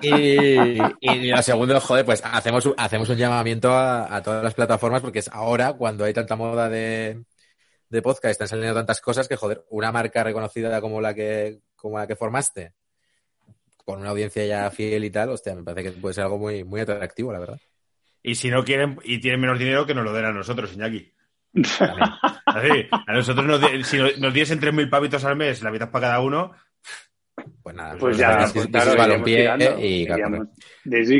Y, 0.00 0.78
y 1.00 1.30
lo 1.30 1.42
segundo, 1.42 1.78
joder, 1.78 2.06
pues 2.06 2.22
hacemos, 2.24 2.70
hacemos 2.78 3.08
un 3.10 3.16
llamamiento 3.16 3.70
a, 3.72 4.16
a 4.16 4.22
todas 4.22 4.42
las 4.42 4.54
plataformas 4.54 5.02
porque 5.02 5.18
es 5.18 5.28
ahora 5.28 5.74
cuando 5.74 6.04
hay 6.04 6.14
tanta 6.14 6.36
moda 6.36 6.70
de, 6.70 7.22
de 7.90 8.02
podcast, 8.02 8.32
están 8.32 8.48
saliendo 8.48 8.74
tantas 8.74 9.00
cosas 9.00 9.28
que, 9.28 9.36
joder, 9.36 9.64
una 9.70 9.92
marca 9.92 10.24
reconocida 10.24 10.80
como 10.80 11.00
la 11.00 11.14
que, 11.14 11.60
como 11.76 11.98
la 11.98 12.06
que 12.06 12.16
formaste, 12.16 12.72
con 13.84 14.00
una 14.00 14.10
audiencia 14.10 14.44
ya 14.46 14.70
fiel 14.70 15.04
y 15.04 15.10
tal, 15.10 15.30
hostia, 15.30 15.54
me 15.54 15.62
parece 15.62 15.92
que 15.92 16.00
puede 16.00 16.14
ser 16.14 16.24
algo 16.24 16.38
muy, 16.38 16.64
muy 16.64 16.80
atractivo, 16.80 17.32
la 17.32 17.38
verdad. 17.38 17.60
Y 18.22 18.36
si 18.36 18.48
no 18.48 18.64
quieren 18.64 18.98
y 19.04 19.20
tienen 19.20 19.40
menos 19.40 19.58
dinero, 19.58 19.86
que 19.86 19.94
nos 19.94 20.04
lo 20.04 20.12
den 20.12 20.24
a 20.24 20.32
nosotros, 20.32 20.72
Iñaki. 20.72 21.12
Así, 22.46 22.88
a 22.90 23.12
nosotros 23.12 23.46
nos, 23.46 23.86
si 23.86 23.98
nos, 23.98 24.34
diesen 24.34 24.60
3.000 24.60 24.88
pavitos 24.90 25.24
al 25.24 25.36
mes, 25.36 25.62
la 25.62 25.70
mitad 25.70 25.90
para 25.90 26.08
cada 26.08 26.20
uno, 26.20 26.52
Pues 27.62 27.74
nada, 27.76 27.96
Pues 27.98 28.16
ya, 28.16 28.46
pues 28.52 28.66
claro, 28.68 28.96
balompié 28.96 29.36
tirando, 29.42 29.76
y 29.80 30.04
claro, 30.06 30.26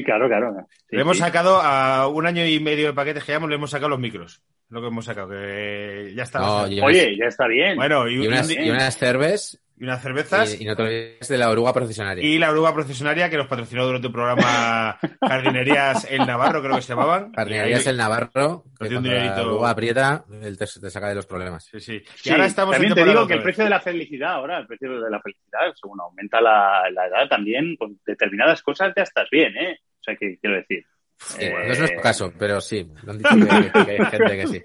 claro, 0.05 0.28
claro. 0.28 0.66
Sí, 0.89 0.97
le 0.97 1.02
hemos 1.02 1.16
sí. 1.16 1.23
sacado 1.23 1.61
a 1.61 2.09
un 2.09 2.27
año 2.27 2.44
y 2.47 2.61
medio 2.61 2.89
de 2.89 2.93
paquetes 2.93 3.24
que 3.24 3.32
llevamos, 3.32 3.48
le 3.51 3.56
hemos 3.56 3.70
sacado 3.70 3.90
los 3.90 3.98
micros. 4.01 4.43
Lo 4.70 4.81
que 4.81 4.86
hemos 4.89 5.05
sacado, 5.05 5.28
que 5.31 6.12
ya 6.16 6.23
está. 6.24 6.39
No, 6.40 6.62
Oye, 6.62 7.16
ya 7.16 7.27
está 7.27 7.47
bien. 7.47 7.77
bueno, 7.77 8.09
y, 8.09 8.23
y 8.24 8.27
unas, 8.27 8.51
y- 8.51 8.59
y 8.59 8.70
unas 8.70 8.97
cerves 8.97 9.61
y 9.76 9.84
unas 9.84 10.01
cervezas. 10.02 10.59
y, 10.59 10.62
y 10.62 10.66
no 10.66 10.76
te 10.76 10.82
olvides 10.82 11.28
de 11.28 11.36
la 11.38 11.51
oruga 11.51 11.72
procesionaria. 11.72 12.24
Y 12.24 12.38
la 12.38 12.51
oruga 12.51 12.72
procesionaria 12.72 13.28
que 13.28 13.36
nos 13.36 13.48
patrocinó 13.48 13.84
durante 13.86 14.06
un 14.06 14.12
programa 14.12 14.98
Jardinerías 15.20 16.06
El 16.10 16.26
Navarro, 16.26 16.62
creo 16.62 16.76
que 16.76 16.82
se 16.82 16.88
llamaban. 16.94 17.32
Jardinería 17.32 17.76
es 17.78 17.86
el 17.86 17.96
Navarro, 17.96 18.64
que 18.80 18.88
cuando 18.88 19.09
la 19.10 19.14
dinerito. 19.16 19.42
oruga 19.46 19.70
aprieta, 19.70 20.24
él 20.42 20.56
te, 20.56 20.66
te 20.66 20.90
saca 20.90 21.09
de 21.09 21.14
los 21.16 21.26
problemas. 21.26 21.64
Sí, 21.64 21.80
sí. 21.80 21.94
Y 21.96 22.18
Sí, 22.18 22.30
ahora 22.30 22.46
estamos 22.46 22.72
también 22.74 22.94
te 22.94 23.05
digo 23.05 23.26
que 23.26 23.34
el 23.34 23.42
precio 23.42 23.64
de 23.64 23.70
la 23.70 23.80
felicidad 23.80 24.32
ahora, 24.34 24.59
el 24.59 24.66
precio 24.66 25.01
de 25.01 25.10
la 25.10 25.20
felicidad, 25.20 25.72
según 25.74 26.01
aumenta 26.01 26.40
la, 26.40 26.82
la 26.92 27.06
edad 27.06 27.28
también, 27.28 27.76
con 27.76 27.98
determinadas 28.06 28.62
cosas 28.62 28.92
ya 28.96 29.02
estás 29.02 29.28
bien, 29.30 29.56
¿eh? 29.56 29.78
O 30.01 30.02
sea, 30.05 30.14
que 30.16 30.38
quiero 30.38 30.56
decir. 30.56 30.84
Sí, 31.16 31.44
Eh, 31.44 31.51
no 31.52 31.72
es 31.72 31.78
nuestro 31.78 32.01
caso, 32.02 32.32
pero 32.38 32.60
sí, 32.60 32.86
lo 33.05 33.12
han 33.12 33.18
dicho 33.18 33.30
que, 33.86 33.90
hay 33.92 34.05
gente 34.06 34.36
que 34.36 34.46
sí. 34.48 34.64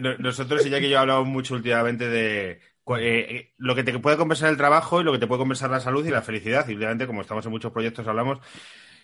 Nosotros, 0.18 0.64
y 0.66 0.70
ya 0.70 0.80
que 0.80 0.88
yo 0.88 0.96
he 0.96 1.00
hablado 1.00 1.24
mucho 1.24 1.54
últimamente 1.54 2.08
de 2.08 2.60
eh, 2.96 3.36
eh, 3.36 3.52
lo 3.58 3.74
que 3.74 3.82
te 3.84 3.98
puede 3.98 4.16
compensar 4.16 4.48
el 4.50 4.56
trabajo 4.56 5.00
y 5.00 5.04
lo 5.04 5.12
que 5.12 5.18
te 5.18 5.26
puede 5.26 5.40
compensar 5.40 5.70
la 5.70 5.80
salud 5.80 6.06
y 6.06 6.10
la 6.10 6.22
felicidad. 6.22 6.66
Y 6.68 6.72
últimamente, 6.72 7.06
como 7.06 7.20
estamos 7.22 7.44
en 7.44 7.52
muchos 7.52 7.72
proyectos, 7.72 8.06
hablamos. 8.06 8.38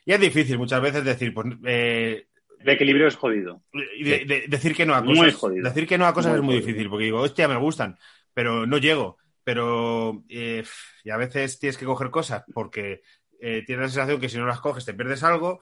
Y 0.05 0.12
es 0.12 0.20
difícil 0.20 0.59
muchas 0.59 0.81
veces 0.81 1.05
decir, 1.05 1.32
pues, 1.35 1.47
eh, 1.65 2.27
El 2.61 2.69
equilibrio 2.70 3.06
es 3.09 3.16
jodido. 3.16 3.62
y 3.97 4.05
de- 4.05 4.24
de- 4.24 4.44
decir 4.48 4.74
que 4.74 4.86
no 4.86 4.94
a 4.94 5.02
Muy 5.02 5.16
cosas. 5.19 5.35
jodido. 5.35 5.65
Decir 5.69 5.86
que 5.86 5.98
no 5.98 6.06
a 6.06 6.15
cosas 6.15 6.32
Muy 6.32 6.39
es 6.39 6.44
muy 6.44 6.55
jodido. 6.55 6.66
difícil, 6.66 6.89
porque 6.90 7.05
digo, 7.05 7.20
hostia, 7.20 7.48
me 7.48 7.56
gustan, 7.56 7.98
pero 8.32 8.66
no 8.66 8.78
llego. 8.78 9.19
Pero, 9.44 10.23
eh, 10.31 10.65
y 11.05 11.11
a 11.11 11.16
veces 11.19 11.59
tienes 11.59 11.77
que 11.77 11.85
coger 11.85 12.11
cosas 12.11 12.44
porque 12.55 13.02
tienes 13.40 13.69
la 13.78 13.89
sensación 13.89 14.20
que 14.20 14.31
si 14.31 14.39
no 14.39 14.47
las 14.47 14.61
coges 14.61 14.86
te 14.86 14.94
pierdes 14.94 15.23
algo, 15.23 15.61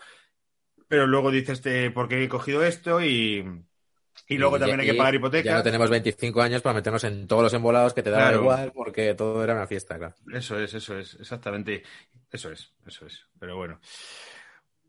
pero 0.86 1.06
luego 1.08 1.32
dices, 1.32 1.60
¿por 1.92 2.08
qué 2.08 2.22
he 2.22 2.28
cogido 2.28 2.62
esto? 2.64 3.02
Y, 3.02 3.44
y 4.28 4.38
luego 4.38 4.56
Y- 4.56 4.60
también 4.60 4.80
hay 4.80 4.86
que 4.86 4.94
pagar 4.94 5.12
Ya 5.14 5.18
hipoteca. 5.18 5.54
no 5.54 5.62
tenemos 5.62 5.90
25 5.90 6.42
años 6.42 6.62
para 6.62 6.74
meternos 6.74 7.04
en 7.04 7.26
todos 7.26 7.42
los 7.42 7.54
embolados 7.54 7.92
que 7.94 8.02
te 8.02 8.10
daban 8.10 8.28
Claro. 8.28 8.42
igual 8.42 8.72
porque 8.74 9.14
todo 9.14 9.42
era 9.44 9.54
una 9.54 9.66
fiesta, 9.66 9.98
claro. 9.98 10.14
Eso 10.32 10.58
es, 10.58 10.72
eso 10.74 10.98
es, 10.98 11.14
exactamente. 11.20 11.82
Eso 12.30 12.50
es, 12.50 12.72
eso 12.86 13.06
es. 13.06 13.26
Pero 13.38 13.56
bueno. 13.56 13.78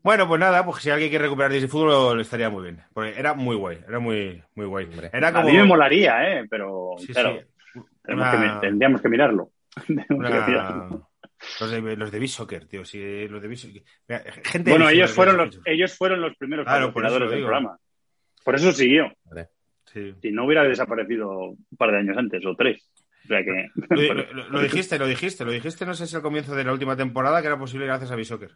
Bueno, 0.02 0.28
pues 0.28 0.38
nada, 0.38 0.64
pues 0.66 0.82
si 0.82 0.90
alguien 0.90 1.08
quiere 1.08 1.24
recuperar 1.24 1.50
Disney 1.50 1.68
Fútbol 1.70 2.20
estaría 2.20 2.50
muy 2.50 2.62
bien. 2.64 2.82
Porque 2.92 3.18
era 3.18 3.32
muy 3.34 3.56
guay, 3.56 3.78
era 3.88 3.98
muy, 3.98 4.42
muy 4.54 4.66
guay. 4.66 4.84
Hombre. 4.86 5.10
Era 5.12 5.28
A 5.28 5.42
mí 5.42 5.52
me 5.52 5.64
molaría, 5.64 6.30
¿eh? 6.40 6.46
Pero, 6.50 6.90
Sí, 6.98 7.06
claro, 7.12 7.38
sí. 7.72 7.80
tenemos 8.02 8.28
Una- 8.28 8.30
que 8.32 8.38
mi- 8.54 8.60
tendríamos 8.60 9.00
que 9.00 9.08
mirarlo. 9.08 9.50
Que. 9.86 10.98
Los 11.60 11.70
de, 11.70 11.96
los 11.96 12.10
de 12.10 12.20
tío. 12.68 12.84
Sí, 12.84 13.28
los 13.28 13.42
de. 13.42 13.48
Mira, 13.48 14.22
Gente 14.44 14.70
Bueno, 14.70 14.86
de 14.86 14.94
ellos 14.94 15.10
fueron, 15.12 15.36
los, 15.36 15.60
ellos 15.66 15.94
fueron 15.96 16.20
los 16.22 16.34
primeros 16.36 16.64
Claro, 16.64 16.86
patrocinadores 16.86 17.30
del 17.30 17.40
programa. 17.40 17.78
Por 18.44 18.54
eso 18.54 18.70
siguió. 18.72 19.12
Sí. 19.86 20.14
Si 20.22 20.30
no 20.32 20.44
hubiera 20.44 20.62
desaparecido 20.64 21.50
un 21.50 21.66
par 21.76 21.90
de 21.92 21.98
años 21.98 22.16
antes, 22.16 22.44
o 22.46 22.54
tres. 22.54 22.90
O 23.24 23.28
sea 23.28 23.42
que... 23.44 23.68
Lo, 23.90 24.14
lo- 24.34 24.48
lo 24.50 24.60
dijiste, 24.60 24.98
lo 24.98 25.06
dijiste, 25.06 25.44
lo 25.44 25.50
dijiste, 25.52 25.86
no 25.86 25.94
sé 25.94 26.06
si 26.06 26.14
al 26.16 26.22
comienzo 26.22 26.54
de 26.54 26.64
la 26.64 26.72
última 26.72 26.96
temporada 26.96 27.40
que 27.40 27.46
era 27.48 27.58
posible 27.58 27.86
gracias 27.86 28.10
a 28.10 28.16
Bisoccer. 28.16 28.50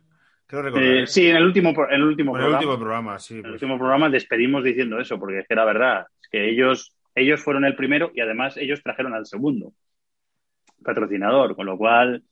Creo 0.46 0.62
recordar. 0.62 0.88
Eh, 0.88 1.02
¿eh? 1.02 1.06
sí, 1.06 1.28
en 1.28 1.36
el 1.36 1.44
último, 1.44 1.70
en 1.88 1.94
el 1.94 2.02
último 2.04 2.32
Por 2.32 2.40
el 2.40 2.46
programa. 2.46 2.58
último 2.58 2.78
programa, 2.78 3.18
sí. 3.18 3.34
En 3.34 3.38
el 3.38 3.42
pues. 3.44 3.52
último 3.54 3.78
programa 3.78 4.08
despedimos 4.10 4.64
diciendo 4.64 4.98
eso, 4.98 5.18
porque 5.18 5.40
es 5.40 5.46
que 5.46 5.54
era 5.54 5.64
verdad. 5.64 6.06
Es 6.22 6.28
que 6.30 6.48
ellos, 6.50 6.94
ellos 7.14 7.40
fueron 7.42 7.64
el 7.64 7.76
primero 7.76 8.10
y 8.14 8.20
además 8.20 8.56
ellos 8.56 8.82
trajeron 8.82 9.14
al 9.14 9.26
segundo 9.26 9.72
patrocinador, 10.84 11.54
con 11.56 11.66
lo 11.66 11.76
cual, 11.76 12.22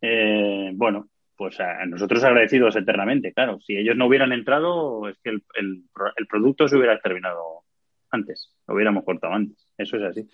eh, 0.00 0.70
bueno, 0.74 1.08
pues 1.40 1.58
a 1.58 1.86
nosotros 1.86 2.22
agradecidos 2.22 2.76
eternamente, 2.76 3.32
claro. 3.32 3.58
Si 3.60 3.74
ellos 3.74 3.96
no 3.96 4.04
hubieran 4.08 4.30
entrado, 4.30 5.08
es 5.08 5.16
que 5.24 5.30
el, 5.30 5.42
el 5.54 5.84
pro- 5.90 6.12
el 6.14 6.26
producto 6.26 6.68
se 6.68 6.76
hubiera 6.76 7.00
terminado 7.00 7.62
antes, 8.10 8.54
lo 8.68 8.74
hubiéramos 8.74 9.04
cortado 9.04 9.32
antes. 9.32 9.66
Eso 9.78 9.96
es 9.96 10.02
así. 10.02 10.28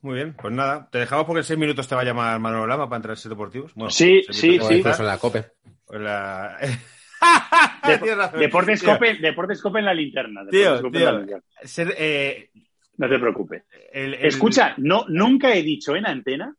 Muy 0.00 0.14
bien, 0.14 0.32
pues 0.32 0.54
nada, 0.54 0.88
te 0.90 1.00
dejamos 1.00 1.26
porque 1.26 1.40
en 1.40 1.44
seis 1.44 1.58
minutos 1.58 1.86
te 1.86 1.94
va 1.94 2.00
a 2.00 2.04
llamar 2.04 2.40
Manuel 2.40 2.66
Lama 2.66 2.88
para 2.88 2.96
entrar 2.96 3.12
en 3.12 3.16
Ser 3.18 3.28
deportivos. 3.28 3.74
Bueno, 3.74 3.90
Sí, 3.90 4.22
sí, 4.30 4.58
sí. 4.58 4.82
en 4.82 5.06
la 5.06 5.18
COPE. 5.18 5.38
empezar. 5.38 6.00
La- 6.00 6.58
Dep- 7.82 8.16
razón. 8.16 8.40
Deportes 8.40 8.80
Tío, 8.80 8.92
Cope, 8.94 9.14
Deportes 9.20 9.60
Cope 9.60 9.78
en 9.80 9.84
la 9.84 9.92
linterna. 9.94 10.44
Deportes 10.44 10.62
Tío, 10.62 10.76
Cope 10.82 10.86
en 10.86 10.92
tío. 11.02 11.12
la 11.12 11.18
linterna. 11.18 11.44
ser, 11.62 11.94
eh, 11.98 12.50
No 12.96 13.08
te 13.08 13.18
preocupes. 13.18 13.64
el- 13.92 14.14
el- 14.14 14.24
Escucha, 14.24 14.72
no, 14.78 15.04
nunca 15.08 15.54
he 15.54 15.62
dicho 15.62 15.94
en 15.94 16.06
antena 16.06 16.54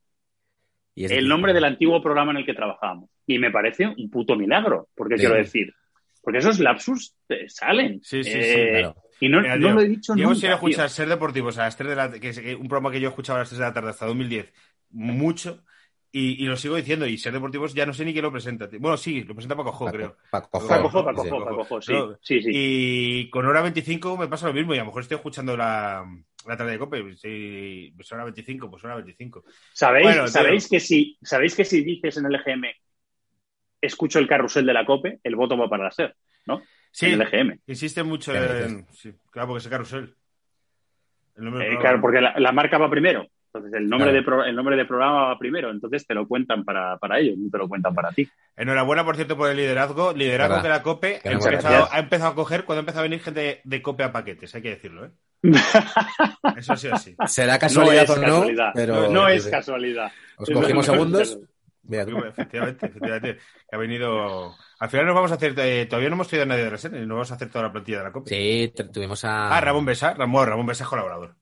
el 0.95 1.27
nombre 1.27 1.53
del 1.53 1.63
antiguo 1.65 2.01
programa 2.03 2.31
en 2.33 2.37
el 2.37 2.45
que 2.45 2.53
trabajábamos. 2.53 3.09
Y 3.27 3.37
me 3.39 3.51
parece 3.51 3.85
un 3.87 4.09
puto 4.09 4.35
milagro, 4.35 4.87
porque 4.95 5.15
Sí. 5.17 5.21
quiero 5.21 5.35
decir, 5.35 5.73
porque 6.23 6.39
esos 6.39 6.59
lapsus 6.59 7.13
eh, 7.29 7.45
salen. 7.47 7.99
Sí, 8.03 8.23
sí, 8.23 8.31
sí, 8.31 8.37
Eh, 8.41 8.69
claro. 8.79 8.95
Y 9.19 9.29
no, 9.29 9.41
Mira, 9.41 9.55
no 9.57 9.67
tío, 9.67 9.75
lo 9.75 9.81
he 9.81 9.87
dicho 9.89 10.15
Yo 10.15 10.29
nunca. 10.29 10.47
a 10.47 10.53
escuchar. 10.53 10.89
Ser 10.89 11.09
Deportivos 11.09 11.57
a 11.57 11.63
las 11.63 11.75
3 11.75 11.89
de 11.89 11.95
la 11.95 12.11
que 12.11 12.29
es 12.29 12.37
un 12.55 12.67
programa 12.67 12.91
que 12.91 12.99
yo 13.01 13.09
escuchaba 13.09 13.39
a 13.39 13.41
las 13.41 13.49
3 13.49 13.59
de 13.59 13.65
la 13.65 13.73
tarde 13.73 13.89
hasta 13.89 14.05
2010 14.05 14.51
mucho 14.91 15.63
y, 16.11 16.41
y 16.43 16.45
lo 16.47 16.55
sigo 16.55 16.75
diciendo 16.75 17.05
y 17.07 17.17
Ser 17.17 17.33
Deportivos 17.33 17.73
ya 17.73 17.85
no 17.85 17.93
sé 17.93 18.05
ni 18.05 18.13
quién 18.13 18.23
lo 18.23 18.31
presenta. 18.31 18.69
Bueno, 18.79 18.95
sí, 18.95 19.23
lo 19.23 19.33
presenta 19.33 19.55
Paco 19.57 19.71
Jo, 19.71 19.85
Paco- 19.85 19.97
creo. 19.97 20.17
Paco 20.31 20.59
Jo, 20.59 20.67
Paco 20.67 20.89
Jo, 20.89 20.99
sí, 20.99 21.05
Paco 21.05 21.23
sí. 21.23 21.29
Jo, 21.29 21.45
Paco 21.45 21.63
Jo, 21.65 21.81
sí, 21.81 21.93
sí, 22.21 22.41
sí. 22.43 22.51
Y 22.53 23.29
con 23.29 23.45
hora 23.45 23.61
25 23.61 24.17
me 24.17 24.27
pasa 24.27 24.47
lo 24.47 24.53
mismo 24.53 24.73
y 24.73 24.77
a 24.77 24.81
lo 24.81 24.85
mejor 24.87 25.01
estoy 25.01 25.15
escuchando 25.15 25.57
la, 25.57 26.05
la 26.47 26.55
tarde 26.57 26.71
de 26.73 26.79
Cope. 26.79 27.15
Sí, 27.17 27.91
pues 27.95 28.11
hora 28.11 28.23
25, 28.23 28.69
pues 28.69 28.83
hora 28.83 28.95
25. 28.95 29.43
¿Sabéis, 29.73 30.05
Bueno. 30.07 30.27
¿sabéis, 30.27 30.69
que 30.69 30.79
si, 30.79 31.17
¿Sabéis 31.21 31.55
que 31.55 31.65
si 31.65 31.83
dices 31.83 32.17
en 32.17 32.25
el 32.27 32.35
EGM 32.35 32.65
escucho 33.81 34.19
el 34.19 34.27
carrusel 34.27 34.65
de 34.65 34.73
la 34.73 34.85
COPE, 34.85 35.19
el 35.23 35.35
voto 35.35 35.57
va 35.57 35.69
para 35.69 35.85
la 35.85 35.91
SER, 35.91 36.15
¿no? 36.45 36.61
Sí, 36.91 37.07
En 37.07 37.21
el 37.21 37.27
EGM. 37.27 37.59
insiste 37.67 38.03
mucho 38.03 38.31
¿Qué 38.33 38.39
en. 38.39 38.87
Sí, 38.91 39.13
claro, 39.29 39.49
porque 39.49 39.63
es 39.63 39.67
carrusel. 39.67 40.15
El 41.35 41.47
Eh, 41.61 41.77
claro, 41.79 42.01
porque 42.01 42.21
la, 42.21 42.33
la 42.39 42.51
marca 42.51 42.77
va 42.77 42.89
primero. 42.89 43.27
Entonces, 43.53 43.79
el 43.79 43.87
nombre, 43.89 44.09
Claro. 44.11 44.17
de 44.19 44.23
pro- 44.23 44.43
el 44.45 44.55
nombre 44.55 44.75
de 44.75 44.85
programa 44.85 45.25
va 45.29 45.39
primero. 45.39 45.71
Entonces, 45.71 46.05
te 46.05 46.13
lo 46.13 46.27
cuentan 46.27 46.63
para, 46.63 46.97
para 46.97 47.19
ellos, 47.19 47.37
no 47.37 47.49
te 47.49 47.57
lo 47.57 47.67
cuentan 47.67 47.93
para 47.95 48.11
ti. 48.11 48.27
Enhorabuena, 48.55 49.03
por 49.05 49.15
cierto, 49.15 49.37
por 49.37 49.49
el 49.49 49.57
liderazgo. 49.57 50.11
Liderazgo 50.13 50.55
Verdad. 50.55 50.63
que 50.63 50.69
la 50.69 50.83
COPE 50.83 51.21
ha 51.23 51.31
empezado, 51.31 51.51
gracias. 51.51 51.89
ha 51.93 51.99
empezado 51.99 52.31
a 52.31 52.35
coger 52.35 52.65
cuando 52.65 52.79
ha 52.79 52.81
empezado 52.81 53.01
a 53.01 53.03
venir 53.03 53.19
gente 53.21 53.61
de 53.63 53.81
COPE 53.81 54.03
a 54.03 54.11
paquetes, 54.11 54.53
hay 54.55 54.61
que 54.61 54.69
decirlo, 54.69 55.05
¿eh? 55.05 55.11
Eso 56.57 56.75
sí, 56.75 56.87
así. 56.91 57.15
Será 57.27 57.57
casualidad 57.59 58.07
no 58.07 58.13
es 58.13 58.17
o 58.17 58.21
no, 58.21 58.21
casualidad. 58.39 58.71
pero 58.73 59.09
no 59.09 59.27
es 59.27 59.43
sí, 59.43 59.51
casualidad. 59.51 60.11
os 60.37 60.49
cogimos 60.49 60.85
segundos. 60.85 61.39
No. 61.87 61.91
Mira 61.91 62.05
tú. 62.05 62.17
Efectivamente, 62.25 62.85
efectivamente. 62.87 63.37
Ha 63.71 63.77
venido. 63.77 64.55
Al 64.79 64.89
final 64.89 65.05
nos 65.05 65.15
vamos 65.15 65.31
a 65.31 65.35
hacer. 65.35 65.53
eh, 65.57 65.85
todavía 65.87 66.09
no 66.09 66.15
hemos 66.15 66.27
traído 66.27 66.43
a 66.43 66.47
nadie 66.47 66.63
de 66.65 66.71
la 66.71 66.77
serie, 66.77 66.99
nos 67.01 67.09
vamos 67.09 67.31
a 67.31 67.35
hacer 67.35 67.49
toda 67.49 67.65
la 67.65 67.71
plantilla 67.71 67.99
de 67.99 68.03
la 68.03 68.11
COPE. 68.11 68.29
Sí, 68.29 68.73
tuvimos 68.93 69.23
a. 69.25 69.55
Ah, 69.55 69.61
Ramón 69.61 69.85
Besa, 69.85 70.13
Ramón, 70.13 70.47
Ramón 70.47 70.65
Besa 70.65 70.83
es 70.83 70.89
colaborador. 70.89 71.35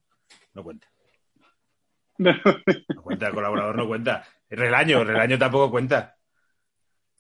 No 0.53 0.63
cuenta. 0.63 0.88
No 2.17 2.34
cuenta, 3.03 3.31
colaborador 3.31 3.76
no 3.76 3.88
cuenta. 3.88 4.26
Relaño, 4.49 5.03
Relaño 5.03 5.38
tampoco 5.38 5.69
cuenta. 5.69 6.15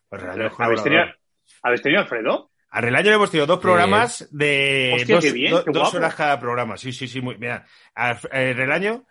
Pues 0.07 0.21
Relaño 0.21 0.47
es 0.47 0.53
¿Habéis 0.59 0.83
tenido, 0.83 1.01
colaborador. 1.01 1.19
¿Habéis 1.63 1.81
tenido 1.81 2.01
Alfredo? 2.01 2.51
A 2.69 2.81
Relaño 2.81 3.09
le 3.09 3.15
hemos 3.15 3.31
tenido 3.31 3.45
dos 3.47 3.59
programas 3.59 4.27
de 4.31 4.93
Hostia, 4.95 5.15
dos, 5.15 5.23
qué 5.25 5.31
bien, 5.33 5.51
do- 5.51 5.63
qué 5.65 5.71
dos 5.71 5.93
horas 5.93 6.15
cada 6.15 6.39
programa. 6.39 6.77
Sí, 6.77 6.91
sí, 6.93 7.07
sí. 7.07 7.21
Muy, 7.21 7.37
mira, 7.37 7.65
a, 7.93 8.17
eh, 8.31 8.53
Relaño. 8.53 9.05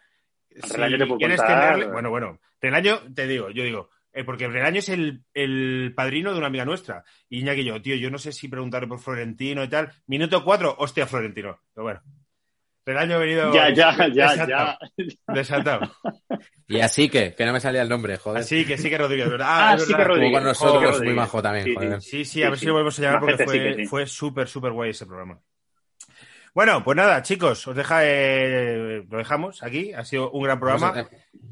A 0.62 0.66
Relaño 0.74 0.98
te 0.98 1.06
puedo 1.06 1.18
quieres 1.18 1.38
contar. 1.40 1.74
tenerle- 1.76 1.92
bueno, 1.92 2.10
bueno. 2.10 2.40
Relaño, 2.60 3.00
te 3.14 3.26
digo, 3.26 3.50
yo 3.50 3.62
digo, 3.64 3.90
porque 4.22 4.46
Relaño 4.46 4.78
es 4.78 4.88
el, 4.90 5.24
el 5.34 5.92
padrino 5.96 6.30
de 6.32 6.38
una 6.38 6.46
amiga 6.46 6.64
nuestra. 6.64 7.02
Y 7.28 7.40
Iñaki 7.40 7.62
y 7.62 7.64
yo, 7.64 7.82
tío, 7.82 7.96
yo 7.96 8.10
no 8.10 8.18
sé 8.18 8.30
si 8.30 8.46
preguntarle 8.46 8.86
por 8.86 9.00
Florentino 9.00 9.64
y 9.64 9.68
tal. 9.68 9.90
Minuto 10.06 10.44
cuatro, 10.44 10.76
hostia, 10.78 11.06
Florentino. 11.08 11.58
Pero 11.74 11.82
bueno. 11.84 12.00
Relaño 12.86 13.14
ha 13.16 13.18
venido. 13.18 13.52
Ya, 13.54 13.70
ya, 13.70 13.96
ya, 13.96 14.08
ya. 14.12 14.28
desatado, 14.30 14.78
Desatado. 15.28 15.96
Y 16.68 16.80
así 16.80 17.08
que, 17.08 17.34
que 17.34 17.46
no 17.46 17.52
me 17.54 17.60
salía 17.60 17.80
el 17.82 17.88
nombre, 17.88 18.18
joder. 18.18 18.40
Así 18.42 18.64
que 18.66 18.76
sí 18.76 18.90
que 18.90 18.98
Rodríguez, 18.98 19.28
¿verdad? 19.30 19.46
Ah, 19.50 19.74
es 19.74 19.86
sí 19.86 19.94
que. 19.94 20.04
Rodríguez. 20.04 20.26
Estuvo 20.52 20.68
con 20.70 20.82
nosotros, 20.82 21.02
muy 21.02 21.14
majo 21.14 21.42
también, 21.42 21.64
Sí, 21.64 21.70
sí. 21.70 21.76
joder. 21.76 22.02
Sí, 22.02 22.10
sí, 22.10 22.24
Sí, 22.26 22.42
a 22.42 22.50
ver 22.50 22.58
sí. 22.58 22.60
si 22.60 22.66
lo 22.66 22.72
volvemos 22.74 22.98
a 22.98 23.02
llamar 23.02 23.20
porque 23.20 23.44
fue, 23.44 23.52
sí 23.54 23.58
que 23.58 23.74
sí. 23.74 23.86
fue 23.86 24.06
súper, 24.06 24.48
súper 24.48 24.72
guay 24.72 24.90
ese 24.90 25.06
programa. 25.06 25.40
Bueno, 26.54 26.84
pues 26.84 26.96
nada, 26.96 27.20
chicos, 27.22 27.66
os 27.66 27.74
deja, 27.74 28.00
eh, 28.04 29.02
lo 29.10 29.18
dejamos 29.18 29.62
aquí. 29.62 29.92
Ha 29.92 30.04
sido 30.04 30.30
un 30.30 30.44
gran 30.44 30.60
programa. 30.60 30.92
Eh, 31.00 31.08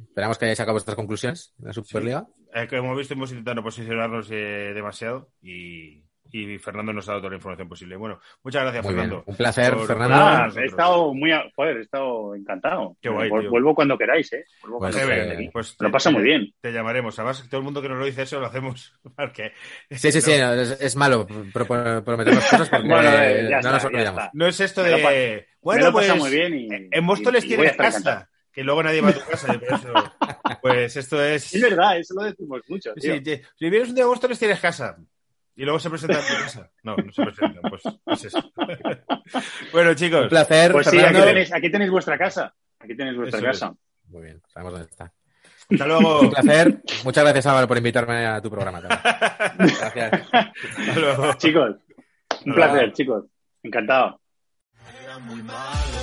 Esperamos 0.09 0.39
que 0.39 0.45
hayáis 0.45 0.59
sacado 0.59 0.75
vuestras 0.75 0.95
conclusiones 0.97 1.55
de 1.57 1.69
la 1.69 1.73
Superliga. 1.73 2.27
Eh, 2.55 2.67
que 2.69 2.77
hemos 2.77 2.97
visto, 2.97 3.15
hemos 3.15 3.31
intentado 3.31 3.63
posicionarnos 3.63 4.29
eh, 4.31 4.73
demasiado 4.75 5.31
y, 5.43 6.03
y 6.31 6.59
Fernando 6.59 6.93
nos 6.93 7.09
ha 7.09 7.13
dado 7.13 7.23
toda 7.23 7.31
la 7.31 7.37
información 7.37 7.69
posible. 7.69 7.97
Bueno, 7.97 8.21
muchas 8.43 8.63
gracias, 8.63 8.85
Muy 8.85 8.95
bien. 8.95 9.05
Fernando. 9.07 9.25
Un 9.31 9.37
placer, 9.37 9.75
Por- 9.75 9.87
Fernando. 9.87 10.15
Ah, 10.17 10.49
he 10.57 10.65
estado 10.67 11.15
muy, 11.15 11.33
a- 11.33 11.45
joder, 11.57 11.79
he 11.79 11.81
estado 11.81 12.35
encantado. 12.35 12.97
Qué 13.01 13.09
guay. 13.09 13.31
Vuelvo 13.31 13.75
cuando 13.75 13.97
queráis, 13.97 14.33
¿eh? 14.35 14.45
Vuelvo 14.63 14.79
Pues, 14.81 14.95
cuando 14.97 15.13
Eh, 15.15 15.45
eh, 15.45 15.51
pues 15.53 15.77
lo 15.81 15.91
pasa 15.91 16.11
muy 16.11 16.23
bien. 16.23 16.53
Te 16.61 16.73
llamaremos. 16.73 17.19
Además, 17.19 17.47
todo 17.49 17.59
el 17.59 17.65
mundo 17.65 17.81
que 17.81 17.89
nos 17.89 17.99
lo 17.99 18.05
dice 18.05 18.23
eso 18.23 18.39
lo 18.41 18.47
hacemos. 18.47 18.93
Porque 19.17 19.53
Sí, 19.91 20.13
sí, 20.13 20.21
sí, 20.21 20.33
no, 20.39 20.53
es, 20.55 20.79
es 20.81 20.95
malo 20.97 21.27
pro- 21.27 21.67
prometernos 22.05 22.45
cosas 22.45 22.69
porque 22.69 22.89
Bueno, 22.89 23.09
eh, 23.15 23.49
no 23.51 23.57
está, 23.59 23.73
nos 23.73 23.85
olvidamos. 23.85 24.23
no 24.35 24.47
es 24.47 24.61
esto 24.61 24.83
lo 24.83 24.89
de. 24.97 25.47
Bueno, 25.63 25.93
pues. 25.93 26.07
pasa 26.09 26.19
muy 26.19 26.31
bien 26.31 26.55
y, 26.55 26.69
En 26.91 27.05
Móstoles 27.05 27.45
estar 27.45 27.77
casa. 27.77 27.99
encantado. 27.99 28.27
Que 28.53 28.63
luego 28.63 28.83
nadie 28.83 29.01
va 29.01 29.09
a 29.09 29.13
tu 29.15 29.21
casa. 29.21 29.55
y 29.55 29.59
por 29.59 29.73
eso, 29.73 29.93
pues 30.61 30.97
esto 30.97 31.23
es. 31.25 31.55
Es 31.55 31.63
verdad, 31.63 31.99
eso 31.99 32.15
lo 32.15 32.25
decimos 32.25 32.61
mucho, 32.69 32.93
tío. 32.95 33.15
Sí. 33.15 33.41
Si 33.59 33.71
vienes 33.71 33.89
un 33.89 33.95
día 33.95 34.05
a 34.05 34.09
Móstoles 34.09 34.39
tienes 34.39 34.61
casa. 34.61 34.97
Y 35.55 35.65
luego 35.65 35.79
se 35.79 35.91
presenta 35.91 36.19
en 36.19 36.27
tu 36.27 36.43
casa. 36.43 36.71
No, 36.83 36.97
no 36.97 37.13
se 37.13 37.23
presenta. 37.25 37.61
Pues, 37.69 37.83
pues 38.05 38.25
eso. 38.25 38.53
bueno, 39.73 39.95
chicos. 39.95 40.23
Un 40.25 40.29
placer, 40.29 40.73
Pues 40.73 40.87
sí, 40.87 40.99
aquí 40.99 41.15
tenéis, 41.21 41.53
aquí 41.53 41.71
tenéis 41.71 41.91
vuestra 41.91 42.19
casa. 42.19 42.55
Aquí 42.79 42.97
tenéis 42.97 43.17
vuestra 43.17 43.39
Eso 43.39 43.49
es. 43.51 43.61
casa. 43.61 43.75
Muy 44.09 44.23
bien, 44.23 44.43
sabemos 44.49 44.73
dónde 44.75 44.89
está. 44.91 45.13
Hasta 45.71 45.87
luego. 45.87 46.21
Un 46.21 46.31
placer. 46.31 46.83
Muchas 47.05 47.25
gracias, 47.25 47.47
Álvaro, 47.47 47.69
por 47.69 47.77
invitarme 47.79 48.27
a 48.27 48.41
tu 48.43 48.51
programa. 48.51 48.81
también. 48.83 49.77
Gracias. 49.79 50.29
Hasta 50.33 51.01
luego. 51.01 51.33
Chicos, 51.35 51.77
un 52.45 52.53
Hola. 52.53 52.71
placer, 52.73 52.93
chicos. 52.93 53.25
Encantado. 53.63 54.21
Era 55.05 55.19
muy 55.21 55.43
malo, 55.43 55.99